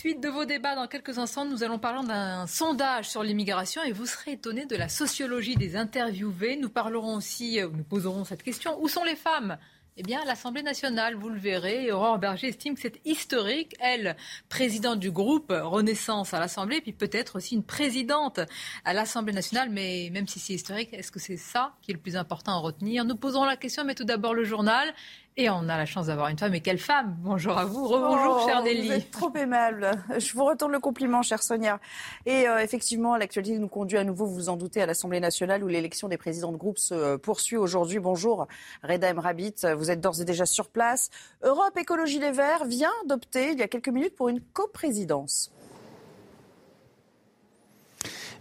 Suite 0.00 0.22
de 0.22 0.30
vos 0.30 0.46
débats 0.46 0.74
dans 0.74 0.86
quelques 0.86 1.18
instants, 1.18 1.44
nous 1.44 1.62
allons 1.62 1.78
parler 1.78 2.08
d'un 2.08 2.46
sondage 2.46 3.10
sur 3.10 3.22
l'immigration 3.22 3.82
et 3.82 3.92
vous 3.92 4.06
serez 4.06 4.32
étonné 4.32 4.64
de 4.64 4.74
la 4.74 4.88
sociologie 4.88 5.56
des 5.56 5.76
interviewés. 5.76 6.56
Nous 6.56 6.70
parlerons 6.70 7.16
aussi, 7.16 7.60
euh, 7.60 7.68
nous 7.70 7.84
poserons 7.84 8.24
cette 8.24 8.42
question 8.42 8.82
où 8.82 8.88
sont 8.88 9.04
les 9.04 9.14
femmes? 9.14 9.58
Eh 9.98 10.02
bien, 10.02 10.24
l'Assemblée 10.24 10.62
nationale, 10.62 11.16
vous 11.16 11.28
le 11.28 11.38
verrez, 11.38 11.92
Aurore 11.92 12.18
Berger 12.18 12.48
estime 12.48 12.76
que 12.76 12.80
c'est 12.80 12.98
historique. 13.04 13.76
Elle, 13.78 14.16
présidente 14.48 15.00
du 15.00 15.10
groupe 15.10 15.52
Renaissance 15.54 16.32
à 16.32 16.40
l'Assemblée, 16.40 16.80
puis 16.80 16.94
peut-être 16.94 17.36
aussi 17.36 17.54
une 17.54 17.62
présidente 17.62 18.40
à 18.86 18.94
l'Assemblée 18.94 19.34
nationale. 19.34 19.68
Mais 19.68 20.08
même 20.14 20.26
si 20.26 20.38
c'est 20.38 20.54
historique, 20.54 20.88
est-ce 20.94 21.12
que 21.12 21.20
c'est 21.20 21.36
ça 21.36 21.74
qui 21.82 21.90
est 21.90 21.94
le 21.94 22.00
plus 22.00 22.16
important 22.16 22.52
à 22.52 22.60
retenir? 22.60 23.04
Nous 23.04 23.16
poserons 23.16 23.44
la 23.44 23.56
question, 23.56 23.84
mais 23.84 23.94
tout 23.94 24.04
d'abord 24.04 24.32
le 24.32 24.44
journal. 24.44 24.94
Et 25.36 25.48
on 25.48 25.68
a 25.68 25.76
la 25.76 25.86
chance 25.86 26.06
d'avoir 26.06 26.28
une 26.28 26.38
femme. 26.38 26.54
Et 26.54 26.60
quelle 26.60 26.78
femme 26.78 27.16
Bonjour 27.20 27.56
à 27.56 27.64
vous. 27.64 27.86
Rebonjour, 27.86 28.40
oh, 28.42 28.46
chère 28.46 28.62
Nelly. 28.62 28.88
Vous 28.88 28.92
êtes 28.92 29.10
trop 29.10 29.32
aimable. 29.36 29.92
Je 30.18 30.32
vous 30.34 30.44
retourne 30.44 30.72
le 30.72 30.80
compliment, 30.80 31.22
chère 31.22 31.42
Sonia. 31.42 31.80
Et 32.26 32.48
euh, 32.48 32.58
effectivement, 32.58 33.16
l'actualité 33.16 33.58
nous 33.58 33.68
conduit 33.68 33.96
à 33.96 34.04
nouveau, 34.04 34.26
vous 34.26 34.34
vous 34.34 34.48
en 34.48 34.56
doutez, 34.56 34.82
à 34.82 34.86
l'Assemblée 34.86 35.20
nationale 35.20 35.62
où 35.62 35.68
l'élection 35.68 36.08
des 36.08 36.16
présidents 36.16 36.52
de 36.52 36.56
groupe 36.56 36.78
se 36.78 36.94
euh, 36.94 37.16
poursuit 37.16 37.56
aujourd'hui. 37.56 38.00
Bonjour, 38.00 38.48
Reda 38.82 39.10
Emrabit. 39.10 39.54
Vous 39.76 39.90
êtes 39.90 40.00
d'ores 40.00 40.20
et 40.20 40.24
déjà 40.24 40.46
sur 40.46 40.68
place. 40.68 41.10
Europe 41.42 41.76
Écologie 41.78 42.18
Les 42.18 42.32
Verts 42.32 42.64
vient 42.64 42.92
d'opter 43.06 43.52
il 43.52 43.58
y 43.58 43.62
a 43.62 43.68
quelques 43.68 43.88
minutes 43.88 44.16
pour 44.16 44.28
une 44.28 44.40
coprésidence. 44.40 45.52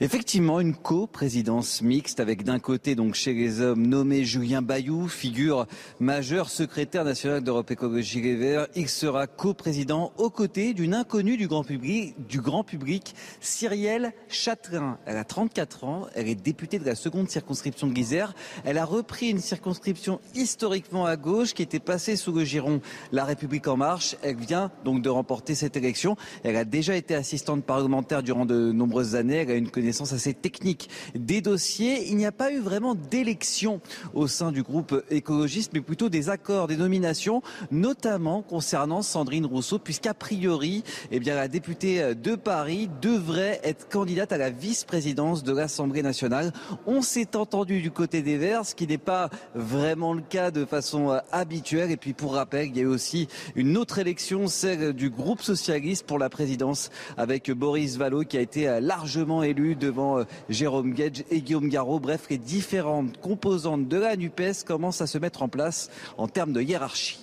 Effectivement, 0.02 0.62
une 0.62 0.76
co-présidence 0.76 1.82
mixte 1.82 2.22
avec 2.22 2.46
d'un 2.46 2.60
côté, 2.60 2.96
donc 2.96 3.16
chez 3.16 3.34
les 3.34 3.60
hommes, 3.60 3.86
nommé 3.86 4.24
Julien 4.24 4.62
Bayou, 4.62 5.10
figure 5.10 5.68
majeure, 6.00 6.50
secrétaire 6.50 7.04
national 7.04 7.44
d'Europe 7.44 7.70
Écologie 7.70 8.22
Les 8.22 8.38
Verts. 8.38 8.68
Il 8.78 8.88
sera 8.88 9.28
co-président 9.28 10.14
aux 10.18 10.30
côtés 10.30 10.74
d'une 10.74 10.94
inconnue 10.94 11.36
du 11.36 11.50
grand 11.50 11.66
public, 11.66 12.16
du 12.30 12.40
grand 12.40 12.64
public, 12.64 13.14
Cyrielle 13.42 14.14
Chatrin. 14.30 14.98
Elle 15.06 15.18
a 15.18 15.26
34 15.26 15.84
ans, 15.84 16.08
elle 16.16 16.30
est 16.30 16.42
députée 16.42 16.80
de 16.80 16.86
la 16.86 16.96
seconde 16.96 17.30
circonscription 17.30 17.86
de 17.88 17.94
l'Isère. 17.94 18.34
Elle 18.64 18.78
a 18.78 18.86
repris 18.86 19.30
une 19.30 19.40
circonscription 19.40 20.22
historiquement 20.34 21.08
à 21.08 21.18
gauche 21.18 21.54
qui 21.54 21.62
était 21.62 21.80
passée 21.80 22.16
sous 22.16 22.32
le 22.32 22.46
giron 22.46 22.80
La 23.12 23.26
République 23.26 23.68
en 23.68 23.76
marche. 23.76 24.16
Elle 24.22 24.38
vient 24.38 24.72
donc 24.86 25.02
de 25.02 25.10
remporter 25.10 25.56
cette 25.56 25.76
élection. 25.76 26.16
Elle 26.44 26.56
a 26.56 26.64
déjà 26.64 26.96
été 26.96 27.16
assistante 27.16 27.66
parlementaire 27.66 28.24
durant 28.24 28.46
de 28.46 28.72
nombreuses 28.72 29.16
années. 29.16 29.40
Elle 29.40 29.52
a 29.52 29.56
une 29.56 29.70
connaissance 29.70 29.89
assez 29.92 30.34
technique 30.34 30.90
des 31.16 31.42
dossiers. 31.42 32.10
Il 32.10 32.18
n'y 32.18 32.26
a 32.26 32.32
pas 32.32 32.52
eu 32.52 32.60
vraiment 32.60 32.96
d'élection 32.96 33.82
au 34.14 34.28
sein 34.28 34.52
du 34.52 34.64
groupe 34.64 35.04
écologiste, 35.10 35.72
mais 35.74 35.82
plutôt 35.82 36.10
des 36.10 36.30
accords, 36.30 36.68
des 36.68 36.78
nominations, 36.78 37.42
notamment 37.72 38.42
concernant 38.42 39.02
Sandrine 39.02 39.46
Rousseau, 39.46 39.80
puisqu'a 39.80 40.14
priori, 40.14 40.84
eh 41.12 41.20
bien, 41.20 41.36
la 41.36 41.48
députée 41.48 42.16
de 42.16 42.36
Paris 42.36 42.90
devrait 43.02 43.60
être 43.64 43.88
candidate 43.90 44.32
à 44.32 44.38
la 44.38 44.50
vice-présidence 44.50 45.44
de 45.44 45.54
l'Assemblée 45.54 46.04
nationale. 46.04 46.54
On 46.86 47.02
s'est 47.02 47.36
entendu 47.36 47.82
du 47.82 47.92
côté 47.92 48.22
des 48.22 48.38
Verts, 48.38 48.66
ce 48.66 48.76
qui 48.76 48.88
n'est 48.88 48.98
pas 48.98 49.30
vraiment 49.56 50.14
le 50.14 50.22
cas 50.22 50.52
de 50.52 50.66
façon 50.66 51.12
euh, 51.12 51.20
habituelle. 51.32 51.92
Et 51.92 51.98
puis, 51.98 52.14
pour 52.14 52.34
rappel, 52.34 52.68
il 52.68 52.78
y 52.78 52.80
a 52.80 52.84
eu 52.84 52.88
aussi 52.88 53.28
une 53.56 53.78
autre 53.78 54.00
élection, 54.00 54.48
celle 54.48 54.94
du 54.94 55.10
groupe 55.10 55.42
socialiste 55.42 56.06
pour 56.06 56.20
la 56.20 56.30
présidence, 56.30 56.90
avec 57.18 57.52
Boris 57.52 57.98
Vallaud, 57.98 58.24
qui 58.24 58.38
a 58.38 58.42
été 58.42 58.68
euh, 58.68 58.80
largement 58.80 59.44
élu 59.44 59.76
devant 59.80 60.20
euh, 60.20 60.24
Jérôme 60.50 60.94
Gage 60.94 61.24
et 61.32 61.42
Guillaume 61.42 61.70
Garot. 61.70 62.00
Bref, 62.00 62.28
les 62.30 62.38
différentes 62.38 63.20
composantes 63.20 63.88
de 63.88 63.98
la 63.98 64.16
NUPES 64.16 64.64
commencent 64.66 65.02
à 65.02 65.08
se 65.08 65.18
mettre 65.18 65.42
en 65.42 65.50
place 65.50 65.90
en 66.18 66.28
termes 66.28 66.54
de 66.54 66.62
hiérarchie. 66.62 67.20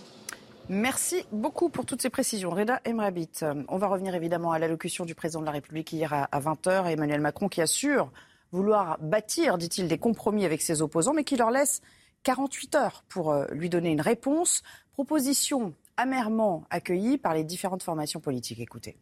Merci 0.68 1.24
beaucoup 1.30 1.68
pour 1.68 1.86
toutes 1.86 2.02
ces 2.02 2.10
précisions. 2.10 2.50
Reda 2.50 2.80
Emrabit, 2.88 3.30
on 3.68 3.78
va 3.78 3.86
revenir 3.86 4.16
évidemment 4.16 4.50
à 4.50 4.58
l'allocution 4.58 5.04
du 5.04 5.14
président 5.14 5.40
de 5.40 5.46
la 5.46 5.52
République 5.52 5.92
hier 5.92 6.12
à 6.12 6.40
20h, 6.40 6.90
Emmanuel 6.90 7.20
Macron 7.20 7.48
qui 7.48 7.60
assure 7.60 8.10
vouloir 8.50 8.98
bâtir, 9.00 9.58
dit-il, 9.58 9.86
des 9.86 9.98
compromis 9.98 10.44
avec 10.44 10.62
ses 10.62 10.82
opposants, 10.82 11.14
mais 11.14 11.24
qui 11.24 11.36
leur 11.36 11.50
laisse 11.50 11.82
48 12.24 12.74
heures 12.74 13.04
pour 13.08 13.32
euh, 13.32 13.46
lui 13.52 13.68
donner 13.68 13.90
une 13.90 14.00
réponse. 14.00 14.62
Proposition 14.92 15.74
amèrement 15.96 16.64
accueillie 16.70 17.18
par 17.18 17.34
les 17.34 17.44
différentes 17.44 17.82
formations 17.82 18.20
politiques. 18.20 18.60
Écoutez. 18.60 18.96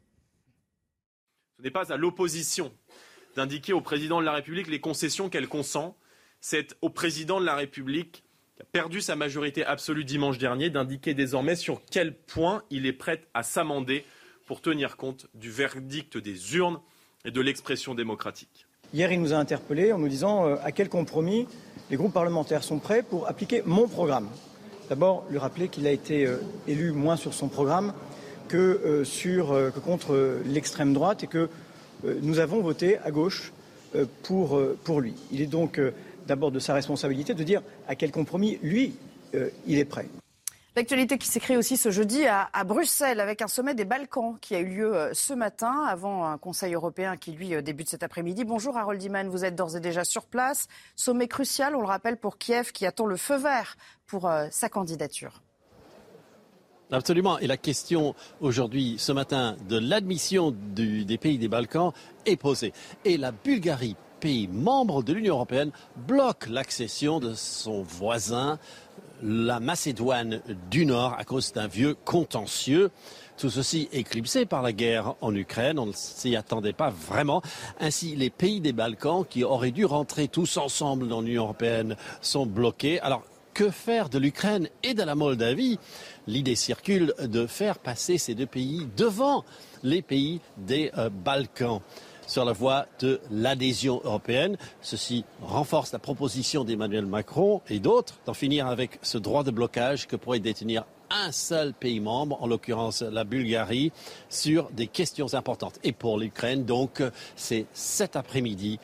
Ce 1.57 1.63
n'est 1.63 1.71
pas 1.71 1.93
à 1.93 1.97
l'opposition 1.97 2.73
d'indiquer 3.35 3.73
au 3.73 3.81
président 3.81 4.21
de 4.21 4.25
la 4.25 4.33
République 4.33 4.69
les 4.69 4.81
concessions 4.81 5.29
qu'elle 5.29 5.49
consent. 5.49 5.97
C'est 6.41 6.77
au 6.83 6.91
président 6.91 7.41
de 7.41 7.47
la 7.47 7.55
République 7.55 8.25
qui 8.57 8.63
a 8.63 8.65
perdu 8.65 9.01
sa 9.01 9.17
majorité 9.17 9.65
absolue 9.65 10.05
dimanche 10.05 10.39
dernier 10.39 10.71
d'indiquer 10.71 11.15
désormais 11.15 11.57
sur 11.57 11.83
quel 11.91 12.17
point 12.17 12.63
il 12.71 12.87
est 12.87 12.93
prêt 12.93 13.23
à 13.35 13.43
s'amender 13.43 14.05
pour 14.47 14.61
tenir 14.61 14.97
compte 14.97 15.27
du 15.35 15.51
verdict 15.51 16.19
des 16.19 16.57
urnes 16.57 16.81
et 17.25 17.31
de 17.31 17.41
l'expression 17.41 17.95
démocratique. 17.95 18.67
Hier, 18.93 19.11
il 19.11 19.21
nous 19.21 19.33
a 19.33 19.37
interpellés 19.37 19.93
en 19.93 19.99
nous 19.99 20.09
disant 20.09 20.47
euh, 20.47 20.57
à 20.63 20.71
quel 20.71 20.89
compromis 20.89 21.49
les 21.91 21.97
groupes 21.97 22.13
parlementaires 22.13 22.63
sont 22.63 22.79
prêts 22.79 23.03
pour 23.03 23.29
appliquer 23.29 23.63
mon 23.67 23.89
programme. 23.89 24.29
D'abord, 24.89 25.25
lui 25.31 25.39
rappeler 25.39 25.69
qu'il 25.69 25.87
a 25.87 25.91
été 25.91 26.27
euh, 26.27 26.37
élu 26.69 26.93
moins 26.93 27.17
sur 27.17 27.35
son 27.35 27.49
programme 27.49 27.93
que, 28.49 28.57
euh, 28.57 29.05
sur, 29.05 29.49
que 29.49 29.81
contre 29.81 30.39
l'extrême 30.45 30.93
droite 30.93 31.25
et 31.25 31.27
que 31.27 31.49
nous 32.23 32.39
avons 32.39 32.61
voté 32.61 32.99
à 32.99 33.11
gauche 33.11 33.53
euh, 33.95 34.07
pour, 34.23 34.57
euh, 34.57 34.79
pour 34.85 35.01
lui. 35.01 35.15
Il 35.33 35.41
est 35.41 35.47
donc 35.47 35.81
d'abord 36.27 36.51
de 36.51 36.59
sa 36.59 36.75
responsabilité 36.75 37.35
de 37.35 37.43
dire 37.45 37.63
à 37.89 37.95
quel 37.95 38.11
compromis, 38.11 38.59
lui, 38.63 38.95
il 39.67 39.79
est 39.79 39.85
prêt. 39.85 40.07
L'actualité 40.77 41.19
qui 41.19 41.27
s'écrit 41.27 41.57
aussi 41.57 41.77
ce 41.77 41.91
jeudi 41.91 42.25
à, 42.27 42.49
Bruxelles 42.65 43.21
avec 43.21 43.43
un 43.43 43.49
sommet 43.49 43.75
des 43.75 43.85
Balkans 43.85 44.37
qui 44.41 44.55
a 44.55 44.61
eu 44.61 44.77
lieu 44.77 45.11
ce 45.13 45.35
matin 45.35 45.85
avant 45.89 46.25
un 46.25 46.39
Conseil 46.39 46.73
européen 46.75 47.17
qui 47.17 47.33
lui 47.33 47.61
débute 47.63 47.89
cet 47.89 48.05
après-midi. 48.05 48.45
Bonjour 48.45 48.77
Harold 48.77 49.03
Iman, 49.03 49.29
vous 49.29 49.45
êtes 49.45 49.57
d'ores 49.57 49.77
et 49.77 49.81
déjà 49.81 50.05
sur 50.05 50.25
place. 50.25 50.69
Sommet 50.95 51.27
crucial, 51.27 51.75
on 51.75 51.81
le 51.81 51.87
rappelle, 51.87 52.17
pour 52.17 52.39
Kiev 52.39 52.71
qui 52.73 52.87
attend 52.87 53.07
le 53.07 53.17
feu 53.17 53.37
vert 53.37 53.77
pour 54.07 54.31
sa 54.51 54.69
candidature. 54.69 55.43
Absolument. 56.95 57.39
Et 57.41 57.49
la 57.49 57.57
question 57.57 58.15
aujourd'hui, 58.41 58.95
ce 58.99 59.11
matin, 59.11 59.57
de 59.69 59.77
l'admission 59.77 60.55
des 60.75 61.19
pays 61.19 61.39
des 61.39 61.49
Balkans 61.49 61.93
est 62.25 62.37
posée. 62.37 62.73
Et 63.05 63.17
la 63.17 63.33
Bulgarie, 63.33 63.97
pays 64.21 64.47
membre 64.47 65.03
de 65.03 65.13
l'Union 65.13 65.35
européenne, 65.35 65.73
bloque 66.07 66.47
l'accession 66.49 67.19
de 67.19 67.35
son 67.35 67.83
voisin, 67.83 68.59
la 69.23 69.59
Macédoine 69.59 70.41
du 70.71 70.87
Nord, 70.87 71.17
à 71.19 71.25
cause 71.25 71.53
d'un 71.53 71.67
vieux 71.67 71.97
contentieux. 72.05 72.91
Tout 73.37 73.51
ceci 73.51 73.89
éclipsé 73.93 74.47
par 74.47 74.63
la 74.63 74.73
guerre 74.73 75.15
en 75.21 75.35
Ukraine, 75.35 75.81
on 75.81 75.87
ne 75.87 75.93
s'y 75.93 76.37
attendait 76.37 76.73
pas 76.73 76.91
vraiment. 76.91 77.43
Ainsi, 77.81 78.15
les 78.15 78.31
pays 78.31 78.61
des 78.61 78.73
Balkans, 78.73 79.25
qui 79.29 79.43
auraient 79.43 79.73
dû 79.73 79.85
rentrer 79.85 80.29
tous 80.29 80.57
ensemble 80.59 81.09
dans 81.09 81.21
l'Union 81.21 81.43
européenne, 81.43 81.97
sont 82.21 82.47
bloqués. 82.47 83.01
Alors, 83.01 83.25
que 83.55 83.71
faire 83.71 84.09
de 84.09 84.19
l'Ukraine 84.19 84.69
et 84.83 84.93
de 84.93 85.03
la 85.03 85.15
Moldavie? 85.15 85.79
L'idée 86.27 86.57
circule 86.57 87.15
de 87.21 87.47
faire 87.47 87.79
passer 87.79 88.19
ces 88.19 88.35
deux 88.35 88.47
pays 88.47 88.87
devant 88.97 89.45
les 89.83 90.03
pays 90.03 90.41
des 90.59 90.91
euh, 90.99 91.09
Balkans 91.09 91.81
sur 92.27 92.45
la 92.45 92.53
voie 92.53 92.87
de 93.01 93.21
l'adhésion 93.31 94.01
européenne. 94.05 94.57
Ceci 94.83 95.25
renforce 95.43 95.93
la 95.93 95.99
proposition 95.99 96.65
d'Emmanuel 96.65 97.07
Macron 97.07 97.61
et 97.69 97.79
d'autres 97.79 98.19
d'en 98.27 98.35
finir 98.35 98.67
avec 98.67 98.99
ce 99.03 99.19
droit 99.19 99.45
de 99.45 99.51
blocage 99.51 100.07
que 100.07 100.17
pourrait 100.17 100.41
détenir 100.41 100.85
un 101.11 101.33
seul 101.33 101.75
pays 101.75 102.01
membre, 102.01 102.43
en 102.43 102.47
l'occurrence 102.47 103.03
la 103.03 103.25
Bulgarie, 103.25 103.93
sur 104.29 104.71
des 104.71 104.87
questions 104.87 105.35
importantes. 105.35 105.79
Et 105.85 105.93
pour 105.93 106.19
l'Ukraine, 106.19 106.65
donc, 106.65 107.03
c'est 107.37 107.67
cet 107.73 108.17
après-midi 108.17 108.81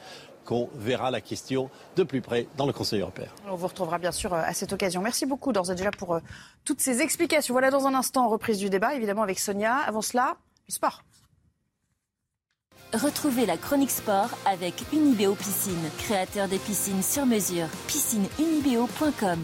qu'on 0.51 0.69
verra 0.75 1.13
la 1.13 1.21
question 1.21 1.71
de 1.95 2.03
plus 2.03 2.21
près 2.21 2.49
dans 2.57 2.67
le 2.67 2.73
Conseil 2.73 3.03
européen. 3.03 3.29
On 3.47 3.55
vous 3.55 3.69
retrouvera 3.69 3.99
bien 3.99 4.11
sûr 4.11 4.35
euh, 4.35 4.43
à 4.45 4.53
cette 4.53 4.73
occasion. 4.73 5.01
Merci 5.01 5.25
beaucoup 5.25 5.53
d'ores 5.53 5.71
et 5.71 5.77
déjà 5.77 5.93
pour 5.93 6.15
euh, 6.15 6.21
toutes 6.65 6.81
ces 6.81 7.03
explications. 7.03 7.55
Voilà 7.55 7.71
dans 7.71 7.87
un 7.87 7.95
instant 7.95 8.29
reprise 8.29 8.59
du 8.59 8.69
débat, 8.69 8.95
évidemment 8.95 9.23
avec 9.23 9.39
Sonia. 9.39 9.77
Avant 9.77 10.03
cela, 10.03 10.35
le 10.67 10.73
sport. 10.75 11.05
Retrouvez 12.93 13.47
la 13.47 13.57
chronique 13.57 13.93
sport 13.93 14.31
avec 14.45 14.75
Unibeo 14.93 15.37
Piscine, 15.37 15.89
créateur 15.99 16.49
des 16.49 16.59
piscines 16.59 17.05
sur 17.05 17.27
mesure. 17.27 17.69
Piscineunibeo.com 17.87 19.39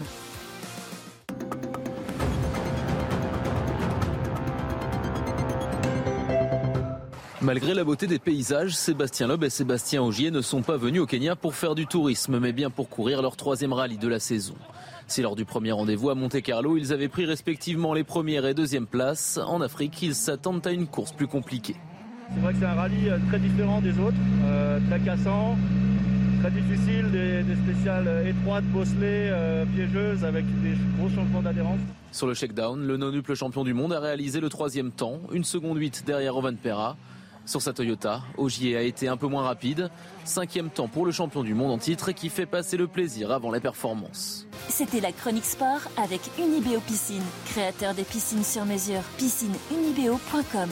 Malgré 7.39 7.75
la 7.75 7.83
beauté 7.83 8.07
des 8.07 8.17
paysages, 8.17 8.75
Sébastien 8.75 9.27
Loeb 9.27 9.43
et 9.43 9.51
Sébastien 9.51 10.01
Augier 10.01 10.31
ne 10.31 10.41
sont 10.41 10.63
pas 10.63 10.75
venus 10.75 11.01
au 11.01 11.05
Kenya 11.05 11.35
pour 11.35 11.53
faire 11.53 11.75
du 11.75 11.85
tourisme, 11.85 12.39
mais 12.39 12.51
bien 12.51 12.71
pour 12.71 12.89
courir 12.89 13.21
leur 13.21 13.35
troisième 13.35 13.73
rallye 13.73 13.99
de 13.99 14.07
la 14.07 14.19
saison. 14.19 14.55
Si 15.05 15.21
lors 15.21 15.35
du 15.35 15.45
premier 15.45 15.71
rendez-vous 15.71 16.09
à 16.09 16.15
Monte-Carlo, 16.15 16.77
ils 16.77 16.93
avaient 16.93 17.09
pris 17.09 17.25
respectivement 17.25 17.93
les 17.93 18.03
premières 18.03 18.47
et 18.47 18.55
deuxièmes 18.55 18.87
places, 18.87 19.37
en 19.37 19.61
Afrique, 19.61 20.01
ils 20.01 20.15
s'attendent 20.15 20.65
à 20.65 20.71
une 20.71 20.87
course 20.87 21.11
plus 21.11 21.27
compliquée. 21.27 21.75
C'est 22.33 22.39
vrai 22.39 22.53
que 22.53 22.59
c'est 22.59 22.65
un 22.65 22.73
rallye 22.73 23.07
euh, 23.07 23.19
très 23.27 23.39
différent 23.39 23.81
des 23.81 23.99
autres, 23.99 24.17
euh, 24.43 24.79
très 24.89 24.99
cassant, 25.01 25.55
très 26.41 26.49
difficiles, 26.49 27.11
des, 27.11 27.43
spéciales 27.71 28.25
étroites, 28.27 28.65
bosselées, 28.65 29.31
piégeuses, 29.75 30.25
avec 30.25 30.43
des 30.63 30.73
gros 30.97 31.09
changements 31.09 31.43
d'adhérence. 31.43 31.79
Sur 32.11 32.25
le 32.25 32.33
shakedown, 32.33 32.83
le 32.83 32.97
non-nuple 32.97 33.35
champion 33.35 33.63
du 33.63 33.75
monde 33.75 33.93
a 33.93 33.99
réalisé 33.99 34.39
le 34.39 34.49
troisième 34.49 34.89
temps, 34.89 35.19
une 35.31 35.43
seconde 35.43 35.77
8 35.77 36.03
derrière 36.07 36.35
Ovan 36.35 36.55
Pera. 36.55 36.97
Sur 37.47 37.61
sa 37.61 37.71
Toyota, 37.71 38.23
Ogier 38.37 38.75
a 38.75 38.81
été 38.81 39.07
un 39.07 39.15
peu 39.15 39.27
moins 39.27 39.43
rapide. 39.43 39.89
Cinquième 40.25 40.69
temps 40.69 40.89
pour 40.89 41.05
le 41.05 41.13
champion 41.13 41.43
du 41.43 41.53
monde 41.53 41.71
en 41.71 41.77
titre 41.77 42.11
qui 42.11 42.27
fait 42.27 42.45
passer 42.45 42.75
le 42.75 42.87
plaisir 42.87 43.31
avant 43.31 43.51
les 43.51 43.61
performances. 43.61 44.45
C'était 44.67 44.99
la 44.99 45.13
chronique 45.13 45.45
sport 45.45 45.79
avec 45.95 46.19
Unibeo 46.37 46.81
Piscine, 46.81 47.23
créateur 47.45 47.93
des 47.93 48.03
piscines 48.03 48.43
sur 48.43 48.65
mesure. 48.65 49.01
Piscineunibeo.com 49.17 50.69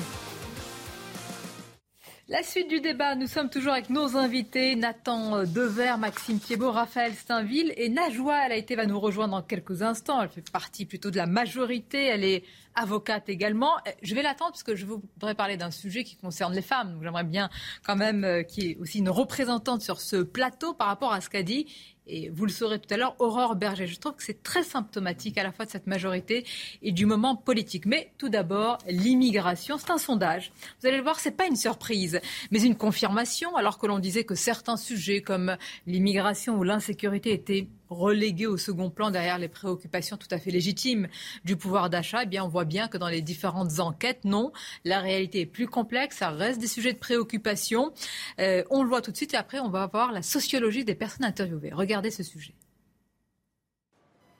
la 2.28 2.42
suite 2.42 2.68
du 2.72 2.82
débat, 2.82 3.14
nous 3.14 3.28
sommes 3.28 3.52
toujours 3.52 3.74
avec 3.74 3.92
nos 3.92 4.18
invités, 4.18 4.76
Nathan 4.76 5.44
Dever, 5.44 5.94
Maxime 6.00 6.40
Thiebaud, 6.40 6.72
Raphaël 6.72 7.14
Steinville 7.14 7.72
et 7.78 7.88
Najwa. 7.88 8.48
Elle 8.48 8.54
a 8.54 8.56
été, 8.56 8.76
va 8.76 8.88
nous 8.88 9.00
rejoindre 9.00 9.36
dans 9.36 9.44
quelques 9.44 9.84
instants. 9.84 10.24
Elle 10.24 10.30
fait 10.30 10.50
partie 10.50 10.86
plutôt 10.86 11.12
de 11.12 11.18
la 11.18 11.28
majorité. 11.28 12.04
Elle 12.06 12.24
est 12.24 12.44
avocate 12.76 13.30
également. 13.30 13.74
Je 14.02 14.16
vais 14.16 14.22
l'attendre 14.22 14.52
parce 14.52 14.64
que 14.64 14.76
je 14.76 14.86
voudrais 14.86 15.36
parler 15.36 15.58
d'un 15.58 15.72
sujet 15.72 16.04
qui 16.04 16.16
concerne 16.16 16.54
les 16.54 16.62
femmes. 16.62 17.00
J'aimerais 17.02 17.24
bien 17.24 17.50
quand 17.86 17.96
même 17.96 18.24
euh, 18.24 18.44
qu'il 18.44 18.64
y 18.64 18.72
ait 18.72 18.78
aussi 18.78 19.00
une 19.00 19.10
représentante 19.10 19.82
sur 19.82 20.02
ce 20.02 20.18
plateau 20.18 20.74
par 20.74 20.88
rapport 20.88 21.14
à 21.14 21.22
ce 21.22 21.30
qu'a 21.30 21.44
dit 21.44 21.68
et 22.08 22.30
vous 22.30 22.46
le 22.46 22.52
saurez 22.52 22.80
tout 22.80 22.94
à 22.94 22.98
l'heure, 22.98 23.16
Aurore 23.20 23.56
Berger. 23.56 23.88
Je 23.88 24.00
trouve 24.00 24.16
que 24.16 24.24
c'est 24.24 24.44
très 24.44 24.64
symptomatique 24.64 25.38
à 25.38 25.44
la 25.44 25.52
fois 25.52 25.66
de 25.66 25.72
cette 25.72 25.88
majorité 25.88 26.46
et 26.82 26.92
du 26.92 27.06
moment 27.06 27.36
politique. 27.36 27.86
Mais 27.86 28.12
tout 28.18 28.30
d'abord, 28.30 28.78
l'immigration, 28.88 29.78
c'est 29.78 29.92
un 29.92 29.98
sondage. 29.98 30.52
Vous 30.80 30.88
allez 30.88 30.98
le 30.98 31.04
voir, 31.04 31.20
c'est 31.20 31.32
pas 31.32 31.48
une 31.48 31.56
surprise, 31.56 32.20
mais 32.52 32.62
une 32.62 32.76
confirmation, 32.76 33.56
alors 33.56 33.80
que 33.80 33.88
l'on 33.88 34.00
disait 34.00 34.24
que 34.24 34.36
certains 34.36 34.78
sujets 34.78 35.22
comme 35.22 35.58
l'immigration 35.88 36.58
ou 36.58 36.64
l'insécurité 36.64 37.34
étaient 37.34 37.68
relégués 37.96 38.48
au 38.48 38.58
second 38.58 38.90
plan 38.90 39.12
derrière 39.12 39.38
les 39.38 39.48
préoccupations 39.48 40.18
tout 40.18 40.28
à 40.32 40.38
fait 40.38 40.52
légitimes 40.52 41.08
du 41.44 41.56
pouvoir 41.56 41.90
d'achat, 41.90 42.24
eh 42.24 42.26
bien, 42.26 42.44
on 42.44 42.48
voit 42.48 42.66
bien 42.66 42.88
que 42.88 42.98
dans 42.98 43.08
les 43.08 43.22
différentes 43.22 43.80
enquêtes, 43.80 44.26
non, 44.26 44.52
la 44.84 45.00
réalité 45.00 45.42
est 45.42 45.46
plus 45.46 45.68
complexe, 45.68 46.18
ça 46.18 46.30
reste 46.30 46.60
des 46.60 46.68
sujets 46.68 46.94
de 46.94 47.00
préoccupation. 47.00 47.92
Euh, 48.40 48.64
on 48.70 48.84
le 48.84 48.90
voit 48.90 49.02
tout 49.02 49.12
de 49.12 49.18
suite 49.18 49.34
et 49.34 49.38
après, 49.38 49.60
on 49.60 49.70
va 49.70 49.88
voir 49.88 50.12
la 50.12 50.22
sociologie 50.22 50.86
des 50.86 50.96
personnes 50.96 51.26
interviewées. 51.26 51.72
Regardez 51.74 52.12
ce 52.12 52.24
sujet. 52.24 52.54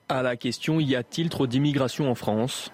À 0.08 0.22
la 0.22 0.36
question 0.36 0.78
y 0.78 0.94
a-t-il 0.94 1.28
trop 1.30 1.48
d'immigration 1.48 2.08
en 2.08 2.14
France? 2.14 2.70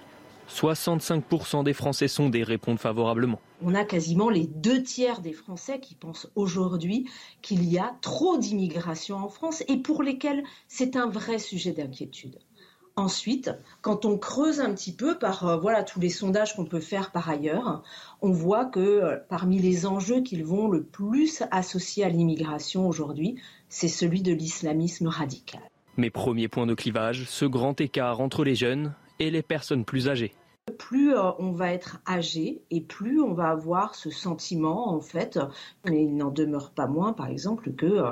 65% 0.53 1.65
des 1.65 1.73
Français 1.73 2.09
sondés 2.09 2.43
répondent 2.43 2.79
favorablement. 2.79 3.41
On 3.63 3.75
a 3.75 3.85
quasiment 3.85 4.29
les 4.29 4.47
deux 4.47 4.83
tiers 4.83 5.21
des 5.21 5.33
Français 5.33 5.81
qui 5.81 5.95
pensent 5.95 6.29
aujourd'hui 6.37 7.09
qu'il 7.41 7.65
y 7.65 7.79
a 7.79 7.97
trop 8.03 8.37
d'immigration 8.37 9.17
en 9.17 9.29
France 9.29 9.63
et 9.69 9.79
pour 9.79 10.03
lesquels 10.03 10.43
c'est 10.69 10.97
un 10.97 11.09
vrai 11.09 11.39
sujet 11.39 11.73
d'inquiétude. 11.73 12.39
Ensuite, 12.95 13.51
quand 13.81 14.05
on 14.05 14.19
creuse 14.19 14.61
un 14.61 14.75
petit 14.75 14.95
peu 14.95 15.19
par 15.19 15.49
euh, 15.49 15.57
voilà 15.57 15.83
tous 15.83 15.99
les 15.99 16.11
sondages 16.11 16.55
qu'on 16.55 16.67
peut 16.67 16.81
faire 16.81 17.11
par 17.11 17.31
ailleurs, 17.31 17.83
on 18.21 18.33
voit 18.33 18.67
que 18.67 18.81
euh, 18.81 19.17
parmi 19.31 19.59
les 19.59 19.87
enjeux 19.87 20.21
qu'ils 20.21 20.45
vont 20.45 20.69
le 20.69 20.83
plus 20.83 21.43
associer 21.51 22.05
à 22.05 22.11
l'immigration 22.11 22.87
aujourd'hui, 22.87 23.37
c'est 23.71 23.89
celui 23.89 24.21
de 24.21 24.35
l'islamisme 24.35 25.07
radical. 25.07 25.63
Mais 25.97 26.11
premier 26.11 26.49
point 26.49 26.67
de 26.67 26.75
clivage, 26.75 27.25
ce 27.29 27.47
grand 27.47 27.81
écart 27.81 28.21
entre 28.21 28.45
les 28.45 28.55
jeunes 28.55 28.93
et 29.19 29.31
les 29.31 29.43
personnes 29.43 29.87
plus 29.87 30.11
âgées 30.11 30.35
plus 30.79 31.15
euh, 31.15 31.33
on 31.39 31.51
va 31.51 31.73
être 31.73 31.99
âgé 32.07 32.63
et 32.71 32.81
plus 32.81 33.21
on 33.21 33.33
va 33.33 33.51
avoir 33.51 33.95
ce 33.95 34.11
sentiment, 34.11 34.89
en 34.95 35.01
fait, 35.01 35.39
mais 35.85 36.05
il 36.05 36.17
n'en 36.17 36.31
demeure 36.31 36.71
pas 36.71 36.87
moins, 36.87 37.13
par 37.13 37.27
exemple, 37.27 37.73
que 37.73 38.03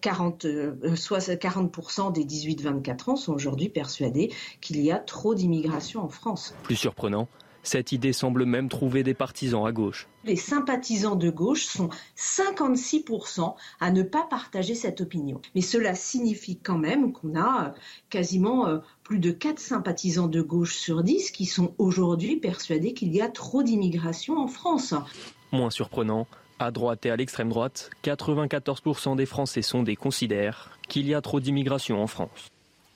40, 0.00 0.44
euh, 0.44 0.76
40% 0.84 2.08
euh, 2.08 2.10
des 2.12 2.24
18-24 2.24 3.10
ans 3.10 3.16
sont 3.16 3.32
aujourd'hui 3.32 3.68
persuadés 3.68 4.32
qu'il 4.60 4.80
y 4.80 4.92
a 4.92 4.98
trop 4.98 5.34
d'immigration 5.34 6.02
en 6.02 6.08
France. 6.08 6.54
Plus 6.62 6.76
surprenant, 6.76 7.28
cette 7.68 7.92
idée 7.92 8.12
semble 8.12 8.46
même 8.46 8.68
trouver 8.68 9.02
des 9.02 9.14
partisans 9.14 9.66
à 9.66 9.72
gauche. 9.72 10.08
Les 10.24 10.36
sympathisants 10.36 11.16
de 11.16 11.30
gauche 11.30 11.66
sont 11.66 11.90
56% 12.16 13.54
à 13.80 13.90
ne 13.90 14.02
pas 14.02 14.24
partager 14.28 14.74
cette 14.74 15.00
opinion. 15.00 15.40
Mais 15.54 15.60
cela 15.60 15.94
signifie 15.94 16.58
quand 16.58 16.78
même 16.78 17.12
qu'on 17.12 17.38
a 17.38 17.74
quasiment 18.10 18.80
plus 19.02 19.18
de 19.18 19.30
4 19.30 19.58
sympathisants 19.58 20.28
de 20.28 20.40
gauche 20.40 20.76
sur 20.76 21.02
10 21.02 21.30
qui 21.30 21.46
sont 21.46 21.74
aujourd'hui 21.78 22.36
persuadés 22.36 22.94
qu'il 22.94 23.14
y 23.14 23.20
a 23.20 23.28
trop 23.28 23.62
d'immigration 23.62 24.38
en 24.38 24.48
France. 24.48 24.94
Moins 25.52 25.70
surprenant, 25.70 26.26
à 26.58 26.70
droite 26.70 27.06
et 27.06 27.10
à 27.10 27.16
l'extrême 27.16 27.50
droite, 27.50 27.90
94% 28.02 29.16
des 29.16 29.26
Français 29.26 29.62
sondés 29.62 29.96
considèrent 29.96 30.78
qu'il 30.88 31.06
y 31.06 31.14
a 31.14 31.20
trop 31.20 31.40
d'immigration 31.40 32.02
en 32.02 32.06
France. 32.06 32.48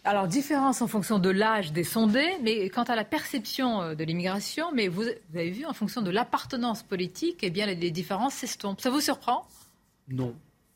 Alors, 0.04 0.26
différence 0.26 0.82
en 0.82 0.88
fonction 0.88 1.20
de 1.20 1.30
l'âge 1.30 1.72
des 1.72 1.84
sondés, 1.84 2.36
mais 2.42 2.68
quant 2.70 2.82
à 2.82 2.96
la 2.96 3.04
perception 3.04 3.82
euh, 3.82 3.94
de 3.94 4.02
l'immigration, 4.02 4.72
mais 4.72 4.88
vous, 4.88 5.04
avez 5.32 5.50
vu, 5.50 5.64
en 5.64 5.72
fonction 5.72 6.02
de 6.02 6.10
l'appartenance 6.10 6.82
politique, 6.82 7.38
eh 7.42 7.50
bien, 7.50 7.66
les 7.66 7.90
différences 7.92 8.34
s'estompent. 8.34 8.80
Ça 8.80 8.90
vous 8.90 9.00
surprend? 9.00 9.46
Non. 10.08 10.34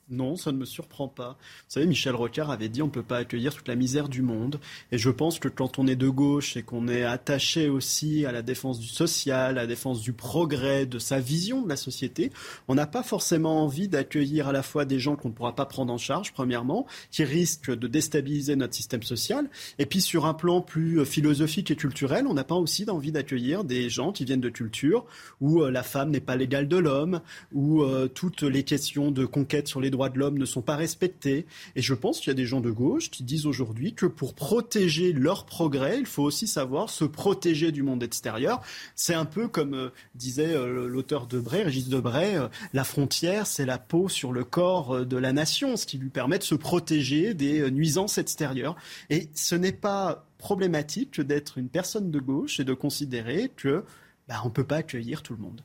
Non, 0.09 0.37
ça 0.37 0.53
ne 0.53 0.59
me 0.59 0.65
surprend 0.65 1.09
pas. 1.09 1.37
Vous 1.41 1.65
savez, 1.67 1.87
Michel 1.87 2.15
Rocard 2.15 2.53
avait 2.53 2.69
dit 2.69 2.81
on 2.81 2.87
ne 2.87 2.93
peut 2.93 3.03
pas 3.03 3.17
accueillir 3.19 3.53
toute 3.53 3.67
la 3.67 3.75
misère 3.75 4.09
du 4.09 4.23
monde. 4.23 4.61
Et 4.93 4.99
je 4.99 5.11
pense 5.11 5.41
que 5.41 5.49
quand 5.49 5.81
on 5.81 5.89
est 5.89 5.97
de 5.97 6.09
gauche 6.09 6.57
et 6.57 6.63
qu'on 6.63 6.87
est 6.87 7.03
attaché 7.03 7.69
aussi 7.69 8.25
à 8.25 8.31
la 8.31 8.43
défense 8.43 8.79
du 8.79 8.87
social, 8.87 9.59
à 9.59 9.63
la 9.63 9.67
défense 9.67 10.01
du 10.01 10.13
progrès, 10.13 10.87
de 10.87 11.01
sa 11.01 11.19
vision 11.19 11.63
de 11.63 11.69
la 11.69 11.75
société, 11.75 12.31
on 12.69 12.77
n'a 12.77 12.87
pas 12.87 13.03
forcément 13.03 13.65
envie 13.65 13.89
d'accueillir 13.89 14.47
à 14.47 14.53
la 14.53 14.63
fois 14.63 14.85
des 14.85 15.01
gens 15.01 15.17
qu'on 15.17 15.31
ne 15.31 15.35
pourra 15.35 15.57
pas 15.57 15.67
prendre 15.67 15.93
en 15.93 15.99
charge, 15.99 16.33
premièrement, 16.33 16.87
qui 17.11 17.25
risquent 17.25 17.77
de 17.77 17.89
déstabiliser 17.89 18.55
notre 18.55 18.75
système 18.75 19.03
social. 19.03 19.51
Et 19.81 19.87
puis 19.87 20.01
sur 20.01 20.25
un 20.27 20.35
plan 20.35 20.61
plus 20.61 21.01
euh, 21.01 21.05
philosophique 21.05 21.73
et 21.73 21.77
culturel, 21.77 22.29
on 22.29 22.35
n'a 22.35 22.45
pas 22.45 22.55
aussi 22.55 22.89
envie 22.89 23.11
d'accueillir 23.11 23.65
des 23.65 23.91
gens 23.91 24.13
qui 24.13 24.25
viennent 24.25 24.41
de 24.41 24.51
cultures 24.51 25.05
où 25.41 25.63
euh, 25.63 25.71
la 25.73 25.83
femme 25.83 26.11
n'est 26.11 26.21
pas 26.21 26.37
l'égale 26.37 26.69
de 26.69 26.77
l'homme, 26.77 27.21
où 27.53 27.83
euh, 27.83 28.07
toutes 28.07 28.43
les 28.43 28.63
questions 28.63 29.11
de 29.11 29.27
conquête 29.27 29.67
sur 29.67 29.81
les 29.81 29.91
droits 29.97 30.11
de 30.11 30.19
l'homme 30.19 30.39
ne 30.39 30.45
sont 30.45 30.63
pas 30.63 30.77
respectés. 30.77 31.47
Et 31.75 31.83
je 31.83 31.95
pense 31.95 32.21
qu'il 32.21 32.29
y 32.29 32.31
a 32.31 32.35
des 32.35 32.47
gens 32.47 32.61
de 32.61 32.71
gauche 32.71 33.11
qui 33.11 33.25
disent 33.25 33.47
aujourd'hui 33.47 33.95
que 33.95 34.07
pour 34.07 34.35
protéger 34.35 35.13
leur 35.13 35.47
progrès, 35.47 35.99
il 35.99 36.07
faut 36.07 36.23
aussi 36.23 36.47
savoir 36.47 36.91
se 36.91 37.05
protéger 37.05 37.73
du 37.73 37.83
monde 37.83 38.03
extérieur. 38.03 38.63
C'est 38.95 39.15
un 39.15 39.25
peu 39.25 39.49
comme 39.49 39.75
euh, 39.75 39.91
disait 40.15 40.55
euh, 40.55 40.87
l'auteur 40.87 41.27
de 41.27 41.41
Bray, 41.41 41.63
Régis 41.63 41.89
Debray, 41.89 42.37
euh, 42.37 42.49
la 42.73 42.85
frontière, 42.85 43.47
c'est 43.47 43.67
la 43.67 43.79
peau 43.79 44.09
sur 44.09 44.33
le 44.33 44.45
corps 44.45 45.05
de 45.05 45.17
la 45.17 45.33
nation, 45.33 45.77
ce 45.77 45.87
qui 45.87 45.99
lui 45.99 46.11
permet 46.11 46.39
de 46.39 46.45
se 46.45 46.55
protéger 46.55 47.35
des 47.35 47.71
nuisances 47.71 48.19
extérieures. 48.19 48.77
Et 49.11 49.29
ce 49.35 49.55
n'est 49.55 49.73
pas 49.73 50.27
problématique 50.39 51.21
d'être 51.21 51.59
une 51.59 51.69
personne 51.69 52.11
de 52.11 52.21
gauche 52.21 52.61
et 52.61 52.65
de 52.65 52.75
considérer 52.75 53.51
que 53.57 53.85
bah, 54.29 54.37
on 54.45 54.49
ne 54.49 54.53
peut 54.53 54.65
pas 54.65 54.77
accueillir 54.77 55.23
tout 55.23 55.35
le 55.35 55.41
monde. 55.41 55.63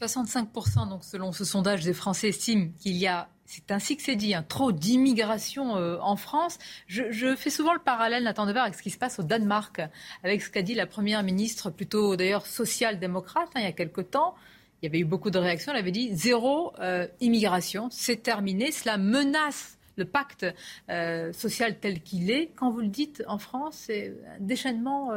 65%, 0.00 0.88
donc, 0.88 1.04
selon 1.04 1.32
ce 1.32 1.44
sondage 1.44 1.84
des 1.84 1.94
Français, 1.94 2.28
estiment 2.28 2.68
qu'il 2.78 2.96
y 2.96 3.06
a 3.06 3.28
c'est 3.46 3.70
ainsi 3.70 3.96
que 3.96 4.02
c'est 4.02 4.16
dit, 4.16 4.34
un 4.34 4.42
trop 4.42 4.72
d'immigration 4.72 5.76
euh, 5.76 5.98
en 6.00 6.16
France. 6.16 6.58
Je, 6.88 7.34
fais 7.36 7.50
souvent 7.50 7.72
le 7.72 7.78
parallèle, 7.78 8.24
Nathan 8.24 8.46
Dever, 8.46 8.60
avec 8.60 8.74
ce 8.74 8.82
qui 8.82 8.90
se 8.90 8.98
passe 8.98 9.18
au 9.18 9.22
Danemark, 9.22 9.80
avec 10.24 10.42
ce 10.42 10.50
qu'a 10.50 10.62
dit 10.62 10.74
la 10.74 10.86
première 10.86 11.22
ministre, 11.22 11.70
plutôt 11.70 12.16
d'ailleurs 12.16 12.46
social-démocrate, 12.46 13.48
hein, 13.54 13.60
il 13.60 13.64
y 13.64 13.68
a 13.68 13.72
quelque 13.72 14.00
temps. 14.00 14.34
Il 14.82 14.86
y 14.86 14.88
avait 14.88 14.98
eu 14.98 15.04
beaucoup 15.04 15.30
de 15.30 15.38
réactions. 15.38 15.72
Elle 15.72 15.78
avait 15.78 15.90
dit 15.90 16.14
zéro 16.14 16.72
euh, 16.80 17.06
immigration, 17.20 17.88
c'est 17.90 18.22
terminé. 18.22 18.72
Cela 18.72 18.98
menace 18.98 19.78
le 19.96 20.04
pacte 20.04 20.44
euh, 20.90 21.32
social 21.32 21.78
tel 21.78 22.02
qu'il 22.02 22.30
est. 22.30 22.50
Quand 22.56 22.70
vous 22.70 22.80
le 22.80 22.88
dites 22.88 23.22
en 23.26 23.38
France, 23.38 23.84
c'est 23.86 24.12
un 24.36 24.40
déchaînement 24.40 25.10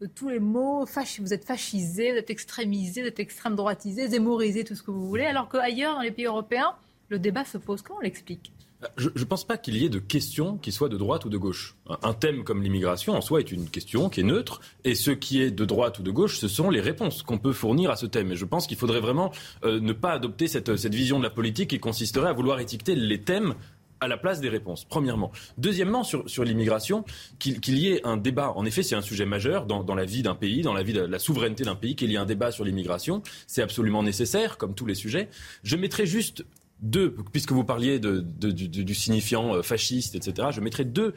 de 0.00 0.06
tous 0.06 0.28
les 0.28 0.40
mots. 0.40 0.84
vous 0.84 1.34
êtes 1.34 1.44
fascisé, 1.44 2.10
vous 2.10 2.18
êtes 2.18 2.30
extrémisé, 2.30 3.02
vous 3.02 3.08
êtes 3.08 3.20
extrême 3.20 3.54
droitisé, 3.54 4.08
zémorisé, 4.08 4.64
tout 4.64 4.74
ce 4.74 4.82
que 4.82 4.90
vous 4.90 5.06
voulez. 5.06 5.26
Alors 5.26 5.48
qu'ailleurs, 5.48 5.94
dans 5.94 6.02
les 6.02 6.10
pays 6.10 6.24
européens, 6.24 6.74
le 7.12 7.18
débat 7.18 7.44
se 7.44 7.58
pose. 7.58 7.82
Comment 7.82 8.00
on 8.00 8.02
l'explique? 8.02 8.52
Je 8.96 9.10
ne 9.14 9.24
pense 9.24 9.46
pas 9.46 9.58
qu'il 9.58 9.76
y 9.76 9.84
ait 9.84 9.88
de 9.88 10.00
questions 10.00 10.56
qui 10.56 10.72
soient 10.72 10.88
de 10.88 10.96
droite 10.96 11.24
ou 11.24 11.28
de 11.28 11.36
gauche. 11.36 11.76
Un 12.02 12.14
thème 12.14 12.42
comme 12.42 12.64
l'immigration 12.64 13.12
en 13.12 13.20
soi 13.20 13.38
est 13.38 13.52
une 13.52 13.68
question 13.68 14.08
qui 14.08 14.20
est 14.20 14.24
neutre, 14.24 14.60
et 14.82 14.96
ce 14.96 15.12
qui 15.12 15.40
est 15.40 15.52
de 15.52 15.64
droite 15.64 16.00
ou 16.00 16.02
de 16.02 16.10
gauche, 16.10 16.38
ce 16.38 16.48
sont 16.48 16.68
les 16.68 16.80
réponses 16.80 17.22
qu'on 17.22 17.38
peut 17.38 17.52
fournir 17.52 17.92
à 17.92 17.96
ce 17.96 18.06
thème. 18.06 18.32
Et 18.32 18.36
je 18.36 18.44
pense 18.44 18.66
qu'il 18.66 18.76
faudrait 18.76 18.98
vraiment 18.98 19.30
euh, 19.62 19.78
ne 19.78 19.92
pas 19.92 20.10
adopter 20.10 20.48
cette, 20.48 20.74
cette 20.76 20.96
vision 20.96 21.18
de 21.18 21.22
la 21.22 21.30
politique 21.30 21.70
qui 21.70 21.78
consisterait 21.78 22.30
à 22.30 22.32
vouloir 22.32 22.58
étiqueter 22.58 22.96
les 22.96 23.20
thèmes 23.20 23.54
à 24.00 24.08
la 24.08 24.16
place 24.16 24.40
des 24.40 24.48
réponses, 24.48 24.84
premièrement. 24.84 25.30
Deuxièmement, 25.58 26.02
sur, 26.02 26.28
sur 26.28 26.42
l'immigration, 26.42 27.04
qu'il 27.38 27.78
y 27.78 27.86
ait 27.92 28.04
un 28.04 28.16
débat. 28.16 28.52
En 28.56 28.64
effet, 28.64 28.82
c'est 28.82 28.96
un 28.96 29.00
sujet 29.00 29.26
majeur 29.26 29.64
dans, 29.64 29.84
dans 29.84 29.94
la 29.94 30.04
vie 30.04 30.24
d'un 30.24 30.34
pays, 30.34 30.62
dans 30.62 30.74
la 30.74 30.82
vie 30.82 30.92
de 30.92 31.02
la 31.02 31.20
souveraineté 31.20 31.62
d'un 31.62 31.76
pays, 31.76 31.94
qu'il 31.94 32.10
y 32.10 32.14
ait 32.14 32.18
un 32.18 32.26
débat 32.26 32.50
sur 32.50 32.64
l'immigration. 32.64 33.22
C'est 33.46 33.62
absolument 33.62 34.02
nécessaire, 34.02 34.58
comme 34.58 34.74
tous 34.74 34.86
les 34.86 34.96
sujets. 34.96 35.28
Je 35.62 35.76
mettrai 35.76 36.04
juste 36.04 36.44
deux, 36.82 37.14
puisque 37.32 37.52
vous 37.52 37.64
parliez 37.64 37.98
de, 37.98 38.20
du, 38.20 38.94
signifiant 38.94 39.54
euh, 39.54 39.62
fasciste, 39.62 40.14
etc., 40.14 40.48
je 40.50 40.60
mettrai 40.60 40.84
deux, 40.84 41.14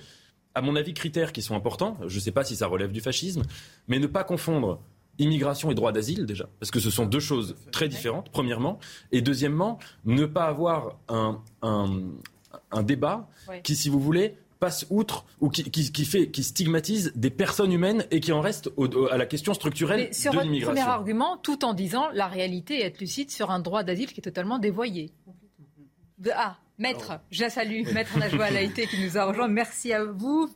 à 0.54 0.62
mon 0.62 0.76
avis, 0.76 0.94
critères 0.94 1.34
qui 1.34 1.42
sont 1.42 1.56
importants. 1.56 1.98
Je 2.08 2.16
ne 2.16 2.22
sais 2.22 2.32
pas 2.32 2.44
si 2.44 2.56
ça 2.56 2.68
relève 2.68 2.92
du 2.92 3.02
fascisme, 3.02 3.44
mais 3.88 4.00
ne 4.00 4.08
pas 4.08 4.24
confondre 4.24 4.80
immigration 5.18 5.72
et 5.72 5.76
droit 5.76 5.92
d'asile 5.92 6.26
déjà, 6.26 6.50
parce 6.60 6.72
que 6.72 6.80
ce 6.80 6.90
sont 6.90 7.06
deux 7.06 7.20
choses 7.20 7.56
très 7.72 7.88
différentes, 7.88 8.30
premièrement, 8.32 8.80
et 9.12 9.22
deuxièmement, 9.22 9.80
ne 10.04 10.26
pas 10.26 10.46
avoir 10.46 10.98
un, 11.08 11.42
un 11.62 12.84
débat 12.84 13.30
qui, 13.64 13.76
si 13.76 13.90
vous 13.90 14.00
voulez, 14.00 14.36
passe 14.60 14.86
outre 14.90 15.26
ou 15.42 15.50
qui, 15.50 15.70
qui, 15.70 16.06
fait, 16.06 16.30
qui 16.30 16.44
stigmatise 16.44 17.12
des 17.16 17.30
personnes 17.30 17.72
humaines 17.72 18.06
et 18.12 18.20
qui 18.20 18.32
en 18.32 18.42
reste 18.42 18.70
à 19.12 19.18
la 19.18 19.26
question 19.26 19.54
structurelle 19.54 20.14
sur 20.14 20.34
de 20.34 20.40
l'immigration. 20.40 20.74
Premier 20.74 20.90
argument, 20.90 21.38
tout 21.38 21.66
en 21.66 21.74
disant 21.74 22.08
la 22.14 22.28
réalité 22.28 22.82
est 22.82 22.86
être 22.86 23.00
lucide 23.00 23.32
sur 23.32 23.52
un 23.52 23.60
droit 23.60 23.84
d'asile 23.84 24.12
qui 24.12 24.20
est 24.20 24.24
totalement 24.24 24.60
dévoyé. 24.60 25.12
De, 26.18 26.32
ah, 26.34 26.58
Maître, 26.78 27.20
je 27.32 27.50
salue 27.50 27.84
Maître 27.94 28.18
Najwa 28.18 28.50
Laïté 28.50 28.88
qui 28.88 29.04
nous 29.04 29.18
a 29.18 29.26
rejoint. 29.26 29.48
Merci 29.48 29.94
à 29.94 30.04
vous. 30.04 30.50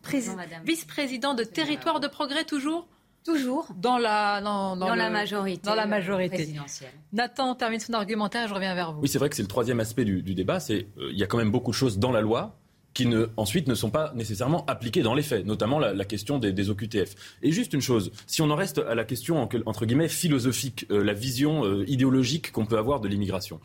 Vice-président 0.66 1.34
de 1.34 1.44
Territoire 1.44 2.00
de 2.00 2.08
Progrès, 2.08 2.44
toujours? 2.46 2.88
Toujours. 3.26 3.68
Dans 3.78 3.98
la, 3.98 4.42
dans, 4.42 4.76
la 4.76 5.10
majorité. 5.10 5.62
Dans 5.64 5.76
la 5.76 5.86
majorité. 5.86 6.36
Présidentielle. 6.36 6.92
Nathan 7.12 7.54
termine 7.56 7.80
son 7.80 7.94
argumentaire, 7.94 8.48
je 8.48 8.54
reviens 8.54 8.74
vers 8.74 8.94
vous. 8.94 9.02
Oui, 9.02 9.10
c'est 9.10 9.20
vrai 9.20 9.30
que 9.30 9.36
c'est 9.36 9.42
le 9.42 9.50
troisième 9.50 9.80
aspect 9.82 10.06
du, 10.06 10.22
débat. 10.22 10.60
C'est 10.60 10.88
euh, 10.98 11.10
il 11.12 11.18
y 11.18 11.24
a 11.24 11.28
quand 11.28 11.38
même 11.38 11.52
beaucoup 11.52 11.72
de 11.72 11.76
choses 11.76 12.00
dans 12.00 12.12
la 12.12 12.22
loi 12.22 12.58
qui 12.94 13.06
ne, 13.06 13.28
ensuite 13.38 13.68
ne 13.68 13.76
sont 13.76 13.92
pas 13.92 14.12
nécessairement 14.16 14.66
appliquées 14.66 15.04
dans 15.04 15.14
les 15.14 15.22
faits, 15.22 15.46
notamment 15.46 15.80
la, 15.80 16.06
question 16.06 16.40
des, 16.40 16.70
OQTF. 16.70 17.16
Et 17.44 17.52
juste 17.52 17.74
une 17.74 17.82
chose, 17.82 18.12
si 18.26 18.42
on 18.42 18.50
en 18.50 18.56
reste 18.56 18.80
à 18.80 18.96
la 18.96 19.04
question 19.04 19.48
entre 19.66 19.86
guillemets 19.86 20.10
philosophique, 20.10 20.86
euh, 20.90 21.04
la 21.04 21.14
vision 21.14 21.66
euh, 21.66 21.86
idéologique 21.88 22.52
qu'on 22.52 22.66
peut 22.66 22.78
avoir 22.78 23.00
de 23.00 23.08
l'immigration 23.08 23.60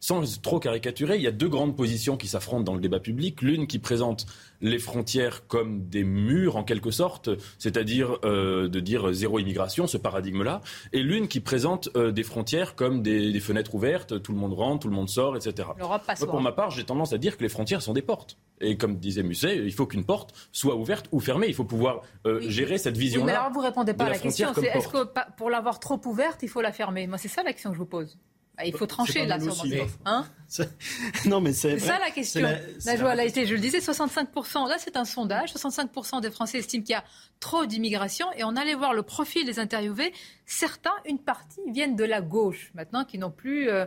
sans 0.00 0.40
trop 0.40 0.58
caricaturer, 0.58 1.16
il 1.16 1.22
y 1.22 1.26
a 1.26 1.30
deux 1.30 1.48
grandes 1.48 1.76
positions 1.76 2.16
qui 2.16 2.26
s'affrontent 2.26 2.64
dans 2.64 2.74
le 2.74 2.80
débat 2.80 3.00
public. 3.00 3.42
L'une 3.42 3.66
qui 3.66 3.78
présente 3.78 4.26
les 4.62 4.78
frontières 4.78 5.46
comme 5.46 5.88
des 5.88 6.04
murs 6.04 6.56
en 6.56 6.64
quelque 6.64 6.90
sorte, 6.90 7.28
c'est-à-dire 7.58 8.18
euh, 8.24 8.68
de 8.68 8.80
dire 8.80 9.12
zéro 9.12 9.38
immigration, 9.38 9.86
ce 9.86 9.98
paradigme-là, 9.98 10.62
et 10.92 11.02
l'une 11.02 11.28
qui 11.28 11.40
présente 11.40 11.90
euh, 11.96 12.12
des 12.12 12.22
frontières 12.22 12.74
comme 12.74 13.02
des, 13.02 13.38
fenêtres 13.40 13.74
ouvertes, 13.74 14.22
tout 14.22 14.32
le 14.32 14.38
monde 14.38 14.54
rentre, 14.54 14.80
tout 14.80 14.88
le 14.88 14.94
monde 14.94 15.08
sort, 15.08 15.36
etc. 15.36 15.68
Moi, 15.78 16.00
pour 16.26 16.40
ma 16.40 16.52
part, 16.52 16.70
j'ai 16.70 16.84
tendance 16.84 17.12
à 17.12 17.18
dire 17.18 17.36
que 17.36 17.42
les 17.42 17.48
frontières 17.48 17.82
sont 17.82 17.92
des 17.92 18.02
portes. 18.02 18.38
Et 18.62 18.76
comme 18.76 18.96
disait 18.96 19.22
Musset, 19.22 19.56
il 19.56 19.72
faut 19.72 19.86
qu'une 19.86 20.04
porte 20.04 20.34
soit 20.52 20.76
ouverte 20.76 21.06
ou 21.12 21.20
fermée. 21.20 21.46
Il 21.48 21.54
faut 21.54 21.64
pouvoir 21.64 22.02
euh, 22.26 22.40
gérer 22.42 22.78
cette 22.78 22.96
vision-là. 22.96 23.26
mais 23.26 23.38
alors 23.38 23.52
vous 23.52 23.60
répondez 23.60 23.94
pas 23.94 24.04
à 24.04 24.10
la 24.10 24.18
question. 24.18 24.52
C'est 24.54 24.66
est-ce 24.66 24.88
que 24.88 25.06
pour 25.36 25.50
l'avoir 25.50 25.78
trop 25.80 26.00
ouverte, 26.06 26.42
il 26.42 26.48
faut 26.48 26.60
la 26.60 26.72
fermer? 26.72 27.06
Moi, 27.06 27.18
c'est 27.18 27.28
ça 27.28 27.42
la 27.42 27.52
question 27.52 27.70
que 27.70 27.76
je 27.76 27.80
vous 27.80 27.86
pose. 27.86 28.18
Ah, 28.56 28.66
il 28.66 28.76
faut 28.76 28.86
trancher 28.86 29.24
là 29.24 29.40
sur 29.40 29.64
hein 30.04 30.26
Non, 31.26 31.40
mais 31.40 31.52
c'est 31.52 31.78
ça 31.78 31.98
la 31.98 32.10
question. 32.10 32.42
La, 32.84 32.96
joie, 32.96 33.12
a 33.12 33.24
été, 33.24 33.46
je 33.46 33.54
le 33.54 33.60
disais, 33.60 33.78
65%. 33.78 34.68
Là, 34.68 34.76
c'est 34.78 34.96
un 34.96 35.06
sondage. 35.06 35.54
65% 35.54 36.20
des 36.20 36.30
Français 36.30 36.58
estiment 36.58 36.82
qu'il 36.82 36.92
y 36.92 36.96
a 36.96 37.04
trop 37.38 37.64
d'immigration. 37.64 38.26
Et 38.36 38.44
on 38.44 38.56
allait 38.56 38.74
voir 38.74 38.92
le 38.92 39.02
profil 39.02 39.46
des 39.46 39.58
interviewés. 39.58 40.12
Certains, 40.44 40.92
une 41.06 41.18
partie, 41.18 41.60
viennent 41.68 41.96
de 41.96 42.04
la 42.04 42.20
gauche, 42.20 42.70
maintenant, 42.74 43.04
qui 43.04 43.16
n'ont 43.16 43.30
plus 43.30 43.70
euh, 43.70 43.86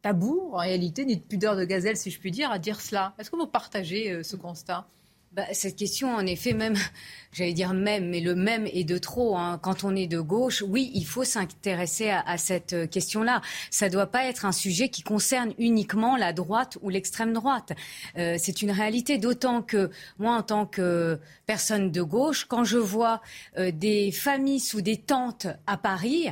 tabou, 0.00 0.50
en 0.54 0.58
réalité, 0.58 1.04
ni 1.04 1.16
de 1.16 1.22
pudeur 1.22 1.56
de 1.56 1.64
gazelle, 1.64 1.96
si 1.96 2.10
je 2.10 2.18
puis 2.18 2.30
dire, 2.30 2.50
à 2.50 2.58
dire 2.58 2.80
cela. 2.80 3.14
Est-ce 3.18 3.30
que 3.30 3.36
vous 3.36 3.46
partagez 3.46 4.12
euh, 4.12 4.22
ce 4.22 4.36
constat? 4.36 4.86
Bah, 5.32 5.44
cette 5.52 5.76
question, 5.76 6.12
en 6.12 6.26
effet, 6.26 6.54
même, 6.54 6.74
j'allais 7.32 7.52
dire 7.52 7.72
même, 7.72 8.08
mais 8.08 8.18
le 8.18 8.34
même 8.34 8.66
est 8.66 8.82
de 8.82 8.98
trop. 8.98 9.36
Hein. 9.36 9.60
Quand 9.62 9.84
on 9.84 9.94
est 9.94 10.08
de 10.08 10.18
gauche, 10.18 10.64
oui, 10.66 10.90
il 10.92 11.06
faut 11.06 11.22
s'intéresser 11.22 12.10
à, 12.10 12.36
cette 12.36 12.72
euh, 12.72 12.86
question-là. 12.88 13.40
Ça 13.70 13.86
ne 13.86 13.92
doit 13.92 14.08
pas 14.08 14.24
être 14.24 14.44
un 14.44 14.50
sujet 14.50 14.88
qui 14.88 15.02
concerne 15.02 15.52
uniquement 15.58 16.16
la 16.16 16.32
droite 16.32 16.78
ou 16.82 16.88
l'extrême 16.88 17.32
droite. 17.32 17.72
Euh, 18.18 18.38
c'est 18.40 18.60
une 18.60 18.72
réalité, 18.72 19.18
d'autant 19.18 19.62
que 19.62 19.90
moi, 20.18 20.34
en 20.34 20.42
tant 20.42 20.66
que 20.66 21.20
personne 21.46 21.92
de 21.92 22.02
gauche, 22.02 22.46
quand 22.46 22.64
je 22.64 22.78
vois 22.78 23.22
euh, 23.56 23.70
des 23.70 24.10
familles 24.10 24.58
sous 24.58 24.80
des 24.80 24.96
tentes 24.96 25.46
à 25.66 25.76
Paris, 25.76 26.28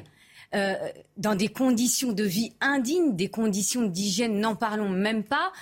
dans 1.18 1.34
des 1.34 1.48
conditions 1.48 2.12
de 2.12 2.24
vie 2.24 2.54
indignes, 2.62 3.14
des 3.14 3.28
conditions 3.28 3.82
d'hygiène, 3.82 4.40
n'en 4.40 4.56
parlons 4.56 4.88
même 4.88 5.22
pas 5.22 5.52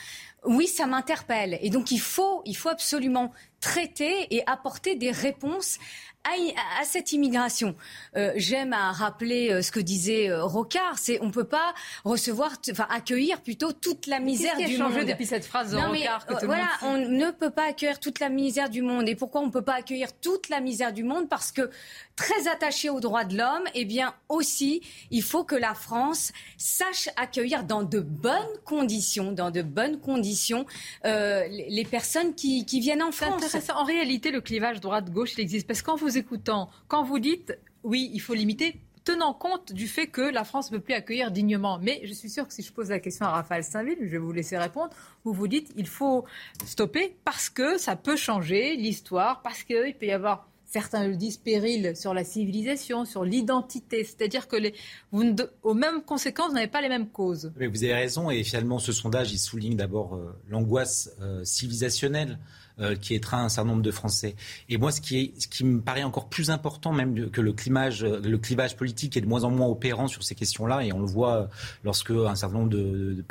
oui, 0.47 0.67
ça 0.67 0.87
m'interpelle. 0.87 1.59
Et 1.61 1.71
donc, 1.71 1.91
il 1.91 2.01
faut, 2.01 2.43
il 2.45 2.57
faut 2.57 2.69
absolument 2.69 3.33
traiter 3.61 4.35
et 4.35 4.43
apporter 4.47 4.95
des 4.95 5.11
réponses 5.11 5.79
à, 6.27 6.85
cette 6.85 7.13
immigration. 7.13 7.75
Euh, 8.17 8.33
j'aime 8.37 8.73
à 8.73 8.93
rappeler 8.93 9.51
euh, 9.51 9.63
ce 9.63 9.71
que 9.71 9.81
disait 9.81 10.31
euh, 10.31 10.45
Rocard, 10.45 10.99
c'est 10.99 11.19
on 11.23 11.31
peut 11.31 11.45
pas 11.45 11.75
recevoir, 12.05 12.53
enfin 12.71 12.87
accueillir 12.91 13.41
plutôt 13.41 13.73
toute 13.73 14.07
la 14.07 14.21
misère 14.21 14.57
du 14.57 14.79
monde. 14.79 15.05
depuis 15.07 15.27
cette 15.27 15.45
phrase 15.45 15.73
de 15.73 15.77
Rocard 15.77 16.27
Voilà, 16.43 16.69
on 16.83 16.97
ne 16.99 17.31
peut 17.31 17.51
pas 17.51 17.69
accueillir 17.69 18.01
toute 18.01 18.21
la 18.21 18.29
misère 18.29 18.71
du 18.71 18.83
monde. 18.83 19.09
Et 19.09 19.15
pourquoi 19.15 19.41
on 19.41 19.47
ne 19.47 19.53
peut 19.53 19.63
pas 19.63 19.75
accueillir 19.75 20.13
toute 20.21 20.49
la 20.49 20.61
misère 20.61 20.93
du 20.93 21.05
monde? 21.05 21.29
Parce 21.29 21.53
que 21.53 21.71
très 22.17 22.49
attaché 22.49 22.89
aux 22.89 23.01
droits 23.01 23.25
de 23.25 23.37
l'homme, 23.37 23.65
eh 23.75 23.85
bien 23.85 24.15
aussi, 24.29 24.83
il 25.11 25.23
faut 25.23 25.45
que 25.45 25.55
la 25.55 25.75
France 25.75 26.33
sache 26.57 27.09
accueillir 27.17 27.65
dans 27.65 27.83
de 27.83 28.01
bonnes 28.01 28.33
conditions, 28.65 29.33
dans 29.33 29.51
de 29.51 29.63
bonnes 29.63 30.01
conditions, 30.01 30.67
les 31.05 31.87
personnes 31.91 32.35
qui, 32.35 32.65
qui 32.65 32.81
viennent 32.81 33.03
en 33.03 33.13
France. 33.13 33.45
En 33.75 33.85
réalité, 33.85 34.31
le 34.31 34.41
clivage 34.41 34.81
droite-gauche, 34.81 35.35
il 35.37 35.41
existe. 35.41 35.67
Parce 35.67 35.83
que 35.83 35.87
quand 35.87 35.97
vous 35.97 36.16
écoutant, 36.17 36.71
quand 36.89 37.05
vous 37.05 37.19
dites 37.19 37.59
oui, 37.85 38.11
il 38.13 38.21
faut 38.21 38.35
limiter, 38.35 38.81
tenant 39.05 39.33
compte 39.33 39.73
du 39.73 39.87
fait 39.87 40.09
que 40.09 40.21
la 40.21 40.43
France 40.43 40.71
ne 40.73 40.79
peut 40.79 40.83
plus 40.83 40.95
accueillir 40.95 41.31
dignement. 41.31 41.79
Mais 41.81 42.01
je 42.05 42.13
suis 42.13 42.29
sûr 42.29 42.47
que 42.47 42.53
si 42.53 42.63
je 42.63 42.73
pose 42.73 42.91
la 42.91 42.99
question 42.99 43.25
à 43.27 43.31
Raphaël 43.31 43.63
Saint-Ville, 43.63 43.99
je 44.01 44.07
vais 44.07 44.19
vous 44.19 44.33
laisser 44.33 44.59
répondre, 44.59 44.91
vous 45.25 45.33
vous 45.33 45.47
dites 45.47 45.73
il 45.77 45.87
faut 45.87 46.25
stopper 46.67 47.17
parce 47.25 47.49
que 47.49 47.79
ça 47.79 47.95
peut 47.95 48.17
changer 48.17 48.77
l'histoire, 48.77 49.43
parce 49.43 49.63
qu'il 49.63 49.95
peut 49.99 50.07
y 50.07 50.11
avoir 50.11 50.49
certains 50.65 51.07
le 51.07 51.17
disent, 51.17 51.39
péril 51.39 51.97
sur 51.97 52.13
la 52.13 52.25
civilisation, 52.25 53.05
sur 53.05 53.25
l'identité. 53.25 54.03
C'est-à-dire 54.03 54.49
que 54.49 54.57
les, 54.57 54.75
vous, 55.13 55.25
aux 55.63 55.75
mêmes 55.75 56.03
conséquences, 56.03 56.49
vous 56.49 56.55
n'avez 56.55 56.67
pas 56.67 56.83
les 56.83 56.89
mêmes 56.89 57.09
causes. 57.09 57.53
Mais 57.57 57.69
vous 57.69 57.85
avez 57.85 57.95
raison, 57.95 58.31
et 58.31 58.43
finalement, 58.43 58.79
ce 58.79 58.93
sondage, 58.93 59.33
il 59.33 59.39
souligne 59.39 59.77
d'abord 59.77 60.17
euh, 60.17 60.37
l'angoisse 60.49 61.11
euh, 61.21 61.45
civilisationnelle 61.45 62.39
qui 63.01 63.15
étreint 63.15 63.45
un 63.45 63.49
certain 63.49 63.71
nombre 63.71 63.83
de 63.83 63.91
Français. 63.91 64.37
Et 64.69 64.77
moi, 64.77 64.93
ce 64.93 65.01
qui, 65.01 65.33
me 65.65 65.81
paraît 65.81 66.03
encore 66.03 66.29
plus 66.29 66.51
important 66.51 66.93
même 66.93 67.31
que 67.31 67.41
le 67.41 67.53
clivage, 67.53 68.05
le 68.05 68.37
clivage 68.39 68.77
politique 68.77 69.17
est 69.17 69.23
de 69.23 69.27
moins 69.27 69.45
en 69.45 69.51
moins 69.51 69.67
opérant 69.67 70.09
sur 70.09 70.23
ces 70.23 70.35
questions-là, 70.35 70.85
et 70.85 70.93
on 70.93 71.01
le 71.01 71.07
voit 71.07 71.49
lorsque 71.85 72.11
un 72.11 72.35
certain 72.35 72.59
nombre 72.59 72.71
de, 72.71 73.25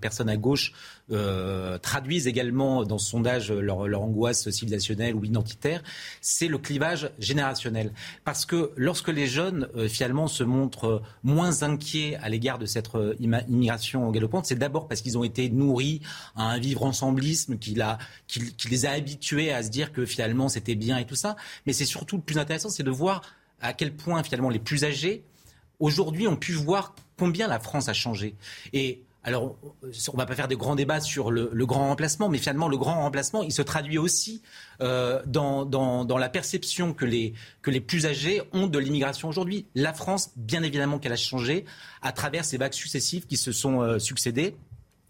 personnes 0.00 0.28
à 0.28 0.36
gauche 0.36 0.72
euh, 1.10 1.78
traduisent 1.78 2.26
également 2.26 2.84
dans 2.84 2.98
ce 2.98 3.10
sondage 3.10 3.52
leur, 3.52 3.78
angoisse 4.00 4.48
civilisationnelle 4.50 5.14
ou 5.14 5.24
identitaire, 5.24 5.82
c'est 6.20 6.48
le 6.48 6.58
clivage 6.58 7.10
générationnel. 7.18 7.92
Parce 8.24 8.46
que 8.46 8.72
lorsque 8.76 9.08
les 9.08 9.26
jeunes, 9.26 9.68
euh, 9.76 9.88
finalement, 9.88 10.28
se 10.28 10.44
montrent 10.44 11.02
moins 11.22 11.62
inquiets 11.62 12.16
à 12.22 12.28
l'égard 12.28 12.58
de 12.58 12.66
cette 12.66 12.88
immigration 13.20 14.10
galopante, 14.10 14.46
c'est 14.46 14.58
d'abord 14.58 14.88
parce 14.88 15.02
qu'ils 15.02 15.18
ont 15.18 15.24
été 15.24 15.50
nourris 15.50 16.00
à 16.36 16.44
un 16.44 16.58
vivre 16.58 16.84
ensemblisme 16.84 17.58
qui 17.58 17.74
les 18.70 18.77
les 18.78 18.86
a 18.86 18.92
habitués 18.92 19.52
à 19.52 19.62
se 19.62 19.70
dire 19.70 19.92
que 19.92 20.04
finalement 20.06 20.48
c'était 20.48 20.74
bien 20.74 20.98
et 20.98 21.06
tout 21.06 21.16
ça. 21.16 21.36
Mais 21.66 21.72
c'est 21.72 21.84
surtout 21.84 22.16
le 22.16 22.22
plus 22.22 22.38
intéressant, 22.38 22.70
c'est 22.70 22.82
de 22.82 22.90
voir 22.90 23.22
à 23.60 23.72
quel 23.72 23.94
point 23.94 24.22
finalement 24.22 24.50
les 24.50 24.60
plus 24.60 24.84
âgés 24.84 25.24
aujourd'hui 25.80 26.26
ont 26.26 26.36
pu 26.36 26.52
voir 26.52 26.94
combien 27.16 27.48
la 27.48 27.60
France 27.60 27.88
a 27.88 27.92
changé. 27.92 28.36
Et 28.72 29.02
alors, 29.24 29.56
on 30.12 30.16
va 30.16 30.26
pas 30.26 30.34
faire 30.34 30.48
de 30.48 30.54
grands 30.54 30.76
débats 30.76 31.00
sur 31.00 31.30
le, 31.30 31.50
grand 31.66 31.88
remplacement, 31.88 32.28
mais 32.28 32.38
finalement, 32.38 32.68
le 32.68 32.78
grand 32.78 33.02
remplacement, 33.02 33.42
il 33.42 33.52
se 33.52 33.62
traduit 33.62 33.98
aussi 33.98 34.42
euh, 34.80 35.20
dans, 35.26 36.06
la 36.18 36.28
perception 36.28 36.94
que 36.94 37.04
les, 37.04 37.34
que 37.60 37.70
les 37.70 37.80
plus 37.80 38.06
âgés 38.06 38.40
ont 38.52 38.68
de 38.68 38.78
l'immigration 38.78 39.28
aujourd'hui. 39.28 39.66
La 39.74 39.92
France, 39.92 40.30
bien 40.36 40.62
évidemment 40.62 40.98
qu'elle 40.98 41.12
a 41.12 41.16
changé 41.16 41.64
à 42.00 42.12
travers 42.12 42.44
ces 42.44 42.56
vagues 42.56 42.72
successives 42.72 43.26
qui 43.26 43.36
se 43.36 43.52
sont 43.52 43.82
euh, 43.82 43.98
succédées. 43.98 44.56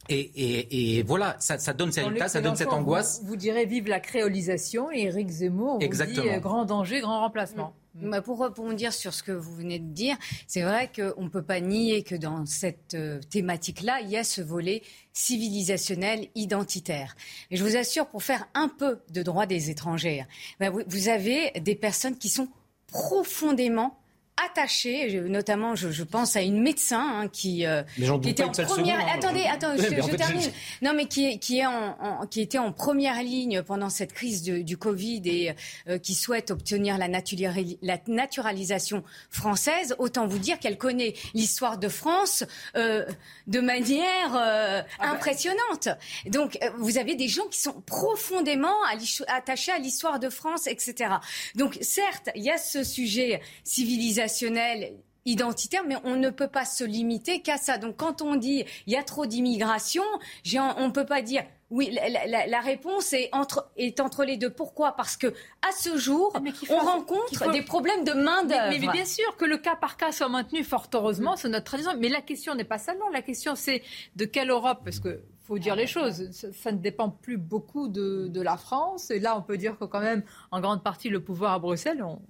Et, 0.09 1.03
voilà, 1.07 1.37
ça, 1.39 1.73
donne 1.73 1.93
ces 1.93 2.03
résultats, 2.03 2.29
ça 2.29 2.41
donne 2.41 2.57
cette 2.57 2.69
angoisse. 2.69 3.21
Vous, 3.25 3.37
direz 3.37 3.67
vive 3.67 3.89
la 3.89 4.01
créolisation 4.01 4.91
et 4.91 5.03
Éric 5.03 5.29
Zemmour 5.29 5.79
vous 5.81 6.05
dit 6.05 6.21
euh, 6.21 6.41
grand 6.41 6.65
danger, 6.65 7.01
grand 7.01 7.21
remplacement. 7.21 7.75
Mm. 7.95 8.11
Bah, 8.11 8.23
pour 8.23 8.39
rebondir 8.39 8.93
sur 8.93 9.13
ce 9.13 9.23
que 9.23 9.33
vous 9.33 9.55
venez 9.55 9.79
de 9.79 9.93
dire, 9.93 10.17
c'est 10.47 10.63
vrai 10.63 10.91
qu'on 10.95 11.23
ne 11.23 11.29
peut 11.29 11.43
pas 11.43 11.61
nier 11.61 12.03
que 12.03 12.15
dans 12.15 12.47
cette 12.47 12.95
euh, 12.95 13.21
thématique-là, 13.31 14.01
il 14.01 14.09
y 14.09 14.17
a 14.17 14.25
ce 14.25 14.41
volet 14.41 14.83
civilisationnel, 15.13 16.29
identitaire. 16.35 17.15
Et 17.51 17.57
je 17.57 17.65
vous 17.65 17.77
assure, 17.77 18.07
pour 18.07 18.23
faire 18.23 18.47
un 18.55 18.69
peu 18.69 18.99
de 19.11 19.23
droit 19.23 19.47
des 19.47 19.71
étrangers, 19.71 20.25
bah, 20.61 20.71
vous 20.71 21.09
avez 21.09 21.53
des 21.61 21.75
personnes 21.75 22.17
qui 22.17 22.29
sont 22.29 22.49
profondément 22.87 23.99
attachée, 24.47 25.21
notamment 25.23 25.75
je, 25.75 26.03
pense 26.03 26.37
à 26.37 26.43
une 26.43 26.61
médecin 26.61 27.23
hein, 27.23 27.29
qui, 27.29 27.67
euh, 27.67 27.83
qui 28.23 28.31
était 28.31 28.45
en 28.45 28.51
première. 28.51 29.01
attendez, 29.13 29.45
attendez, 29.51 29.83
je, 29.83 30.17
termine. 30.17 30.51
Non, 30.83 30.93
mais 30.95 31.07
qui, 31.07 31.39
qui 31.39 31.59
est 31.59 31.67
en, 31.67 32.27
qui 32.31 32.41
était 32.41 32.59
en 32.59 32.73
première 32.73 33.23
ligne 33.23 33.63
pendant 33.63 33.91
cette 33.91 34.13
crise 34.13 34.43
du 34.43 34.77
Covid 34.77 35.23
et 35.25 35.55
euh, 35.89 35.99
qui 35.99 36.15
souhaite 36.15 36.51
obtenir 36.51 36.99
la, 36.99 37.09
la, 37.09 37.99
naturalisation 38.07 39.03
française. 39.31 39.95
Autant 39.99 40.27
vous 40.27 40.39
dire 40.39 40.59
qu'elle 40.59 40.79
connaît 40.79 41.15
l'histoire 41.35 41.79
de 41.79 41.89
France 41.89 42.45
euh, 42.77 43.05
de 43.47 43.61
manière 43.61 44.35
ah 44.35 44.85
bah. 44.99 45.11
impressionnante. 45.11 45.89
Donc 46.27 46.59
vous 46.79 46.99
avez 46.99 47.15
des 47.15 47.29
gens 47.29 47.47
qui 47.51 47.61
sont 47.61 47.81
profondément 47.87 48.77
attachés 49.29 49.73
à 49.73 49.79
l'histoire 49.79 50.19
de 50.21 50.29
France, 50.29 50.67
etc. 50.67 51.15
Donc 51.55 51.79
certes, 51.81 52.31
il 52.35 52.43
y 52.43 52.51
a 52.51 52.59
ce 52.59 52.85
sujet 52.85 53.41
civilisation 53.65 54.28
identitaire, 55.31 55.83
mais 55.87 55.97
on 56.05 56.17
ne 56.17 56.31
peut 56.31 56.49
pas 56.49 56.65
se 56.65 56.85
limiter 56.85 57.41
qu'à 57.43 57.57
ça. 57.57 57.79
Donc 57.79 57.97
quand 57.97 58.23
on 58.23 58.37
dit 58.37 58.65
il 58.87 58.93
y 58.93 58.97
a 58.97 59.03
trop 59.03 59.27
d'immigration, 59.27 60.03
on 60.55 60.87
ne 60.87 60.93
peut 60.93 61.07
pas 61.07 61.23
dire 61.23 61.43
Oui, 61.71 61.97
la, 62.27 62.61
réponse 62.61 63.13
est 63.13 63.29
entre, 63.33 63.71
est 63.77 64.01
entre 64.01 64.25
les 64.25 64.37
deux. 64.37 64.51
Pourquoi? 64.51 64.93
Parce 64.93 65.17
que 65.17 65.27
à 65.27 65.73
ce 65.77 65.97
jour, 65.99 66.33
on 66.71 66.79
rencontre 66.79 67.51
des 67.51 67.63
problèmes 67.63 68.05
de 68.05 68.13
main 68.13 68.45
d'œuvre. 68.45 68.71
Mais, 68.71 68.79
bien 68.79 69.05
sûr 69.05 69.37
que 69.37 69.45
le 69.45 69.59
cas 69.59 69.77
par 69.77 69.97
cas 69.97 70.13
soit 70.13 70.29
maintenu, 70.29 70.65
fort 70.65 70.89
heureusement, 70.95 71.37
c'est 71.37 71.49
notre 71.49 71.67
tradition. 71.67 71.93
Mais 71.99 72.09
la 72.09 72.23
question 72.23 72.55
n'est 72.55 72.65
pas 72.65 72.79
seulement. 72.79 73.09
La 73.11 73.23
question, 73.23 73.55
c'est 73.55 73.83
de 74.17 74.25
quelle 74.25 74.51
Europe? 74.51 74.81
Parce 74.85 75.01
que 75.01 75.21
faut 75.45 75.59
dire 75.59 75.77
les 75.77 75.87
choses. 75.87 76.31
Ça, 76.31 76.73
ne 76.73 76.77
dépend 76.77 77.09
plus 77.09 77.39
beaucoup 77.39 77.89
de, 77.89 78.29
de, 78.29 78.41
la 78.43 78.59
France. 78.59 79.11
Et 79.11 79.19
là, 79.19 79.35
on 79.35 79.41
peut 79.41 79.57
dire 79.57 79.79
que 79.79 79.87
quand 79.87 80.01
même, 80.01 80.23
en 80.51 80.61
grande 80.61 80.83
partie, 80.83 81.09
le 81.09 81.21
pouvoir 81.21 81.55
à 81.55 81.59
Bruxelles, 81.59 82.03
on, 82.03 82.21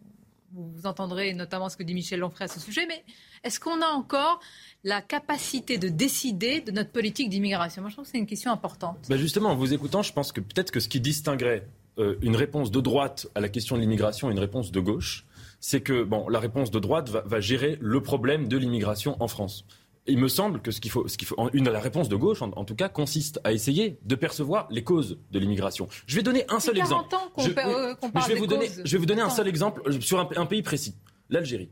vous 0.53 0.87
entendrez 0.87 1.35
notamment 1.35 1.69
ce 1.69 1.77
que 1.77 1.83
dit 1.83 1.95
Michel 1.95 2.23
Onfray 2.25 2.47
à 2.47 2.49
ce 2.49 2.61
sujet, 2.61 2.87
mais 2.87 3.05
est-ce 3.45 3.61
qu'on 3.61 3.81
a 3.83 3.87
encore 3.87 4.41
la 4.85 5.03
capacité 5.03 5.79
de 5.79 5.89
décider 5.89 6.61
de 6.61 6.71
notre 6.71 6.91
politique 6.91 7.29
d'immigration? 7.29 7.83
Moi, 7.83 7.91
je 7.91 7.97
trouve 7.97 8.07
que 8.07 8.11
c'est 8.11 8.19
une 8.19 8.27
question 8.27 8.51
importante. 8.51 8.99
Bah, 9.09 9.17
justement, 9.17 9.51
en 9.51 9.57
vous 9.57 9.75
écoutant, 9.75 10.03
je 10.03 10.13
pense 10.13 10.33
que 10.33 10.41
peut-être 10.41 10.71
que 10.71 10.81
ce 10.81 10.89
qui 10.89 11.01
distinguerait 11.01 11.67
euh, 11.99 12.17
une 12.23 12.37
réponse 12.37 12.71
de 12.71 12.81
droite 12.81 13.27
à 13.35 13.41
la 13.41 13.49
question 13.49 13.77
de 13.77 13.81
l'immigration 13.81 14.31
et 14.31 14.33
une 14.33 14.39
réponse 14.39 14.73
de 14.73 14.81
gauche, 14.81 15.27
c'est 15.61 15.81
que 15.81 16.05
bon, 16.05 16.29
la 16.29 16.39
réponse 16.39 16.71
de 16.71 16.79
droite 16.79 17.11
va 17.11 17.41
gérer 17.41 17.77
le 17.81 18.01
problème 18.01 18.49
de 18.49 18.57
l'immigration 18.57 19.17
en 19.21 19.29
France 19.29 19.65
il 20.09 20.19
me 20.19 20.29
semble 20.29 20.61
que 20.61 20.71
ce 20.71 20.81
qu'il 20.81 20.91
faut, 20.91 21.07
ce 21.09 21.17
qu'il 21.17 21.29
faut, 21.29 21.37
une 21.53 21.69
la 21.69 21.81
réponse 21.81 22.09
de 22.09 22.17
gauche, 22.17 22.43
en, 22.43 22.65
tout 22.65 22.75
cas, 22.75 22.89
consiste 22.89 23.41
à 23.45 23.53
essayer 23.53 23.99
de 24.05 24.15
percevoir 24.15 24.67
les 24.71 24.83
causes 24.83 25.19
de 25.31 25.39
l'immigration. 25.39 25.89
Je 26.07 26.17
vais 26.17 26.23
donner 26.23 26.45
un 26.49 26.61
seul 26.61 26.79
exemple. 26.79 27.15
je, 27.39 27.49
vais 28.29 28.35
vous 28.35 28.47
donner, 28.47 28.69
je 28.85 28.93
vais 28.93 28.99
vous 28.99 29.07
donner 29.07 29.23
un 29.23 29.31
seul 29.31 29.49
exemple 29.49 29.83
euh, 29.87 30.01
sur 30.01 30.19
un, 30.19 30.47
pays 30.47 30.63
précis, 30.63 30.95
l'Algérie 31.31 31.71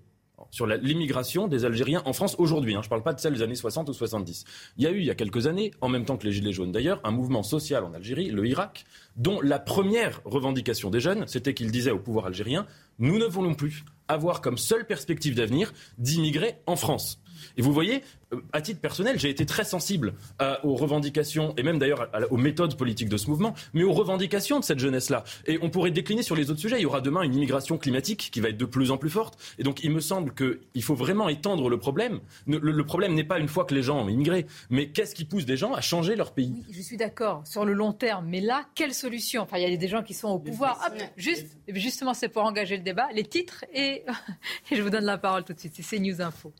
sur 0.50 0.66
l'immigration 0.66 1.48
des 1.48 1.64
Algériens 1.64 2.02
en 2.04 2.12
France 2.12 2.36
aujourd'hui. 2.38 2.74
Hein. 2.74 2.80
je 2.82 2.86
ne 2.86 2.90
parle 2.90 3.02
pas 3.02 3.12
de 3.12 3.20
celle 3.20 3.34
des 3.34 3.42
années 3.42 3.56
60 3.56 3.88
ou 3.88 3.92
70. 3.92 4.44
Il 4.76 4.84
y 4.84 4.86
a 4.86 4.90
eu, 4.90 4.98
il 4.98 5.04
y 5.04 5.10
a 5.10 5.14
quelques 5.14 5.46
années, 5.46 5.72
en 5.80 5.88
même 5.88 6.04
temps 6.04 6.16
que 6.16 6.24
les 6.24 6.32
Gilets 6.32 6.52
jaunes 6.52 6.72
d'ailleurs, 6.72 7.00
un 7.04 7.10
mouvement 7.10 7.42
social 7.42 7.84
en 7.84 7.92
Algérie, 7.94 8.30
le 8.30 8.46
Irak, 8.46 8.84
dont 9.16 9.40
la 9.40 9.58
première 9.58 10.20
revendication 10.24 10.90
des 10.90 11.00
jeunes, 11.00 11.26
c'était 11.26 11.54
qu'ils 11.54 11.72
disaient 11.72 11.90
au 11.90 11.98
pouvoir 11.98 12.26
algérien, 12.26 12.66
nous 12.98 13.18
ne 13.18 13.24
voulons 13.24 13.54
plus 13.54 13.84
avoir 14.08 14.40
comme 14.40 14.58
seule 14.58 14.86
perspective 14.86 15.34
d'avenir 15.34 15.72
d'immigrer 15.98 16.56
en 16.66 16.76
France. 16.76 17.18
Et 17.56 17.62
vous 17.62 17.72
voyez, 17.72 18.02
euh, 18.32 18.40
à 18.52 18.60
titre 18.60 18.80
personnel, 18.80 19.18
j'ai 19.18 19.30
été 19.30 19.46
très 19.46 19.64
sensible 19.64 20.14
euh, 20.42 20.56
aux 20.64 20.74
revendications, 20.74 21.54
et 21.56 21.62
même 21.62 21.78
d'ailleurs 21.78 22.10
aux 22.30 22.36
méthodes 22.36 22.76
politiques 22.76 23.08
de 23.08 23.16
ce 23.16 23.28
mouvement, 23.30 23.54
mais 23.72 23.84
aux 23.84 23.92
revendications 23.92 24.58
de 24.58 24.64
cette 24.64 24.78
jeunesse-là. 24.78 25.24
Et 25.46 25.58
on 25.62 25.70
pourrait 25.70 25.90
décliner 25.90 26.22
sur 26.22 26.34
les 26.34 26.50
autres 26.50 26.60
sujets. 26.60 26.78
Il 26.78 26.82
y 26.82 26.86
aura 26.86 27.00
demain 27.00 27.22
une 27.22 27.34
immigration 27.34 27.78
climatique 27.78 28.30
qui 28.32 28.40
va 28.40 28.48
être 28.48 28.56
de 28.56 28.64
plus 28.64 28.90
en 28.90 28.96
plus 28.96 29.10
forte. 29.10 29.38
Et 29.58 29.62
donc 29.62 29.84
il 29.84 29.90
me 29.90 30.00
semble 30.00 30.34
qu'il 30.34 30.82
faut 30.82 30.94
vraiment 30.94 31.28
étendre 31.28 31.68
le 31.68 31.78
problème. 31.78 32.20
Le, 32.46 32.84
problème 32.84 33.14
n'est 33.14 33.24
pas 33.24 33.38
une 33.38 33.48
fois 33.48 33.64
que 33.64 33.74
les 33.74 33.82
gens 33.82 34.04
ont 34.04 34.08
immigré, 34.08 34.46
mais 34.70 34.88
qu'est-ce 34.88 35.14
qui 35.14 35.24
pousse 35.24 35.44
des 35.44 35.56
gens 35.56 35.72
à 35.74 35.80
changer 35.80 36.16
leur 36.16 36.32
pays? 36.32 36.64
Je 36.70 36.80
suis 36.80 36.96
d'accord 36.96 37.42
sur 37.46 37.64
le 37.64 37.72
long 37.72 37.92
terme, 37.92 38.26
mais 38.28 38.40
là, 38.40 38.64
quelle 38.74 38.94
solution? 38.94 39.42
Enfin, 39.42 39.58
il 39.58 39.68
y 39.68 39.72
a 39.72 39.76
des 39.76 39.88
gens 39.88 40.02
qui 40.02 40.14
sont 40.14 40.28
au 40.28 40.38
pouvoir. 40.38 40.80
juste, 41.16 41.46
justement, 41.68 42.14
c'est 42.14 42.28
pour 42.28 42.42
engager 42.42 42.76
le 42.76 42.82
débat. 42.82 43.08
Les 43.12 43.24
titres, 43.24 43.64
et, 43.72 44.04
et 44.70 44.76
je 44.76 44.82
vous 44.82 44.90
donne 44.90 45.04
la 45.04 45.18
parole 45.18 45.44
tout 45.44 45.52
de 45.52 45.58
suite. 45.58 45.74
C'est 45.80 45.98
News 45.98 46.20
Info. 46.20 46.52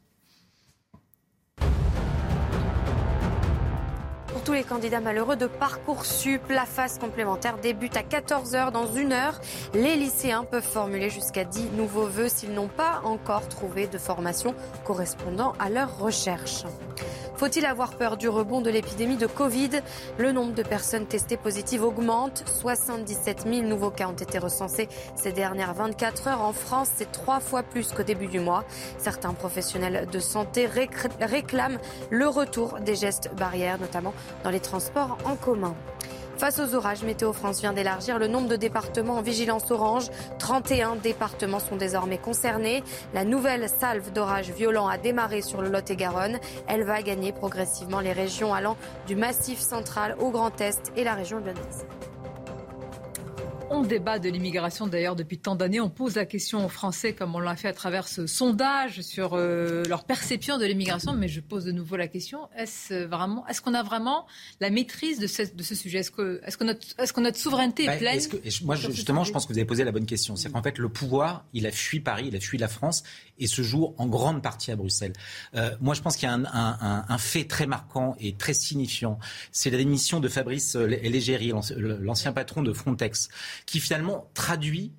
Tous 4.47 4.53
les 4.53 4.63
candidats 4.63 5.01
malheureux 5.01 5.35
de 5.35 5.49
Parcoursup. 5.49 6.41
La 6.51 6.67
phase 6.67 6.99
complémentaire 7.01 7.59
débute 7.59 7.97
à 7.97 8.03
14h 8.03 8.71
dans 8.71 8.87
une 8.87 9.13
heure. 9.13 9.41
Les 9.75 9.97
lycéens 9.97 10.45
peuvent 10.45 10.63
formuler 10.63 11.11
jusqu'à 11.11 11.43
10 11.43 11.71
nouveaux 11.77 12.07
vœux 12.07 12.29
s'ils 12.29 12.53
n'ont 12.53 12.69
pas 12.69 13.01
encore 13.03 13.49
trouvé 13.49 13.89
de 13.89 13.99
formation 13.99 14.55
correspondant 14.85 15.53
à 15.59 15.69
leur 15.69 15.99
recherche. 15.99 16.65
Faut-il 17.37 17.67
avoir 17.67 17.97
peur 17.97 18.17
du 18.17 18.31
rebond 18.31 18.63
de 18.63 18.71
l'épidémie 18.71 19.19
de 19.19 19.27
Covid? 19.27 19.83
Le 20.17 20.33
nombre 20.33 20.55
de 20.55 20.63
personnes 20.63 21.05
testées 21.05 21.37
positives 21.37 21.83
augmente. 21.83 22.43
77 22.47 23.43
000 23.47 23.67
nouveaux 23.67 23.91
cas 23.91 24.09
ont 24.09 24.13
été 24.13 24.39
recensés 24.39 24.89
ces 25.17 25.33
dernières 25.33 25.75
24 25.75 26.29
heures. 26.29 26.41
En 26.41 26.55
France, 26.55 26.89
c'est 26.95 27.13
trois 27.13 27.41
fois 27.41 27.63
plus 27.63 27.93
qu'au 27.93 28.05
début 28.05 28.27
du 28.27 28.41
mois. 28.41 28.65
Certains 28.97 29.35
professionnels 29.35 30.09
de 30.11 30.19
santé 30.19 30.67
réclament 30.67 31.79
le 32.09 32.27
retour 32.27 32.79
des 32.81 32.95
gestes 32.95 33.31
barrières, 33.37 33.79
notamment 33.79 34.15
dans 34.45 34.51
les 34.51 34.61
transports 34.61 35.19
en 35.25 35.37
commun. 35.37 35.75
Face 36.39 36.59
aux 36.59 36.75
orages, 36.75 37.03
Météo 37.03 37.33
France 37.33 37.61
vient 37.61 37.73
d'élargir 37.73 38.19
le 38.19 38.27
nombre 38.27 38.49
de 38.49 38.57
départements 38.57 39.15
en 39.15 39.23
vigilance 39.23 39.71
orange. 39.71 40.11
31 40.39 40.97
départements 40.97 41.61
sont 41.61 41.77
désormais 41.77 42.19
concernés. 42.19 42.85
La 43.15 43.25
nouvelle 43.25 43.71
salve 43.71 44.13
d'orages 44.13 44.51
violents 44.51 44.87
a 44.87 44.99
démarré 44.99 45.41
sur 45.41 45.63
le 45.63 45.71
Lot-et-Garonne. 45.71 46.39
Elle 46.67 46.85
va 46.85 47.01
gagner 47.01 47.33
progressivement 47.33 48.01
les 48.01 48.13
régions 48.13 48.53
allant 48.53 48.77
du 49.07 49.17
Massif 49.17 49.61
central 49.61 50.15
au 50.21 50.31
Grand 50.31 50.61
Est 50.61 50.93
et 50.95 51.05
la 51.05 51.15
région 51.15 51.39
lyonnaise. 51.39 51.87
On 53.69 53.83
débat 53.83 54.21
de 54.21 54.29
l'immigration 54.29 54.87
d'ailleurs 54.87 55.17
depuis 55.17 55.39
tant 55.39 55.57
d'années. 55.57 55.81
On 55.81 55.91
pose 55.91 56.15
la 56.15 56.25
question 56.25 56.65
aux 56.65 56.69
Français, 56.69 57.15
comme 57.15 57.35
on 57.35 57.41
l'a 57.41 57.57
fait 57.57 57.67
à 57.67 57.73
travers 57.73 58.07
ce 58.07 58.29
sondage 58.29 59.01
sur 59.01 59.35
euh, 59.35 59.83
leur 59.89 60.05
perception 60.05 60.57
de 60.57 60.65
l'immigration. 60.65 61.15
Mais 61.15 61.27
je 61.27 61.41
pose 61.41 61.65
de 61.65 61.73
nouveau 61.73 61.97
la 61.97 62.07
question 62.07 62.49
est-ce 62.57 62.95
vraiment, 63.05 63.45
est-ce 63.49 63.61
qu'on 63.61 63.75
a 63.75 63.83
vraiment 63.83 64.27
la 64.61 64.71
maîtrise 64.71 65.19
de 65.19 65.27
ce, 65.27 65.43
de 65.53 65.63
ce 65.65 65.75
sujet 65.75 65.99
Est-ce 65.99 66.13
que, 66.13 66.41
est-ce 66.45 66.57
que 66.57 66.63
notre, 66.63 66.87
est-ce 66.99 67.13
que 67.13 67.21
notre 67.21 67.39
souveraineté 67.39 67.85
est 67.85 67.87
bah, 67.87 67.97
pleine 67.97 68.21
Moi, 68.63 68.77
justement, 68.77 69.25
je 69.25 69.33
pense 69.33 69.47
que 69.47 69.53
vous 69.53 69.59
avez 69.59 69.67
posé 69.67 69.83
la 69.83 69.93
bonne 69.93 70.07
question. 70.07 70.37
C'est 70.37 70.53
qu'en 70.53 70.63
fait, 70.63 70.79
le 70.79 70.89
pouvoir, 70.89 71.45
il 71.53 71.67
a 71.67 71.73
fui 71.73 71.99
Paris, 71.99 72.27
il 72.29 72.37
a 72.37 72.41
fui 72.41 72.59
la 72.59 72.69
France, 72.69 73.03
et 73.39 73.49
se 73.49 73.63
joue 73.63 73.95
en 73.99 74.07
grande 74.07 74.43
partie 74.43 74.71
à 74.71 74.77
Bruxelles. 74.77 75.13
Euh, 75.57 75.71
moi, 75.81 75.95
je 75.95 76.03
pense 76.03 76.17
qu'il 76.17 76.29
y 76.29 76.31
a 76.31 76.35
un, 76.35 76.45
un, 76.45 77.05
un, 77.09 77.19
fait 77.19 77.45
très 77.45 77.67
marquant 77.67 78.15
et 78.21 78.35
très 78.37 78.55
signifiant. 78.55 79.19
C'est 79.51 79.71
la 79.71 79.79
démission 79.79 80.21
de 80.21 80.29
Fabrice 80.29 80.77
Légéry, 80.77 81.53
l'ancien 82.01 82.33
patron 82.33 82.63
de 82.63 82.73
Frontex 82.73 83.29
qui 83.65 83.81
finalement 83.81 84.29
traduit 84.35 84.93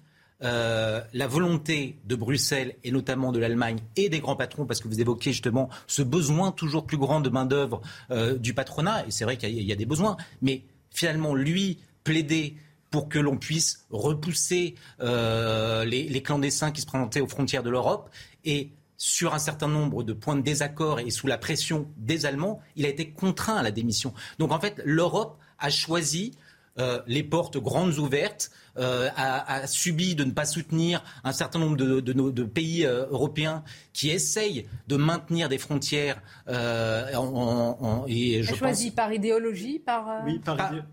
euh, 0.44 1.02
la 1.14 1.26
volonté 1.26 1.98
de 2.06 2.16
Bruxelles 2.16 2.76
et 2.84 2.92
notamment 2.92 3.32
de 3.32 3.40
l'Allemagne 3.40 3.80
et 3.96 4.08
des 4.08 4.20
grands 4.20 4.36
patrons, 4.36 4.68
parce 4.68 4.80
que 4.80 4.88
vous 4.88 5.02
évoquez 5.02 5.32
justement 5.32 5.68
ce 5.88 6.04
besoin 6.04 6.52
toujours 6.52 6.86
plus 6.86 6.98
grand 6.98 7.22
de 7.22 7.30
main-d'œuvre 7.30 7.82
euh, 8.12 8.38
du 8.38 8.54
patronat, 8.54 9.08
et 9.08 9.12
c'est 9.12 9.24
vrai 9.24 9.38
qu'il 9.38 9.50
y, 9.50 9.72
a 9.72 9.76
des 9.76 9.88
besoins, 9.88 10.16
mais 10.44 10.62
finalement, 10.92 11.34
lui, 11.34 11.80
plaider 12.04 12.56
pour 12.92 13.10
que 13.10 13.18
l'on 13.18 13.38
puisse 13.38 13.86
repousser 13.90 14.76
euh, 15.02 15.84
les, 15.86 16.04
les, 16.04 16.22
clandestins 16.22 16.72
qui 16.72 16.82
se 16.82 16.86
présentaient 16.86 17.20
aux 17.20 17.28
frontières 17.28 17.64
de 17.64 17.72
l'Europe 17.72 18.10
et 18.46 18.70
sur 18.98 19.34
un 19.34 19.40
certain 19.40 19.68
nombre 19.68 20.04
de 20.04 20.14
points 20.14 20.36
de 20.36 20.42
désaccord 20.42 21.00
et 21.00 21.10
sous 21.10 21.26
la 21.26 21.40
pression 21.40 21.88
des 21.98 22.28
Allemands, 22.28 22.62
il 22.76 22.86
a 22.86 22.90
été 22.90 23.10
contraint 23.10 23.56
à 23.56 23.64
la 23.64 23.72
démission. 23.72 24.14
Donc 24.38 24.52
en 24.52 24.60
fait, 24.60 24.82
l'Europe 24.86 25.38
a 25.60 25.70
choisi 25.70 26.34
euh, 26.80 27.02
les 27.08 27.24
portes 27.24 27.58
grandes 27.58 27.98
ouvertes, 27.98 28.52
euh, 28.78 29.10
a, 29.16 29.66
subi 29.66 30.14
de 30.14 30.24
ne 30.24 30.30
pas 30.30 30.46
soutenir 30.46 31.04
un 31.24 31.32
certain 31.32 31.58
nombre 31.58 31.78
de, 31.78 32.00
de, 32.00 32.44
pays 32.44 32.86
euh, 32.86 33.08
européens 33.10 33.64
qui 33.92 34.12
essayent 34.12 34.68
de 34.88 34.98
maintenir 34.98 35.50
des 35.50 35.58
frontières. 35.58 36.22
En, 36.48 38.06
et 38.08 38.44
je 38.44 38.54
choisi 38.54 38.92
par 38.92 39.12
idéologie, 39.12 39.80
par, 39.80 40.24
oui, 40.26 40.40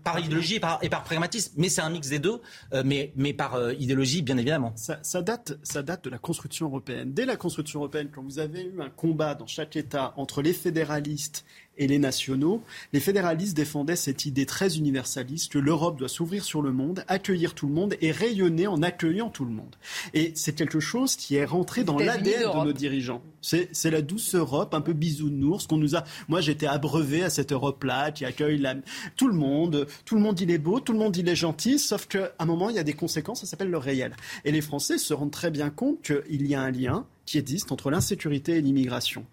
par, 0.03 0.19
idéologie 0.19 0.55
et 0.55 0.59
par, 0.59 0.79
et 0.81 0.89
par, 0.89 1.03
pragmatisme. 1.03 1.53
Mais 1.57 1.69
c'est 1.69 1.81
un 1.81 1.91
mix 1.91 2.09
des 2.09 2.17
deux, 2.17 2.41
mais, 2.83 3.11
mais 3.15 3.33
par 3.33 3.71
idéologie, 3.73 4.23
bien 4.23 4.37
évidemment. 4.37 4.73
Ça, 4.75 4.97
ça, 5.03 5.21
date, 5.21 5.59
ça 5.61 5.83
date 5.83 6.05
de 6.05 6.09
la 6.09 6.17
construction 6.17 6.65
européenne. 6.65 7.13
Dès 7.13 7.25
la 7.25 7.35
construction 7.35 7.81
européenne, 7.81 8.09
quand 8.13 8.23
vous 8.23 8.39
avez 8.39 8.63
eu 8.63 8.81
un 8.81 8.89
combat 8.89 9.35
dans 9.35 9.47
chaque 9.47 9.75
État 9.75 10.13
entre 10.17 10.41
les 10.41 10.53
fédéralistes 10.53 11.45
et 11.77 11.87
les 11.87 11.99
nationaux, 11.99 12.61
les 12.93 12.99
fédéralistes 12.99 13.55
défendaient 13.55 13.95
cette 13.95 14.25
idée 14.25 14.45
très 14.45 14.77
universaliste 14.77 15.51
que 15.51 15.59
l'Europe 15.59 15.97
doit 15.97 16.09
s'ouvrir 16.09 16.43
sur 16.43 16.61
le 16.61 16.71
monde, 16.71 17.03
accueillir 17.07 17.53
tout 17.53 17.67
le 17.67 17.73
monde 17.73 17.95
et 18.01 18.11
rayonner 18.11 18.67
en 18.67 18.81
accueillant 18.81 19.29
tout 19.29 19.45
le 19.45 19.51
monde. 19.51 19.75
Et 20.13 20.31
c'est 20.35 20.53
quelque 20.53 20.79
chose 20.79 21.15
qui 21.15 21.35
est 21.35 21.45
rentré 21.45 21.83
dans 21.83 21.97
l'ADN 21.97 22.51
de 22.51 22.65
nos 22.65 22.73
dirigeants. 22.73 23.21
C'est 23.41 23.91
la 23.91 24.01
douce 24.01 24.35
Europe, 24.35 24.73
un 24.73 24.81
peu 24.81 24.93
bisounours, 24.93 25.67
qu'on 25.67 25.77
nous 25.77 25.95
a. 25.95 26.03
Moi, 26.27 26.41
j'étais 26.41 26.65
abreuvé 26.67 27.23
à 27.23 27.29
cette 27.29 27.51
Europe-là 27.51 28.11
qui 28.11 28.25
accueille 28.25 28.57
la... 28.57 28.75
tout 29.15 29.27
le 29.27 29.35
monde. 29.35 29.87
Tout 30.05 30.15
le 30.15 30.21
monde, 30.21 30.39
il 30.39 30.49
est 30.49 30.57
beau, 30.57 30.79
tout 30.79 30.93
le 30.93 30.99
monde, 30.99 31.15
il 31.15 31.29
est 31.29 31.35
gentil, 31.35 31.77
sauf 31.77 32.07
qu'à 32.07 32.31
un 32.39 32.45
moment, 32.45 32.69
il 32.69 32.75
y 32.75 32.79
a 32.79 32.83
des 32.83 32.93
conséquences, 32.93 33.41
ça 33.41 33.45
s'appelle 33.45 33.69
le 33.69 33.77
réel. 33.77 34.15
Et 34.45 34.51
les 34.51 34.61
Français 34.61 34.97
se 34.97 35.13
rendent 35.13 35.31
très 35.31 35.51
bien 35.51 35.69
compte 35.69 36.01
qu'il 36.01 36.47
y 36.47 36.55
a 36.55 36.61
un 36.61 36.71
lien 36.71 37.05
qui 37.25 37.37
existe 37.37 37.71
entre 37.71 37.89
l'insécurité 37.89 38.57
et 38.57 38.61
l'immigration 38.61 39.25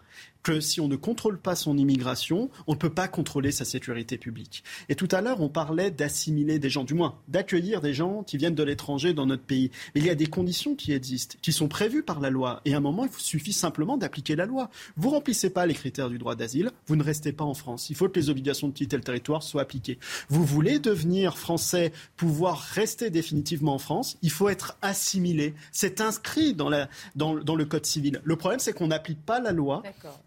que 0.42 0.60
si 0.60 0.80
on 0.80 0.88
ne 0.88 0.96
contrôle 0.96 1.38
pas 1.38 1.54
son 1.54 1.76
immigration, 1.78 2.50
on 2.66 2.72
ne 2.72 2.78
peut 2.78 2.90
pas 2.90 3.08
contrôler 3.08 3.52
sa 3.52 3.64
sécurité 3.64 4.18
publique. 4.18 4.64
Et 4.88 4.94
tout 4.94 5.08
à 5.10 5.20
l'heure, 5.20 5.40
on 5.40 5.48
parlait 5.48 5.90
d'assimiler 5.90 6.58
des 6.58 6.70
gens, 6.70 6.84
du 6.84 6.94
moins 6.94 7.18
d'accueillir 7.28 7.80
des 7.80 7.94
gens 7.94 8.22
qui 8.22 8.36
viennent 8.36 8.54
de 8.54 8.62
l'étranger 8.62 9.14
dans 9.14 9.26
notre 9.26 9.42
pays. 9.42 9.70
Mais 9.94 10.00
il 10.00 10.06
y 10.06 10.10
a 10.10 10.14
des 10.14 10.26
conditions 10.26 10.74
qui 10.74 10.92
existent, 10.92 11.36
qui 11.42 11.52
sont 11.52 11.68
prévues 11.68 12.02
par 12.02 12.20
la 12.20 12.30
loi. 12.30 12.60
Et 12.64 12.74
à 12.74 12.78
un 12.78 12.80
moment, 12.80 13.04
il 13.04 13.22
suffit 13.22 13.52
simplement 13.52 13.96
d'appliquer 13.96 14.36
la 14.36 14.46
loi. 14.46 14.70
Vous 14.96 15.10
remplissez 15.10 15.50
pas 15.50 15.66
les 15.66 15.74
critères 15.74 16.08
du 16.08 16.18
droit 16.18 16.34
d'asile, 16.34 16.70
vous 16.86 16.96
ne 16.96 17.02
restez 17.02 17.32
pas 17.32 17.44
en 17.44 17.54
France. 17.54 17.90
Il 17.90 17.96
faut 17.96 18.08
que 18.08 18.18
les 18.18 18.30
obligations 18.30 18.68
de 18.68 18.72
quitter 18.72 18.96
le 18.96 19.02
territoire 19.02 19.42
soient 19.42 19.62
appliquées. 19.62 19.98
Vous 20.28 20.44
voulez 20.44 20.78
devenir 20.78 21.38
français, 21.38 21.92
pouvoir 22.16 22.58
rester 22.58 23.10
définitivement 23.10 23.74
en 23.74 23.78
France, 23.78 24.18
il 24.22 24.30
faut 24.30 24.48
être 24.48 24.76
assimilé. 24.82 25.54
C'est 25.70 26.00
inscrit 26.00 26.54
dans, 26.54 26.68
le 26.68 27.64
code 27.64 27.86
civil. 27.86 28.20
Le 28.24 28.36
problème, 28.36 28.60
c'est 28.60 28.72
qu'on 28.72 28.88
n'applique 28.88 29.24
pas 29.24 29.40
la 29.40 29.52
loi 29.52 29.82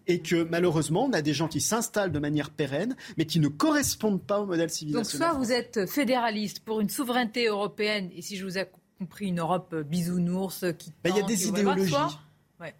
et 0.07 0.19
que 0.19 0.43
malheureusement, 0.43 1.05
on 1.05 1.13
a 1.13 1.21
des 1.21 1.33
gens 1.33 1.47
qui 1.47 1.61
s'installent 1.61 2.11
de 2.11 2.19
manière 2.19 2.49
pérenne, 2.49 2.95
mais 3.17 3.25
qui 3.25 3.39
ne 3.39 3.47
correspondent 3.47 4.21
pas 4.21 4.39
au 4.39 4.45
modèle 4.45 4.69
civilisationnel. 4.69 5.27
Donc 5.27 5.37
soit 5.37 5.45
vous 5.45 5.51
êtes 5.51 5.89
fédéraliste 5.89 6.59
pour 6.61 6.81
une 6.81 6.89
souveraineté 6.89 7.47
européenne, 7.47 8.09
et 8.15 8.21
si 8.21 8.37
je 8.37 8.45
vous 8.45 8.57
ai 8.57 8.65
compris, 8.99 9.27
une 9.27 9.39
Europe 9.39 9.75
bisounours 9.75 10.65
qui... 10.77 10.91
Ben, 11.03 11.11
il 11.13 11.17
y 11.17 11.23
a 11.23 11.25
des 11.25 11.47
idéologies. 11.47 11.93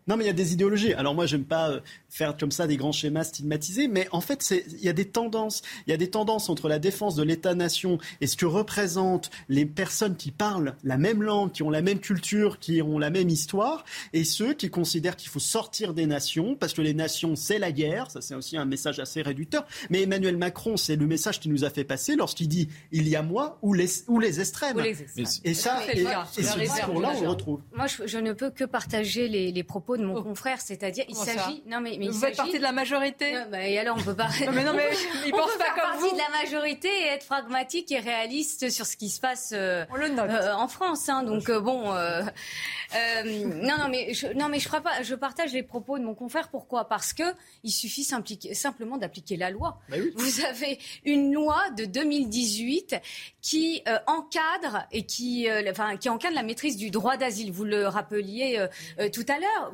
Non, 0.08 0.16
mais 0.18 0.24
il 0.24 0.28
y 0.28 0.30
a 0.30 0.34
des 0.34 0.54
idéologies. 0.54 0.94
Alors 0.94 1.14
moi, 1.14 1.26
j'aime 1.26 1.44
pas 1.44 1.70
euh, 1.70 1.80
faire 2.16 2.38
comme 2.38 2.52
ça 2.52 2.66
des 2.66 2.78
grands 2.78 2.94
schémas 2.94 3.26
stigmatisés, 3.26 3.90
mais 3.90 4.08
en 4.12 4.22
fait, 4.22 4.54
il 4.72 4.84
y 4.84 4.88
a 4.88 4.94
des 4.94 5.06
tendances. 5.06 5.62
Il 5.86 5.92
y 5.92 5.94
a 5.94 5.98
des 5.98 6.10
tendances 6.10 6.50
entre 6.50 6.70
la 6.70 6.80
défense 6.80 7.16
de 7.16 7.24
l'État-nation 7.24 7.98
et 8.22 8.28
ce 8.28 8.38
que 8.38 8.46
représentent 8.46 9.30
les 9.50 9.66
personnes 9.66 10.16
qui 10.16 10.32
parlent 10.32 10.76
la 10.84 10.98
même 10.98 11.22
langue, 11.22 11.52
qui 11.52 11.62
ont 11.62 11.70
la 11.70 11.82
même 11.82 12.00
culture, 12.00 12.60
qui 12.60 12.82
ont 12.82 13.00
la 13.00 13.10
même 13.10 13.28
histoire, 13.28 13.84
et 14.14 14.24
ceux 14.24 14.54
qui 14.54 14.70
considèrent 14.70 15.18
qu'il 15.18 15.30
faut 15.30 15.40
sortir 15.40 15.94
des 15.94 16.06
nations, 16.06 16.56
parce 16.56 16.74
que 16.74 16.82
les 16.82 16.94
nations, 16.94 17.36
c'est 17.36 17.60
la 17.60 17.74
guerre. 17.74 18.10
Ça, 18.10 18.22
c'est 18.22 18.36
aussi 18.36 18.56
un 18.56 18.66
message 18.66 19.00
assez 19.00 19.22
réducteur. 19.22 19.66
Mais 19.90 20.04
Emmanuel 20.04 20.38
Macron, 20.38 20.78
c'est 20.78 20.96
le 20.96 21.08
message 21.08 21.42
qu'il 21.42 21.52
nous 21.52 21.66
a 21.66 21.70
fait 21.70 21.84
passer 21.84 22.16
lorsqu'il 22.16 22.48
dit 22.48 22.70
il 22.94 23.10
y 23.10 23.18
a 23.18 23.24
moi 23.24 23.60
ou 23.62 23.74
les, 23.74 23.90
ou 24.08 24.20
les 24.20 24.40
extrêmes. 24.40 24.80
Et 24.80 25.54
ça, 25.54 25.82
et, 25.92 26.06
ce 26.32 26.60
discours-là, 26.60 27.14
on 27.18 27.22
le 27.22 27.28
retrouve. 27.28 27.60
Moi, 27.76 27.88
je, 27.88 28.18
ne 28.18 28.32
peux 28.32 28.52
que 28.52 28.64
partager 28.64 29.28
les, 29.28 29.52
les 29.52 29.64
propos 29.64 29.98
de 29.98 30.06
mon 30.06 30.16
oh. 30.18 30.24
confrère, 30.24 30.62
c'est-à-dire 30.62 31.04
il 31.10 31.16
s'agit. 31.16 31.64
Non 31.68 31.82
mais, 31.82 31.98
mais 32.00 32.05
vous 32.10 32.19
faites 32.19 32.38
partie 32.38 32.57
de 32.57 32.64
la 32.64 32.72
majorité. 32.72 33.34
bah, 33.52 33.65
et 33.65 33.77
alors 33.77 33.98
on 33.99 34.03
peut 34.03 34.15
pas. 34.15 34.30
mais 34.53 34.64
non 34.64 34.73
mais 34.73 34.90
il 35.26 35.34
on 35.34 35.38
peut 35.38 35.52
faire 35.52 35.76
partie 35.76 36.11
de 36.11 36.18
la 36.18 36.30
majorité 36.41 36.88
et 36.88 37.07
être 37.07 37.26
pragmatique 37.26 37.91
et 37.91 37.99
réaliste 37.99 38.69
sur 38.69 38.86
ce 38.86 38.98
qui 38.98 39.10
se 39.10 39.19
passe 39.19 39.52
euh, 39.53 39.86
euh, 39.94 40.53
en 40.53 40.68
France. 40.68 41.10
Hein, 41.10 41.23
donc 41.23 41.49
euh, 41.49 41.60
bon, 41.60 41.94
non 41.94 43.77
non 43.77 43.88
mais 43.90 44.14
je, 44.14 44.27
non 44.27 44.49
mais 44.49 44.60
je, 44.60 44.69
pas, 44.69 45.02
je 45.02 45.15
partage 45.15 45.53
les 45.53 45.64
propos 45.64 45.98
de 45.98 46.03
mon 46.03 46.15
confrère. 46.15 46.49
Pourquoi? 46.49 46.88
Parce 46.88 47.14
que 47.14 47.23
il 47.64 47.72
suffit 47.72 48.03
simplement 48.03 48.98
d'appliquer 48.98 49.38
la 49.38 49.49
loi. 49.49 49.80
Bah 49.90 49.98
vous 50.15 50.45
avez 50.45 50.80
une 51.03 51.34
loi 51.34 51.69
de 51.77 51.86
2018 51.86 52.95
qui 53.41 53.84
encadre 54.07 54.86
et 54.91 55.06
qui, 55.06 55.48
enfin, 55.69 55.98
qui 55.98 56.10
encadre 56.10 56.36
la 56.36 56.44
maîtrise 56.44 56.77
du 56.77 56.90
droit 56.90 57.18
d'asile. 57.18 57.52
Vous 57.52 57.65
le 57.65 57.88
rappeliez 57.88 58.65
tout 59.14 59.26
à 59.27 59.40
l'heure 59.40 59.72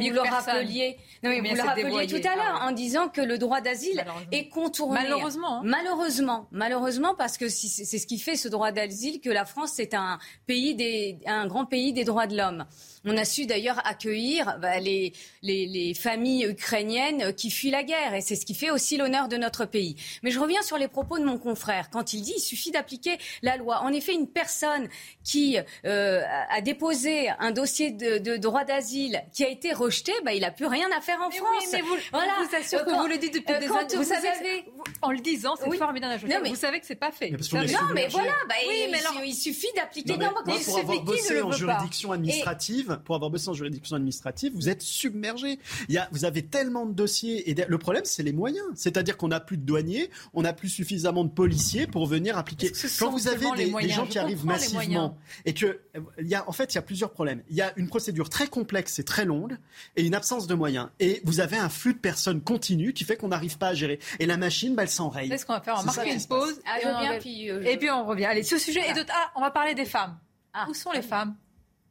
vous, 0.00 0.14
le 0.14 0.20
rappeliez, 0.20 0.96
non, 1.22 1.30
mais 1.42 1.49
vous 1.50 1.56
le 1.56 1.62
rappeliez 1.62 2.06
tout 2.06 2.28
à 2.28 2.36
l'heure 2.36 2.62
en 2.62 2.72
disant 2.72 3.08
que 3.08 3.20
le 3.20 3.38
droit 3.38 3.60
d'asile 3.60 4.04
est 4.32 4.48
contourné. 4.48 5.00
Malheureusement. 5.02 5.58
Hein. 5.58 5.62
Malheureusement. 5.64 6.48
Malheureusement, 6.50 7.14
parce 7.16 7.36
que 7.36 7.48
c'est 7.48 7.98
ce 7.98 8.06
qui 8.06 8.18
fait 8.18 8.36
ce 8.36 8.48
droit 8.48 8.72
d'asile 8.72 9.20
que 9.20 9.30
la 9.30 9.44
France 9.44 9.78
est 9.78 9.94
un 9.94 10.18
pays 10.46 10.74
des, 10.74 11.18
un 11.26 11.46
grand 11.46 11.66
pays 11.66 11.92
des 11.92 12.04
droits 12.04 12.26
de 12.26 12.36
l'homme. 12.36 12.64
On 13.04 13.16
a 13.16 13.24
su 13.24 13.46
d'ailleurs 13.46 13.80
accueillir 13.86 14.58
bah, 14.60 14.78
les, 14.78 15.12
les, 15.42 15.66
les, 15.66 15.94
familles 15.94 16.44
ukrainiennes 16.44 17.32
qui 17.34 17.50
fuient 17.50 17.70
la 17.70 17.82
guerre, 17.82 18.14
et 18.14 18.20
c'est 18.20 18.36
ce 18.36 18.44
qui 18.44 18.54
fait 18.54 18.70
aussi 18.70 18.96
l'honneur 18.96 19.28
de 19.28 19.36
notre 19.36 19.64
pays. 19.64 19.96
Mais 20.22 20.30
je 20.30 20.38
reviens 20.38 20.62
sur 20.62 20.76
les 20.76 20.88
propos 20.88 21.18
de 21.18 21.24
mon 21.24 21.38
confrère 21.38 21.90
quand 21.90 22.12
il 22.12 22.22
dit 22.22 22.34
il 22.36 22.40
suffit 22.40 22.70
d'appliquer 22.70 23.18
la 23.42 23.56
loi. 23.56 23.80
En 23.82 23.92
effet, 23.92 24.12
une 24.12 24.28
personne 24.28 24.88
qui 25.24 25.56
euh, 25.84 26.22
a 26.50 26.60
déposé 26.60 27.30
un 27.38 27.50
dossier 27.50 27.90
de, 27.90 28.18
de 28.18 28.36
droit 28.36 28.64
d'asile 28.64 29.22
qui 29.32 29.44
a 29.44 29.48
été 29.48 29.72
rejeté, 29.72 30.12
bah, 30.24 30.34
il 30.34 30.40
n'a 30.40 30.50
plus 30.50 30.66
rien 30.66 30.88
à 30.96 31.00
faire 31.00 31.20
en 31.20 31.30
France. 31.30 31.48
Oui, 31.60 31.68
mais 31.72 31.80
vous, 31.80 31.96
voilà. 32.12 32.32
vous 32.40 32.56
assure 32.56 32.84
que 32.84 32.90
vous 32.90 33.06
le 33.06 33.18
dites 33.18 33.34
depuis 33.34 33.54
euh, 33.54 33.58
des 33.58 33.66
années. 33.66 33.96
Vous, 33.96 34.04
savez, 34.04 34.64
en 35.02 35.10
le 35.10 35.20
disant, 35.20 35.54
c'est 35.56 35.76
formidable. 35.76 36.20
Mais... 36.26 36.50
Vous 36.50 36.56
savez 36.56 36.80
que 36.80 36.86
c'est 36.86 36.94
pas 36.94 37.12
fait. 37.12 37.30
non, 37.30 37.60
mais 37.94 38.08
voilà. 38.08 38.32
Bah, 38.48 38.54
oui, 38.68 38.88
mais 38.90 38.98
alors, 38.98 39.22
il 39.24 39.34
suffit 39.34 39.72
d'appliquer. 39.76 40.16
Non, 40.16 40.32
mais, 40.46 40.58
pour 40.64 40.78
avoir 40.78 41.02
bossé 41.02 41.40
en 41.42 41.52
juridiction 41.52 42.12
administrative, 42.12 42.89
pour 42.96 43.14
avoir 43.14 43.30
besoin 43.30 43.52
en 43.52 43.56
juridiction 43.56 43.96
administrative, 43.96 44.52
vous 44.54 44.68
êtes 44.68 44.82
submergé. 44.82 45.58
Il 45.88 45.94
y 45.94 45.98
a, 45.98 46.08
vous 46.12 46.24
avez 46.24 46.44
tellement 46.44 46.86
de 46.86 46.92
dossiers 46.92 47.50
et 47.50 47.54
le 47.66 47.78
problème, 47.78 48.04
c'est 48.04 48.22
les 48.22 48.32
moyens. 48.32 48.66
C'est-à-dire 48.74 49.16
qu'on 49.16 49.28
n'a 49.28 49.40
plus 49.40 49.56
de 49.56 49.62
douaniers, 49.62 50.10
on 50.34 50.42
n'a 50.42 50.52
plus 50.52 50.68
suffisamment 50.68 51.24
de 51.24 51.30
policiers 51.30 51.86
pour 51.86 52.06
venir 52.06 52.38
appliquer. 52.38 52.72
Quand 52.98 53.10
vous 53.10 53.28
avez 53.28 53.46
des, 53.56 53.88
gens 53.88 54.06
qui 54.06 54.18
arrivent 54.18 54.44
massivement 54.44 55.16
et 55.44 55.54
que, 55.54 55.80
il 56.20 56.28
y 56.28 56.34
a, 56.34 56.48
en 56.48 56.52
fait, 56.52 56.72
il 56.72 56.76
y 56.76 56.78
a 56.78 56.82
plusieurs 56.82 57.10
problèmes. 57.10 57.42
Il 57.50 57.56
y 57.56 57.62
a 57.62 57.72
une 57.76 57.88
procédure 57.88 58.28
très 58.28 58.46
complexe 58.46 58.98
et 58.98 59.04
très 59.04 59.24
longue 59.24 59.56
et 59.96 60.04
une 60.04 60.14
absence 60.14 60.46
de 60.46 60.54
moyens. 60.54 60.88
Et 60.98 61.20
vous 61.24 61.40
avez 61.40 61.56
un 61.56 61.68
flux 61.68 61.94
de 61.94 61.98
personnes 61.98 62.40
continu 62.40 62.92
qui 62.92 63.04
fait 63.04 63.16
qu'on 63.16 63.28
n'arrive 63.28 63.58
pas 63.58 63.68
à 63.68 63.74
gérer. 63.74 63.98
Et 64.18 64.26
la 64.26 64.36
machine, 64.36 64.74
bah, 64.74 64.82
elle 64.82 64.88
s'enraye. 64.88 65.28
C'est 65.28 65.38
ce 65.38 65.46
qu'on 65.46 65.52
va 65.52 65.60
faire. 65.60 65.74
On 65.74 65.82
va 65.82 65.92
marquer 65.92 66.12
une 66.12 66.26
pause. 66.26 66.60
Ah, 66.66 67.14
et, 67.14 67.18
puis, 67.18 67.50
euh, 67.50 67.62
et 67.62 67.76
puis 67.76 67.90
on 67.90 68.04
revient. 68.04 68.26
Allez, 68.26 68.42
ce 68.42 68.58
sujet 68.58 68.88
et 68.88 68.92
d'autres. 68.92 69.12
Ah, 69.12 69.30
on 69.36 69.40
va 69.40 69.50
parler 69.50 69.74
des 69.74 69.84
femmes. 69.84 70.18
Ah. 70.52 70.66
Où 70.68 70.74
sont 70.74 70.92
les 70.92 71.02
femmes? 71.02 71.36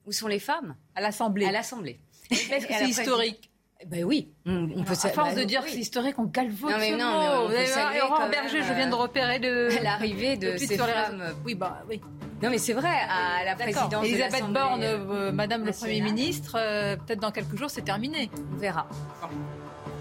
Où 0.06 0.12
sont 0.12 0.28
les 0.28 0.40
femmes? 0.40 0.76
À 1.00 1.02
l'Assemblée. 1.02 1.46
À 1.46 1.52
l'Assemblée. 1.54 1.98
C'est 2.32 2.90
historique? 2.90 3.50
Ben 3.88 4.04
oui, 4.04 4.34
on, 4.46 4.84
peut. 4.84 4.92
À 4.92 5.08
force 5.08 5.36
de 5.36 5.44
dire 5.46 5.64
que 5.64 5.70
c'est 5.70 5.78
historique, 5.78 6.20
on 6.20 6.28
calvaut. 6.28 6.70
Non 6.70 6.78
mais 6.78 6.92
non, 6.92 7.48
mais 7.48 8.02
on 8.02 8.30
Berger, 8.30 8.62
je 8.62 8.74
viens 8.74 8.90
de 8.90 8.94
repérer 8.94 9.40
l'arrivée 9.84 10.36
de 10.36 10.58
ces 10.58 10.76
femmes. 10.78 11.34
Oui, 11.46 11.56
bah 11.56 11.82
oui. 11.88 12.02
Non 12.44 12.50
mais 12.50 12.58
c'est 12.58 12.74
vrai, 12.74 12.92
à 13.10 13.46
la 13.46 13.56
présidence. 13.56 14.06
Elisabeth 14.06 14.48
Borne, 14.48 14.84
euh, 14.84 15.32
Madame 15.32 15.64
le 15.64 15.72
Premier 15.72 16.02
ministre, 16.02 16.58
euh, 16.60 16.98
peut-être 16.98 17.22
dans 17.22 17.32
quelques 17.32 17.56
jours, 17.56 17.70
c'est 17.70 17.84
terminé. 17.84 18.30
On 18.54 18.58
verra. 18.58 18.86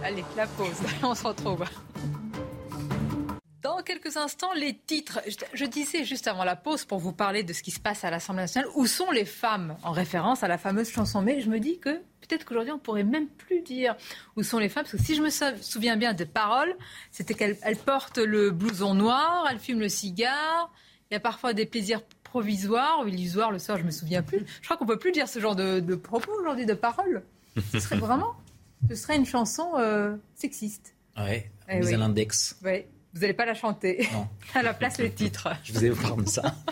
Allez, 0.03 0.25
la 0.37 0.49
pause. 0.49 0.83
on 1.05 1.15
se 1.15 1.25
retrouve. 1.25 1.65
Quelques 3.85 4.17
instants, 4.17 4.53
les 4.55 4.75
titres. 4.75 5.21
Je, 5.55 5.65
disais 5.65 6.05
juste 6.05 6.27
avant 6.27 6.45
la 6.45 6.57
pause 6.57 6.85
pour 6.85 6.99
vous 6.99 7.13
parler 7.13 7.43
de 7.43 7.53
ce 7.53 7.63
qui 7.63 7.71
se 7.71 7.81
passe 7.81 8.05
à 8.05 8.11
l'Assemblée 8.11 8.43
nationale. 8.43 8.69
Où 8.75 8.87
sont 8.87 9.11
les 9.11 9.25
femmes 9.25 9.77
En 9.83 9.93
référence 9.93 10.43
à 10.43 10.49
la 10.49 10.59
fameuse 10.59 10.91
chanson. 10.91 11.23
Mais 11.23 11.41
je 11.41 11.49
me 11.49 11.61
dis 11.61 11.79
que 11.79 11.91
peut-être 12.21 12.45
qu'aujourd'hui, 12.45 12.73
on 12.73 12.79
pourrait 12.79 13.05
même 13.05 13.29
plus 13.29 13.61
dire 13.63 13.97
où 14.37 14.43
sont 14.43 14.59
les 14.59 14.69
femmes. 14.69 14.85
Parce 14.85 14.97
que 14.97 15.03
si 15.03 15.15
je 15.15 15.23
me 15.23 15.31
souviens 15.61 15.97
bien 15.97 16.13
des 16.13 16.27
paroles, 16.27 16.75
c'était 17.11 17.35
qu'elles 17.35 17.77
portent 17.85 18.19
le 18.19 18.51
blouson 18.51 18.95
noir, 18.95 19.47
elles 19.51 19.61
fument 19.61 19.81
le 19.81 19.89
cigare. 19.89 20.73
Il 21.11 21.15
y 21.15 21.17
a 21.17 21.21
parfois 21.21 21.55
des 21.55 21.65
plaisirs 21.65 22.03
provisoires 22.25 23.01
ou 23.03 23.09
illusoires 23.09 23.51
le 23.51 23.59
soir, 23.59 23.79
je 23.79 23.85
me 23.85 23.91
souviens 23.91 24.23
plus. 24.23 24.45
Je 24.61 24.67
crois 24.67 24.77
qu'on 24.77 24.87
peut 24.87 24.99
plus 24.99 25.13
dire 25.13 25.29
ce 25.29 25.41
genre 25.41 25.57
de, 25.57 25.95
propos 25.95 26.33
aujourd'hui, 26.39 26.67
de 26.67 26.75
paroles. 26.75 27.23
Ce 27.73 27.81
serait 27.81 27.97
vraiment, 27.99 28.35
ce 28.89 28.95
serait 28.95 29.17
une 29.17 29.27
chanson 29.27 29.73
euh, 29.79 30.17
sexiste. 30.35 30.95
Ouais, 31.17 31.51
eh 31.69 31.79
mise 31.79 31.95
à 31.95 31.97
l'index. 31.97 32.59
Ouais. 32.63 32.89
Vous 33.19 33.23
n'allez 33.23 33.35
pas 33.35 33.47
la 33.47 33.55
chanter. 33.55 34.09
Non. 34.13 34.29
à 34.55 34.63
la 34.63 34.73
place, 34.73 34.99
le 34.99 35.13
titre. 35.13 35.49
Je 35.65 35.73
vous 35.73 35.85
ai 35.85 35.89
de 35.91 36.29
ça. 36.29 36.55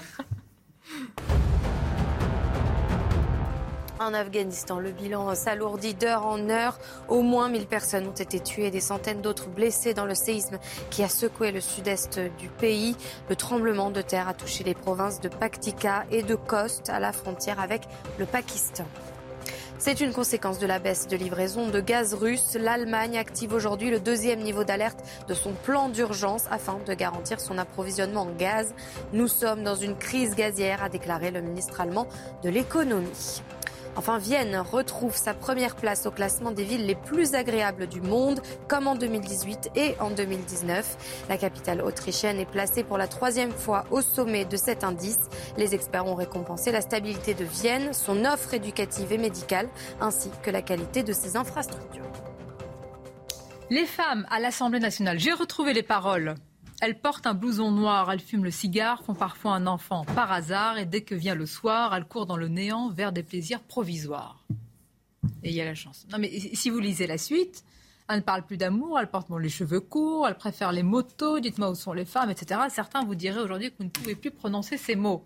En 3.99 4.13
Afghanistan, 4.15 4.79
le 4.79 4.93
bilan 4.93 5.35
s'alourdit 5.35 5.95
d'heure 5.95 6.27
en 6.27 6.51
heure. 6.51 6.79
Au 7.09 7.23
moins 7.23 7.49
1000 7.49 7.67
personnes 7.67 8.07
ont 8.07 8.13
été 8.13 8.39
tuées 8.39 8.67
et 8.67 8.71
des 8.71 8.81
centaines 8.81 9.23
d'autres 9.23 9.49
blessées 9.49 9.95
dans 9.95 10.05
le 10.05 10.15
séisme 10.15 10.59
qui 10.91 11.03
a 11.03 11.09
secoué 11.09 11.51
le 11.51 11.61
sud-est 11.61 12.21
du 12.39 12.49
pays. 12.49 12.95
Le 13.31 13.35
tremblement 13.35 13.91
de 13.91 14.03
terre 14.03 14.29
a 14.29 14.35
touché 14.35 14.63
les 14.63 14.75
provinces 14.75 15.21
de 15.21 15.29
Paktika 15.29 16.05
et 16.13 16.23
de 16.23 16.37
Khost 16.37 16.91
à 16.91 17.01
la 17.01 17.13
frontière 17.13 17.59
avec 17.59 17.89
le 18.19 18.27
Pakistan. 18.27 18.85
C'est 19.79 20.01
une 20.01 20.13
conséquence 20.13 20.59
de 20.59 20.67
la 20.67 20.79
baisse 20.79 21.07
de 21.07 21.17
livraison 21.17 21.69
de 21.69 21.81
gaz 21.81 22.15
russe. 22.15 22.57
L'Allemagne 22.59 23.19
active 23.19 23.53
aujourd'hui 23.53 23.91
le 23.91 24.01
deuxième 24.01 24.41
niveau 24.41 24.65
d'alerte 24.65 25.01
de 25.29 25.35
son 25.35 25.53
plan 25.53 25.91
d'urgence 25.91 26.45
afin 26.51 26.79
de 26.87 26.95
garantir 26.95 27.41
son 27.41 27.59
approvisionnement 27.59 28.23
en 28.23 28.33
gaz. 28.39 28.75
Nous 29.13 29.29
sommes 29.29 29.63
dans 29.63 29.75
une 29.75 29.97
crise 29.97 30.35
gazière, 30.35 30.83
a 30.83 30.89
déclaré 30.89 31.31
le 31.31 31.43
ministre 31.43 31.81
allemand 31.81 32.07
de 32.43 32.49
l'économie. 32.49 33.43
Enfin, 33.97 34.19
Vienne 34.19 34.57
retrouve 34.59 35.17
sa 35.17 35.33
première 35.33 35.75
place 35.75 36.05
au 36.05 36.11
classement 36.11 36.51
des 36.51 36.65
villes 36.65 36.85
les 36.85 36.95
plus 36.95 37.35
agréables 37.35 37.87
du 37.87 38.03
monde, 38.03 38.43
comme 38.69 38.87
en 38.87 38.95
2018 38.95 39.71
et 39.75 39.95
en 40.01 40.11
2019. 40.11 41.25
La 41.31 41.39
capitale 41.39 41.81
autrichienne 41.81 42.39
est 42.39 42.51
placée 42.51 42.85
pour 42.85 42.99
la 42.99 43.09
troisième 43.09 43.53
fois 43.53 43.85
au 43.91 44.03
sommet 44.03 44.45
de 44.45 44.59
cet 44.59 44.85
indice. 44.85 45.21
Les 45.57 45.75
experts 45.75 46.07
ont 46.07 46.15
récompensé 46.15 46.73
la 46.73 46.83
stabilité 46.83 47.33
de 47.33 47.45
Vienne, 47.45 47.95
son 47.95 48.27
offre 48.27 48.53
éducative 48.53 49.13
et 49.13 49.19
médicale, 49.19 49.69
ainsi 49.99 50.31
que 50.43 50.51
la 50.51 50.61
qualité 50.61 51.03
de 51.03 51.15
ses 51.15 51.37
infrastructures. 51.37 52.05
Les 53.71 53.87
femmes 53.87 54.27
à 54.31 54.41
l'Assemblée 54.41 54.79
nationale, 54.79 55.19
j'ai 55.19 55.33
retrouvé 55.33 55.73
les 55.73 55.83
paroles 55.83 56.35
elles 56.81 56.99
portent 56.99 57.27
un 57.27 57.35
blouson 57.35 57.71
noir, 57.71 58.11
elles 58.11 58.21
fument 58.21 58.45
le 58.45 58.51
cigare, 58.51 59.03
font 59.03 59.15
parfois 59.15 59.53
un 59.53 59.67
enfant 59.67 60.05
par 60.05 60.31
hasard 60.33 60.79
et 60.79 60.85
dès 60.85 61.03
que 61.03 61.15
vient 61.15 61.35
le 61.35 61.47
soir, 61.47 61.95
elles 61.95 62.05
courent 62.05 62.27
dans 62.27 62.37
le 62.37 62.49
néant 62.49 62.91
vers 62.91 63.13
des 63.13 63.23
plaisirs 63.23 63.63
provisoires. 63.63 64.45
Et 65.43 65.51
il 65.51 65.55
y 65.55 65.61
a 65.61 65.65
la 65.65 65.75
chance. 65.75 66.07
Non 66.11 66.19
mais 66.19 66.31
si 66.31 66.71
vous 66.71 66.79
lisez 66.79 67.07
la 67.07 67.19
suite, 67.19 67.65
elles 68.09 68.17
ne 68.17 68.23
parlent 68.23 68.45
plus 68.45 68.57
d'amour, 68.57 68.99
elles 68.99 69.11
portent 69.11 69.31
les 69.31 69.49
cheveux 69.49 69.81
courts, 69.81 70.29
elles 70.29 70.37
préfèrent 70.37 70.73
les 70.73 70.83
motos, 70.83 71.41
dites-moi 71.41 71.71
où 71.71 71.75
sont 71.75 71.93
les 71.93 72.05
femmes, 72.05 72.31
etc. 72.31 72.61
Certains 72.69 73.05
vous 73.05 73.15
diraient 73.15 73.41
aujourd'hui 73.41 73.71
que 73.71 73.77
vous 73.79 73.85
ne 73.85 73.91
pouvez 73.91 74.15
plus 74.15 74.31
prononcer 74.31 74.77
ces 74.77 74.95
mots. 74.95 75.25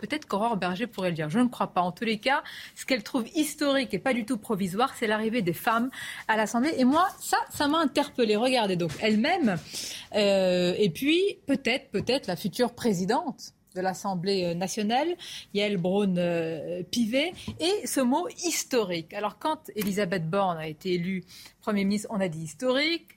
Peut-être 0.00 0.26
qu'Aurore 0.26 0.56
Berger 0.56 0.86
pourrait 0.86 1.10
le 1.10 1.14
dire. 1.14 1.30
Je 1.30 1.38
ne 1.38 1.48
crois 1.48 1.68
pas. 1.68 1.80
En 1.80 1.92
tous 1.92 2.04
les 2.04 2.18
cas, 2.18 2.42
ce 2.74 2.86
qu'elle 2.86 3.02
trouve 3.02 3.26
historique 3.34 3.92
et 3.94 3.98
pas 3.98 4.14
du 4.14 4.24
tout 4.24 4.38
provisoire, 4.38 4.94
c'est 4.98 5.06
l'arrivée 5.06 5.42
des 5.42 5.52
femmes 5.52 5.90
à 6.28 6.36
l'Assemblée. 6.36 6.72
Et 6.78 6.84
moi, 6.84 7.08
ça, 7.20 7.38
ça 7.50 7.68
m'a 7.68 7.78
interpellée. 7.78 8.36
Regardez 8.36 8.76
donc 8.76 8.92
elle-même. 9.00 9.56
Euh, 10.14 10.74
et 10.78 10.90
puis, 10.90 11.38
peut-être, 11.46 11.90
peut-être 11.90 12.26
la 12.26 12.36
future 12.36 12.74
présidente 12.74 13.52
de 13.74 13.82
l'Assemblée 13.82 14.54
nationale, 14.54 15.08
Yael 15.52 15.76
Braun-Pivet, 15.76 17.34
et 17.60 17.86
ce 17.86 18.00
mot 18.00 18.26
historique. 18.44 19.12
Alors, 19.12 19.38
quand 19.38 19.70
Elisabeth 19.76 20.28
Borne 20.28 20.56
a 20.56 20.66
été 20.66 20.94
élue 20.94 21.24
Premier 21.60 21.84
ministre, 21.84 22.08
on 22.10 22.20
a 22.20 22.28
dit 22.28 22.42
historique. 22.42 23.15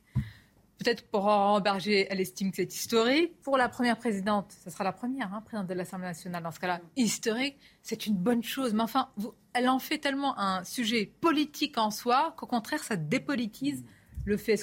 Peut-être 0.80 1.04
pour 1.08 1.26
Aurore 1.26 1.60
Berger, 1.60 2.08
elle 2.10 2.22
estime 2.22 2.52
que 2.52 2.56
c'est 2.56 2.74
historique. 2.74 3.34
Pour 3.42 3.58
la 3.58 3.68
première 3.68 3.98
présidente, 3.98 4.56
ce 4.64 4.70
sera 4.70 4.86
la 4.86 4.94
première 4.94 5.34
hein, 5.34 5.42
présidente 5.42 5.68
de 5.68 5.74
l'Assemblée 5.74 6.08
nationale, 6.08 6.42
dans 6.42 6.52
ce 6.52 6.60
cas-là, 6.62 6.80
historique, 6.96 7.58
c'est 7.82 8.08
une 8.08 8.16
bonne 8.16 8.44
chose. 8.44 8.74
Mais 8.74 8.84
enfin, 8.84 9.10
elle 9.52 9.68
en 9.68 9.80
fait 9.80 9.98
tellement 9.98 10.40
un 10.40 10.64
sujet 10.64 11.12
politique 11.20 11.78
en 11.78 11.92
soi 11.92 12.34
qu'au 12.38 12.46
contraire, 12.46 12.82
ça 12.82 12.96
dépolitise 12.96 13.84
le 14.24 14.38
fait. 14.38 14.56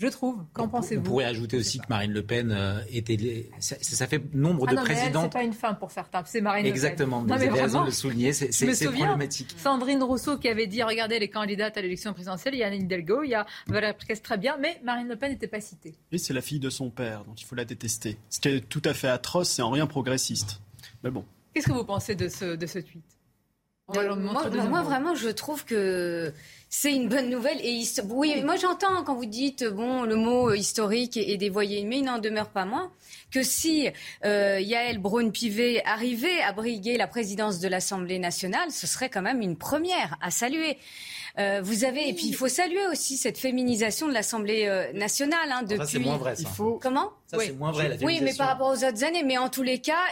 Je 0.00 0.08
trouve. 0.08 0.44
Qu'en 0.54 0.66
pensez-vous 0.66 1.02
On 1.02 1.04
pourrait 1.04 1.26
ajouter 1.26 1.58
aussi 1.58 1.78
que 1.78 1.84
Marine 1.90 2.12
Le 2.12 2.22
Pen 2.22 2.50
euh, 2.50 2.80
était. 2.90 3.50
Ça, 3.58 3.76
ça, 3.80 4.06
fait 4.06 4.22
nombre 4.34 4.64
ah 4.66 4.70
de 4.70 4.76
non, 4.76 4.82
présidents. 4.82 5.22
C'est 5.24 5.32
pas 5.32 5.42
une 5.42 5.52
femme 5.52 5.78
pour 5.78 5.90
certains, 5.90 6.22
c'est 6.24 6.40
Marine 6.40 6.64
Exactement, 6.64 7.20
Le 7.20 7.26
Pen. 7.26 7.34
Exactement, 7.34 7.50
vous 7.50 7.52
avez 7.52 7.62
raison 7.62 7.80
de 7.82 7.86
le 7.86 7.92
souligner, 7.92 8.32
c'est 8.32 8.84
problématique. 8.86 9.54
Sandrine 9.58 10.02
Rousseau 10.02 10.38
qui 10.38 10.48
avait 10.48 10.66
dit 10.66 10.82
regardez 10.82 11.18
les 11.18 11.28
candidates 11.28 11.76
à 11.76 11.82
l'élection 11.82 12.14
présidentielle, 12.14 12.54
il 12.54 12.60
y 12.60 12.62
a 12.62 12.68
Anne 12.68 12.82
Hidalgo, 12.82 13.22
il 13.24 13.30
y 13.30 13.34
a 13.34 13.46
Valérie 13.66 13.94
Pécresse, 13.94 14.22
très 14.22 14.38
bien, 14.38 14.56
mais 14.58 14.80
Marine 14.82 15.08
Le 15.08 15.16
Pen 15.16 15.30
n'était 15.30 15.48
pas 15.48 15.60
citée. 15.60 15.94
Et 16.12 16.18
c'est 16.18 16.32
la 16.32 16.40
fille 16.40 16.60
de 16.60 16.70
son 16.70 16.88
père, 16.90 17.24
donc 17.24 17.40
il 17.40 17.44
faut 17.44 17.54
la 17.54 17.66
détester. 17.66 18.16
Ce 18.30 18.40
qui 18.40 18.48
est 18.48 18.60
tout 18.68 18.82
à 18.86 18.94
fait 18.94 19.08
atroce, 19.08 19.50
c'est 19.50 19.62
en 19.62 19.70
rien 19.70 19.86
progressiste. 19.86 20.62
Mais 21.04 21.10
bon. 21.10 21.24
Qu'est-ce 21.52 21.66
que 21.66 21.72
vous 21.72 21.84
pensez 21.84 22.14
de 22.14 22.28
ce, 22.28 22.56
de 22.56 22.66
ce 22.66 22.78
tweet? 22.78 23.04
Moi, 23.94 24.66
moi, 24.68 24.82
vraiment, 24.82 25.14
je 25.14 25.28
trouve 25.28 25.64
que 25.64 26.32
c'est 26.72 26.94
une 26.94 27.08
bonne 27.08 27.28
nouvelle. 27.28 27.58
Et 27.64 27.82
oui, 28.08 28.42
moi 28.44 28.54
j'entends 28.56 29.02
quand 29.02 29.16
vous 29.16 29.26
dites 29.26 29.64
bon 29.64 30.04
le 30.04 30.14
mot 30.14 30.54
historique 30.54 31.16
est 31.16 31.36
dévoyé, 31.36 31.84
mais 31.84 31.98
il 31.98 32.04
n'en 32.04 32.18
demeure 32.18 32.48
pas 32.48 32.64
moins 32.64 32.92
que 33.32 33.42
si 33.42 33.88
euh, 34.24 34.60
Yael 34.60 34.98
Braun-Pivet 34.98 35.82
arrivait 35.84 36.40
à 36.42 36.52
briguer 36.52 36.96
la 36.96 37.08
présidence 37.08 37.58
de 37.58 37.66
l'Assemblée 37.66 38.20
nationale, 38.20 38.70
ce 38.70 38.86
serait 38.86 39.08
quand 39.08 39.22
même 39.22 39.42
une 39.42 39.56
première 39.56 40.16
à 40.20 40.30
saluer. 40.30 40.78
Euh, 41.38 41.60
vous 41.62 41.84
avez 41.84 42.08
et 42.08 42.14
puis 42.14 42.26
il 42.26 42.34
faut 42.34 42.48
saluer 42.48 42.86
aussi 42.88 43.16
cette 43.16 43.38
féminisation 43.38 44.08
de 44.08 44.12
l'Assemblée 44.12 44.66
euh, 44.66 44.92
nationale 44.92 45.50
hein, 45.50 45.62
depuis. 45.62 45.78
Ça 45.78 45.86
c'est 45.86 45.98
moins 45.98 46.16
vrai. 46.18 46.36
Ça. 46.36 46.42
Il 46.42 46.48
faut... 46.48 46.78
Comment? 46.80 47.10
Ça 47.26 47.38
c'est 47.40 47.52
moins 47.52 47.72
vrai. 47.72 47.88
La 47.88 47.96
oui, 47.96 48.20
mais 48.22 48.34
par 48.34 48.48
rapport 48.48 48.68
aux 48.68 48.84
autres 48.84 49.04
années. 49.04 49.24
Mais 49.24 49.38
en 49.38 49.48
tous 49.48 49.62
les 49.62 49.80
cas, 49.80 50.02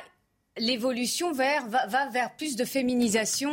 l'évolution 0.59 1.33
vers, 1.33 1.67
va, 1.69 1.87
va, 1.87 2.09
vers 2.09 2.35
plus 2.37 2.57
de 2.57 2.65
féminisation 2.65 3.53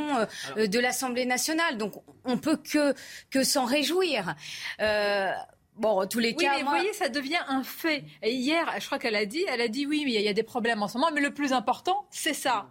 euh, 0.58 0.68
de 0.68 0.80
l'Assemblée 0.80 1.26
nationale. 1.26 1.78
Donc 1.78 1.94
on 2.24 2.38
peut 2.38 2.58
que, 2.58 2.94
que 3.30 3.44
s'en 3.44 3.66
réjouir. 3.66 4.36
Euh, 4.82 5.32
Bon, 5.78 6.02
en 6.02 6.08
tous 6.08 6.20
les 6.20 6.30
oui, 6.30 6.38
cas. 6.38 6.54
mais 6.56 6.64
vous 6.64 6.70
voyez, 6.70 6.94
ça 6.94 7.10
devient 7.10 7.42
un 7.50 7.62
fait. 7.64 8.06
Et 8.24 8.34
hier, 8.34 8.66
je 8.80 8.86
crois 8.86 8.98
qu'elle 8.98 9.16
a 9.16 9.26
dit, 9.26 9.44
elle 9.52 9.60
a 9.60 9.68
dit 9.68 9.86
oui, 9.86 10.04
mais 10.06 10.14
il 10.14 10.22
y 10.22 10.28
a 10.30 10.34
des 10.34 10.44
problèmes 10.44 10.82
en 10.82 10.88
ce 10.88 10.98
moment, 10.98 11.12
mais 11.14 11.20
le 11.20 11.34
plus 11.34 11.52
important, 11.52 12.08
c'est 12.12 12.34
ça. 12.34 12.70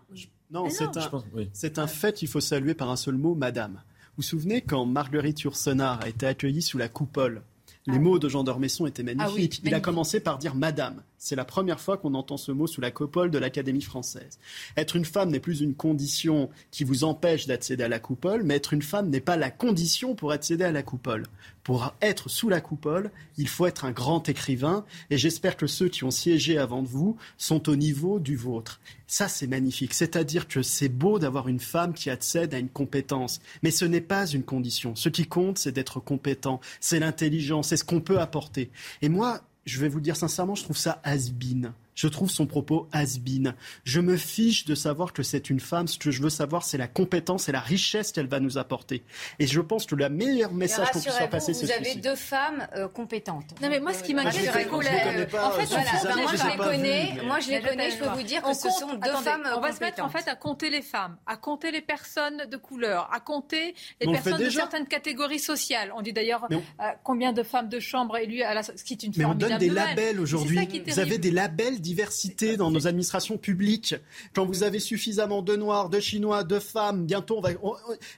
Non, 0.51 0.71
c'est 0.71 0.85
un, 0.85 1.25
oui. 1.35 1.51
un 1.77 1.87
fait 1.87 2.17
qu'il 2.17 2.29
faut 2.29 2.41
saluer 2.41 2.75
par 2.75 2.91
un 2.91 2.97
seul 2.97 3.17
mot, 3.17 3.35
madame. 3.35 3.83
Vous 4.17 4.19
vous 4.19 4.23
souvenez 4.23 4.63
quand 4.63 4.87
Marguerite 4.87 5.43
Yourcenar 5.43 6.01
a 6.01 6.09
été 6.09 6.27
accueillie 6.27 6.63
sous 6.63 6.79
la 6.79 6.89
coupole? 6.89 7.43
Les 7.87 7.97
ah. 7.97 7.99
mots 7.99 8.19
de 8.19 8.29
Jean 8.29 8.45
d'Ormesson 8.45 8.87
étaient 8.87 9.03
magnifiques. 9.03 9.57
Ah 9.59 9.61
oui, 9.65 9.69
Il 9.69 9.75
a 9.75 9.81
commencé 9.81 10.21
par 10.21 10.39
dire 10.39 10.55
Madame. 10.55 11.03
C'est 11.25 11.37
la 11.37 11.47
première 11.47 11.81
fois 11.81 11.97
qu'on 11.97 12.13
entend 12.13 12.37
ce 12.37 12.53
mot 12.53 12.67
sous 12.67 12.83
la 12.83 12.91
coupole 12.91 13.31
de 13.31 13.39
l'Académie 13.39 13.81
française. 13.81 14.39
Être 14.77 14.95
une 14.95 15.07
femme 15.07 15.31
n'est 15.31 15.41
plus 15.41 15.63
une 15.63 15.75
condition 15.75 16.51
qui 16.71 16.85
vous 16.85 17.03
empêche 17.03 17.47
d'accéder 17.47 17.83
à 17.83 17.89
la 17.89 17.99
coupole, 17.99 18.43
mais 18.43 18.57
être 18.57 18.75
une 18.75 18.83
femme 18.83 19.09
n'est 19.09 19.21
pas 19.21 19.39
la 19.39 19.51
condition 19.51 20.15
pour 20.15 20.33
accéder 20.33 20.65
à 20.65 20.71
la 20.71 20.83
coupole. 20.83 21.25
Pour 21.63 21.95
être 22.03 22.29
sous 22.29 22.51
la 22.51 22.61
coupole, 22.61 23.11
il 23.39 23.49
faut 23.49 23.65
être 23.65 23.87
un 23.87 23.91
grand 23.91 24.29
écrivain, 24.29 24.85
et 25.09 25.17
j'espère 25.17 25.57
que 25.57 25.67
ceux 25.67 25.89
qui 25.89 26.05
ont 26.05 26.11
siégé 26.11 26.59
avant 26.59 26.83
de 26.83 26.89
vous 26.89 27.17
sont 27.39 27.71
au 27.71 27.75
niveau 27.75 28.21
du 28.21 28.37
vôtre. 28.37 28.83
Ça, 29.07 29.27
c'est 29.27 29.47
magnifique. 29.47 29.95
C'est-à-dire 29.95 30.47
que 30.47 30.61
c'est 30.61 30.91
beau 30.91 31.19
d'avoir 31.19 31.49
une 31.49 31.59
femme 31.59 31.95
qui 31.95 32.11
accède 32.11 32.53
à 32.53 32.59
une 32.59 32.69
compétence, 32.69 33.41
mais 33.63 33.71
ce 33.71 33.87
n'est 33.87 34.03
pas 34.03 34.27
une 34.27 34.43
condition. 34.43 34.95
Ce 34.95 35.09
qui 35.09 35.25
compte, 35.25 35.57
c'est 35.57 35.73
d'être 35.73 36.01
compétent, 36.01 36.61
c'est 36.81 37.01
l'intelligence, 37.01 37.69
c'est 37.69 37.79
ce 37.79 37.85
qu'on 37.85 38.03
peut 38.03 38.21
apporter. 38.21 38.71
Et 39.01 39.09
moi, 39.09 39.41
je 39.65 39.81
vais 39.81 39.89
vous 39.89 40.01
dire 40.01 40.17
sincèrement, 40.17 40.55
je 40.55 40.65
trouve 40.65 40.77
ça 40.77 41.01
has-been. 41.05 41.73
Je 41.95 42.09
trouve 42.09 42.31
son 42.31 42.47
propos 42.47 42.89
has-been. 42.93 43.55
Je 43.85 44.01
me 44.01 44.17
fiche 44.17 44.65
de 44.65 44.75
savoir 44.75 45.13
que 45.13 45.23
c'est 45.23 45.51
une 45.51 45.61
femme. 45.61 45.87
Ce 45.87 45.99
que 45.99 46.11
je 46.11 46.23
veux 46.23 46.31
savoir, 46.31 46.65
c'est 46.65 46.79
la 46.79 46.89
compétence 46.89 47.49
et 47.49 47.53
la 47.53 47.61
richesse 47.61 48.13
qu'elle 48.13 48.27
va 48.27 48.41
nous 48.41 48.59
apporter. 48.59 49.05
Et 49.39 49.47
je 49.47 49.61
pense 49.61 49.87
que 49.87 49.95
le 49.95 50.09
meilleur 50.09 50.53
message 50.53 50.91
qu'on 50.91 51.01
puisse 51.01 51.15
faire 51.15 51.31
passer, 51.31 51.55
c'est 51.55 51.67
Vous 51.67 51.73
avez 51.73 51.95
deux 51.97 52.17
femmes 52.17 52.67
euh, 52.77 52.89
compétentes. 52.89 53.55
Non, 53.63 53.69
mais 53.69 53.81
moi, 53.81 53.93
ce 53.95 54.03
qui 54.03 54.15
m'inquiète, 54.15 54.51
c'est 54.53 54.67
qu'on 54.67 54.79
En 54.79 54.83
fait, 54.83 55.67
voilà, 55.67 56.23
moi, 56.23 56.33
je 56.35 56.51
les 56.51 56.57
connais. 56.57 57.23
Moi, 57.25 57.41
je 57.41 57.51
les 57.51 57.61
connais. 57.61 57.91
Je 57.91 57.99
peux 57.99 58.09
vous 58.09 58.23
dire 58.23 58.43
que 58.43 58.55
ce 58.55 58.71
sont 58.71 58.95
deux 58.95 59.13
femmes 59.23 59.49
On 59.57 59.61
va 59.61 59.73
se 59.73 59.81
mettre 59.81 60.03
en 60.05 60.09
fait 60.09 60.29
à 60.29 60.35
compter 60.35 60.71
les 60.71 60.83
femmes, 60.83 61.17
à 61.27 61.37
compter 61.37 61.71
les 61.71 61.81
personnes 61.81 62.47
de 62.51 62.57
couleur, 62.57 63.09
à 63.13 63.21
compter 63.21 63.75
les 64.01 64.13
personnes 64.13 64.39
de 64.39 64.51
certaines 64.51 64.87
catégories 64.87 65.39
sociales. 65.39 65.93
On 65.97 66.03
dit 66.03 66.13
d'ailleurs 66.13 66.49
euh, 66.51 66.57
combien 67.03 67.33
de 67.33 67.43
femmes 67.43 67.69
de 67.69 67.81
chambre 67.81 68.17
élues 68.17 68.43
à 68.43 68.55
la, 68.55 68.63
ce 68.63 68.73
qui 68.73 68.95
est 68.95 69.03
une 69.03 69.13
Mais 69.17 69.25
on 69.25 69.35
donne 69.35 69.59
des 69.59 69.71
labels 69.71 70.21
aujourd'hui. 70.21 70.83
Vous 70.87 70.99
avez 70.99 71.19
des 71.19 71.31
labels 71.31 71.81
diversité 71.85 72.57
dans 72.57 72.71
nos 72.73 72.89
administrations 72.89 73.39
publiques. 73.39 73.95
Quand 74.35 74.45
vous 74.47 74.65
avez 74.65 74.81
suffisamment 74.81 75.43
de 75.43 75.55
Noirs, 75.55 75.91
de 75.91 76.01
Chinois, 76.01 76.43
de 76.43 76.59
femmes, 76.59 77.07
bientôt 77.07 77.39
on 77.39 77.41
va. 77.41 77.51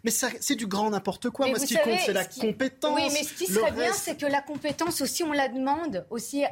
Mais 0.04 0.10
c'est 0.10 0.54
du 0.54 0.66
grand 0.66 0.88
n'importe 0.90 1.28
quoi. 1.28 1.48
Moi, 1.48 1.58
ce 1.58 1.66
qui 1.66 1.74
compte, 1.74 1.98
c'est 2.06 2.14
la 2.14 2.24
compétence. 2.24 2.96
Oui, 2.96 3.08
mais 3.12 3.24
ce 3.24 3.34
qui 3.34 3.46
serait 3.46 3.72
bien, 3.72 3.92
c'est 3.92 4.16
que 4.16 4.26
la 4.26 4.40
compétence 4.40 5.00
aussi, 5.02 5.22
on 5.22 5.32
la 5.32 5.48
demande 5.48 6.06
aussi 6.10 6.44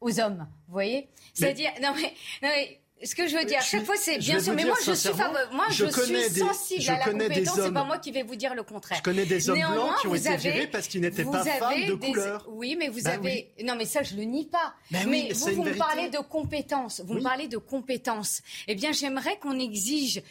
aux 0.00 0.20
hommes. 0.20 0.46
Vous 0.68 0.72
voyez? 0.72 1.08
C'est-à-dire, 1.34 1.70
non 1.82 1.92
mais, 1.94 2.12
non 2.42 2.48
mais 2.54 2.80
ce 3.04 3.14
que 3.14 3.26
je 3.26 3.36
veux 3.36 3.44
dire, 3.44 3.58
à 3.58 3.62
chaque 3.62 3.84
fois, 3.84 3.96
c'est 3.96 4.18
bien 4.18 4.40
sûr, 4.40 4.54
mais 4.54 4.64
moi, 4.64 4.76
je 4.84 4.92
suis, 4.92 5.10
moi, 5.52 5.66
je, 5.70 5.86
suis 5.86 6.40
sensible 6.40 6.90
à 6.90 6.98
la 6.98 7.04
compétence. 7.04 7.60
C'est 7.62 7.72
pas 7.72 7.84
moi 7.84 7.98
qui 7.98 8.12
vais 8.12 8.22
vous 8.22 8.36
dire 8.36 8.54
le 8.54 8.62
contraire. 8.62 8.98
Je 8.98 9.02
connais 9.02 9.26
des 9.26 9.50
hommes 9.50 9.58
blancs 9.58 10.00
qui 10.00 10.06
ont 10.06 10.14
été 10.14 10.36
virés 10.36 10.66
parce 10.66 10.88
qu'ils 10.88 11.00
n'étaient 11.00 11.24
pas 11.24 11.44
femmes 11.44 11.86
de 11.86 11.94
couleur. 11.94 12.46
Oui, 12.50 12.76
mais 12.78 12.88
vous 12.88 13.02
bah 13.02 13.12
avez. 13.12 13.52
Non, 13.64 13.74
mais 13.76 13.84
ça, 13.84 14.02
je 14.02 14.16
le 14.16 14.24
nie 14.24 14.46
pas. 14.46 14.74
Bah 14.90 15.00
mais 15.06 15.32
vous, 15.32 15.54
vous 15.54 15.64
me 15.64 15.74
parlez 15.76 16.08
de 16.08 16.18
compétences. 16.18 17.02
Vous 17.04 17.14
me 17.14 17.22
parlez 17.22 17.48
de 17.48 17.58
compétences. 17.58 18.42
Eh 18.68 18.74
bien, 18.74 18.92
j'aimerais 18.92 19.38
qu'on 19.38 19.58
exige 19.58 20.22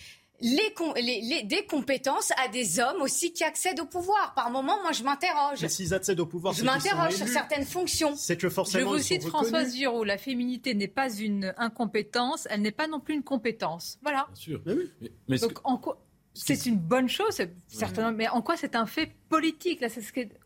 les, 0.41 1.43
des 1.43 1.65
compétences 1.65 2.31
à 2.43 2.47
des 2.47 2.79
hommes 2.79 3.01
aussi 3.01 3.33
qui 3.33 3.43
accèdent 3.43 3.79
au 3.79 3.85
pouvoir. 3.85 4.33
Par 4.35 4.49
moment, 4.49 4.81
moi, 4.81 4.91
je 4.91 5.03
m'interroge. 5.03 5.61
Mais 5.61 5.69
s'ils 5.69 5.93
accèdent 5.93 6.19
au 6.19 6.25
pouvoir, 6.25 6.53
je 6.53 6.63
m'interroge 6.63 7.15
sur 7.15 7.27
certaines 7.27 7.65
fonctions. 7.65 8.15
C'est 8.15 8.37
que 8.37 8.49
forcément, 8.49 8.91
je 8.91 8.97
vous 8.97 9.03
cite 9.03 9.23
Françoise 9.23 9.75
Giraud 9.75 10.03
la 10.03 10.17
féminité 10.17 10.73
n'est 10.73 10.87
pas 10.87 11.13
une 11.13 11.53
incompétence, 11.57 12.47
elle 12.49 12.61
n'est 12.61 12.71
pas 12.71 12.87
non 12.87 12.99
plus 12.99 13.13
une 13.13 13.23
compétence. 13.23 13.97
Voilà. 14.01 14.27
Bien 14.27 14.35
sûr. 14.35 14.61
Mais 15.27 15.37
Donc, 15.37 15.59
en 15.63 15.77
quoi 15.77 16.01
c'est 16.33 16.65
une 16.65 16.77
bonne 16.77 17.09
chose, 17.09 17.41
certainement, 17.67 18.13
mais 18.13 18.29
en 18.29 18.41
quoi 18.41 18.55
c'est 18.55 18.75
un 18.75 18.85
fait 18.85 19.11
politique? 19.27 19.81
Là, 19.81 19.89
ce 19.89 19.99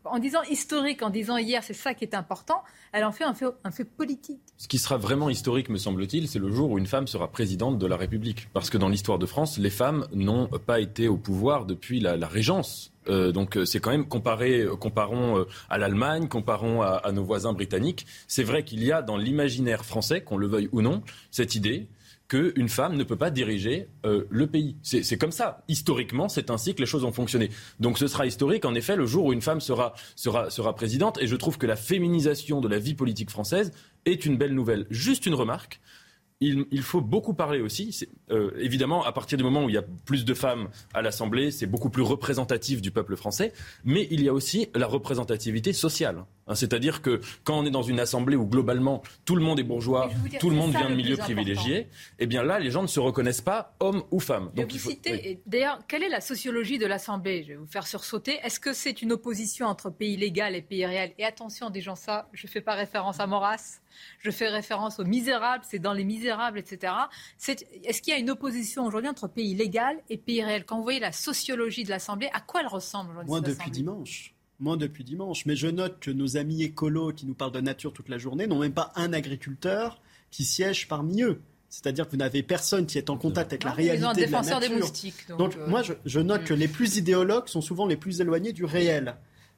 En 0.04 0.18
disant 0.18 0.42
historique, 0.50 1.02
en 1.02 1.10
disant 1.10 1.36
hier, 1.36 1.62
c'est 1.62 1.74
ça 1.74 1.94
qui 1.94 2.04
est 2.04 2.14
important, 2.14 2.62
elle 2.92 3.04
en 3.04 3.12
fait 3.12 3.22
un, 3.22 3.34
fait 3.34 3.46
un 3.62 3.70
fait 3.70 3.84
politique. 3.84 4.42
Ce 4.58 4.68
qui 4.68 4.78
sera 4.78 4.96
vraiment 4.96 5.28
historique, 5.28 5.68
me 5.68 5.76
semble-t-il, 5.76 6.28
c'est 6.28 6.38
le 6.38 6.50
jour 6.50 6.70
où 6.70 6.78
une 6.78 6.86
femme 6.86 7.06
sera 7.06 7.30
présidente 7.30 7.78
de 7.78 7.86
la 7.86 7.96
République. 7.96 8.48
Parce 8.54 8.70
que 8.70 8.78
dans 8.78 8.88
l'histoire 8.88 9.18
de 9.18 9.26
France, 9.26 9.58
les 9.58 9.70
femmes 9.70 10.06
n'ont 10.14 10.46
pas 10.46 10.80
été 10.80 11.08
au 11.08 11.18
pouvoir 11.18 11.66
depuis 11.66 12.00
la, 12.00 12.16
régence. 12.26 12.92
Euh, 13.08 13.32
donc 13.32 13.56
euh, 13.56 13.66
c'est 13.66 13.80
quand 13.80 13.90
même 13.90 14.08
comparé, 14.08 14.62
euh, 14.62 14.74
comparons 14.74 15.44
à 15.68 15.78
l'Allemagne, 15.78 16.26
comparons 16.28 16.80
à, 16.80 16.88
à, 16.88 17.12
nos 17.12 17.22
voisins 17.22 17.52
britanniques. 17.52 18.06
C'est 18.28 18.42
vrai 18.42 18.64
qu'il 18.64 18.82
y 18.82 18.92
a 18.92 19.02
dans 19.02 19.18
l'imaginaire 19.18 19.84
français, 19.84 20.22
qu'on 20.22 20.38
le 20.38 20.46
veuille 20.46 20.70
ou 20.72 20.80
non, 20.80 21.02
cette 21.30 21.54
idée 21.54 21.86
qu'une 22.28 22.68
femme 22.68 22.96
ne 22.96 23.04
peut 23.04 23.14
pas 23.14 23.30
diriger 23.30 23.86
le 24.02 24.46
pays. 24.48 24.74
C'est 24.82 25.16
comme 25.16 25.30
ça. 25.30 25.62
Historiquement, 25.68 26.28
c'est 26.28 26.50
ainsi 26.50 26.74
que 26.74 26.80
les 26.80 26.86
choses 26.86 27.04
ont 27.04 27.12
fonctionné. 27.12 27.50
Donc 27.78 27.98
ce 27.98 28.08
sera 28.08 28.26
historique, 28.26 28.64
en 28.64 28.74
effet, 28.74 28.96
le 28.96 29.06
jour 29.06 29.26
où 29.26 29.32
une 29.32 29.42
femme 29.42 29.60
sera, 29.60 29.94
sera, 30.16 30.50
sera 30.50 30.74
présidente. 30.74 31.18
Et 31.20 31.28
je 31.28 31.36
trouve 31.36 31.56
que 31.56 31.68
la 31.68 31.76
féminisation 31.76 32.60
de 32.60 32.66
la 32.66 32.80
vie 32.80 32.94
politique 32.94 33.30
française 33.30 33.70
est 34.06 34.24
une 34.24 34.36
belle 34.38 34.54
nouvelle. 34.54 34.86
Juste 34.90 35.26
une 35.26 35.34
remarque. 35.34 35.80
Il, 36.40 36.82
faut 36.82 37.00
beaucoup 37.00 37.32
parler 37.32 37.60
aussi. 37.60 38.06
Euh, 38.30 38.50
évidemment, 38.58 39.02
à 39.04 39.12
partir 39.12 39.38
du 39.38 39.44
moment 39.44 39.64
où 39.64 39.70
il 39.70 39.74
y 39.74 39.78
a 39.78 39.84
plus 40.04 40.26
de 40.26 40.34
femmes 40.34 40.68
à 40.92 41.00
l'Assemblée, 41.00 41.50
c'est 41.50 41.66
beaucoup 41.66 41.88
plus 41.88 42.02
représentatif 42.02 42.82
du 42.82 42.90
peuple 42.90 43.16
français. 43.16 43.54
Mais 43.84 44.06
il 44.10 44.22
y 44.22 44.28
a 44.28 44.34
aussi 44.34 44.68
la 44.74 44.86
représentativité 44.86 45.72
sociale. 45.72 46.24
Hein, 46.46 46.54
c'est-à-dire 46.54 47.02
que 47.02 47.20
quand 47.44 47.58
on 47.58 47.66
est 47.66 47.70
dans 47.70 47.82
une 47.82 47.98
assemblée 47.98 48.36
où 48.36 48.46
globalement 48.46 49.02
tout 49.24 49.34
le 49.34 49.42
monde 49.42 49.58
est 49.58 49.64
bourgeois, 49.64 50.10
tout 50.38 50.50
le 50.50 50.56
monde 50.56 50.70
vient 50.70 50.88
de 50.88 50.94
milieux 50.94 51.16
privilégiés, 51.16 51.88
eh 52.18 52.26
bien 52.26 52.42
là, 52.42 52.60
les 52.60 52.70
gens 52.70 52.82
ne 52.82 52.86
se 52.86 53.00
reconnaissent 53.00 53.40
pas 53.40 53.74
hommes 53.80 54.04
ou 54.10 54.20
femmes. 54.20 54.50
Donc, 54.54 54.72
vous 54.72 54.92
D'ailleurs, 55.46 55.80
quelle 55.88 56.04
est 56.04 56.08
la 56.08 56.20
sociologie 56.20 56.78
de 56.78 56.86
l'Assemblée? 56.86 57.42
Je 57.42 57.48
vais 57.48 57.56
vous 57.56 57.66
faire 57.66 57.86
sursauter. 57.86 58.38
Est-ce 58.44 58.60
que 58.60 58.72
c'est 58.72 59.02
une 59.02 59.12
opposition 59.12 59.66
entre 59.66 59.90
pays 59.90 60.16
légal 60.16 60.54
et 60.54 60.62
pays 60.62 60.86
réel 60.86 61.12
Et 61.18 61.24
attention, 61.24 61.70
des 61.70 61.80
gens, 61.80 61.96
ça, 61.96 62.28
je 62.32 62.46
ne 62.46 62.50
fais 62.50 62.60
pas 62.60 62.74
référence 62.74 63.18
à 63.18 63.26
Maurras. 63.26 63.80
Je 64.20 64.30
fais 64.30 64.48
référence 64.48 65.00
aux 65.00 65.04
misérables, 65.04 65.64
c'est 65.66 65.78
dans 65.78 65.94
les 65.94 66.04
misérables, 66.04 66.58
etc. 66.58 66.92
Est-ce 67.48 68.02
qu'il 68.02 68.12
y 68.12 68.16
a 68.16 68.18
une 68.18 68.30
opposition 68.30 68.84
aujourd'hui 68.84 69.08
entre 69.08 69.26
pays 69.26 69.54
légal 69.54 69.96
et 70.10 70.18
pays 70.18 70.44
réel 70.44 70.64
Quand 70.64 70.76
vous 70.76 70.82
voyez 70.82 71.00
la 71.00 71.12
sociologie 71.12 71.82
de 71.82 71.90
l'Assemblée, 71.90 72.28
à 72.32 72.40
quoi 72.40 72.60
elle 72.60 72.66
ressemble 72.68 73.10
aujourd'hui 73.10 73.30
Moi, 73.30 73.40
depuis 73.40 73.70
dimanche. 73.70 74.35
Moi, 74.58 74.76
depuis 74.76 75.04
dimanche. 75.04 75.44
Mais 75.46 75.56
je 75.56 75.66
note 75.66 76.00
que 76.00 76.10
nos 76.10 76.36
amis 76.36 76.62
écolos 76.62 77.12
qui 77.12 77.26
nous 77.26 77.34
parlent 77.34 77.52
de 77.52 77.60
nature 77.60 77.92
toute 77.92 78.08
la 78.08 78.18
journée 78.18 78.46
n'ont 78.46 78.58
même 78.58 78.72
pas 78.72 78.92
un 78.96 79.12
agriculteur 79.12 80.00
qui 80.30 80.44
siège 80.44 80.88
parmi 80.88 81.22
eux. 81.22 81.40
C'est-à-dire 81.68 82.06
que 82.06 82.12
vous 82.12 82.16
n'avez 82.16 82.42
personne 82.42 82.86
qui 82.86 82.96
est 82.96 83.10
en 83.10 83.18
contact 83.18 83.52
avec 83.52 83.64
la 83.64 83.72
réalité 83.72 84.26
de 84.26 84.32
la 84.32 84.42
nature. 84.42 84.60
Des 84.60 84.68
moustiques, 84.68 85.28
donc, 85.36 85.56
euh, 85.56 85.66
moi, 85.66 85.82
je, 85.82 86.20
note 86.20 86.44
que 86.44 86.54
les 86.54 86.68
plus 86.68 86.96
idéologues 86.96 87.48
sont 87.48 87.60
souvent 87.60 87.86
les 87.86 87.96
plus 87.96 88.20
éloignés 88.20 88.52
du 88.52 88.64
réel. 88.64 89.16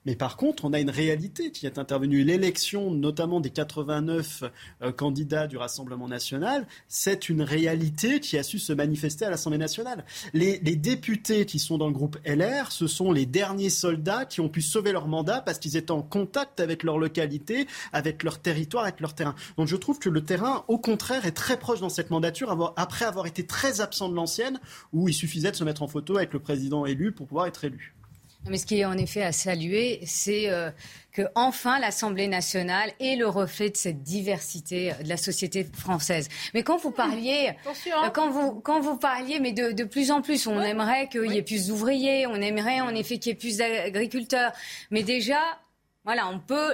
Mais 0.09 0.17
par 0.17 0.39
contre, 0.39 0.65
on 0.65 0.73
a 0.73 0.81
une 0.81 0.89
réalité 0.89 1.51
qui 1.51 1.67
est 1.67 1.77
intervenue. 1.77 2.25
L'élection, 2.25 2.91
notamment 2.91 3.41
des 3.41 3.51
89 3.51 4.43
euh, 4.81 4.91
candidats 4.91 5.47
du 5.47 5.59
Rassemblement 5.59 6.09
national, 6.09 6.67
c'est 6.89 7.29
une 7.29 7.43
réalité 7.43 8.19
qui 8.19 8.39
a 8.39 8.43
su 8.43 8.59
se 8.59 8.73
manifester 8.73 9.27
à 9.27 9.31
l'Assemblée 9.31 9.59
nationale. 9.59 10.07
Les, 10.33 10.57
députés 10.61 11.45
qui 11.45 11.59
sont 11.59 11.77
dans 11.77 11.89
le 11.89 11.93
groupe 11.93 12.17
LR, 12.25 12.73
ce 12.73 12.87
sont 12.87 13.13
les 13.13 13.27
derniers 13.27 13.69
soldats 13.69 14.25
qui 14.25 14.41
ont 14.41 14.49
pu 14.49 14.63
sauver 14.63 14.93
leur 14.93 15.09
mandat 15.09 15.43
parce 15.43 15.59
qu'ils 15.59 15.77
étaient 15.77 15.91
en 15.91 16.01
contact 16.01 16.59
avec 16.61 16.85
leur 16.85 16.97
localité, 16.97 17.67
avec 17.93 18.23
leur 18.23 18.39
territoire, 18.39 18.85
avec 18.85 19.01
leur 19.01 19.15
terrain. 19.15 19.35
Donc 19.59 19.69
je 19.69 19.77
trouve 19.77 19.99
que 19.99 20.09
le 20.09 20.25
terrain, 20.25 20.65
au 20.69 20.79
contraire, 20.79 21.27
est 21.27 21.33
très 21.33 21.59
proche 21.59 21.81
dans 21.81 21.91
cette 21.91 22.09
mandature, 22.09 22.73
après 22.79 23.05
avoir 23.05 23.27
été 23.27 23.45
très 23.45 23.83
absent 23.83 24.09
de 24.09 24.15
l'ancienne, 24.15 24.59
où 24.95 25.11
il 25.11 25.13
suffisait 25.13 25.51
de 25.51 25.57
se 25.57 25.65
mettre 25.65 25.83
en 25.83 25.87
photo 25.87 26.17
avec 26.17 26.33
le 26.33 26.39
président 26.39 26.87
élu 26.87 27.13
pour 27.13 27.27
pouvoir 27.27 27.45
être 27.45 27.63
élu. 27.65 27.95
Mais 28.47 28.57
ce 28.57 28.67
qui 28.67 28.81
est 28.81 28.85
en 28.85 28.97
effet 28.97 29.23
à 29.23 29.33
saluer, 29.33 30.01
c'est 30.07 30.49
euh, 30.49 30.71
que 31.13 31.23
enfin 31.35 31.79
l'Assemblée 31.81 32.29
nationale 32.29 32.93
est 33.01 33.17
le 33.17 33.27
reflet 33.27 33.71
de 33.71 33.77
cette 33.77 34.03
diversité 34.03 34.93
euh, 34.93 35.03
de 35.03 35.09
la 35.09 35.17
société 35.17 35.65
française. 35.65 36.29
Mais 36.55 36.63
quand 36.63 36.79
vous 36.79 36.91
parliez, 36.91 37.51
euh, 37.67 38.11
quand 38.11 38.31
vous 38.31 38.61
quand 38.61 38.81
vous 38.81 38.97
parliez, 38.97 39.41
mais 39.41 39.53
de, 39.53 39.73
de 39.73 39.85
plus 39.85 40.11
en 40.11 40.23
plus, 40.23 40.47
on 40.47 40.61
aimerait 40.61 41.09
qu'il 41.09 41.31
y 41.33 41.37
ait 41.37 41.43
plus 41.43 41.67
d'ouvriers, 41.67 42.27
on 42.27 42.37
aimerait 42.37 42.81
en 42.81 42.95
effet 42.95 43.19
qu'il 43.19 43.31
y 43.31 43.33
ait 43.33 43.39
plus 43.39 43.59
d'agriculteurs. 43.59 44.53
Mais 44.91 45.03
déjà, 45.03 45.41
voilà, 46.09 46.27
on 46.31 46.39
peut 46.39 46.73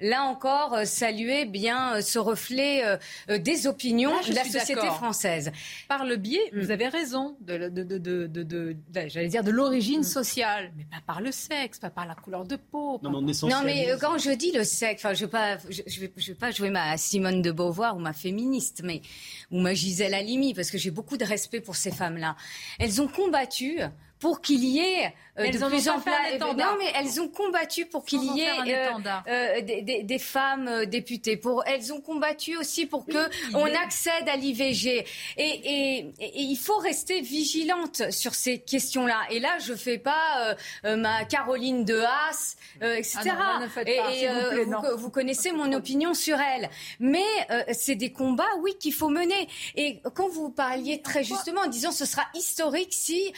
là 0.00 0.22
encore 0.22 0.72
euh, 0.72 0.84
saluer 0.86 1.44
bien 1.44 1.96
euh, 1.96 2.00
ce 2.00 2.18
reflet 2.18 2.82
euh, 3.28 3.36
des 3.36 3.66
opinions 3.66 4.18
de 4.26 4.34
la 4.34 4.44
société 4.44 4.86
française. 4.86 5.52
Par 5.88 6.06
le 6.06 6.16
biais, 6.16 6.40
vous 6.54 6.68
mm. 6.68 6.70
avez 6.70 6.88
raison, 6.88 7.36
de, 7.42 7.68
de, 7.68 8.76
j'allais 9.08 9.28
dire 9.28 9.44
de 9.44 9.50
l'origine 9.50 10.00
mm. 10.00 10.04
sociale, 10.04 10.72
mais 10.74 10.84
pas 10.84 11.02
par 11.06 11.20
le 11.20 11.32
sexe, 11.32 11.80
pas 11.80 11.90
par 11.90 12.06
la 12.06 12.14
couleur 12.14 12.46
de 12.46 12.56
peau. 12.56 12.98
Non, 13.02 13.20
mais 13.62 13.88
quand 14.00 14.16
je 14.16 14.30
dis 14.30 14.52
le 14.52 14.64
sexe, 14.64 15.04
enfin, 15.04 15.12
je 15.12 15.26
ne 15.26 15.30
vais, 15.30 15.58
je, 15.86 16.00
vais, 16.00 16.34
pas 16.34 16.50
jouer 16.50 16.70
ma 16.70 16.96
Simone 16.96 17.42
de 17.42 17.52
Beauvoir 17.52 17.94
ou 17.94 18.00
ma 18.00 18.14
féministe, 18.14 18.80
mais 18.82 19.02
ou 19.50 19.60
ma 19.60 19.74
Gisèle 19.74 20.14
Halimi, 20.14 20.54
parce 20.54 20.70
que 20.70 20.78
j'ai 20.78 20.90
beaucoup 20.90 21.18
de 21.18 21.26
respect 21.26 21.60
pour 21.60 21.76
ces 21.76 21.90
femmes-là. 21.90 22.36
Elles 22.78 23.02
ont 23.02 23.08
combattu 23.08 23.80
pour 24.22 24.40
qu'il 24.40 24.62
y 24.62 24.78
ait 24.78 25.12
euh, 25.38 25.50
de 25.50 25.58
plus 25.58 25.88
en 25.88 25.98
plus. 25.98 26.12
Non, 26.38 26.76
mais 26.78 26.92
elles 26.94 27.20
ont 27.20 27.28
combattu 27.28 27.86
pour 27.86 28.04
qu'il 28.04 28.22
y 28.22 28.42
ait 28.42 28.50
euh, 28.68 28.90
euh, 29.26 29.60
des, 29.62 30.02
des, 30.04 30.18
femmes 30.18 30.84
députées. 30.84 31.36
Pour 31.36 31.64
elles 31.66 31.92
ont 31.92 32.00
combattu 32.00 32.56
aussi 32.56 32.86
pour 32.86 33.04
que 33.04 33.28
on 33.54 33.64
accède 33.64 34.28
à 34.28 34.36
l'IVG. 34.36 35.04
Et, 35.38 35.42
et, 35.42 35.98
et, 36.20 36.40
il 36.40 36.56
faut 36.56 36.76
rester 36.76 37.20
vigilante 37.20 38.12
sur 38.12 38.34
ces 38.34 38.58
questions-là. 38.58 39.18
Et 39.30 39.40
là, 39.40 39.58
je 39.58 39.74
fais 39.74 39.98
pas 39.98 40.54
ma 40.84 41.24
Caroline 41.24 41.84
de 41.84 41.98
Haas, 41.98 42.56
etc. 42.80 43.30
Ah 43.30 43.60
et, 43.86 44.28
vous, 44.64 44.98
vous, 44.98 45.10
connaissez 45.10 45.50
mon 45.50 45.72
opinion 45.72 46.14
sur 46.14 46.38
elle. 46.38 46.70
Mais 47.00 47.24
c'est 47.72 47.96
des 47.96 48.12
combats, 48.12 48.54
oui, 48.60 48.76
qu'il 48.78 48.92
faut 48.94 49.08
mener. 49.08 49.48
Et 49.74 50.00
quand 50.14 50.28
vous 50.28 50.50
parliez 50.50 51.02
très 51.02 51.24
justement 51.24 51.62
en 51.62 51.68
disant 51.68 51.90
ce 51.90 52.04
sera 52.04 52.24
historique 52.34 52.92
si 52.92 53.32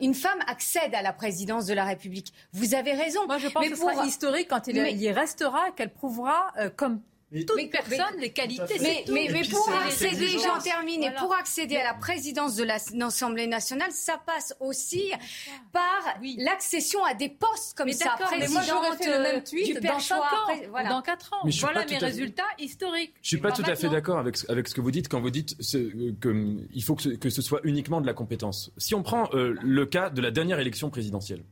une 0.00 0.14
femme 0.14 0.38
accède 0.46 0.94
à 0.94 1.02
la 1.02 1.12
présidence 1.12 1.66
de 1.66 1.74
la 1.74 1.84
République. 1.84 2.32
Vous 2.52 2.74
avez 2.74 2.92
raison. 2.92 3.26
Moi, 3.26 3.38
je 3.38 3.48
pense 3.48 3.62
mais 3.62 3.70
que 3.70 3.76
ce 3.76 3.82
sera 3.82 4.04
historique 4.06 4.48
quand 4.48 4.66
il, 4.66 4.76
y 4.76 5.10
restera, 5.10 5.70
qu'elle 5.72 5.92
prouvera 5.92 6.52
euh, 6.58 6.70
comme 6.74 7.00
toute 7.42 7.70
personne 7.70 8.20
les 8.20 8.32
qualités. 8.32 8.78
Mais, 8.80 9.04
mais, 9.08 9.28
mais, 9.32 9.42
pour 9.48 9.68
accéder, 9.68 10.28
j'en 10.28 10.60
termine, 10.60 11.12
pour 11.18 11.34
accéder 11.34 11.76
à 11.76 11.84
la 11.84 11.94
présidence 11.94 12.54
de 12.56 12.64
l'Assemblée 12.64 13.46
nationale, 13.46 13.90
ça 13.90 14.20
passe 14.24 14.54
aussi 14.60 15.12
par 15.72 16.18
l'accession 16.38 17.04
à 17.04 17.14
des 17.14 17.28
postes 17.28 17.76
comme 17.76 17.90
ça. 17.92 18.16
Mais 18.38 18.48
moi, 18.48 18.62
j'aurais 18.62 18.96
fait 18.96 19.16
le 19.16 19.22
même 19.22 19.42
tweet 19.42 19.82
dans 19.82 19.98
5 19.98 20.16
ans, 20.16 20.22
voilà. 20.70 20.88
dans 20.88 21.02
4 21.02 21.32
ans. 21.32 21.48
voilà 21.60 21.84
mes 21.86 21.98
résultats 21.98 22.42
historiques. 22.58 23.14
Je 23.22 23.28
suis 23.28 23.38
pas 23.38 23.52
tout 23.52 23.62
à 23.66 23.74
fait 23.74 23.88
d'accord 23.88 24.18
avec, 24.18 24.36
avec 24.48 24.68
ce 24.68 24.74
que 24.74 24.80
vous 24.80 24.90
dites 24.90 25.08
quand 25.08 25.20
vous 25.20 25.30
dites 25.30 25.56
euh, 25.74 26.12
qu'il 26.20 26.82
faut 26.84 26.94
que 26.94 27.02
ce, 27.02 27.08
que 27.10 27.30
ce 27.30 27.42
soit 27.42 27.60
uniquement 27.64 28.00
de 28.00 28.06
la 28.06 28.14
compétence. 28.14 28.72
Si 28.76 28.94
on 28.94 29.02
prend 29.02 29.28
euh, 29.34 29.54
le 29.62 29.86
cas 29.86 30.10
de 30.10 30.20
la 30.20 30.30
dernière 30.30 30.58
élection 30.58 30.90
présidentielle, 30.90 31.44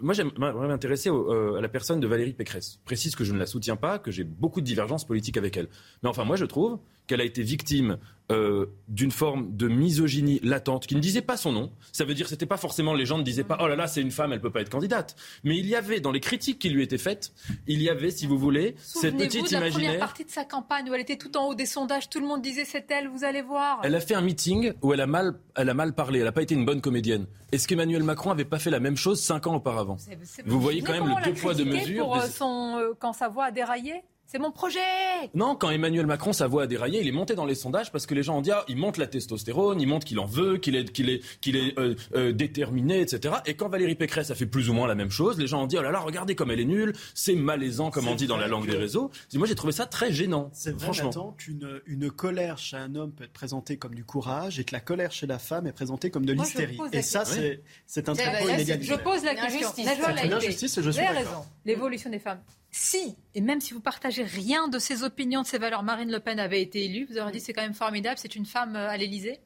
moi, 0.00 0.14
j'aimerais 0.14 0.68
m'intéresser 0.68 1.10
euh, 1.10 1.56
à 1.56 1.60
la 1.60 1.68
personne 1.68 2.00
de 2.00 2.06
Valérie 2.06 2.32
Pécresse. 2.32 2.80
Précise 2.84 3.14
que 3.14 3.24
je 3.24 3.32
ne 3.32 3.38
la 3.38 3.46
soutiens 3.46 3.76
pas, 3.76 3.98
que 3.98 4.10
j'ai 4.10 4.24
beaucoup 4.24 4.60
de 4.60 4.66
divergences 4.66 5.06
politiques 5.06 5.36
avec 5.36 5.56
elle. 5.56 5.68
Mais 6.02 6.08
enfin, 6.08 6.24
moi, 6.24 6.36
je 6.36 6.46
trouve 6.46 6.78
qu'elle 7.06 7.20
a 7.20 7.24
été 7.24 7.42
victime 7.42 7.98
euh, 8.30 8.66
d'une 8.88 9.10
forme 9.10 9.56
de 9.56 9.68
misogynie 9.68 10.38
latente 10.42 10.86
qui 10.86 10.94
ne 10.94 11.00
disait 11.00 11.22
pas 11.22 11.36
son 11.36 11.52
nom. 11.52 11.72
Ça 11.92 12.04
veut 12.04 12.14
dire 12.14 12.28
c'était 12.28 12.46
pas 12.46 12.58
forcément 12.58 12.92
les 12.92 13.06
gens 13.06 13.16
ne 13.16 13.22
disaient 13.22 13.44
pas 13.44 13.58
oh 13.60 13.68
là 13.68 13.74
là 13.74 13.86
c'est 13.86 14.02
une 14.02 14.10
femme 14.10 14.32
elle 14.32 14.40
peut 14.40 14.50
pas 14.50 14.60
être 14.60 14.68
candidate. 14.68 15.16
Mais 15.44 15.56
il 15.56 15.66
y 15.66 15.74
avait 15.74 16.00
dans 16.00 16.12
les 16.12 16.20
critiques 16.20 16.58
qui 16.58 16.68
lui 16.68 16.82
étaient 16.82 16.98
faites, 16.98 17.32
il 17.66 17.82
y 17.82 17.88
avait 17.88 18.10
si 18.10 18.26
vous 18.26 18.38
voulez 18.38 18.74
cette 18.78 19.16
petite 19.16 19.50
de 19.50 19.56
la 19.56 19.70
première 19.70 19.98
partie 19.98 20.24
de 20.24 20.30
sa 20.30 20.44
campagne 20.44 20.90
où 20.90 20.94
elle 20.94 21.00
était 21.00 21.16
tout 21.16 21.36
en 21.36 21.48
haut 21.48 21.54
des 21.54 21.66
sondages, 21.66 22.10
tout 22.10 22.20
le 22.20 22.26
monde 22.26 22.42
disait 22.42 22.64
c'est 22.64 22.90
elle, 22.90 23.08
vous 23.08 23.24
allez 23.24 23.42
voir. 23.42 23.80
Elle 23.82 23.94
a 23.94 24.00
fait 24.00 24.14
un 24.14 24.20
meeting 24.20 24.72
où 24.82 24.92
elle 24.92 25.00
a 25.00 25.06
mal 25.06 25.38
elle 25.56 25.70
a 25.70 25.74
mal 25.74 25.94
parlé, 25.94 26.18
elle 26.18 26.26
n'a 26.26 26.32
pas 26.32 26.42
été 26.42 26.54
une 26.54 26.64
bonne 26.64 26.80
comédienne. 26.80 27.26
Est-ce 27.50 27.66
qu'Emmanuel 27.66 28.02
Macron 28.02 28.30
avait 28.30 28.44
pas 28.44 28.58
fait 28.58 28.70
la 28.70 28.80
même 28.80 28.96
chose 28.96 29.20
cinq 29.22 29.46
ans 29.46 29.54
auparavant 29.54 29.96
Vous 30.44 30.60
voyez 30.60 30.82
quand 30.82 30.92
même 30.92 31.08
le 31.08 31.24
deux 31.24 31.34
poids 31.34 31.54
deux 31.54 31.64
mesures. 31.64 32.04
Pour 32.04 32.16
euh, 32.16 32.26
son, 32.26 32.76
euh, 32.76 32.92
quand 32.98 33.12
sa 33.12 33.28
voix 33.28 33.46
a 33.46 33.50
déraillé 33.50 34.02
c'est 34.30 34.38
mon 34.38 34.50
projet 34.50 34.78
Non, 35.32 35.56
quand 35.56 35.70
Emmanuel 35.70 36.04
Macron, 36.04 36.34
sa 36.34 36.48
voix 36.48 36.64
a 36.64 36.66
déraillé, 36.66 37.00
il 37.00 37.08
est 37.08 37.12
monté 37.12 37.34
dans 37.34 37.46
les 37.46 37.54
sondages 37.54 37.90
parce 37.90 38.04
que 38.04 38.14
les 38.14 38.22
gens 38.22 38.36
ont 38.36 38.42
dit 38.42 38.50
ah, 38.50 38.62
il 38.68 38.76
monte 38.76 38.98
la 38.98 39.06
testostérone, 39.06 39.80
il 39.80 39.86
monte 39.88 40.04
qu'il 40.04 40.18
en 40.18 40.26
veut, 40.26 40.58
qu'il 40.58 40.76
est, 40.76 40.92
qu'il 40.92 41.08
est, 41.08 41.22
qu'il 41.40 41.56
est 41.56 41.78
euh, 41.78 41.94
euh, 42.14 42.32
déterminé, 42.32 43.00
etc. 43.00 43.36
Et 43.46 43.54
quand 43.54 43.70
Valérie 43.70 43.94
Pécresse 43.94 44.30
a 44.30 44.34
fait 44.34 44.44
plus 44.44 44.68
ou 44.68 44.74
moins 44.74 44.86
la 44.86 44.94
même 44.94 45.10
chose, 45.10 45.38
les 45.38 45.46
gens 45.46 45.62
ont 45.62 45.66
dit 45.66 45.78
oh 45.78 45.82
là 45.82 45.90
là, 45.90 46.00
regardez 46.00 46.34
comme 46.34 46.50
elle 46.50 46.60
est 46.60 46.66
nulle, 46.66 46.92
c'est 47.14 47.36
malaisant, 47.36 47.90
comme 47.90 48.06
on 48.06 48.14
dit 48.14 48.26
dans 48.26 48.36
la 48.36 48.48
langue 48.48 48.66
des 48.66 48.76
réseaux. 48.76 49.10
Moi, 49.32 49.46
j'ai 49.46 49.54
trouvé 49.54 49.72
ça 49.72 49.86
très 49.86 50.12
gênant. 50.12 50.50
C'est 50.52 50.72
vrai, 50.72 50.92
franchement. 50.92 51.34
qu'une 51.38 51.80
une 51.86 52.10
colère 52.10 52.58
chez 52.58 52.76
un 52.76 52.94
homme 52.96 53.12
peut 53.12 53.24
être 53.24 53.32
présentée 53.32 53.78
comme 53.78 53.94
du 53.94 54.04
courage 54.04 54.60
et 54.60 54.64
que 54.64 54.74
la 54.74 54.80
colère 54.80 55.10
chez 55.10 55.26
la 55.26 55.38
femme 55.38 55.66
est 55.66 55.72
présentée 55.72 56.10
comme 56.10 56.26
de 56.26 56.34
l'hystérie. 56.34 56.78
Et 56.92 57.00
ça, 57.00 57.24
c'est, 57.24 57.62
c'est 57.86 58.10
un 58.10 58.12
très 58.12 58.44
Je 58.82 58.94
pose 59.02 59.24
la 59.24 59.34
question. 59.34 59.84
La 60.04 60.38
justice, 60.40 60.76
et 60.76 60.82
je 60.82 60.90
suis 60.90 61.06
raison. 61.06 61.46
L'évolution 61.64 62.10
des 62.10 62.18
femmes 62.18 62.40
si, 62.70 63.16
et 63.34 63.40
même 63.40 63.60
si 63.60 63.72
vous 63.72 63.80
partagez 63.80 64.22
rien 64.22 64.68
de 64.68 64.78
ses 64.78 65.02
opinions, 65.02 65.42
de 65.42 65.46
ses 65.46 65.58
valeurs, 65.58 65.82
Marine 65.82 66.10
Le 66.10 66.20
Pen 66.20 66.38
avait 66.38 66.60
été 66.62 66.84
élue, 66.84 67.06
vous 67.10 67.18
aurez 67.18 67.32
dit 67.32 67.40
c'est 67.40 67.52
quand 67.52 67.62
même 67.62 67.74
formidable, 67.74 68.18
c'est 68.18 68.36
une 68.36 68.46
femme 68.46 68.76
euh, 68.76 68.88
à 68.88 68.96
l'Élysée 68.96 69.40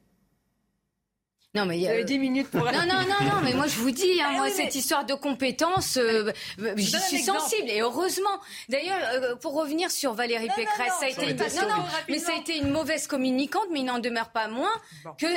non, 1.55 1.67
mais 1.67 1.77
il 1.77 1.83
y 1.83 1.87
a 1.87 2.03
10 2.03 2.17
minutes 2.17 2.49
pour. 2.49 2.65
Non, 2.65 2.71
non, 2.71 3.01
non, 3.07 3.25
non, 3.25 3.41
mais 3.43 3.53
moi 3.53 3.67
je 3.67 3.77
vous 3.77 3.91
dis, 3.91 4.19
hein, 4.19 4.31
moi, 4.37 4.49
cette 4.49 4.73
histoire 4.73 5.05
de 5.05 5.13
compétences, 5.13 5.97
euh, 5.97 6.31
j'y 6.77 6.99
suis 6.99 7.21
sensible, 7.21 7.69
et 7.69 7.81
heureusement. 7.81 8.39
D'ailleurs, 8.69 8.97
euh, 9.13 9.35
pour 9.35 9.53
revenir 9.53 9.91
sur 9.91 10.13
Valérie 10.13 10.49
Pécresse, 10.55 10.93
ça 10.99 11.05
a 11.05 11.09
été, 11.09 11.29
une... 11.29 11.37
non, 11.37 11.75
non, 11.77 11.83
mais 12.09 12.17
ça 12.17 12.31
a 12.33 12.37
été 12.37 12.57
une 12.57 12.71
mauvaise 12.71 13.05
communicante, 13.05 13.67
mais 13.71 13.81
il 13.81 13.85
n'en 13.85 13.99
demeure 13.99 14.31
pas 14.31 14.47
moins 14.47 14.73
que 15.19 15.27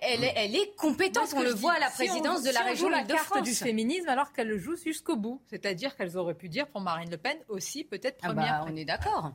elle, 0.00 0.24
est, 0.24 0.32
elle 0.36 0.56
est 0.56 0.74
compétente. 0.76 1.28
On 1.36 1.42
le 1.42 1.52
voit 1.52 1.74
à 1.74 1.80
la 1.80 1.90
présidence 1.90 2.42
de 2.42 2.50
la 2.50 2.60
région 2.60 2.88
de 2.88 3.14
France. 3.16 3.42
du 3.42 3.54
féminisme, 3.54 4.08
alors 4.08 4.32
qu'elle 4.32 4.48
le 4.48 4.58
joue 4.58 4.76
jusqu'au 4.76 5.16
bout. 5.16 5.42
C'est-à-dire 5.50 5.96
qu'elles 5.96 6.16
auraient 6.16 6.34
pu 6.34 6.48
dire 6.48 6.66
pour 6.68 6.80
Marine 6.80 7.10
Le 7.10 7.18
Pen 7.18 7.36
aussi, 7.48 7.84
peut-être 7.84 8.18
ah 8.22 8.28
première. 8.28 8.64
bah, 8.64 8.70
on 8.72 8.76
est 8.76 8.86
d'accord. 8.86 9.32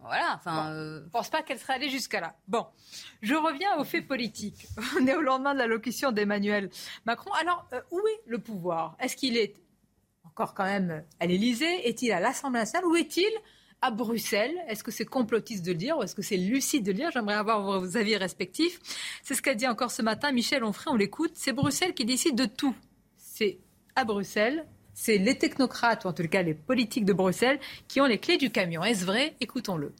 Voilà, 0.00 0.34
enfin. 0.36 0.72
Euh, 0.72 1.02
je 1.04 1.10
pense 1.10 1.28
pas 1.28 1.42
qu'elle 1.42 1.58
serait 1.58 1.74
allée 1.74 1.90
jusqu'à 1.90 2.20
là. 2.20 2.36
Bon, 2.46 2.66
je 3.20 3.34
reviens 3.34 3.76
aux 3.78 3.84
faits 3.84 4.06
politiques. 4.06 4.66
On 5.00 5.06
est 5.06 5.14
au 5.14 5.20
lendemain 5.20 5.54
de 5.54 5.58
l'allocution 5.58 6.12
d'Emmanuel 6.12 6.70
Macron. 7.04 7.32
Alors, 7.40 7.66
euh, 7.72 7.80
où 7.90 7.98
est 7.98 8.20
le 8.26 8.38
pouvoir? 8.38 8.96
Est-ce 9.00 9.16
qu'il 9.16 9.36
est 9.36 9.54
encore 10.24 10.54
quand 10.54 10.64
même 10.64 11.04
à 11.20 11.26
l'Élysée? 11.26 11.88
Est-il 11.88 12.12
à 12.12 12.20
l'Assemblée 12.20 12.60
nationale? 12.60 12.86
Ou 12.86 12.96
est-il 12.96 13.30
à 13.82 13.90
Bruxelles? 13.90 14.54
Est-ce 14.68 14.84
que 14.84 14.90
c'est 14.90 15.04
complotiste 15.04 15.64
de 15.64 15.72
le 15.72 15.78
dire 15.78 15.98
ou 15.98 16.02
est-ce 16.02 16.14
que 16.14 16.22
c'est 16.22 16.36
lucide 16.36 16.84
de 16.84 16.92
le 16.92 16.98
dire? 16.98 17.10
J'aimerais 17.10 17.34
avoir 17.34 17.80
vos 17.80 17.96
avis 17.96 18.16
respectifs. 18.16 18.78
C'est 19.22 19.34
ce 19.34 19.42
qu'a 19.42 19.54
dit 19.54 19.66
encore 19.66 19.90
ce 19.90 20.02
matin 20.02 20.30
Michel 20.32 20.62
Onfray. 20.62 20.92
On 20.92 20.96
l'écoute. 20.96 21.32
C'est 21.34 21.52
Bruxelles 21.52 21.94
qui 21.94 22.04
décide 22.04 22.36
de 22.36 22.46
tout. 22.46 22.74
C'est 23.16 23.58
à 23.96 24.04
Bruxelles 24.04 24.66
c'est 25.00 25.16
les 25.16 25.38
technocrates, 25.38 26.04
ou 26.04 26.08
en 26.08 26.12
tout 26.12 26.26
cas 26.26 26.42
les 26.42 26.54
politiques 26.54 27.04
de 27.04 27.12
Bruxelles, 27.12 27.60
qui 27.86 28.00
ont 28.00 28.06
les 28.06 28.18
clés 28.18 28.36
du 28.36 28.50
camion. 28.50 28.82
Est-ce 28.82 29.04
vrai? 29.04 29.36
Écoutons-le. 29.40 29.92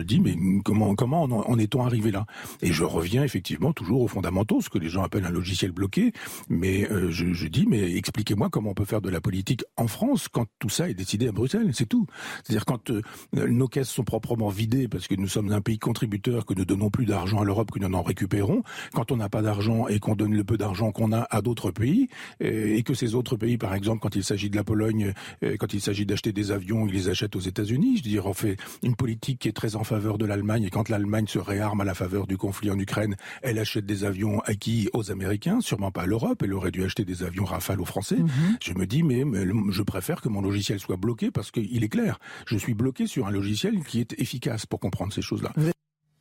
Je 0.00 0.04
dis, 0.04 0.20
mais 0.20 0.34
comment, 0.64 0.94
comment 0.94 1.24
en, 1.24 1.58
est-on 1.58 1.84
arrivé 1.84 2.10
là? 2.10 2.24
Et 2.62 2.72
je 2.72 2.84
reviens 2.84 3.22
effectivement 3.22 3.72
toujours 3.72 4.00
aux 4.00 4.08
fondamentaux, 4.08 4.60
ce 4.62 4.70
que 4.70 4.78
les 4.78 4.88
gens 4.88 5.02
appellent 5.02 5.26
un 5.26 5.30
logiciel 5.30 5.72
bloqué. 5.72 6.12
Mais 6.48 6.90
euh, 6.90 7.10
je, 7.10 7.46
dis, 7.46 7.66
mais 7.68 7.96
expliquez-moi 7.96 8.48
comment 8.48 8.70
on 8.70 8.74
peut 8.74 8.86
faire 8.86 9.02
de 9.02 9.10
la 9.10 9.20
politique 9.20 9.62
en 9.76 9.88
France 9.88 10.28
quand 10.28 10.46
tout 10.58 10.70
ça 10.70 10.88
est 10.88 10.94
décidé 10.94 11.28
à 11.28 11.32
Bruxelles, 11.32 11.70
c'est 11.74 11.88
tout. 11.88 12.06
C'est-à-dire 12.42 12.64
quand 12.64 12.90
euh, 12.90 13.02
nos 13.32 13.68
caisses 13.68 13.90
sont 13.90 14.04
proprement 14.04 14.48
vidées 14.48 14.88
parce 14.88 15.06
que 15.06 15.14
nous 15.14 15.28
sommes 15.28 15.52
un 15.52 15.60
pays 15.60 15.78
contributeur, 15.78 16.46
que 16.46 16.54
nous 16.54 16.64
donnons 16.64 16.90
plus 16.90 17.04
d'argent 17.04 17.40
à 17.40 17.44
l'Europe 17.44 17.70
que 17.70 17.78
nous 17.78 17.94
en 17.94 18.02
récupérons, 18.02 18.62
quand 18.94 19.12
on 19.12 19.16
n'a 19.16 19.28
pas 19.28 19.42
d'argent 19.42 19.86
et 19.86 19.98
qu'on 19.98 20.14
donne 20.14 20.34
le 20.34 20.44
peu 20.44 20.56
d'argent 20.56 20.92
qu'on 20.92 21.12
a 21.12 21.26
à 21.30 21.42
d'autres 21.42 21.70
pays, 21.70 22.08
euh, 22.42 22.74
et 22.74 22.82
que 22.82 22.94
ces 22.94 23.14
autres 23.14 23.36
pays, 23.36 23.58
par 23.58 23.74
exemple, 23.74 24.00
quand 24.00 24.16
il 24.16 24.24
s'agit 24.24 24.48
de 24.48 24.56
la 24.56 24.64
Pologne, 24.64 25.12
quand 25.58 25.74
il 25.74 25.80
s'agit 25.80 26.06
d'acheter 26.06 26.32
des 26.32 26.52
avions, 26.52 26.86
ils 26.86 26.94
les 26.94 27.08
achètent 27.08 27.36
aux 27.36 27.40
États-Unis. 27.40 27.98
Je 27.98 28.04
veux 28.04 28.10
dire, 28.10 28.26
on 28.26 28.32
fait 28.32 28.56
une 28.82 28.96
politique 28.96 29.40
qui 29.40 29.48
est 29.48 29.52
très 29.52 29.76
en 29.76 29.84
faveur 29.90 30.18
de 30.18 30.24
l'Allemagne 30.24 30.62
et 30.62 30.70
quand 30.70 30.88
l'Allemagne 30.88 31.26
se 31.26 31.40
réarme 31.40 31.80
à 31.80 31.84
la 31.84 31.94
faveur 31.94 32.28
du 32.28 32.36
conflit 32.36 32.70
en 32.70 32.78
Ukraine, 32.78 33.16
elle 33.42 33.58
achète 33.58 33.86
des 33.86 34.04
avions 34.04 34.38
acquis 34.42 34.88
aux 34.92 35.10
Américains, 35.10 35.60
sûrement 35.60 35.90
pas 35.90 36.02
à 36.02 36.06
l'Europe. 36.06 36.42
Elle 36.44 36.54
aurait 36.54 36.70
dû 36.70 36.84
acheter 36.84 37.04
des 37.04 37.24
avions 37.24 37.44
Rafale 37.44 37.80
aux 37.80 37.84
Français. 37.84 38.18
Mhm. 38.18 38.30
Je 38.62 38.72
me 38.74 38.86
dis, 38.86 39.02
mais, 39.02 39.24
je 39.70 39.82
préfère 39.82 40.20
que 40.20 40.28
mon 40.28 40.42
logiciel 40.42 40.78
soit 40.78 40.96
bloqué 40.96 41.32
parce 41.32 41.50
qu'il 41.50 41.82
est 41.82 41.88
clair. 41.88 42.20
Je 42.46 42.56
suis 42.56 42.74
bloqué 42.74 43.08
sur 43.08 43.26
un 43.26 43.32
logiciel 43.32 43.82
qui 43.82 43.98
est 43.98 44.12
efficace 44.20 44.64
pour 44.64 44.78
comprendre 44.78 45.12
ces 45.12 45.22
choses-là. 45.22 45.52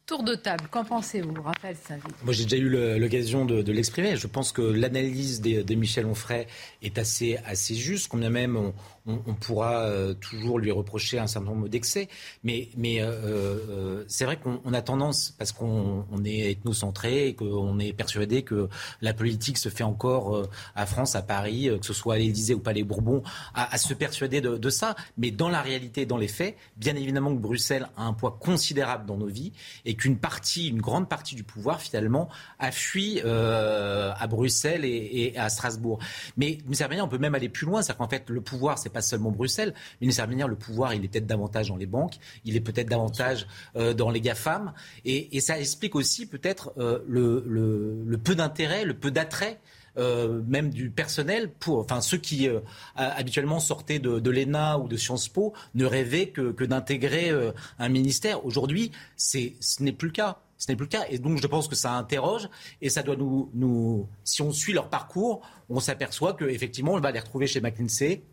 Tour 0.10 0.24
de 0.24 0.34
table, 0.34 0.64
qu'en 0.72 0.84
pensez-vous, 0.84 1.40
Raphaël 1.40 1.78
Moi, 2.24 2.34
j'ai 2.34 2.46
déjà 2.46 2.58
eu 2.58 2.98
l'occasion 2.98 3.46
de, 3.46 3.72
l'exprimer. 3.72 4.16
Je 4.18 4.26
pense 4.26 4.52
que 4.52 4.64
l'analyse 4.64 5.40
de, 5.40 5.76
Michel 5.76 6.08
Onfray 6.08 6.48
est 6.82 6.98
assez, 6.98 7.38
assez 7.46 7.76
juste, 7.76 8.08
combien 8.08 8.32
même 8.32 8.58
on, 9.06 9.34
pourra 9.36 9.84
euh, 9.84 10.14
toujours 10.14 10.60
lui 10.60 10.72
reprocher 10.72 11.20
un 11.20 11.28
certain 11.28 11.50
nombre 11.50 11.68
d'excès. 11.68 12.10
Mais, 12.44 12.70
euh, 12.78 13.04
euh, 13.04 14.04
c'est 14.08 14.26
vrai 14.26 14.38
qu'on 14.38 14.74
a 14.74 14.82
tendance, 14.82 15.36
parce 15.38 15.52
qu'on 15.52 16.06
est 16.26 16.52
ethnocentré 16.52 17.28
et 17.28 17.36
qu'on 17.36 17.78
est 17.78 17.94
persuadé 17.94 18.42
que 18.42 18.68
la 19.02 19.14
politique 19.14 19.60
se 19.60 19.70
fait 19.70 19.84
encore 19.84 20.50
à 20.76 20.86
France, 20.88 21.16
à 21.16 21.22
Paris, 21.22 21.70
que 21.80 21.86
ce 21.86 21.94
soit 21.94 22.16
à 22.16 22.18
l'Élysée 22.18 22.56
ou 22.56 22.60
pas 22.60 22.74
les 22.74 22.84
Bourbons, 22.84 23.22
à, 23.54 23.78
se 23.78 23.94
persuader 23.94 24.42
de, 24.42 24.70
ça. 24.70 24.96
Mais 25.18 25.30
dans 25.30 25.50
la 25.50 25.62
réalité, 25.62 26.08
dans 26.08 26.18
les 26.18 26.28
faits, 26.28 26.56
bien 26.78 26.96
évidemment 26.96 27.36
que 27.36 27.40
Bruxelles 27.40 27.88
a 27.96 28.04
un 28.04 28.14
poids 28.14 28.38
considérable 28.40 29.06
dans 29.06 29.18
nos 29.18 29.28
vies 29.28 29.52
et 29.86 29.96
qu'une 30.00 30.18
partie, 30.18 30.70
une 30.70 30.82
grande 30.82 31.10
partie 31.10 31.36
du 31.36 31.44
pouvoir, 31.44 31.82
finalement, 31.82 32.30
a 32.58 32.72
fui 32.72 33.22
à 33.22 34.28
Bruxelles 34.28 34.86
et, 34.86 35.34
à 35.38 35.50
Strasbourg. 35.50 36.00
Mais 36.38 36.56
d'une 36.56 36.74
certaine 36.74 36.98
manière, 36.98 37.06
on 37.06 37.10
peut 37.10 37.18
même 37.18 37.36
aller 37.36 37.50
plus 37.50 37.66
loin. 37.66 37.82
C'est-à-dire 37.82 37.98
qu'en 37.98 38.10
fait, 38.10 38.30
le 38.30 38.42
pouvoir, 38.42 38.78
c'est 38.78 38.90
pas 38.90 39.02
seulement 39.02 39.32
Bruxelles, 39.32 39.74
mais 40.00 40.06
d'une 40.06 40.12
certaine 40.12 40.36
manière, 40.36 40.48
le 40.48 40.56
pouvoir, 40.56 40.94
il 40.94 41.04
est 41.04 41.08
peut-être 41.08 41.28
davantage 41.28 41.70
dans 41.70 41.78
les 41.78 41.86
banques, 41.86 42.16
il 42.46 42.56
est 42.56 42.62
peut-être 42.62 42.90
davantage 42.90 43.48
euh, 43.76 43.94
dans 43.94 44.10
les 44.10 44.22
GAFAM, 44.22 44.74
et, 45.06 45.36
et, 45.36 45.42
ça 45.42 45.60
explique 45.60 45.96
aussi 45.96 46.26
peut-être 46.26 46.74
euh, 46.78 47.00
le, 47.08 47.44
le, 47.48 48.04
le, 48.06 48.18
peu 48.18 48.36
d'intérêt, 48.36 48.86
le 48.86 48.94
peu 48.94 49.12
d'attrait 49.12 49.60
euh, 49.98 50.42
même 50.48 50.70
du 50.70 50.90
personnel 50.90 51.52
enfin 51.68 52.02
ceux 52.02 52.18
qui 52.18 52.48
euh, 52.48 52.60
habituellement 52.96 53.60
sortaient 53.60 54.00
de, 54.00 54.30
l'ENA 54.30 54.78
ou 54.80 54.88
de 54.88 54.98
Sciences 54.98 55.28
Po 55.28 55.54
ne 55.74 55.86
rêvaient 55.86 56.30
que, 56.30 56.64
d'intégrer 56.64 57.30
euh, 57.32 57.52
un 57.80 57.90
ministère. 57.90 58.46
Aujourd'hui, 58.46 58.92
ce 59.18 59.50
n'est 59.82 59.92
plus 59.92 60.08
le 60.08 60.14
cas. 60.14 60.40
Ce 60.58 60.70
n'est 60.70 60.76
plus 60.76 60.86
le 60.86 60.90
cas. 60.90 61.06
Et 61.10 61.20
donc, 61.20 61.42
je 61.42 61.48
pense 61.48 61.68
que 61.68 61.76
ça 61.76 61.94
interroge 61.94 62.50
et 62.82 62.90
ça 62.90 63.02
doit 63.02 63.16
nous, 63.16 64.08
si 64.24 64.42
on 64.42 64.52
suit 64.52 64.74
leur 64.74 64.90
parcours, 64.90 65.42
on 65.70 65.80
s'aperçoit 65.80 66.34
qu'effectivement, 66.34 66.94
on 66.94 67.00
va 67.00 67.12
les 67.12 67.20
retrouver 67.20 67.48
chez 67.48 67.62
McKinsey, 67.62 68.24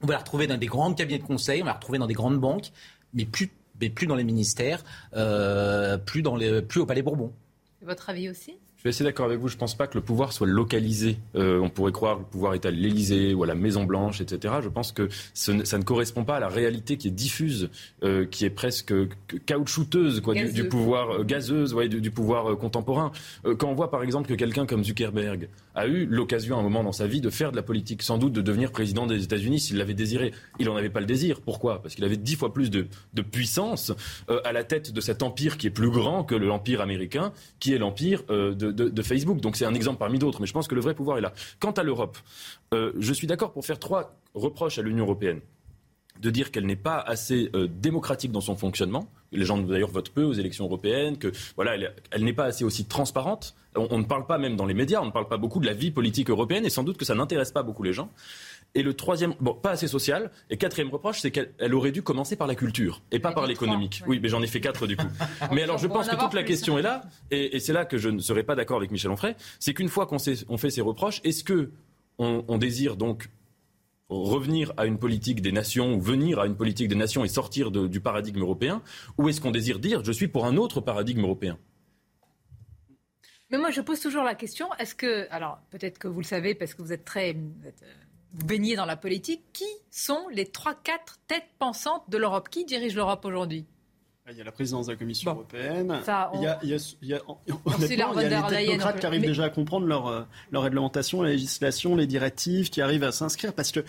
on 0.00 0.06
va 0.06 0.14
la 0.14 0.20
retrouver 0.20 0.46
dans 0.46 0.56
des 0.56 0.66
grands 0.66 0.94
cabinets 0.94 1.18
de 1.18 1.24
conseil, 1.24 1.60
on 1.60 1.66
va 1.66 1.72
la 1.72 1.76
retrouver 1.76 1.98
dans 1.98 2.06
des 2.06 2.14
grandes 2.14 2.40
banques, 2.40 2.72
mais 3.12 3.26
plus, 3.26 3.50
dans 4.06 4.14
les 4.14 4.24
ministères, 4.24 4.82
plus, 5.12 6.22
les, 6.22 6.78
au 6.78 6.86
Palais 6.86 7.02
Bourbon. 7.02 7.32
Votre 7.82 8.08
avis 8.08 8.30
aussi? 8.30 8.56
Suis 8.90 8.96
assez 8.98 9.04
d'accord 9.04 9.24
avec 9.24 9.38
vous. 9.38 9.48
Je 9.48 9.54
ne 9.54 9.60
pense 9.60 9.74
pas 9.74 9.86
que 9.86 9.96
le 9.96 10.02
pouvoir 10.02 10.34
soit 10.34 10.46
localisé. 10.46 11.16
Euh, 11.36 11.58
on 11.58 11.70
pourrait 11.70 11.92
croire 11.92 12.16
que 12.16 12.20
le 12.20 12.26
pouvoir 12.26 12.52
est 12.52 12.66
à 12.66 12.70
l'Élysée 12.70 13.32
ou 13.32 13.42
à 13.42 13.46
la 13.46 13.54
Maison 13.54 13.84
Blanche, 13.84 14.20
etc. 14.20 14.56
Je 14.62 14.68
pense 14.68 14.92
que 14.92 15.08
ça 15.32 15.52
ne 15.54 15.82
correspond 15.82 16.24
pas 16.24 16.36
à 16.36 16.40
la 16.40 16.48
réalité 16.48 16.98
qui 16.98 17.08
est 17.08 17.10
diffuse, 17.10 17.70
euh, 18.02 18.26
qui 18.26 18.44
est 18.44 18.50
presque 18.50 18.92
caoutchouteuse 19.46 20.20
quoi, 20.20 20.34
du, 20.34 20.68
pouvoir 20.68 21.12
euh, 21.12 21.24
gazeuse, 21.24 21.72
ouais, 21.72 21.88
du, 21.88 22.10
pouvoir 22.10 22.58
contemporain. 22.58 23.10
quand 23.42 23.68
on 23.68 23.74
voit 23.74 23.90
par 23.90 24.02
exemple 24.02 24.28
que 24.28 24.34
quelqu'un 24.34 24.66
comme 24.66 24.84
Zuckerberg 24.84 25.48
a 25.74 25.86
eu 25.86 26.04
l'occasion 26.04 26.56
à 26.56 26.60
un 26.60 26.62
moment 26.62 26.84
dans 26.84 26.92
sa 26.92 27.06
vie 27.06 27.22
de 27.22 27.30
faire 27.30 27.52
de 27.52 27.56
la 27.56 27.62
politique, 27.62 28.02
sans 28.02 28.18
doute 28.18 28.34
de 28.34 28.42
devenir 28.42 28.70
président 28.70 29.06
des 29.06 29.24
États-Unis 29.24 29.60
s'il 29.60 29.78
l'avait 29.78 29.94
désiré. 29.94 30.32
Il 30.58 30.66
n'en 30.66 30.76
avait 30.76 30.90
pas 30.90 31.00
le 31.00 31.06
désir. 31.06 31.40
Pourquoi? 31.40 31.80
Parce 31.80 31.94
qu'il 31.94 32.04
avait 32.04 32.18
dix 32.18 32.36
fois 32.36 32.52
plus 32.52 32.70
de, 32.70 32.86
de 33.14 33.22
puissance 33.22 33.92
à 34.44 34.52
la 34.52 34.62
tête 34.62 34.92
de 34.92 35.00
cet 35.00 35.22
empire 35.22 35.56
qui 35.56 35.68
est 35.68 35.70
plus 35.70 35.90
grand 35.90 36.22
que 36.22 36.34
l'empire 36.34 36.82
américain, 36.82 37.32
qui 37.60 37.72
est 37.72 37.78
l'empire 37.78 38.24
de 38.28 38.73
de, 38.74 39.02
Facebook. 39.02 39.40
Donc 39.40 39.56
c'est 39.56 39.66
un 39.66 39.74
exemple 39.74 39.98
parmi 39.98 40.18
d'autres, 40.18 40.40
mais 40.40 40.46
je 40.46 40.52
pense 40.52 40.68
que 40.68 40.74
le 40.74 40.80
vrai 40.80 40.94
pouvoir 40.94 41.18
est 41.18 41.20
là. 41.20 41.32
Quant 41.60 41.72
à 41.72 41.82
l'Europe, 41.82 42.18
euh, 42.72 42.92
je 42.98 43.12
suis 43.12 43.26
d'accord 43.26 43.52
pour 43.52 43.64
faire 43.64 43.78
trois 43.78 44.16
reproches 44.34 44.78
à 44.78 44.82
l'Union 44.82 45.04
européenne 45.04 45.40
de 46.20 46.30
dire 46.30 46.50
qu'elle 46.50 46.66
n'est 46.66 46.76
pas 46.76 46.98
assez 46.98 47.50
euh, 47.54 47.66
démocratique 47.68 48.30
dans 48.30 48.40
son 48.40 48.56
fonctionnement. 48.56 49.08
Les 49.32 49.44
gens 49.44 49.58
d'ailleurs 49.58 49.90
votent 49.90 50.10
peu 50.10 50.22
aux 50.22 50.32
élections 50.32 50.64
européennes, 50.64 51.18
que 51.18 51.32
voilà, 51.56 51.74
elle, 52.12 52.24
n'est 52.24 52.32
pas 52.32 52.44
assez 52.44 52.64
aussi 52.64 52.84
transparente. 52.84 53.56
On, 53.74 53.98
ne 53.98 54.04
parle 54.04 54.26
pas 54.26 54.38
même 54.38 54.54
dans 54.54 54.66
les 54.66 54.74
médias, 54.74 55.00
on 55.00 55.06
ne 55.06 55.10
parle 55.10 55.26
pas 55.26 55.38
beaucoup 55.38 55.58
de 55.58 55.66
la 55.66 55.72
vie 55.72 55.90
politique 55.90 56.30
européenne, 56.30 56.64
et 56.64 56.70
sans 56.70 56.84
doute 56.84 56.96
que 56.96 57.04
ça 57.04 57.16
n'intéresse 57.16 57.50
pas 57.50 57.64
beaucoup 57.64 57.82
les 57.82 57.92
gens. 57.92 58.10
Et 58.76 58.82
le 58.82 58.94
troisième, 58.94 59.34
bon, 59.40 59.54
pas 59.54 59.70
assez 59.70 59.86
social. 59.86 60.30
Et 60.50 60.56
quatrième 60.56 60.90
reproche, 60.90 61.20
c'est 61.20 61.30
qu'elle 61.30 61.74
aurait 61.74 61.92
dû 61.92 62.02
commencer 62.02 62.34
par 62.34 62.46
la 62.46 62.54
culture 62.56 63.02
et 63.12 63.20
pas 63.20 63.32
par 63.32 63.46
l'économique. 63.46 64.02
Oui, 64.06 64.18
mais 64.20 64.28
j'en 64.28 64.42
ai 64.42 64.48
fait 64.48 64.60
quatre 64.60 64.86
du 64.86 64.96
coup. 64.96 65.06
mais 65.52 65.62
alors, 65.62 65.78
je 65.78 65.86
pense 65.86 66.08
que 66.08 66.16
toute 66.16 66.34
la 66.34 66.42
question 66.42 66.78
est 66.78 66.82
là, 66.82 67.02
et, 67.30 67.60
c'est 67.60 67.72
là 67.72 67.84
que 67.84 67.98
je 67.98 68.08
ne 68.08 68.18
serais 68.18 68.42
pas 68.42 68.56
d'accord 68.56 68.78
avec 68.78 68.90
Michel 68.90 69.10
Onfray, 69.10 69.36
c'est 69.60 69.74
qu'une 69.74 69.88
fois 69.88 70.06
qu'on 70.06 70.18
fait 70.18 70.70
ces 70.70 70.80
reproches, 70.80 71.20
est-ce 71.24 71.44
que 71.44 71.70
on, 72.18 72.58
désire 72.58 72.96
donc 72.96 73.28
revenir 74.08 74.72
à 74.76 74.86
une 74.86 74.98
politique 74.98 75.40
des 75.40 75.50
nations 75.50 75.94
ou 75.94 76.00
venir 76.00 76.38
à 76.38 76.46
une 76.46 76.56
politique 76.56 76.88
des 76.88 76.94
nations 76.94 77.24
et 77.24 77.28
sortir 77.28 77.70
du 77.70 78.00
paradigme 78.00 78.40
européen, 78.40 78.82
ou 79.18 79.28
est-ce 79.28 79.40
qu'on 79.40 79.50
désire 79.50 79.78
dire 79.78 80.04
je 80.04 80.12
suis 80.12 80.28
pour 80.28 80.46
un 80.46 80.56
autre 80.56 80.80
paradigme 80.80 81.22
européen? 81.22 81.58
Mais 83.50 83.58
moi, 83.58 83.70
je 83.70 83.80
pose 83.80 84.00
toujours 84.00 84.24
la 84.24 84.34
question, 84.34 84.66
est-ce 84.78 84.94
que, 84.94 85.28
alors 85.30 85.60
peut-être 85.70 85.98
que 85.98 86.08
vous 86.08 86.20
le 86.20 86.26
savez 86.26 86.54
parce 86.54 86.74
que 86.74 86.82
vous 86.82 86.92
êtes 86.92 87.04
très, 87.04 87.34
vous 87.34 87.68
baignez 88.34 88.76
dans 88.76 88.84
la 88.84 88.96
politique, 88.96 89.42
qui 89.52 89.68
sont 89.90 90.26
les 90.32 90.44
3-4 90.44 90.74
têtes 91.26 91.48
pensantes 91.58 92.08
de 92.08 92.18
l'Europe? 92.18 92.48
Qui 92.48 92.64
dirige 92.64 92.94
l'Europe 92.94 93.24
aujourd'hui? 93.24 93.66
Il 94.30 94.38
y 94.38 94.40
a 94.40 94.44
la 94.44 94.52
présidence 94.52 94.86
de 94.86 94.92
la 94.92 94.96
Commission 94.96 95.32
européenne. 95.32 96.00
il 96.34 96.40
y 96.40 96.46
a, 96.46 96.58
il 96.62 96.70
y 96.70 96.74
a, 96.74 96.78
il 97.02 97.08
y 97.08 97.12
a 97.12 97.20
les 97.78 97.88
technocrates 97.88 98.98
qui 98.98 99.04
arrivent 99.04 99.20
déjà 99.20 99.44
à 99.44 99.50
comprendre 99.50 99.86
leur, 99.86 100.06
euh, 100.06 100.22
leur 100.50 100.62
réglementation, 100.62 101.20
la 101.20 101.28
législation, 101.28 101.94
les 101.94 102.06
directives, 102.06 102.70
qui 102.70 102.80
arrivent 102.80 103.04
à 103.04 103.12
s'inscrire 103.12 103.52
parce 103.52 103.70
que 103.70 103.80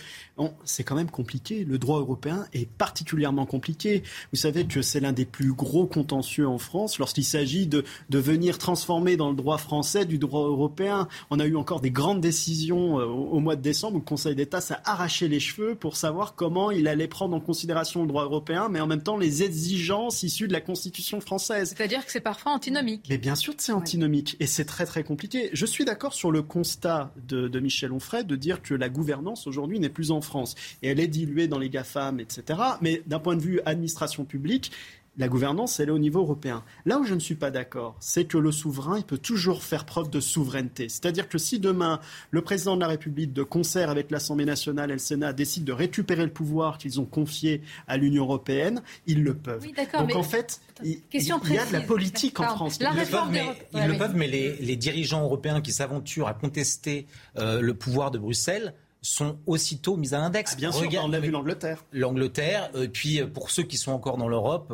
c'est 0.64 0.84
quand 0.84 0.94
même 0.94 1.10
compliqué. 1.10 1.64
Le 1.64 1.78
droit 1.78 2.00
européen 2.00 2.44
est 2.52 2.68
particulièrement 2.68 3.46
compliqué. 3.46 4.02
Vous 4.30 4.38
savez 4.38 4.66
que 4.66 4.82
c'est 4.82 5.00
l'un 5.00 5.14
des 5.14 5.24
plus 5.24 5.54
gros 5.54 5.86
contentieux 5.86 6.46
en 6.46 6.58
France 6.58 6.98
lorsqu'il 6.98 7.24
s'agit 7.24 7.66
de, 7.66 7.84
de 8.10 8.18
venir 8.18 8.58
transformer 8.58 9.16
dans 9.16 9.30
le 9.30 9.36
droit 9.36 9.56
français 9.56 10.04
du 10.04 10.18
droit 10.18 10.42
européen. 10.42 11.08
On 11.30 11.40
a 11.40 11.46
eu 11.46 11.56
encore 11.56 11.80
des 11.80 11.90
grandes 11.90 12.20
décisions 12.20 13.00
euh, 13.00 13.06
au, 13.06 13.30
au 13.30 13.40
mois 13.40 13.56
de 13.56 13.62
décembre 13.62 13.96
où 13.96 14.00
le 14.00 14.04
Conseil 14.04 14.34
d'État 14.34 14.60
s'est 14.60 14.76
arraché 14.84 15.28
les 15.28 15.40
cheveux 15.40 15.76
pour 15.76 15.96
savoir 15.96 16.34
comment 16.34 16.70
il 16.70 16.88
allait 16.88 17.08
prendre 17.08 17.34
en 17.34 17.40
considération 17.40 18.02
le 18.02 18.08
droit 18.08 18.24
européen, 18.24 18.68
mais 18.68 18.80
en 18.80 18.86
même 18.86 19.02
temps 19.02 19.16
les 19.16 19.42
exigences 19.42 20.25
de 20.26 20.52
la 20.52 20.60
Constitution 20.60 21.20
française. 21.20 21.74
C'est-à-dire 21.76 22.04
que 22.04 22.12
c'est 22.12 22.20
parfois 22.20 22.52
antinomique. 22.52 23.06
Mais 23.08 23.18
bien 23.18 23.34
sûr 23.34 23.56
que 23.56 23.62
c'est 23.62 23.72
antinomique 23.72 24.36
et 24.40 24.46
c'est 24.46 24.64
très 24.64 24.86
très 24.86 25.04
compliqué. 25.04 25.50
Je 25.52 25.66
suis 25.66 25.84
d'accord 25.84 26.14
sur 26.14 26.30
le 26.30 26.42
constat 26.42 27.12
de, 27.26 27.48
de, 27.48 27.60
Michel 27.60 27.92
Onfray 27.92 28.24
de 28.24 28.36
dire 28.36 28.62
que 28.62 28.74
la 28.74 28.88
gouvernance 28.88 29.46
aujourd'hui 29.46 29.78
n'est 29.78 29.88
plus 29.88 30.10
en 30.10 30.20
France 30.20 30.54
et 30.82 30.88
elle 30.88 31.00
est 31.00 31.06
diluée 31.06 31.48
dans 31.48 31.58
les 31.58 31.70
GAFAM, 31.70 32.20
etc. 32.20 32.60
Mais 32.80 33.02
d'un 33.06 33.18
point 33.18 33.36
de 33.36 33.42
vue 33.42 33.60
administration 33.64 34.24
publique, 34.24 34.72
la 35.18 35.28
gouvernance, 35.28 35.80
elle 35.80 35.88
est 35.88 35.92
au 35.92 35.98
niveau 35.98 36.20
européen. 36.20 36.62
Là 36.84 36.98
où 36.98 37.04
je 37.04 37.14
ne 37.14 37.20
suis 37.20 37.34
pas 37.34 37.50
d'accord, 37.50 37.96
c'est 38.00 38.26
que 38.26 38.38
le 38.38 38.52
souverain, 38.52 38.98
il 38.98 39.04
peut 39.04 39.18
toujours 39.18 39.62
faire 39.62 39.84
preuve 39.84 40.10
de 40.10 40.20
souveraineté. 40.20 40.88
C'est-à-dire 40.88 41.28
que 41.28 41.38
si 41.38 41.58
demain, 41.58 42.00
le 42.30 42.42
président 42.42 42.76
de 42.76 42.80
la 42.80 42.88
République, 42.88 43.32
de 43.32 43.42
concert 43.42 43.90
avec 43.90 44.10
l'Assemblée 44.10 44.44
nationale 44.44 44.90
et 44.90 44.94
le 44.94 44.98
Sénat, 44.98 45.32
décide 45.32 45.64
de 45.64 45.72
récupérer 45.72 46.24
le 46.24 46.32
pouvoir 46.32 46.78
qu'ils 46.78 47.00
ont 47.00 47.04
confié 47.04 47.62
à 47.88 47.96
l'Union 47.96 48.24
européenne, 48.24 48.82
ils 49.06 49.22
le 49.22 49.34
peuvent. 49.34 49.66
Donc 49.98 50.14
en 50.14 50.22
fait, 50.22 50.60
il, 50.82 51.00
y 51.12 51.32
a 51.32 51.66
de 51.66 51.72
la 51.72 51.80
politique 51.80 52.38
en 52.40 52.48
France. 52.54 52.78
Ils 52.80 52.86
le 52.86 53.10
peuvent, 53.10 53.30
mais, 53.30 53.46
ils 53.72 53.86
le 53.86 53.96
peuvent, 53.96 54.16
mais 54.16 54.28
les, 54.28 54.76
dirigeants 54.76 55.22
européens 55.22 55.62
qui 55.62 55.72
s'aventurent 55.72 56.28
à 56.28 56.34
contester 56.34 57.06
euh, 57.38 57.60
le 57.62 57.74
pouvoir 57.74 58.10
de 58.10 58.18
Bruxelles 58.18 58.74
sont 59.06 59.38
aussitôt 59.46 59.96
mises 59.96 60.14
à 60.14 60.18
l'index. 60.18 60.52
Ah, 60.54 60.56
bien 60.56 60.72
sûr, 60.72 60.88
on 61.02 61.12
a 61.12 61.20
vu 61.20 61.30
l'Angleterre. 61.30 61.84
L'Angleterre, 61.92 62.70
euh, 62.74 62.88
puis 62.92 63.20
euh, 63.20 63.26
pour 63.26 63.50
ceux 63.50 63.62
qui 63.62 63.76
sont 63.76 63.92
encore 63.92 64.16
dans 64.16 64.28
l'Europe, 64.28 64.72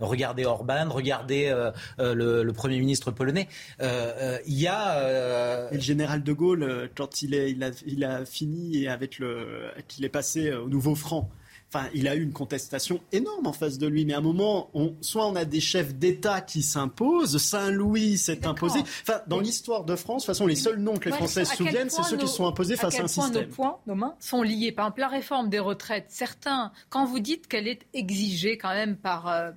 regardez 0.00 0.44
Orban, 0.44 0.88
regardez 0.88 1.52
le, 1.98 2.52
Premier 2.52 2.78
ministre 2.78 3.10
polonais. 3.10 3.48
Il 3.80 4.40
y 4.46 4.68
a... 4.68 5.68
Et 5.70 5.76
le 5.76 5.80
général 5.80 6.22
de 6.22 6.32
Gaulle, 6.32 6.90
quand 6.94 7.22
il, 7.22 7.34
est, 7.34 7.50
il, 7.50 7.64
a, 7.64 7.70
il 7.86 8.04
a 8.04 8.24
fini 8.24 8.82
et 8.82 8.88
avec 8.88 9.18
le... 9.18 9.70
qu'il 9.88 10.04
est 10.04 10.10
passé 10.10 10.52
au 10.52 10.68
nouveau 10.68 10.94
franc, 10.94 11.30
Enfin, 11.74 11.88
il 11.94 12.06
a 12.06 12.14
eu 12.14 12.22
une 12.22 12.32
contestation 12.32 13.00
énorme 13.12 13.46
en 13.46 13.54
face 13.54 13.78
de 13.78 13.86
lui. 13.86 14.04
Mais 14.04 14.12
à 14.12 14.18
un 14.18 14.22
moment, 14.22 14.68
on, 14.74 14.94
soit 15.00 15.26
on 15.26 15.34
a 15.36 15.46
des 15.46 15.60
chefs 15.60 15.94
d'État 15.94 16.42
qui 16.42 16.62
s'imposent, 16.62 17.38
Saint-Louis 17.38 18.18
s'est 18.18 18.46
imposé. 18.46 18.80
Enfin, 18.80 19.22
dans 19.26 19.40
l'histoire 19.40 19.84
de 19.84 19.96
France, 19.96 20.22
de 20.22 20.26
toute 20.26 20.34
façon, 20.34 20.46
les 20.46 20.54
seuls 20.54 20.78
noms 20.78 20.98
que 20.98 21.08
les 21.08 21.16
Français 21.16 21.46
se 21.46 21.56
souviennent, 21.56 21.88
c'est 21.88 22.02
ceux 22.02 22.18
qui 22.18 22.28
sont 22.28 22.46
imposés 22.46 22.76
face 22.76 22.96
à, 22.96 22.98
un 22.98 23.00
point 23.00 23.08
système. 23.08 23.48
Nos 23.48 23.54
points, 23.54 23.78
nos 23.86 23.94
mains 23.94 24.14
sont 24.20 24.42
liés. 24.42 24.70
Par 24.70 24.86
exemple, 24.86 25.00
la 25.00 25.08
réforme 25.08 25.48
des 25.48 25.60
retraites. 25.60 26.06
Certains, 26.08 26.72
quand 26.90 27.06
vous 27.06 27.20
dites 27.20 27.48
qu'elle 27.48 27.66
est 27.66 27.86
exigée 27.94 28.58
quand 28.58 28.74
même 28.74 28.96
par 28.96 29.28
euh, 29.28 29.50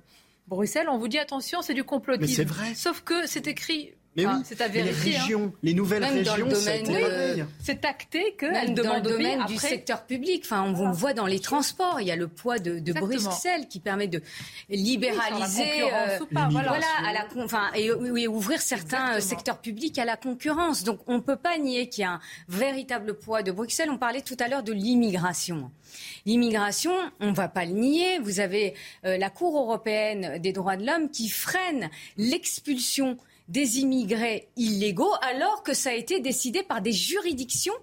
Bruxelles, 0.48 0.88
on 0.88 0.96
vous 0.96 1.08
dit 1.08 1.18
attention, 1.18 1.60
c'est 1.60 1.74
du 1.74 1.84
complotisme. 1.84 2.30
Mais 2.30 2.34
c'est 2.34 2.44
vrai. 2.44 2.74
Sauf 2.74 3.02
que 3.02 3.26
c'est 3.26 3.46
écrit 3.46 3.92
mais 4.16 4.26
oui, 4.26 4.32
c'est 4.44 4.60
à 4.60 4.68
vérifier. 4.68 5.12
Les 5.12 5.16
hein. 5.16 5.20
régions, 5.20 5.52
les 5.62 5.74
nouvelles 5.74 6.04
régions, 6.04 6.48
c'est 7.60 7.84
acté 7.84 8.34
que 8.38 8.46
Même 8.46 8.74
dans 8.74 8.94
le 8.94 9.00
domaine 9.02 9.44
du 9.46 9.56
secteur 9.56 10.04
public. 10.06 10.42
Enfin, 10.44 10.62
on 10.62 10.88
le 10.88 10.94
voit 10.94 11.12
dans 11.12 11.26
les 11.26 11.40
transports. 11.40 12.00
Il 12.00 12.06
y 12.06 12.10
a 12.10 12.16
le 12.16 12.28
poids 12.28 12.58
de, 12.58 12.78
de 12.78 12.92
Bruxelles 12.92 13.68
qui 13.68 13.80
permet 13.80 14.08
de 14.08 14.22
libéraliser, 14.70 15.82
euh, 15.92 16.18
voilà, 16.30 16.86
à 17.04 17.12
la, 17.12 17.26
enfin, 17.44 17.70
et, 17.74 17.90
ouvrir 18.26 18.60
certains 18.60 19.16
euh, 19.16 19.20
secteurs 19.20 19.58
publics 19.58 19.98
à 19.98 20.04
la 20.04 20.16
concurrence. 20.16 20.82
Donc, 20.82 21.00
on 21.06 21.16
ne 21.16 21.20
peut 21.20 21.36
pas 21.36 21.58
nier 21.58 21.88
qu'il 21.88 22.02
y 22.02 22.04
a 22.04 22.12
un 22.12 22.20
véritable 22.48 23.14
poids 23.14 23.42
de 23.42 23.52
Bruxelles. 23.52 23.90
On 23.90 23.98
parlait 23.98 24.22
tout 24.22 24.36
à 24.40 24.48
l'heure 24.48 24.62
de 24.62 24.72
l'immigration. 24.72 25.70
L'immigration, 26.24 26.92
on 27.20 27.30
ne 27.30 27.34
va 27.34 27.48
pas 27.48 27.64
le 27.64 27.72
nier. 27.72 28.18
Vous 28.18 28.40
avez 28.40 28.74
euh, 29.04 29.18
la 29.18 29.30
Cour 29.30 29.58
européenne 29.58 30.38
des 30.38 30.52
droits 30.52 30.76
de 30.76 30.86
l'homme 30.86 31.10
qui 31.10 31.28
freine 31.28 31.90
l'expulsion 32.16 33.16
des 33.48 33.78
immigrés 33.78 34.48
illégaux 34.56 35.14
alors 35.22 35.62
que 35.62 35.74
ça 35.74 35.90
a 35.90 35.94
été 35.94 36.20
décidé 36.20 36.62
par 36.62 36.80
des 36.80 36.92
juridictions 36.92 37.74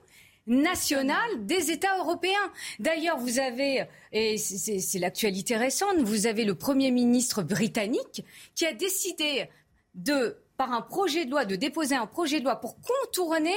nationales 0.45 1.45
des 1.45 1.71
États 1.71 1.97
européens. 1.99 2.51
D'ailleurs, 2.79 3.17
vous 3.17 3.39
avez, 3.39 3.85
et 4.11 4.37
c'est 4.37 4.99
l'actualité 4.99 5.55
récente, 5.55 5.99
vous 5.99 6.27
avez 6.27 6.43
le 6.43 6.55
Premier 6.55 6.91
ministre 6.91 7.43
britannique 7.43 8.23
qui 8.55 8.65
a 8.65 8.73
décidé 8.73 9.49
de 9.95 10.37
par 10.63 10.71
un 10.71 10.81
projet 10.81 11.25
de 11.25 11.31
loi, 11.31 11.43
de 11.43 11.57
déposer 11.57 11.95
un 11.95 12.05
projet 12.05 12.39
de 12.39 12.45
loi 12.45 12.55
pour 12.55 12.77
contourner 12.79 13.51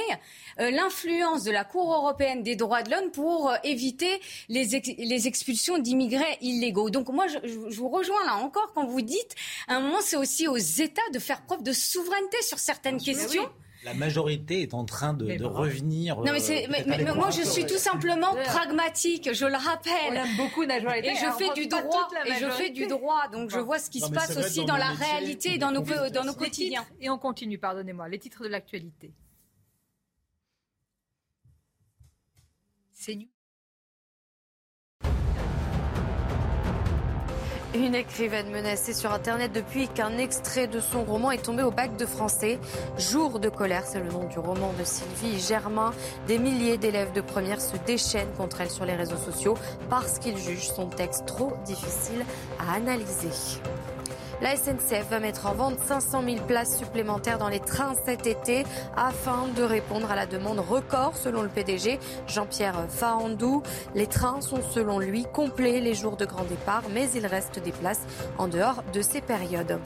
euh, 0.59 0.71
l'influence 0.71 1.45
de 1.45 1.51
la 1.51 1.63
Cour 1.63 1.93
européenne 1.93 2.43
des 2.43 2.57
droits 2.57 2.83
de 2.83 2.91
l'homme 2.91 3.11
pour 3.11 3.49
euh, 3.49 3.55
éviter 3.63 4.19
les, 4.49 4.65
les 4.97 5.27
expulsions 5.27 5.77
d'immigrés 5.77 6.37
illégaux. 6.41 6.89
Donc 6.89 7.07
moi, 7.07 7.27
je, 7.27 7.37
je, 7.47 7.77
vous 7.79 7.87
rejoins 7.87 8.25
là 8.25 8.35
encore 8.35 8.73
quand 8.75 8.85
vous 8.85 9.01
dites, 9.01 9.35
à 9.69 9.75
un 9.75 9.79
moment, 9.79 10.01
c'est 10.01 10.17
aussi 10.17 10.49
aux 10.49 10.57
États 10.57 11.09
de 11.13 11.19
faire 11.19 11.43
preuve 11.45 11.63
de 11.63 11.71
souveraineté 11.71 12.41
sur 12.41 12.59
certaines 12.59 13.01
questions 13.01 13.47
la 13.87 13.93
majorité 13.93 14.61
est 14.63 14.73
en 14.73 14.83
train 14.83 15.13
de, 15.13 15.45
revenir. 15.45 16.17
Non, 16.17 16.33
mais, 16.33 16.67
euh, 16.67 17.15
moi, 17.15 17.29
je 17.29 17.43
suis 17.43 17.65
tout 17.65 17.77
simplement 17.77 18.35
pragmatique, 18.45 19.29
je 19.33 19.45
le 19.45 19.55
rappelle. 19.55 20.11
On 20.11 20.13
aime 20.13 20.35
beaucoup 20.35 20.63
la 20.63 20.81
majorité. 20.81 21.11
Et 21.11 21.15
je 21.15 21.31
fais 21.37 21.53
du 21.53 21.67
droit. 21.67 22.09
Et 22.25 22.33
je 22.33 22.49
fais 22.49 22.69
du 22.69 22.87
droit. 22.87 23.29
Donc, 23.31 23.49
je 23.49 23.59
vois 23.59 23.79
ce 23.79 23.89
qui 23.89 24.01
se 24.01 24.11
passe 24.11 24.35
aussi 24.35 24.65
dans, 24.65 24.75
la 24.75 24.89
réalité 24.89 25.53
et 25.53 25.57
dans 25.57 25.71
nos, 25.71 25.83
dans 26.09 26.25
nos 26.25 26.33
quotidiens. 26.33 26.85
Et 26.99 27.09
on 27.09 27.17
continue, 27.17 27.57
pardonnez-moi, 27.57 28.09
les 28.09 28.19
titres 28.19 28.43
de 28.43 28.49
l'actualité. 28.49 29.13
C'est 32.91 33.17
Une 37.77 37.93
écrivaine 37.93 38.49
menacée 38.49 38.93
sur 38.93 39.11
Internet 39.11 39.51
depuis 39.53 39.87
qu'un 39.87 40.17
extrait 40.17 40.65
de 40.65 40.79
son 40.79 41.03
roman 41.03 41.29
est 41.29 41.43
tombé 41.43 41.61
au 41.61 41.69
bac 41.69 41.95
de 41.95 42.07
français. 42.07 42.57
Jour 42.97 43.39
de 43.39 43.49
colère, 43.49 43.83
c'est 43.85 43.99
le 43.99 44.09
nom 44.09 44.23
du 44.23 44.39
roman 44.39 44.73
de 44.79 44.83
Sylvie 44.83 45.39
Germain. 45.39 45.93
Des 46.27 46.39
milliers 46.39 46.79
d'élèves 46.79 47.13
de 47.13 47.21
première 47.21 47.61
se 47.61 47.77
déchaînent 47.85 48.33
contre 48.35 48.61
elle 48.61 48.71
sur 48.71 48.85
les 48.85 48.95
réseaux 48.95 49.17
sociaux 49.17 49.53
parce 49.91 50.17
qu'ils 50.17 50.39
jugent 50.39 50.71
son 50.71 50.87
texte 50.87 51.27
trop 51.27 51.53
difficile 51.65 52.25
à 52.57 52.73
analyser. 52.73 53.29
La 54.39 54.55
SNCF 54.55 55.09
va 55.09 55.19
mettre 55.19 55.47
en 55.47 55.53
vente 55.53 55.79
500 55.79 56.21
000 56.23 56.45
places 56.45 56.77
supplémentaires 56.77 57.39
dans 57.39 57.49
les 57.49 57.59
trains 57.59 57.95
cet 58.05 58.27
été 58.27 58.65
afin 58.95 59.47
de 59.55 59.63
répondre 59.63 60.11
à 60.11 60.15
la 60.15 60.27
demande 60.27 60.59
record 60.59 61.17
selon 61.17 61.41
le 61.41 61.49
PDG 61.49 61.99
Jean-Pierre 62.27 62.85
Fahandou. 62.87 63.63
Les 63.95 64.05
trains 64.05 64.41
sont 64.41 64.61
selon 64.61 64.99
lui 64.99 65.25
complets 65.25 65.79
les 65.79 65.95
jours 65.95 66.17
de 66.17 66.25
grand 66.25 66.43
départ 66.43 66.83
mais 66.93 67.09
il 67.15 67.25
reste 67.25 67.59
des 67.59 67.71
places 67.71 68.01
en 68.37 68.47
dehors 68.47 68.83
de 68.93 69.01
ces 69.01 69.21
périodes. 69.21 69.79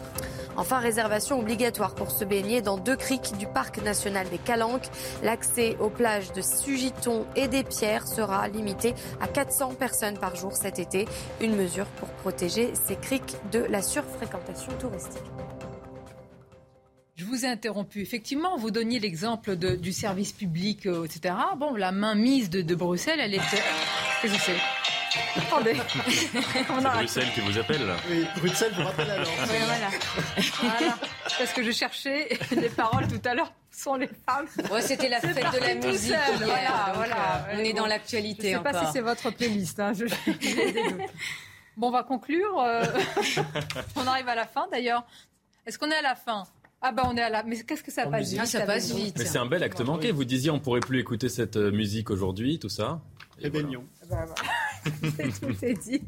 Enfin, 0.58 0.80
réservation 0.80 1.40
obligatoire 1.40 1.96
pour 1.96 2.12
se 2.12 2.26
baigner 2.26 2.62
dans 2.62 2.78
deux 2.78 2.96
criques 2.96 3.38
du 3.38 3.48
parc 3.48 3.82
national 3.82 4.28
des 4.30 4.38
Calanques. 4.38 4.90
L'accès 5.24 5.78
aux 5.80 5.90
plages 5.90 6.34
de 6.34 6.42
Sugiton 6.42 7.26
et 7.36 7.48
des 7.48 7.64
Pierres 7.64 8.08
sera 8.08 8.48
limité 8.48 8.94
à 9.22 9.28
400 9.28 9.76
personnes 9.80 10.18
par 10.18 10.36
jour 10.36 10.56
cet 10.56 10.80
été. 10.80 11.08
Une 11.40 11.56
mesure 11.56 11.86
pour 11.86 12.10
protéger 12.10 12.74
ces 12.86 12.96
criques 12.96 13.38
de 13.52 13.60
la 13.60 13.82
Je 17.16 17.26
vous 17.26 17.46
ai 17.46 17.48
interrompu. 17.48 18.02
Effectivement, 18.02 18.58
vous 18.58 18.72
donniez 18.72 19.00
l'exemple 19.00 19.56
du 19.56 19.92
service 19.92 20.32
public, 20.32 20.88
euh, 20.88 21.06
etc. 21.06 21.36
Bon, 21.58 21.76
la 21.76 21.92
main 21.92 22.16
mise 22.16 22.50
de, 22.50 22.62
de 22.62 22.76
Bruxelles, 22.76 23.20
elle 23.20 23.36
était. 23.36 23.62
Qu'est-ce 24.22 24.34
que 24.34 24.40
c'est? 24.40 24.82
Attendez. 25.36 25.76
C'est 26.34 26.64
Bruxelles 26.64 27.32
qui 27.34 27.42
vous 27.42 27.58
appelle 27.58 27.86
là. 27.86 27.98
Oui, 28.10 28.26
Bruxelles 28.38 28.72
vous 28.76 28.84
rappelle 28.84 29.10
alors. 29.10 29.28
Oui, 29.28 29.58
voilà. 29.66 29.90
voilà. 30.62 30.98
Parce 31.38 31.52
que 31.52 31.64
je 31.64 31.72
cherchais 31.72 32.30
les 32.52 32.70
paroles 32.70 33.08
tout 33.08 33.22
à 33.26 33.34
l'heure 33.34 33.52
sont 33.72 33.96
les 33.96 34.08
femmes? 34.08 34.48
Ouais, 34.72 34.82
c'était 34.82 35.10
la 35.10 35.20
fête 35.20 35.36
de 35.36 35.60
la 35.60 35.76
musique. 35.76 36.16
voilà, 36.44 36.94
voilà. 36.96 37.48
Euh, 37.50 37.56
on 37.56 37.60
est 37.60 37.74
dans 37.74 37.88
l'actualité. 37.88 38.52
Je 38.52 38.58
ne 38.58 38.64
sais 38.64 38.72
pas 38.72 38.86
si 38.86 38.92
c'est 38.92 39.02
votre 39.02 39.32
playlist. 39.32 39.80
Hein. 39.80 39.94
Je... 39.94 40.06
bon, 41.82 41.88
on 41.88 41.92
va 41.92 42.04
conclure. 42.04 42.60
Euh, 42.60 42.84
on 43.96 44.08
arrive 44.08 44.30
à 44.30 44.36
la 44.36 44.46
fin 44.46 44.68
d'ailleurs. 44.72 45.06
Est-ce 45.66 45.78
qu'on 45.78 45.90
est 45.90 45.96
à 45.96 46.02
la 46.02 46.16
fin? 46.16 46.44
Ah 46.82 46.92
bah 46.92 47.04
on 47.06 47.16
est 47.16 47.22
à 47.22 47.30
la... 47.30 47.44
Mais 47.44 47.62
qu'est-ce 47.62 47.84
que 47.84 47.92
ça 47.92 48.08
passe 48.08 48.32
vite 48.32 48.46
Ça 48.46 48.66
passe 48.66 48.94
vite. 48.94 49.16
Mais 49.18 49.26
c'est 49.26 49.38
un 49.38 49.46
bel 49.46 49.62
acte 49.62 49.82
manqué. 49.82 50.12
Vous 50.12 50.26
disiez 50.26 50.50
on 50.50 50.60
pourrait 50.60 50.80
plus 50.80 51.00
écouter 51.00 51.30
cette 51.30 51.58
euh, 51.58 51.72
musique 51.72 52.10
aujourd'hui, 52.10 52.58
tout 52.60 52.70
ça. 52.70 53.02
Et 53.44 53.50
voilà. 53.50 53.68
bah, 54.10 54.26
tout 55.42 55.66
est 55.66 55.74
dit. 55.74 56.02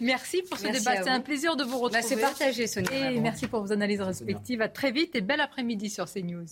Merci 0.00 0.42
pour 0.42 0.58
ce 0.58 0.64
débat. 0.64 1.02
C'est 1.02 1.10
un 1.10 1.20
plaisir 1.20 1.56
de 1.56 1.64
vous 1.64 1.78
retrouver. 1.78 2.00
Bah, 2.00 2.06
c'est 2.06 2.20
partagé, 2.20 2.66
Sonia. 2.66 3.12
Et 3.12 3.20
merci 3.20 3.46
pour 3.46 3.60
vos 3.60 3.72
analyses 3.72 4.00
respectives. 4.00 4.62
À 4.62 4.68
très 4.68 4.90
vite 4.90 5.14
et 5.14 5.20
bel 5.20 5.40
après-midi 5.40 5.90
sur 5.90 6.06
CNews. 6.06 6.46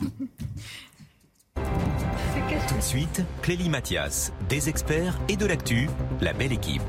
Suite, 2.80 3.24
Clélie 3.42 3.68
Mathias, 3.68 4.32
des 4.48 4.68
experts 4.68 5.18
et 5.28 5.36
de 5.36 5.46
l'actu, 5.46 5.88
la 6.20 6.32
belle 6.32 6.52
équipe. 6.52 6.82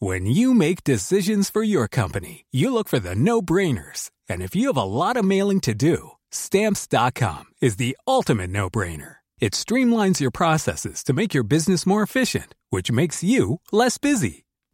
When 0.00 0.26
you 0.26 0.54
make 0.54 0.84
decisions 0.84 1.50
for 1.50 1.62
your 1.62 1.88
company, 1.88 2.44
you 2.52 2.72
look 2.72 2.88
for 2.88 3.00
the 3.00 3.16
no-brainers. 3.16 4.10
And 4.28 4.42
if 4.42 4.54
you 4.54 4.68
have 4.68 4.76
a 4.76 4.84
lot 4.84 5.16
of 5.16 5.24
mailing 5.24 5.60
to 5.62 5.74
do, 5.74 6.12
Stamps.com 6.30 7.44
is 7.60 7.76
the 7.76 7.96
ultimate 8.06 8.50
no 8.50 8.68
brainer. 8.68 9.16
It 9.40 9.52
streamlines 9.52 10.20
your 10.20 10.30
processes 10.30 11.02
to 11.04 11.12
make 11.12 11.34
your 11.34 11.44
business 11.44 11.86
more 11.86 12.02
efficient, 12.02 12.54
which 12.70 12.92
makes 12.92 13.24
you 13.24 13.60
less 13.72 13.98
busy. 13.98 14.44